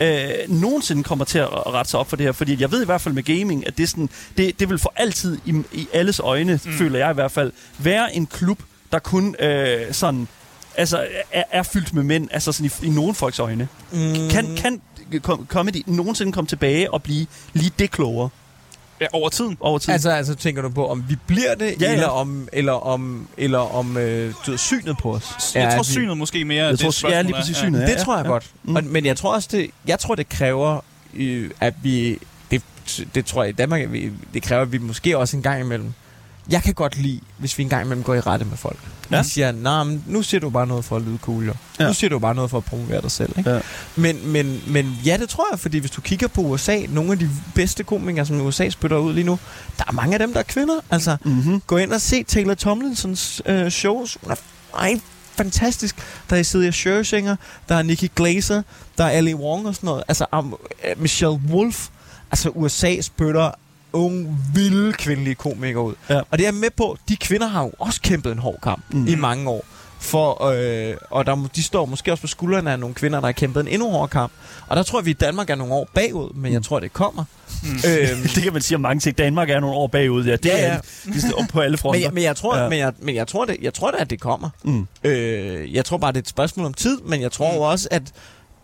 øh, 0.00 0.28
nogensinde 0.48 1.02
kommer 1.02 1.24
til 1.24 1.38
at 1.38 1.66
rette 1.66 1.90
sig 1.90 2.00
op 2.00 2.08
for 2.08 2.16
det 2.16 2.24
her. 2.24 2.32
Fordi 2.32 2.60
jeg 2.60 2.70
ved 2.70 2.82
i 2.82 2.84
hvert 2.84 3.00
fald 3.00 3.14
med 3.14 3.22
gaming, 3.22 3.66
at 3.66 3.78
det, 3.78 3.88
sådan, 3.88 4.08
det, 4.36 4.60
det 4.60 4.68
vil 4.68 4.78
for 4.78 4.92
altid 4.96 5.38
i, 5.44 5.62
i 5.72 5.88
alles 5.92 6.20
øjne, 6.20 6.60
mm. 6.64 6.72
føler 6.72 6.98
jeg 6.98 7.10
i 7.10 7.14
hvert 7.14 7.32
fald, 7.32 7.52
være 7.78 8.14
en 8.14 8.26
klub, 8.26 8.62
der 8.92 8.98
kun 8.98 9.36
øh, 9.40 9.92
sådan 9.92 10.28
altså, 10.76 11.06
er, 11.32 11.44
er 11.50 11.62
fyldt 11.62 11.94
med 11.94 12.02
mænd, 12.02 12.28
altså 12.30 12.52
sådan 12.52 12.70
i, 12.82 12.86
i 12.86 12.90
nogen 12.90 13.14
folks 13.14 13.38
øjne. 13.38 13.68
Mm. 13.92 14.28
Kan, 14.30 14.56
kan 14.56 14.80
com- 15.28 15.46
comedy 15.46 15.82
nogensinde 15.86 16.32
komme 16.32 16.48
tilbage 16.48 16.90
og 16.90 17.02
blive 17.02 17.26
lige 17.52 17.72
det 17.78 17.90
klogere 17.90 18.28
Ja, 19.00 19.06
over 19.12 19.28
tiden. 19.28 19.56
over 19.60 19.78
tid? 19.78 19.92
Altså, 19.92 20.10
altså 20.10 20.34
tænker 20.34 20.62
du 20.62 20.68
på, 20.68 20.88
om 20.88 21.04
vi 21.08 21.16
bliver 21.26 21.54
det, 21.54 21.66
Ja, 21.80 21.86
ja. 21.86 21.92
eller 21.92 22.06
om, 22.06 22.48
eller 22.52 22.72
om, 22.72 23.28
eller 23.36 23.58
om 23.58 23.96
øh, 23.96 24.34
du 24.46 24.50
ved, 24.50 24.58
synet 24.58 24.96
på 24.98 25.14
os? 25.14 25.52
Jeg 25.54 25.62
er, 25.64 25.70
tror 25.70 25.78
vi- 25.82 25.84
synet 25.84 26.16
måske 26.18 26.44
mere 26.44 26.64
jeg 26.64 26.72
det 26.72 26.80
tror, 26.80 26.90
spørgsmål 26.90 27.12
ja, 27.12 27.22
lige 27.22 27.34
er. 27.34 27.40
præcis 27.40 27.56
Ja. 27.56 27.60
synet. 27.66 27.80
Det 27.80 27.88
ja, 27.88 28.02
tror 28.04 28.16
jeg 28.16 28.24
ja. 28.24 28.30
godt. 28.30 28.50
Mm. 28.62 28.76
Og, 28.76 28.84
men 28.84 29.06
jeg 29.06 29.16
tror 29.16 29.34
også, 29.34 29.48
det, 29.52 29.70
jeg 29.86 29.98
tror, 29.98 30.14
det 30.14 30.28
kræver, 30.28 30.80
øh, 31.14 31.50
at 31.60 31.74
vi... 31.82 32.18
Det, 32.50 32.62
det 33.14 33.26
tror 33.26 33.42
jeg 33.42 33.50
i 33.50 33.52
Danmark, 33.56 33.80
at 33.80 33.92
vi, 33.92 34.10
det 34.34 34.42
kræver, 34.42 34.62
at 34.62 34.72
vi 34.72 34.78
måske 34.78 35.18
også 35.18 35.36
en 35.36 35.42
gang 35.42 35.60
imellem... 35.60 35.92
Jeg 36.50 36.62
kan 36.62 36.74
godt 36.74 36.96
lide, 36.96 37.20
hvis 37.38 37.58
vi 37.58 37.62
en 37.62 37.68
gang 37.68 37.84
imellem 37.84 38.04
går 38.04 38.14
i 38.14 38.20
rette 38.20 38.44
med 38.44 38.56
folk. 38.56 38.78
Ja. 39.10 39.22
Vi 39.22 39.28
siger, 39.28 39.52
nej, 39.52 39.84
men 39.84 40.04
nu 40.06 40.22
siger 40.22 40.40
du 40.40 40.50
bare 40.50 40.66
noget 40.66 40.84
for 40.84 40.96
at 40.96 41.02
lyde 41.02 41.18
cool, 41.18 41.46
jo. 41.46 41.52
Ja. 41.80 41.86
Nu 41.86 41.94
siger 41.94 42.10
du 42.10 42.18
bare 42.18 42.34
noget 42.34 42.50
for 42.50 42.58
at 42.58 42.64
promovere 42.64 43.00
dig 43.02 43.10
selv, 43.10 43.38
ikke? 43.38 43.50
Ja. 43.50 43.60
Men, 43.96 44.28
men, 44.28 44.62
men 44.66 44.98
ja, 45.04 45.16
det 45.16 45.28
tror 45.28 45.44
jeg, 45.52 45.58
fordi 45.60 45.78
hvis 45.78 45.90
du 45.90 46.00
kigger 46.00 46.28
på 46.28 46.40
USA, 46.40 46.78
nogle 46.88 47.12
af 47.12 47.18
de 47.18 47.30
bedste 47.54 47.84
komikere, 47.84 48.26
som 48.26 48.40
USA 48.40 48.68
spytter 48.70 48.96
ud 48.96 49.12
lige 49.12 49.24
nu, 49.24 49.38
der 49.78 49.84
er 49.88 49.92
mange 49.92 50.12
af 50.14 50.18
dem, 50.18 50.32
der 50.32 50.38
er 50.38 50.44
kvinder. 50.44 50.74
Altså, 50.90 51.16
Mm-hmm. 51.24 51.60
Gå 51.60 51.76
ind 51.76 51.92
og 51.92 52.00
se 52.00 52.22
Taylor 52.22 52.54
Tomlinsons 52.54 53.42
øh, 53.46 53.70
shows. 53.70 54.18
Hun 54.22 54.30
er 54.32 54.36
ej, 54.78 55.00
fantastisk. 55.36 55.96
Der 56.30 56.36
er 56.36 56.42
Celia 56.42 56.70
Scherzinger, 56.70 57.36
der 57.68 57.74
er 57.74 57.82
Nikki 57.82 58.10
Glaser, 58.16 58.62
der 58.98 59.04
er 59.04 59.08
Ali 59.10 59.34
Wong 59.34 59.66
og 59.66 59.74
sådan 59.74 59.86
noget. 59.86 60.04
Altså 60.08 60.26
um, 60.38 60.54
Michelle 60.96 61.40
Wolf. 61.50 61.88
Altså 62.30 62.48
USA 62.50 63.00
spytter 63.00 63.50
unge, 63.94 64.36
vilde 64.54 64.92
kvindelige 64.92 65.34
komikere 65.34 65.82
ud. 65.84 65.94
Ja. 66.10 66.20
Og 66.30 66.38
det 66.38 66.46
er 66.46 66.52
med 66.52 66.70
på, 66.76 66.96
de 67.08 67.16
kvinder 67.16 67.46
har 67.46 67.62
jo 67.62 67.72
også 67.78 68.00
kæmpet 68.00 68.32
en 68.32 68.38
hård 68.38 68.58
kamp 68.62 68.82
Mm. 68.90 68.98
mm. 69.00 69.06
i 69.06 69.14
mange 69.14 69.50
år. 69.50 69.64
For, 70.00 70.44
øh, 70.44 70.96
og 71.10 71.26
der, 71.26 71.34
må- 71.34 71.48
de 71.56 71.62
står 71.62 71.86
måske 71.86 72.12
også 72.12 72.20
på 72.20 72.26
skuldrene 72.26 72.72
af 72.72 72.78
nogle 72.78 72.94
kvinder, 72.94 73.20
der 73.20 73.26
har 73.26 73.32
kæmpet 73.32 73.60
en 73.60 73.68
endnu 73.68 73.90
hårdere 73.90 74.08
kamp. 74.08 74.32
Og 74.66 74.76
der 74.76 74.82
tror 74.82 74.98
jeg, 75.00 75.06
vi 75.06 75.10
i 75.10 75.14
Danmark 75.14 75.50
er 75.50 75.54
nogle 75.54 75.74
år 75.74 75.88
bagud, 75.94 76.34
men 76.34 76.52
jeg 76.52 76.62
tror, 76.62 76.80
det 76.80 76.92
kommer. 76.92 77.24
Mm. 77.62 77.68
øhm, 77.70 78.22
Det 78.34 78.42
kan 78.42 78.52
man 78.52 78.62
sige 78.62 78.76
om 78.76 78.80
mange 78.80 79.00
ting. 79.00 79.18
Danmark 79.18 79.50
er 79.50 79.60
nogle 79.60 79.76
år 79.76 79.86
bagud. 79.86 80.24
Ja, 80.24 80.32
det 80.36 80.46
Ja, 80.46 80.56
ja, 80.56 80.66
er 80.74 80.80
de 81.12 81.20
står 81.28 81.44
på 81.52 81.60
alle 81.60 81.76
fronter. 81.78 81.98
Men, 82.00 82.04
jeg, 82.04 82.12
men 82.14 82.22
jeg 82.22 82.36
tror, 82.36 82.56
ja. 82.56 82.68
men 82.68 82.78
jeg, 82.78 82.92
men 83.02 83.14
jeg 83.14 83.26
tror 83.28 83.44
det, 83.44 83.56
jeg 83.62 83.74
tror 83.74 83.90
da, 83.90 83.96
at 84.00 84.10
det 84.10 84.20
kommer. 84.20 84.50
Mm. 84.64 84.86
Øh, 85.04 85.74
jeg 85.74 85.84
tror 85.84 85.96
bare, 85.98 86.12
det 86.12 86.16
er 86.18 86.22
et 86.22 86.28
spørgsmål 86.28 86.66
om 86.66 86.74
tid, 86.74 86.98
men 87.00 87.20
jeg 87.20 87.32
tror 87.32 87.52
mm. 87.52 87.58
også, 87.58 87.88
at, 87.90 88.02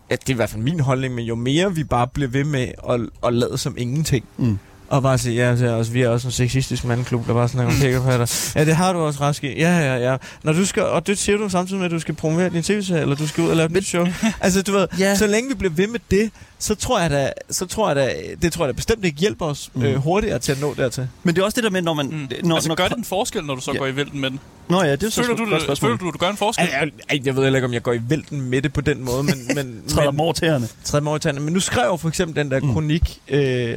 at 0.09 0.21
det 0.21 0.29
er 0.29 0.33
i 0.33 0.35
hvert 0.35 0.49
fald 0.49 0.61
min 0.61 0.79
holdning, 0.79 1.15
men 1.15 1.25
jo 1.25 1.35
mere 1.35 1.75
vi 1.75 1.83
bare 1.83 2.07
bliver 2.07 2.29
ved 2.29 2.43
med 2.43 2.67
at, 2.89 2.99
at 3.27 3.33
lade 3.33 3.57
som 3.57 3.75
ingenting, 3.77 4.25
Mm. 4.37 4.59
Og 4.91 5.01
bare 5.03 5.17
sige, 5.17 5.35
ja, 5.35 5.51
det 5.51 5.61
er 5.61 5.73
også, 5.73 5.91
vi 5.91 6.01
er 6.01 6.09
også 6.09 6.27
en 6.27 6.31
sexistisk 6.31 6.85
mandklub, 6.85 7.27
der 7.27 7.33
bare 7.33 7.49
snakker 7.49 7.73
om 7.73 7.79
pækkerpatter. 7.79 8.51
Ja, 8.55 8.65
det 8.65 8.75
har 8.75 8.93
du 8.93 8.99
også, 8.99 9.19
Raske. 9.21 9.59
Ja, 9.59 9.77
ja, 9.79 10.11
ja. 10.11 10.17
Når 10.43 10.53
du 10.53 10.65
skal, 10.65 10.83
og 10.83 11.07
det 11.07 11.17
siger 11.17 11.37
du 11.37 11.49
samtidig 11.49 11.77
med, 11.79 11.85
at 11.85 11.91
du 11.91 11.99
skal 11.99 12.15
promovere 12.15 12.49
din 12.49 12.63
tv-serie, 12.63 13.01
eller 13.01 13.15
du 13.15 13.27
skal 13.27 13.43
ud 13.43 13.49
og 13.49 13.55
lave 13.55 13.65
et 13.65 13.71
nyt 13.71 13.85
show. 13.87 14.07
altså, 14.41 14.61
du 14.61 14.71
ved, 14.71 14.87
Ja. 14.99 15.15
så 15.15 15.27
længe 15.27 15.49
vi 15.49 15.55
bliver 15.55 15.73
ved 15.73 15.87
med 15.87 15.99
det, 16.11 16.31
så 16.59 16.75
tror 16.75 16.99
jeg 16.99 17.09
da, 17.09 17.31
så 17.49 17.65
tror 17.65 17.87
jeg 17.87 17.95
da, 17.95 18.13
det 18.41 18.53
tror 18.53 18.65
jeg 18.65 18.73
da 18.73 18.75
bestemt 18.75 19.05
ikke 19.05 19.17
hjælper 19.17 19.45
os 19.45 19.69
Mm. 19.73 19.83
øh, 19.83 19.95
hurtigere 19.95 20.39
til 20.39 20.51
at 20.51 20.61
nå 20.61 20.73
dertil. 20.77 21.07
Men 21.23 21.35
det 21.35 21.41
er 21.41 21.45
også 21.45 21.55
det 21.55 21.63
der 21.63 21.69
med, 21.69 21.81
når 21.81 21.93
man... 21.93 22.05
Mm. 22.05 22.47
Når, 22.47 22.55
altså, 22.55 22.67
når, 22.67 22.75
gør 22.75 22.87
det 22.87 22.97
en 22.97 23.03
forskel, 23.05 23.43
når 23.43 23.55
du 23.55 23.61
så 23.61 23.71
Ja. 23.71 23.77
går 23.77 23.87
i 23.87 23.95
vælten 23.95 24.19
med 24.21 24.29
den? 24.29 24.39
Nå 24.69 24.83
ja, 24.83 24.91
det 24.91 25.03
er 25.03 25.09
så 25.09 25.21
Føler 25.21 25.33
et 25.33 25.37
du, 25.39 25.43
godt 25.43 25.53
det, 25.53 25.61
spørgsmål. 25.61 25.89
føler 25.91 25.97
du, 25.97 26.11
du 26.11 26.17
gør 26.17 26.29
en 26.29 26.37
forskel? 26.37 26.65
Ej, 26.65 26.79
jeg, 26.81 26.89
ej, 27.09 27.19
jeg 27.25 27.35
ved 27.35 27.43
heller 27.43 27.57
ikke, 27.57 27.65
om 27.67 27.73
jeg 27.73 27.83
går 27.83 27.93
i 27.93 27.99
vælten 28.09 28.41
med 28.41 28.61
det 28.61 28.73
på 28.73 28.81
den 28.81 29.03
måde, 29.05 29.23
men... 29.23 29.35
men 29.55 29.81
Træder 29.87 30.33
tæerne. 30.33 30.67
træder 30.83 31.17
tæerne. 31.17 31.39
Men 31.39 31.53
nu 31.53 31.59
skrev 31.59 31.89
jeg 31.91 31.99
for 31.99 32.07
eksempel 32.07 32.35
den 32.35 32.51
der 32.51 32.59
Mm. 32.59 32.65
mm. 32.67 32.73
kronik, 32.73 33.19
øh, 33.27 33.75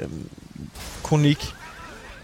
kronik 1.04 1.54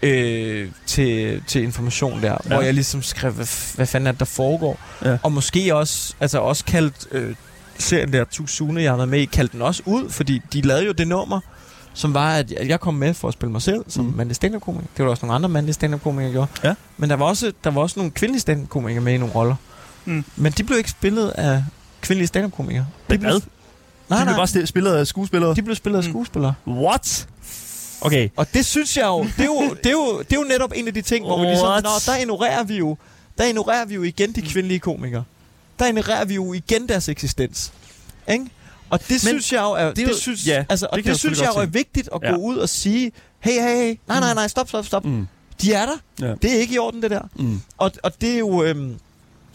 øh, 0.01 0.69
til, 0.85 1.41
til 1.47 1.63
information 1.63 2.21
der, 2.21 2.31
ja. 2.31 2.37
hvor 2.47 2.61
jeg 2.61 2.73
ligesom 2.73 3.03
skrev, 3.03 3.31
hvad, 3.31 3.75
hvad 3.75 3.85
fanden 3.85 4.07
er 4.07 4.11
det, 4.11 4.19
der 4.19 4.25
foregår. 4.25 4.79
Ja. 5.05 5.17
Og 5.23 5.31
måske 5.31 5.75
også, 5.75 6.13
altså 6.19 6.39
også 6.39 6.65
kaldt 6.65 7.07
øh, 7.11 7.35
serien 7.77 8.13
der, 8.13 8.23
Tuxune, 8.31 8.81
jeg 8.83 8.91
har 8.91 8.97
været 8.97 9.09
med 9.09 9.19
i, 9.19 9.25
kaldte 9.25 9.53
den 9.53 9.61
også 9.61 9.83
ud, 9.85 10.09
fordi 10.09 10.41
de 10.53 10.61
lavede 10.61 10.85
jo 10.85 10.91
det 10.91 11.07
nummer, 11.07 11.39
som 11.93 12.13
var, 12.13 12.35
at 12.35 12.51
jeg- 12.51 12.67
jeg 12.69 12.79
kom 12.79 12.93
med 12.93 13.13
for 13.13 13.27
at 13.27 13.33
spille 13.33 13.51
mig 13.51 13.61
selv 13.61 13.85
som 13.87 14.05
Mm. 14.05 14.13
mandlig 14.15 14.35
stand-up-komiker. 14.35 14.87
Det 14.97 15.05
var 15.05 15.11
også 15.11 15.25
nogle 15.25 15.35
andre 15.35 15.49
mandlige 15.49 15.73
stand-up-komikere, 15.73 16.31
gjorde. 16.31 16.47
Ja. 16.63 16.73
Men 16.97 17.09
der 17.09 17.15
var, 17.15 17.25
også, 17.25 17.51
der 17.63 17.69
var 17.69 17.81
også 17.81 17.99
nogle 17.99 18.11
kvindelige 18.11 18.41
stand-up-komikere 18.41 19.01
med 19.03 19.13
i 19.13 19.17
nogle 19.17 19.33
roller. 19.35 19.55
Mm. 20.05 20.25
Men 20.35 20.51
de 20.51 20.63
blev 20.63 20.77
ikke 20.77 20.89
spillet 20.89 21.29
af 21.29 21.63
kvindelige 22.01 22.27
stand-up-komikere. 22.27 22.85
De 23.09 23.17
blev, 23.17 23.29
nej, 23.29 23.39
de 23.39 23.41
blev 24.09 24.25
nej, 24.25 24.35
bare 24.35 24.67
spillet 24.67 24.91
af 24.93 25.07
skuespillere. 25.07 25.55
de 25.55 25.61
blev 25.61 25.75
spillet 25.75 25.99
af 25.99 26.03
Mm. 26.05 26.11
skuespillere. 26.11 26.53
What? 26.67 27.27
Okay. 28.01 28.29
Og 28.35 28.47
det 28.53 28.65
synes 28.65 28.97
jeg 28.97 29.05
jo, 29.05 29.23
det 29.23 29.39
er 29.39 29.45
jo, 29.45 29.69
det 29.83 29.85
er 29.85 29.91
jo, 29.91 30.19
det 30.19 30.33
er 30.33 30.39
jo 30.39 30.43
netop 30.43 30.71
en 30.75 30.87
af 30.87 30.93
de 30.93 31.01
ting, 31.01 31.25
hvor 31.25 31.39
vi 31.39 31.45
ligesom, 31.45 31.67
What? 31.67 31.83
Nå, 31.83 31.89
der 32.05 32.15
ignorerer 32.17 32.63
vi 32.63 32.77
jo, 32.77 32.97
der 33.37 33.43
ignorerer 33.45 33.85
vi 33.85 33.95
jo 33.95 34.03
igen 34.03 34.31
de 34.35 34.41
kvindelige 34.41 34.79
komikere. 34.79 35.23
Der 35.79 35.87
ignorerer 35.87 36.25
vi 36.25 36.33
jo 36.35 36.53
igen 36.53 36.89
deres 36.89 37.09
eksistens. 37.09 37.73
Ikke? 38.31 38.45
Og 38.89 38.99
det 38.99 39.09
Men 39.09 39.19
synes 39.19 39.53
jeg 39.53 39.61
jo 39.61 39.71
er, 39.71 39.85
det 39.87 39.97
det, 39.97 40.07
jo- 40.09 40.17
synes, 40.17 40.47
ja, 40.47 40.65
altså, 40.69 40.87
og 40.91 40.97
det 40.97 41.05
det, 41.05 41.19
synes 41.19 41.41
jeg 41.41 41.49
jo 41.55 41.61
er 41.61 41.65
vigtigt 41.65 42.09
at 42.15 42.19
Ja. 42.23 42.31
gå 42.31 42.35
ud 42.37 42.57
og 42.57 42.69
sige, 42.69 43.11
hey, 43.39 43.51
hey, 43.51 43.75
hey, 43.75 43.97
nej, 44.07 44.19
nej, 44.19 44.33
nej, 44.33 44.47
stop, 44.47 44.69
stop, 44.69 44.85
stop. 44.85 45.05
Mm. 45.05 45.27
De 45.61 45.73
er 45.73 45.85
der. 45.85 45.97
Ja. 46.27 46.33
Det 46.41 46.55
er 46.55 46.59
ikke 46.59 46.75
i 46.75 46.77
orden, 46.77 47.01
det 47.01 47.11
der. 47.11 47.21
Mm. 47.35 47.61
Og, 47.77 47.91
og 48.03 48.21
det 48.21 48.33
er 48.33 48.37
jo... 48.39 48.63
Øhm, 48.63 48.95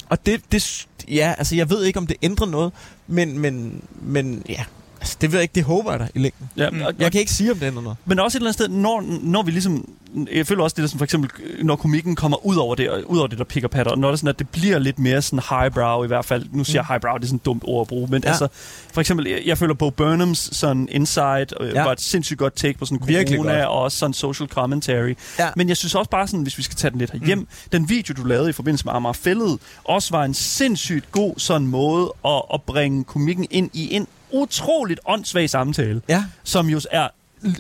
og 0.09 0.27
det, 0.27 0.41
det... 0.53 0.87
Ja, 1.09 1.35
altså, 1.39 1.57
jeg 1.57 1.71
ved 1.71 1.85
ikke, 1.85 1.99
om 1.99 2.07
det 2.07 2.17
ændrer 2.23 2.47
noget, 2.47 2.73
men, 3.07 3.39
men, 3.39 3.83
men 4.03 4.43
ja, 4.49 4.65
altså, 5.07 5.17
det 5.21 5.33
ved 5.33 5.39
jeg 5.39 5.43
ikke, 5.43 5.55
det 5.55 5.65
håber 5.65 5.91
jeg 5.91 6.01
da 6.01 6.09
i 6.15 6.19
længden. 6.19 6.51
Ja, 6.57 6.71
Mm. 6.71 6.83
og, 6.83 6.93
Jeg 6.99 7.13
kan 7.13 7.21
ikke 7.21 7.33
sige, 7.33 7.53
om 7.53 7.59
det 7.59 7.67
ændrer 7.67 7.83
noget. 7.83 7.99
Men 8.05 8.19
også 8.21 8.39
et 8.39 8.41
eller 8.41 8.49
andet 8.49 8.55
sted, 8.55 8.69
når, 8.69 9.05
når 9.23 9.43
vi 9.43 9.51
ligesom... 9.51 9.89
Jeg 10.35 10.47
føler 10.47 10.63
også 10.63 10.75
det 10.75 10.83
der 10.83 10.89
som 10.89 10.99
for 10.99 11.05
eksempel, 11.05 11.31
når 11.63 11.77
komikken 11.77 12.17
kommer 12.17 12.47
ud 12.47 12.57
over 12.57 12.75
det, 12.75 12.91
og 12.91 13.03
ud 13.11 13.19
over 13.19 13.27
det 13.27 13.39
der 13.39 13.45
pick 13.45 13.71
patter, 13.71 13.93
og 13.93 13.99
når 13.99 14.11
det 14.11 14.19
sådan, 14.19 14.29
at 14.29 14.39
det 14.39 14.49
bliver 14.49 14.79
lidt 14.79 14.99
mere 14.99 15.23
sådan 15.23 15.41
highbrow 15.51 16.05
i 16.05 16.07
hvert 16.07 16.25
fald. 16.25 16.47
Nu 16.53 16.65
siger 16.65 16.79
jeg 16.79 16.87
highbrow, 16.87 17.17
det 17.17 17.23
er 17.23 17.27
sådan 17.27 17.37
et 17.37 17.45
dumt 17.45 17.63
ord 17.67 17.81
at 17.81 17.89
bruge, 17.89 18.09
men 18.11 18.23
ja. 18.25 18.29
Altså, 18.29 18.49
for 18.93 19.01
eksempel, 19.01 19.27
jeg, 19.29 19.43
jeg 19.47 19.59
føler 19.59 19.75
Bo 19.75 19.91
Burnhams 19.91 20.49
sådan 20.53 20.89
insight 20.91 21.55
øh, 21.61 21.75
ja. 21.75 21.83
Var 21.85 21.93
et 21.93 22.01
sindssygt 22.01 22.39
godt 22.39 22.57
take 22.57 22.79
på 22.79 22.85
sådan 22.85 23.09
Virkelig 23.09 23.37
corona, 23.39 23.53
godt. 23.55 23.65
og 23.67 23.81
også 23.83 23.99
sådan 23.99 24.15
social 24.15 24.49
commentary. 24.49 25.15
Ja. 25.39 25.49
Men 25.57 25.69
jeg 25.69 25.77
synes 25.77 25.95
også 25.95 26.11
bare 26.11 26.27
sådan, 26.27 26.43
hvis 26.43 26.59
vi 26.59 26.63
skal 26.63 26.77
tage 26.77 26.91
den 26.91 26.99
lidt 26.99 27.11
herhjem, 27.11 27.39
mm. 27.39 27.47
den 27.73 27.89
video, 27.89 28.15
du 28.15 28.25
lavede 28.25 28.49
i 28.51 28.53
forbindelse 28.53 28.85
med 28.85 28.93
Amager 28.93 29.13
Fælled, 29.13 29.59
også 29.85 30.11
var 30.11 30.25
en 30.25 30.35
sindssygt 30.35 31.13
god 31.13 31.35
sådan 31.37 31.67
måde 31.67 32.13
at, 32.25 32.43
at 32.55 32.63
bringe 32.63 33.05
komikken 33.05 33.47
ind 33.51 33.71
i 33.73 33.95
en 33.95 34.07
utroligt 34.31 35.01
åndssvag 35.07 35.51
samtale 35.51 36.03
Ja. 36.09 36.25
som 36.45 36.67
jo 36.69 36.81
er 36.91 37.09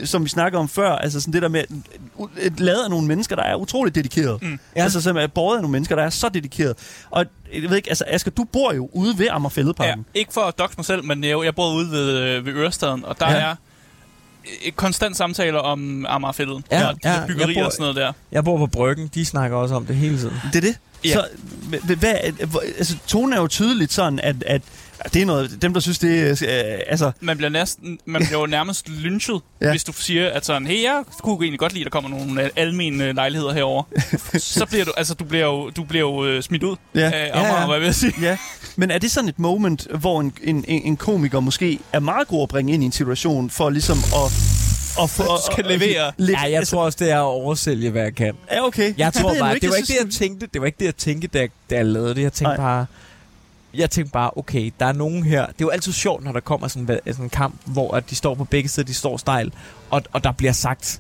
som 0.05 0.25
vi 0.25 0.29
snakkede 0.29 0.61
om 0.61 0.69
før, 0.69 0.91
altså 0.97 1.21
sådan 1.21 1.33
det 1.33 1.43
der 1.43 1.49
med 1.49 1.65
et 2.41 2.61
lavet 2.61 2.85
af 2.85 2.91
nogle 2.91 3.07
mennesker, 3.07 3.37
der 3.37 3.43
er 3.43 3.55
utroligt 3.55 3.95
dedikeret. 3.95 4.43
Mm. 4.43 4.59
Ja. 4.77 4.83
Altså 4.83 5.01
som 5.03 5.17
er 5.17 5.27
båret 5.27 5.57
af 5.57 5.63
nogle 5.63 5.73
mennesker, 5.73 5.97
der 5.97 6.03
er 6.03 6.11
så 6.11 6.29
dedikeret. 6.29 6.77
Og 7.11 7.25
jeg 7.55 7.71
ved 7.71 7.77
ikke, 7.77 7.89
altså 7.89 8.05
Asger, 8.07 8.31
du 8.31 8.45
bor 8.45 8.73
jo 8.73 8.91
ude 8.93 9.19
ved 9.19 9.27
Ja, 9.27 9.35
Amagerfældeparken. 9.35 10.07
ikke 10.15 10.33
for 10.33 10.41
at 10.41 10.59
doxe 10.59 10.75
mig 10.79 10.85
selv, 10.85 11.05
men 11.05 11.25
jeg, 11.25 11.45
jeg 11.45 11.55
bor 11.55 11.75
ude 11.75 11.91
ved, 11.91 12.11
øh, 12.19 12.47
ved 12.47 12.53
Ørestaden, 12.53 13.05
og 13.05 13.21
der 13.21 13.31
Ja. 13.31 13.37
ja. 13.49 13.55
er 14.67 14.71
konstant 14.77 15.17
samtaler 15.17 15.59
om 15.59 16.07
Amagerfældet. 16.09 16.65
Ja, 16.71 16.87
og 16.89 16.95
de 17.05 17.11
ja, 17.13 17.27
byggerier 17.27 17.47
jeg 17.49 17.63
bor- 17.63 17.67
og 17.67 17.73
sådan 17.73 17.83
noget 17.83 17.97
der. 17.97 18.13
Jeg 18.33 18.45
bor 18.45 18.59
på 18.59 18.67
Bryggen. 18.67 19.11
De 19.15 19.25
snakker 19.25 19.57
også 19.57 19.75
om 19.75 19.87
det 19.87 19.97
hele 19.97 20.19
tiden. 20.19 20.35
Det 20.53 20.57
er 20.57 20.61
det. 20.61 20.79
Ja. 21.05 21.13
Så 21.13 21.27
hvad, 21.99 22.15
altså, 22.79 22.97
tonen 23.07 23.33
er 23.33 23.41
jo 23.41 23.47
tydeligt 23.47 23.93
sådan, 23.93 24.21
at, 24.21 24.37
at 24.47 24.63
det 25.15 25.23
er 25.23 25.27
noget, 25.27 25.63
dem 25.63 25.73
der 25.73 25.81
synes, 25.81 25.99
det 25.99 26.21
er, 26.21 26.31
øh, 26.75 26.81
altså, 26.87 27.11
Man 27.21 27.37
bliver, 27.37 27.51
næsten, 27.51 27.99
man 28.07 28.23
bliver 28.27 28.41
jo 28.41 28.47
nærmest 28.47 28.89
lynchet, 28.89 29.41
Ja. 29.63 29.71
hvis 29.71 29.85
du 29.85 29.93
siger, 29.93 30.31
at 30.31 30.47
sådan, 30.47 30.67
hey, 30.67 30.83
jeg 30.83 31.03
kunne 31.23 31.35
egentlig 31.35 31.59
godt 31.59 31.73
lide, 31.73 31.83
at 31.83 31.93
der 31.93 32.01
kommer 32.01 32.11
nogle 32.19 32.43
øh, 32.45 32.51
almene 32.57 33.13
lejligheder 33.13 33.53
herover. 33.53 33.83
så 34.39 34.67
bliver 34.67 34.85
du, 34.85 34.93
altså, 34.97 35.15
du 35.15 35.25
bliver 35.25 35.45
jo, 35.45 35.71
du 35.71 35.85
bliver 35.85 36.01
jo 36.01 36.25
øh, 36.27 36.43
smidt 36.43 36.63
ud 36.63 36.77
Ja. 36.95 37.01
af 37.01 37.11
Ja, 37.35 37.39
Amager, 37.41 37.61
ja. 37.61 37.67
hvad 37.67 37.79
vil 37.79 37.85
jeg 37.87 37.95
sige. 37.95 38.13
ja. 38.21 38.37
Men 38.77 38.91
er 38.91 38.99
det 38.99 39.11
sådan 39.11 39.29
et 39.29 39.39
moment, 39.39 39.87
hvor 39.99 40.21
en, 40.21 40.33
en, 40.43 40.65
en 40.69 40.83
en 40.83 40.97
komiker 40.97 41.41
måske 41.41 41.79
er 41.93 42.01
meget 42.01 42.29
god 42.29 42.43
at 42.43 42.49
bringe 42.49 42.73
ind 42.73 42.83
i 42.83 42.87
en 42.87 42.93
situation, 42.93 43.51
for 43.51 43.71
ligesom 43.71 43.99
at... 43.99 44.33
at 45.03 45.11
få, 45.11 45.23
at, 45.35 45.41
Skal 45.53 45.65
levere. 45.65 46.13
Lidt, 46.17 46.39
Ja, 46.45 46.51
jeg 46.51 46.67
tror 46.69 46.85
også, 46.85 46.99
det 47.01 47.11
er 47.11 47.17
at 47.19 47.23
oversælge, 47.25 47.91
hvad 47.91 48.03
jeg 48.03 48.15
kan. 48.15 48.35
Ja, 48.53 48.67
okay. 48.67 48.95
Jeg 48.99 49.13
Det 49.15 49.21
tror 49.23 49.35
bare, 49.39 49.55
det 49.55 49.69
var 49.71 49.75
ikke 49.77 49.87
det, 49.89 49.99
jeg 50.05 50.11
tænkte. 50.13 50.49
Det 50.55 50.61
var 50.61 50.67
ikke 50.67 50.79
det, 50.79 50.85
jeg 50.85 50.97
tænkte, 50.97 51.29
da 51.29 51.39
jeg, 51.39 51.49
da 51.71 51.75
jeg 51.77 51.87
lavede 51.87 52.15
det. 52.15 52.23
Jeg 52.23 52.33
tænkte 52.33 52.57
Nej. 52.57 52.57
bare... 52.57 52.87
Jeg 53.79 53.91
tænkte 53.91 54.13
bare, 54.13 54.31
okay, 54.37 54.73
der 54.81 54.87
er 54.87 54.93
nogen 54.93 55.23
her... 55.23 55.41
Det 55.47 55.53
er 55.53 55.55
jo 55.61 55.69
altid 55.69 55.93
sjovt, 55.93 56.25
når 56.25 56.33
der 56.33 56.41
kommer 56.41 56.69
sådan, 56.69 56.91
en- 57.07 57.13
sådan 57.13 57.25
en 57.27 57.31
kamp, 57.31 57.55
hvor 57.65 57.93
at 57.95 58.11
de 58.11 58.15
står 58.15 58.35
på 58.35 58.45
begge 58.45 58.69
sider, 58.69 58.87
de 58.87 58.95
står 58.95 59.17
stejl, 59.17 59.53
og, 59.91 60.03
og 60.13 60.25
der 60.25 60.33
bliver 60.33 60.53
sagt... 60.53 60.99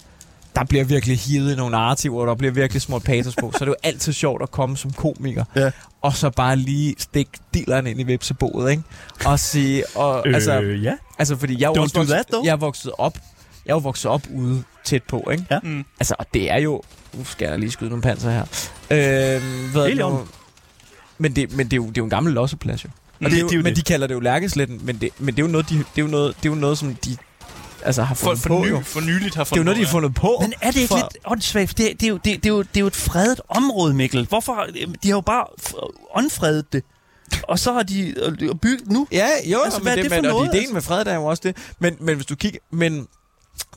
der 0.56 0.64
bliver 0.64 0.84
virkelig 0.84 1.18
hivet 1.18 1.56
nogle 1.56 1.70
narrativer, 1.72 2.20
og 2.20 2.26
der 2.26 2.34
bliver 2.34 2.52
virkelig 2.52 2.82
små 2.82 2.98
patos 2.98 3.34
på, 3.40 3.50
så 3.52 3.56
er 3.60 3.64
det 3.64 3.66
jo 3.66 3.74
altid 3.82 4.12
sjovt 4.12 4.42
at 4.42 4.50
komme 4.50 4.76
som 4.76 4.90
komiker, 4.92 5.44
Ja. 5.56 5.70
og 6.02 6.16
så 6.16 6.30
bare 6.30 6.56
lige 6.56 6.94
stikke 6.98 7.30
dilleren 7.54 7.86
ind 7.86 8.00
i 8.00 8.02
vipseboet, 8.02 8.70
ikke? 8.70 8.82
Og 9.26 9.40
sige, 9.40 9.84
og, 9.96 10.22
Øh, 10.28 10.34
altså, 10.34 10.52
ja. 10.60 10.92
altså, 11.18 11.36
fordi 11.36 11.60
jeg 11.62 11.66
er, 11.70 11.74
vokset, 11.80 12.08
that, 12.08 12.26
though. 12.26 12.46
jeg 12.46 12.52
er 12.52 12.56
vokset 12.56 12.92
op, 12.98 13.18
jeg 13.66 13.72
er 13.76 13.80
vokset 13.80 14.10
op 14.10 14.22
ude 14.34 14.62
tæt 14.84 15.02
på, 15.02 15.28
ikke? 15.32 15.46
Ja. 15.50 15.58
Mm. 15.62 15.84
Altså, 16.00 16.14
og 16.18 16.26
det 16.34 16.50
er 16.50 16.58
jo... 16.60 16.82
Nu 17.14 17.24
skal 17.24 17.48
jeg 17.48 17.58
lige 17.58 17.70
skyde 17.70 17.90
nogle 17.90 18.02
panser 18.02 18.30
her. 18.30 18.42
Øh, 18.90 18.96
hvad 19.72 19.82
er 19.82 19.86
Helt 19.86 19.86
i 19.86 19.90
det 19.90 19.96
nu? 19.98 20.04
orden. 20.04 20.28
Men, 21.18 21.36
det, 21.36 21.52
men 21.56 21.66
det, 21.66 21.72
er 21.72 21.76
jo, 21.76 21.82
det 21.82 21.90
er 21.90 21.92
jo 21.98 22.04
en 22.04 22.10
gammel 22.10 22.32
losseplads, 22.34 22.84
jo. 22.84 22.88
Og 22.88 23.24
det- 23.24 23.30
det, 23.30 23.36
er 23.36 23.40
jo, 23.40 23.46
det 23.48 23.52
er 23.54 23.56
jo 23.56 23.62
men 23.62 23.70
det. 23.74 23.76
de 23.76 23.82
kalder 23.82 24.06
det 24.06 24.14
jo 24.14 24.20
Lærkesletten, 24.20 24.80
men 24.84 24.98
det, 25.00 25.10
men 25.18 25.34
det 25.36 25.42
er 25.42 25.46
jo 25.46 25.52
noget, 25.52 25.68
de, 25.70 25.74
det 25.78 25.84
er 25.96 26.02
jo 26.02 26.06
noget, 26.06 26.36
det 26.42 26.46
er 26.48 26.50
jo 26.54 26.60
noget 26.60 26.78
som 26.78 26.94
de 26.94 27.16
altså, 27.84 28.02
har 28.02 28.14
For, 28.14 28.24
fundet 28.26 28.42
for, 28.42 28.48
på, 28.48 28.64
ny, 28.64 28.70
jo. 28.70 28.80
for 28.80 29.00
nyligt 29.00 29.34
har 29.34 29.44
Det 29.44 29.52
er 29.52 29.56
jo 29.56 29.62
noget, 29.62 29.78
de 29.78 29.84
har 29.84 29.90
fundet 29.90 30.14
på. 30.14 30.38
Men 30.40 30.52
er 30.60 30.70
det 30.70 30.76
ikke 30.80 30.88
for, 30.88 30.96
lidt 30.96 31.06
åndssvagt? 31.24 31.68
For 31.70 31.74
Det, 31.74 32.00
det, 32.00 32.06
er 32.06 32.10
jo, 32.10 32.16
det, 32.16 32.24
det, 32.24 32.46
er 32.46 32.48
jo, 32.54 32.62
det 32.62 32.76
er 32.76 32.80
jo 32.80 32.86
et 32.86 32.96
fredet 32.96 33.40
område, 33.48 33.94
Mikkel. 33.94 34.26
Hvorfor? 34.28 34.66
De 35.02 35.08
har 35.08 35.16
jo 35.16 35.20
bare 35.20 35.44
åndfredet 36.14 36.72
det. 36.72 36.82
Og 37.42 37.58
så 37.58 37.72
har 37.72 37.82
de 37.82 38.14
øh, 38.26 38.54
bygget 38.54 38.90
nu. 38.90 39.06
Ja, 39.12 39.26
jo, 39.44 39.58
Altså, 39.58 39.64
altså, 39.64 39.80
hvad 39.80 39.92
er 39.92 39.96
men 39.96 40.04
det 40.04 40.10
det, 40.10 40.16
for 40.16 40.22
men, 40.22 40.30
og 40.30 40.36
noget, 40.36 40.48
ideen 40.48 40.60
altså? 40.60 40.74
med 40.74 40.82
fred, 40.82 41.04
der 41.04 41.10
er 41.10 41.14
jo 41.16 41.24
også 41.24 41.40
det. 41.46 41.56
Men, 41.78 41.96
men 42.00 42.14
hvis 42.14 42.26
du 42.26 42.34
kigger... 42.36 42.58
Men 42.72 43.06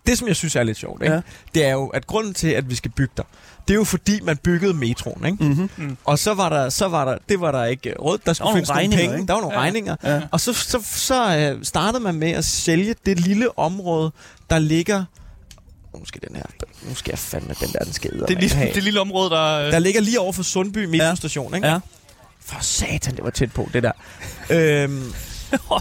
det, 0.07 0.17
som 0.17 0.27
jeg 0.27 0.35
synes 0.35 0.55
er 0.55 0.63
lidt 0.63 0.77
sjovt, 0.77 1.01
ikke? 1.01 1.13
Ja. 1.13 1.15
Ja. 1.15 1.21
det 1.55 1.65
er 1.65 1.71
jo, 1.71 1.87
at 1.87 2.07
grunden 2.07 2.33
til, 2.33 2.47
at 2.47 2.69
vi 2.69 2.75
skal 2.75 2.91
bygge 2.91 3.13
der, 3.17 3.23
det 3.67 3.73
er 3.73 3.77
jo 3.77 3.83
fordi, 3.83 4.19
man 4.21 4.37
byggede 4.37 4.73
metroen, 4.73 5.25
ikke? 5.25 5.43
Mm-hmm. 5.43 5.97
Og 6.05 6.19
så 6.19 6.33
var 6.33 6.49
der, 6.49 6.69
så 6.69 6.87
var 6.87 7.05
der, 7.05 7.17
det 7.29 7.41
var 7.41 7.51
der 7.51 7.65
ikke 7.65 7.93
råd. 7.99 8.17
Der 8.17 8.23
Der 8.25 8.33
skulle 8.33 8.47
var 8.47 8.53
findes 8.53 8.69
nogle 8.69 8.89
penge. 8.89 9.13
ikke? 9.13 9.27
Der 9.27 9.33
var 9.33 9.41
nogle 9.41 9.55
Ja. 9.55 9.59
ja. 9.61 9.65
regninger. 9.65 9.95
Ja. 10.03 10.21
Og 10.31 10.39
så, 10.39 10.53
så, 10.53 10.79
så 10.85 11.37
øh, 11.37 11.63
startede 11.65 12.03
man 12.03 12.15
med 12.15 12.31
at 12.31 12.45
sælge 12.45 12.95
det 13.05 13.19
lille 13.19 13.59
område, 13.59 14.11
der 14.49 14.59
ligger... 14.59 15.03
Nu 15.99 16.05
skal 16.05 16.21
den 16.27 16.35
her... 16.35 16.43
Nu 16.89 16.95
skal 16.95 17.11
jeg 17.11 17.19
fandme 17.19 17.53
den 17.59 17.69
der, 17.73 17.79
den 17.79 17.93
skal 17.93 18.11
Det, 18.27 18.39
lille, 18.39 18.71
det 18.73 18.83
lille 18.83 19.01
område, 19.01 19.29
der... 19.29 19.53
øh, 19.65 19.71
Der 19.71 19.79
ligger 19.79 20.01
lige 20.01 20.19
over 20.19 20.33
for 20.33 20.43
Sundby 20.43 20.85
metrostation, 20.85 21.55
ikke? 21.55 21.67
Ja. 21.67 21.79
For 22.45 22.57
satan, 22.61 23.15
det 23.15 23.23
var 23.23 23.29
tæt 23.29 23.51
på, 23.53 23.69
det 23.73 23.83
der. 23.83 23.91
øhm, 24.83 25.13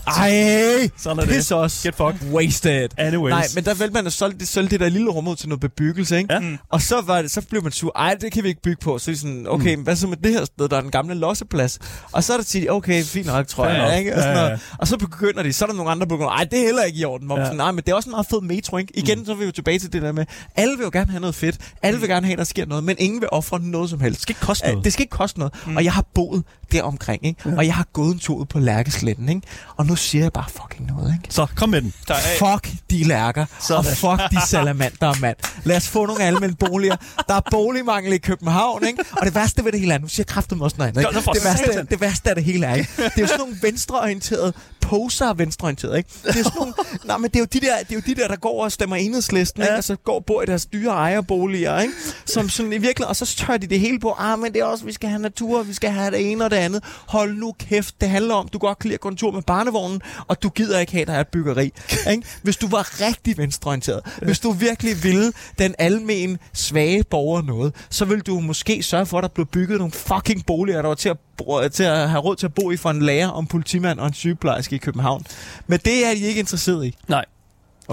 ej, 0.06 0.90
Sådan 0.96 1.18
er 1.18 1.22
det. 1.22 1.28
piss 1.34 1.50
os. 1.52 1.82
Get 1.82 1.94
fucked. 1.94 2.32
Wasted. 2.32 2.88
Anyways. 2.98 3.30
Nej, 3.30 3.46
men 3.54 3.64
der 3.64 3.74
valgte 3.74 3.94
man 3.94 4.06
at 4.06 4.12
solgte, 4.12 4.46
solgte 4.46 4.70
det 4.70 4.80
der 4.80 4.88
lille 4.88 5.10
rum 5.10 5.28
ud 5.28 5.36
til 5.36 5.48
noget 5.48 5.60
bebyggelse, 5.60 6.18
ikke? 6.18 6.34
Ja. 6.34 6.40
Mm. 6.40 6.58
Og 6.68 6.82
så, 6.82 7.00
var 7.00 7.22
det, 7.22 7.30
så 7.30 7.40
blev 7.50 7.62
man 7.62 7.72
sur. 7.72 7.92
Ej, 7.96 8.14
det 8.20 8.32
kan 8.32 8.42
vi 8.42 8.48
ikke 8.48 8.62
bygge 8.62 8.80
på. 8.84 8.98
Så 8.98 9.10
er 9.10 9.14
sådan, 9.14 9.46
okay, 9.48 9.74
mm. 9.74 9.82
hvad 9.82 9.96
så 9.96 10.06
med 10.06 10.16
det 10.16 10.32
her 10.32 10.44
sted? 10.44 10.68
Der 10.68 10.76
er 10.76 10.80
den 10.80 10.90
gamle 10.90 11.14
losseplads. 11.14 11.78
Og 12.12 12.24
så 12.24 12.32
er 12.32 12.36
der 12.36 12.44
til, 12.44 12.70
okay, 12.70 13.02
fint 13.04 13.26
nok, 13.26 13.46
tror 13.48 13.66
jeg. 13.66 13.78
nok. 13.88 13.98
Ikke? 13.98 14.14
Og, 14.16 14.22
sådan 14.22 14.36
Ja, 14.36 14.42
ja, 14.42 14.46
noget. 14.48 14.60
og 14.78 14.88
så 14.88 14.96
begynder 14.98 15.42
de, 15.42 15.52
så 15.52 15.64
er 15.64 15.66
der 15.68 15.76
nogle 15.76 15.90
andre, 15.90 16.04
der 16.04 16.08
begynder, 16.08 16.30
ej, 16.30 16.44
det 16.50 16.58
er 16.60 16.64
heller 16.64 16.82
ikke 16.82 16.98
i 16.98 17.04
orden. 17.04 17.26
Hvor 17.26 17.36
man 17.36 17.42
Ja. 17.42 17.46
sådan, 17.46 17.56
nej, 17.56 17.70
men 17.72 17.82
det 17.86 17.88
er 17.88 17.94
også 17.94 18.08
en 18.08 18.10
meget 18.10 18.26
fed 18.26 18.40
metro, 18.40 18.76
ikke? 18.76 18.92
Igen, 18.98 19.26
så 19.26 19.32
er 19.32 19.36
vi 19.36 19.44
jo 19.44 19.50
tilbage 19.50 19.78
til 19.78 19.92
det 19.92 20.02
der 20.02 20.12
med, 20.12 20.24
alle 20.56 20.76
vil 20.76 20.84
jo 20.84 20.90
gerne 20.92 21.10
have 21.10 21.20
noget 21.20 21.34
fedt. 21.34 21.56
Alle 21.82 22.00
vil 22.00 22.08
gerne 22.08 22.26
have, 22.26 22.32
at 22.32 22.38
der 22.38 22.44
sker 22.44 22.66
noget, 22.66 22.84
men 22.84 22.96
ingen 22.98 23.20
vil 23.20 23.28
ofre 23.32 23.60
noget 23.60 23.90
som 23.90 24.00
helst. 24.00 24.16
Det 24.18 24.22
skal 24.22 24.32
ikke 24.32 24.40
koste 24.46 24.66
noget. 24.68 24.84
Det 24.84 24.92
skal 24.92 25.02
ikke 25.02 25.10
koste 25.16 25.38
noget. 25.38 25.54
Mm. 25.66 25.76
Og 25.76 25.84
jeg 25.84 25.92
har 25.92 26.04
boet 26.14 26.42
der 26.72 26.82
omkring, 26.82 27.26
ikke? 27.26 27.48
Ja. 27.48 27.56
Og 27.56 27.66
jeg 27.66 27.74
har 27.74 27.86
gået 27.92 28.12
en 28.12 28.18
tur 28.18 28.36
ud 28.36 28.44
på 28.46 28.58
Lærkesletten, 28.58 29.28
ikke? 29.28 29.40
Og 29.76 29.86
nu 29.86 29.96
siger 29.96 30.24
jeg 30.24 30.32
bare 30.32 30.44
fucking 30.48 30.86
noget, 30.86 31.14
ikke? 31.14 31.34
Så 31.34 31.46
kom 31.56 31.68
med 31.68 31.82
den. 31.82 31.92
der 32.09 32.14
er, 32.14 32.18
Fuck 32.38 32.72
de 32.90 33.04
lærker, 33.04 33.44
Sådan. 33.61 33.78
og 33.78 33.84
fuck 33.84 34.30
de 34.30 34.46
salamander, 34.46 35.14
mand. 35.20 35.36
Lad 35.64 35.76
os 35.76 35.88
få 35.88 36.06
nogle 36.06 36.22
almindelige 36.24 36.56
boliger. 36.70 36.96
Der 37.28 37.34
er 37.34 37.40
boligmangel 37.50 38.12
i 38.12 38.18
København, 38.18 38.86
ikke? 38.86 39.04
Og 39.12 39.26
det 39.26 39.34
værste 39.34 39.64
ved 39.64 39.72
det 39.72 39.80
hele 39.80 39.94
er, 39.94 39.98
nu 39.98 40.09
siger 40.09 40.24
jeg 40.28 40.34
kraftigt 40.34 40.62
også 40.62 40.76
noget 40.78 40.88
andet, 40.96 41.00
ikke? 41.16 41.30
Det 41.34 41.44
værste, 41.44 41.86
det 41.90 42.00
værste 42.00 42.28
af 42.30 42.34
det 42.36 42.44
hele 42.44 42.66
er, 42.66 42.74
ikke? 42.74 42.90
Det 42.96 43.04
er 43.16 43.20
jo 43.20 43.26
sådan 43.26 43.38
nogle 43.40 43.56
venstreorienterede 43.62 44.52
poser 44.89 45.34
venstreorienterede, 45.34 45.99
ikke? 45.99 46.11
Det 46.24 46.28
er 46.28 46.32
sådan 46.32 46.53
nogle, 46.57 46.74
nej, 47.05 47.16
men 47.16 47.30
det 47.30 47.36
er 47.36 47.41
jo 47.41 47.47
de 47.53 47.61
der, 47.61 47.78
det 47.78 47.91
er 47.91 47.95
jo 47.95 48.03
de 48.07 48.14
der, 48.14 48.28
der 48.28 48.36
går 48.36 48.64
og 48.64 48.72
stemmer 48.72 48.97
enhedslisten, 48.97 49.62
ikke? 49.62 49.72
Ja. 49.72 49.76
Og 49.76 49.84
så 49.84 49.97
går 49.97 50.14
og 50.14 50.24
bor 50.24 50.43
i 50.43 50.47
deres 50.47 50.66
dyre 50.66 50.93
ejerboliger, 50.93 51.80
ikke? 51.80 51.95
Som 52.26 52.49
sådan 52.49 52.72
i 52.72 52.78
virkeligheden, 52.78 53.09
og 53.09 53.16
så 53.16 53.26
tør 53.26 53.57
de 53.57 53.66
det 53.66 53.80
hele 53.80 54.01
på, 54.01 54.14
ah, 54.18 54.39
men 54.39 54.53
det 54.53 54.61
er 54.61 54.64
også, 54.64 54.84
vi 54.84 54.93
skal 54.93 55.09
have 55.09 55.22
natur, 55.22 55.62
vi 55.62 55.72
skal 55.72 55.91
have 55.91 56.11
det 56.11 56.30
ene 56.30 56.45
og 56.45 56.51
det 56.51 56.57
andet. 56.57 56.84
Hold 57.07 57.34
nu 57.34 57.55
kæft, 57.59 58.01
det 58.01 58.09
handler 58.09 58.34
om, 58.34 58.49
du 58.49 58.59
godt 58.59 58.78
kan 58.78 58.89
lide 58.89 58.95
at 58.95 59.01
gå 59.01 59.09
en 59.09 59.16
tur 59.16 59.30
med 59.30 59.43
barnevognen, 59.43 60.01
og 60.26 60.43
du 60.43 60.49
gider 60.49 60.78
ikke 60.78 60.93
have, 60.93 61.03
at 61.03 61.09
der 61.09 61.14
er 61.14 61.20
et 61.20 61.28
byggeri. 61.28 61.72
Ikke? 62.11 62.22
Hvis 62.43 62.57
du 62.57 62.68
var 62.68 63.01
rigtig 63.07 63.39
venstreorienteret, 63.39 64.01
hvis 64.22 64.41
du 64.41 64.51
virkelig 64.51 65.05
ville 65.05 65.32
den 65.59 65.74
almen 65.78 66.39
svage 66.53 67.05
borger 67.05 67.43
noget, 67.43 67.74
så 67.91 68.05
ville 68.05 68.22
du 68.22 68.41
måske 68.41 68.82
sørge 68.82 69.07
for, 69.07 69.18
at 69.18 69.22
der 69.22 69.28
blev 69.28 69.47
bygget 69.47 69.78
nogle 69.78 69.93
fucking 69.93 70.47
boliger, 70.47 70.82
der 70.82 70.89
var 70.89 70.95
til 70.95 71.09
at, 71.09 71.16
bro- 71.39 71.68
til 71.68 71.84
at 71.84 72.11
have 72.11 72.20
råd 72.20 72.36
til 72.36 72.47
at 72.47 72.55
bo 72.55 72.70
i 72.70 72.76
for 72.76 72.91
en 72.91 73.03
lærer, 73.03 73.28
om 73.28 73.47
politimand 73.47 73.99
og 74.01 74.07
en 74.07 74.12
sygeplejerske 74.14 74.74
i 74.76 74.78
København. 74.78 75.24
Men 75.66 75.78
det 75.84 76.07
er 76.07 76.11
de 76.14 76.20
ikke 76.20 76.41
interesseret 76.41 76.86
i. 76.86 76.97
Nej. 77.09 77.24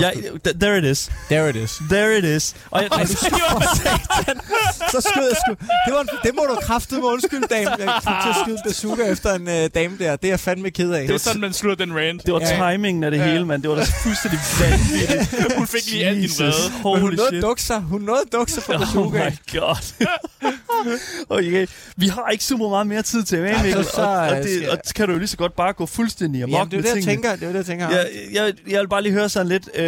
Ja, 0.01 0.11
th- 0.11 0.59
there 0.59 0.77
it 0.77 0.83
is. 0.85 1.09
There 1.29 1.49
it 1.49 1.55
is. 1.55 1.71
There 1.89 2.17
it 2.17 2.23
is. 2.23 2.55
Og 2.71 2.81
jeg, 2.81 2.89
Ej, 2.91 3.03
du 3.03 3.07
så 4.91 5.01
skød 5.01 5.23
jeg 5.27 5.37
sgu. 5.47 5.53
Det, 5.85 5.93
var 5.93 6.01
en, 6.01 6.09
det 6.23 6.31
må 6.35 6.41
du 6.49 6.55
kraftedeme 6.61 7.01
med 7.01 7.09
undskyld, 7.09 7.43
dame. 7.49 7.69
Jeg 7.79 8.01
kom 8.03 8.13
til 8.23 8.29
at 8.29 8.35
skyde 8.43 8.57
bazooka 8.65 9.03
efter 9.11 9.33
en 9.33 9.47
øh, 9.49 9.69
dame 9.75 9.97
der. 9.99 10.15
Det 10.15 10.27
er 10.27 10.31
jeg 10.31 10.39
fandme 10.39 10.69
ked 10.71 10.91
af. 10.91 11.07
det 11.07 11.13
er 11.13 11.17
sådan, 11.17 11.41
man 11.41 11.53
slutter 11.53 11.85
den 11.85 11.95
rant. 11.97 12.25
det 12.25 12.33
var 12.33 12.39
Ja. 12.39 12.71
timingen 12.71 13.03
af 13.03 13.11
det 13.11 13.17
Ja. 13.17 13.23
hele, 13.25 13.45
mand. 13.45 13.61
Det 13.61 13.69
var 13.69 13.75
da 13.75 13.83
fuldstændig 14.03 14.39
vanvittigt. 14.59 15.53
Hun 15.57 15.67
fik 15.67 15.91
lige 15.91 16.05
alt 16.05 16.17
din 16.21 16.29
vrede. 16.39 16.53
Men 16.73 16.81
hun 16.83 16.99
Holy 17.01 17.15
nåede 17.15 17.61
sig. 17.61 17.79
Hun 17.81 18.01
nåede 18.01 18.49
sig 18.51 18.63
på 18.63 18.73
Oh 18.73 18.79
bazooka. 18.79 19.29
my 19.29 19.59
god. 19.59 19.75
okay, 21.37 21.67
vi 21.97 22.07
har 22.07 22.29
ikke 22.31 22.43
super 22.43 22.69
meget 22.69 22.87
mere 22.87 23.01
tid 23.01 23.23
til, 23.23 23.39
Ej, 23.39 23.63
Mikkel, 23.63 23.83
så- 23.85 23.91
så, 23.91 24.01
og, 24.01 24.07
og, 24.17 24.35
det, 24.43 24.69
og 24.69 24.77
kan 24.95 25.05
du 25.07 25.11
jo 25.13 25.17
lige 25.19 25.27
så 25.27 25.37
godt 25.37 25.55
bare 25.55 25.73
gå 25.73 25.85
fuldstændig 25.85 26.43
amok 26.43 26.53
Jamen, 26.57 26.71
det 26.71 26.77
er 26.77 26.81
det, 26.81 26.95
jeg 26.95 27.03
tænker. 27.03 27.35
Det 27.35 27.43
er 27.43 27.47
det, 27.47 27.55
jeg 27.55 27.65
tænker. 27.65 27.89
Jeg, 27.89 28.07
jeg, 28.33 28.53
jeg 28.69 28.79
vil 28.81 28.87
bare 28.87 29.01
lige 29.03 29.13
høre 29.13 29.29
sådan 29.29 29.47
lidt, 29.47 29.69
øh, 29.75 29.84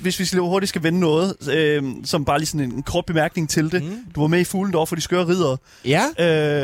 hvis 0.00 0.18
vi 0.20 0.24
lige 0.24 0.40
hurtigt 0.48 0.68
skal 0.68 0.82
vende 0.82 1.00
noget, 1.00 1.50
øh, 1.50 1.82
som 2.04 2.24
bare 2.24 2.38
lige 2.38 2.46
sådan 2.46 2.60
en, 2.60 2.72
en 2.72 2.82
kort 2.82 3.06
bemærkning 3.06 3.50
til 3.50 3.72
det. 3.72 3.82
Mm. 3.84 3.98
Du 4.14 4.20
var 4.20 4.26
med 4.26 4.40
i 4.40 4.44
Fuglen 4.44 4.72
for 4.86 4.96
de 4.96 5.00
skøre 5.02 5.26
ridere. 5.26 5.56
Ja, 5.84 6.04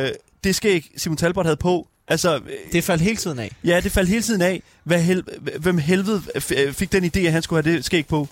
Øh, 0.05 0.11
det 0.45 0.55
skal 0.55 0.71
ikke 0.71 0.91
Simon 0.97 1.17
Talbot 1.17 1.47
havde 1.47 1.57
på. 1.57 1.89
Altså, 2.09 2.37
øh, 2.37 2.43
det 2.73 2.85
faldt 2.85 3.03
hele 3.03 3.17
tiden 3.17 3.39
af. 3.39 3.51
ja, 3.65 3.81
det 3.85 3.93
faldt 3.93 4.09
hele 4.09 4.23
tiden 4.23 4.43
af. 4.43 4.63
Hvad 4.85 5.01
hel, 5.03 5.23
hvem 5.59 5.79
helvede 5.79 6.23
f- 6.37 6.71
fik 6.73 6.93
den 6.93 7.05
idé, 7.05 7.19
at 7.21 7.33
han 7.33 7.43
skulle 7.43 7.63
have 7.65 7.77
det 7.77 7.85
skæg 7.85 8.07
på? 8.07 8.29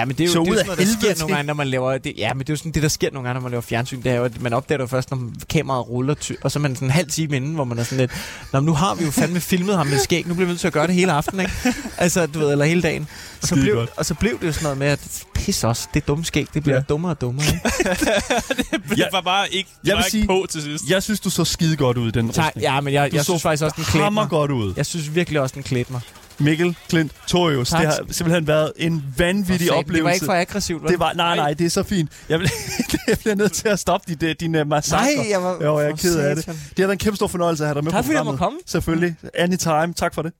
Ja, 0.00 0.04
men 0.04 0.16
det 0.16 0.24
er 0.24 0.26
jo, 0.26 0.32
Så 0.32 0.38
det 0.40 0.48
er 0.48 0.52
jo 0.52 0.56
sådan 0.56 0.66
noget, 0.66 0.78
der 0.78 1.12
sker 1.14 1.14
nogle 1.20 1.34
gange, 1.34 1.46
når 1.46 1.54
man 1.54 1.68
laver... 1.68 1.98
Det, 1.98 2.12
ja, 2.16 2.34
men 2.34 2.40
det 2.40 2.48
er 2.48 2.52
jo 2.52 2.56
sådan 2.56 2.72
det, 2.72 2.82
der 2.82 2.88
sker 2.88 3.10
nogle 3.12 3.28
gange, 3.28 3.34
når 3.34 3.42
man 3.42 3.50
laver 3.50 3.60
fjernsyn. 3.62 4.02
Det 4.02 4.12
er 4.12 4.16
jo, 4.16 4.24
at 4.24 4.40
man 4.42 4.52
opdager 4.52 4.76
det 4.76 4.82
jo 4.82 4.86
først, 4.88 5.10
når 5.10 5.30
kameraet 5.50 5.88
ruller, 5.88 6.14
ty- 6.14 6.32
og 6.42 6.50
så 6.50 6.58
er 6.58 6.60
man 6.60 6.74
sådan 6.74 6.88
en 6.88 6.92
halv 6.92 7.10
time 7.10 7.36
inden, 7.36 7.54
hvor 7.54 7.64
man 7.64 7.78
er 7.78 7.84
sådan 7.84 7.98
lidt... 7.98 8.10
Nå, 8.52 8.60
men 8.60 8.66
nu 8.66 8.72
har 8.74 8.94
vi 8.94 9.04
jo 9.04 9.10
fandme 9.10 9.40
filmet 9.40 9.76
ham 9.76 9.86
med 9.86 9.98
skæg. 9.98 10.26
Nu 10.26 10.34
bliver 10.34 10.46
vi 10.46 10.50
nødt 10.50 10.60
til 10.60 10.66
at 10.66 10.72
gøre 10.72 10.86
det 10.86 10.94
hele 10.94 11.12
aftenen, 11.12 11.40
ikke? 11.40 11.78
Altså, 11.98 12.26
du 12.26 12.38
ved, 12.38 12.52
eller 12.52 12.64
hele 12.64 12.82
dagen. 12.82 13.08
Og 13.42 13.48
så, 13.48 13.54
blev, 13.54 13.86
og 13.96 14.06
så 14.06 14.14
blev 14.14 14.40
det 14.40 14.46
jo 14.46 14.52
sådan 14.52 14.62
noget 14.62 14.78
med, 14.78 14.86
at 14.86 15.24
pis 15.34 15.64
os, 15.64 15.88
det 15.94 16.02
er 16.02 16.06
dumme 16.06 16.24
skæg. 16.24 16.46
Det 16.54 16.62
bliver 16.62 16.76
Ja. 16.76 16.82
dummere 16.82 17.12
og 17.12 17.20
dummere, 17.20 17.46
ikke? 17.46 17.60
Det 18.90 18.98
Ja. 18.98 19.04
var 19.12 19.20
bare 19.20 19.52
ikke, 19.54 19.70
Jeg 19.84 19.90
var 19.92 19.96
vil 19.96 20.04
ikke 20.04 20.10
sige- 20.10 20.26
på 20.26 20.46
til 20.50 20.62
sidst. 20.62 20.84
Jeg 20.88 21.02
synes, 21.02 21.20
du 21.20 21.30
så 21.30 21.44
skide 21.44 21.76
godt 21.76 21.96
ud 21.98 22.08
i 22.08 22.10
den 22.10 22.26
rustning. 22.28 22.50
ja, 22.60 22.80
men 22.80 22.92
jeg, 22.94 23.10
Du 23.10 23.16
jeg 23.16 23.24
så 23.24 23.30
synes 23.32 23.42
faktisk 23.42 23.62
også, 23.64 23.74
den 23.76 23.84
klædte 23.84 24.10
mig. 24.10 24.26
godt 24.30 24.50
ud. 24.50 24.72
Jeg 24.76 24.86
synes 24.86 25.14
virkelig 25.14 25.40
også, 25.40 25.54
den 25.54 25.62
klædte 25.62 25.92
mig. 25.92 26.00
Mikkel 26.40 26.76
Klint 26.88 27.12
Torius, 27.26 27.68
Tak. 27.70 27.80
det 27.80 27.88
har 27.88 27.96
simpelthen 28.10 28.46
været 28.46 28.72
en 28.76 29.04
vanvittig 29.18 29.66
satan, 29.68 29.78
oplevelse. 29.78 29.96
Det 29.96 30.04
var 30.04 30.10
ikke 30.12 30.26
for 30.26 30.32
aggressivt, 30.32 30.82
vel? 30.82 30.90
Det 30.90 30.98
var, 30.98 31.12
nej, 31.12 31.36
nej, 31.36 31.52
det 31.54 31.66
er 31.66 31.70
så 31.70 31.82
fint. 31.82 32.10
Jeg, 32.28 32.40
vil, 32.40 32.50
jeg 33.08 33.18
bliver 33.18 33.34
nødt 33.34 33.52
til 33.52 33.68
at 33.68 33.78
stoppe 33.78 34.14
dit, 34.14 34.40
din 34.40 34.54
uh, 34.54 34.66
massakre. 34.66 35.04
Nej, 35.16 35.26
jeg 35.30 35.42
var... 35.42 35.58
Jo, 35.64 35.80
jeg 35.80 35.90
er 35.90 35.96
ked 35.96 36.18
af 36.18 36.36
det. 36.36 36.46
Det 36.46 36.54
har 36.56 36.62
været 36.78 36.92
en 36.92 36.98
kæmpe 36.98 37.16
stor 37.16 37.26
fornøjelse 37.26 37.64
at 37.64 37.68
have 37.68 37.74
dig 37.74 37.84
med 37.84 37.92
Tak 37.92 37.98
på 37.98 38.02
fordi 38.06 38.14
jeg 38.16 38.24
programmet. 38.24 38.40
måtte 38.40 38.44
komme. 38.44 38.58
Selvfølgelig. 38.66 39.16
Anytime. 39.34 39.92
Tak 39.96 40.14
for 40.14 40.22
det. 40.22 40.32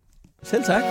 Selv 0.42 0.64
tak. 0.64 0.82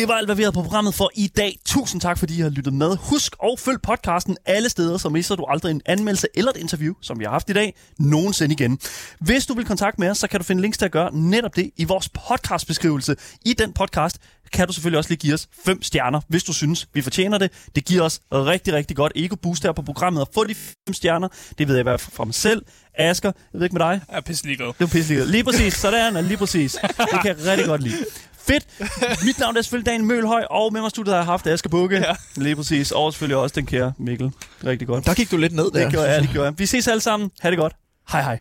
Det 0.00 0.08
var 0.08 0.14
alt, 0.14 0.26
hvad 0.26 0.36
vi 0.36 0.42
havde 0.42 0.52
på 0.52 0.62
programmet 0.62 0.94
for 0.94 1.10
i 1.14 1.26
dag. 1.26 1.58
Tusind 1.64 2.00
tak, 2.00 2.18
fordi 2.18 2.38
I 2.38 2.40
har 2.40 2.48
lyttet 2.48 2.74
med. 2.74 2.96
Husk 2.96 3.36
at 3.44 3.60
følg 3.60 3.82
podcasten 3.82 4.36
alle 4.46 4.68
steder, 4.68 4.98
så 4.98 5.08
misser 5.08 5.36
du 5.36 5.44
aldrig 5.44 5.70
en 5.70 5.80
anmeldelse 5.86 6.26
eller 6.34 6.50
et 6.50 6.56
interview, 6.56 6.94
som 7.02 7.18
vi 7.18 7.24
har 7.24 7.30
haft 7.30 7.50
i 7.50 7.52
dag, 7.52 7.74
nogensinde 7.98 8.52
igen. 8.52 8.78
Hvis 9.20 9.46
du 9.46 9.54
vil 9.54 9.64
kontakte 9.64 10.00
med 10.00 10.10
os, 10.10 10.18
så 10.18 10.28
kan 10.28 10.40
du 10.40 10.44
finde 10.44 10.62
links 10.62 10.78
til 10.78 10.84
at 10.84 10.90
gøre 10.90 11.14
netop 11.14 11.56
det 11.56 11.70
i 11.76 11.84
vores 11.84 12.08
podcastbeskrivelse. 12.08 13.16
I 13.44 13.52
den 13.52 13.72
podcast 13.72 14.18
kan 14.52 14.66
du 14.66 14.72
selvfølgelig 14.72 14.98
også 14.98 15.10
lige 15.10 15.18
give 15.18 15.34
os 15.34 15.48
fem 15.64 15.82
stjerner, 15.82 16.20
hvis 16.28 16.44
du 16.44 16.52
synes, 16.52 16.88
vi 16.94 17.02
fortjener 17.02 17.38
det. 17.38 17.52
Det 17.74 17.84
giver 17.84 18.02
os 18.02 18.20
rigtig, 18.32 18.74
rigtig 18.74 18.96
godt 18.96 19.12
ego-boost 19.16 19.62
her 19.62 19.72
på 19.72 19.82
programmet 19.82 20.20
at 20.20 20.28
få 20.34 20.44
de 20.44 20.54
fem 20.54 20.94
stjerner. 20.94 21.28
Det 21.58 21.68
ved 21.68 21.74
jeg 21.74 21.80
i 21.80 21.82
hvert 21.82 22.00
fald 22.00 22.14
fra 22.14 22.24
mig 22.24 22.34
selv. 22.34 22.62
Asger, 22.94 23.32
jeg 23.52 23.58
ved 23.58 23.66
ikke 23.66 23.74
med 23.74 23.84
dig. 23.86 24.00
Jeg 24.10 24.16
er 24.16 24.20
pisse 24.20 24.44
ligeglad. 24.44 24.66
Det 24.66 24.80
var 24.80 24.86
pisselig 24.86 25.26
Lige 25.26 25.44
præcis, 25.44 25.74
sådan 25.74 26.16
er 26.16 26.20
lige 26.20 26.36
præcis. 26.36 26.72
Det 26.72 27.20
kan 27.22 27.36
jeg 27.38 27.46
rigtig 27.46 27.66
godt 27.66 27.82
lide. 27.82 28.04
Fedt. 28.50 29.24
Mit 29.24 29.38
navn 29.38 29.56
er 29.56 29.62
selvfølgelig 29.62 29.86
Daniel 29.86 30.04
Mølhøj, 30.04 30.44
og 30.50 30.72
med 30.72 30.80
mig 30.80 30.90
studiet 30.90 31.14
har 31.14 31.20
jeg 31.20 31.26
haft 31.26 31.46
Asger 31.46 31.70
Bukke. 31.70 31.96
Ja. 31.96 32.14
Lige 32.36 32.56
præcis. 32.56 32.92
Og 32.92 33.12
selvfølgelig 33.12 33.36
også 33.36 33.54
den 33.54 33.66
kære 33.66 33.92
Mikkel. 33.98 34.32
Rigtig 34.64 34.88
godt. 34.88 35.06
Der 35.06 35.14
gik 35.14 35.30
du 35.30 35.36
lidt 35.36 35.52
ned 35.52 35.70
der. 35.70 35.82
Det 35.82 35.90
gjorde 35.90 36.10
jeg, 36.10 36.22
det 36.22 36.30
gjorde 36.30 36.46
jeg. 36.46 36.58
Vi 36.58 36.66
ses 36.66 36.88
alle 36.88 37.00
sammen. 37.00 37.30
Ha' 37.40 37.50
det 37.50 37.58
godt. 37.58 37.72
Hej 38.12 38.22
hej. 38.22 38.38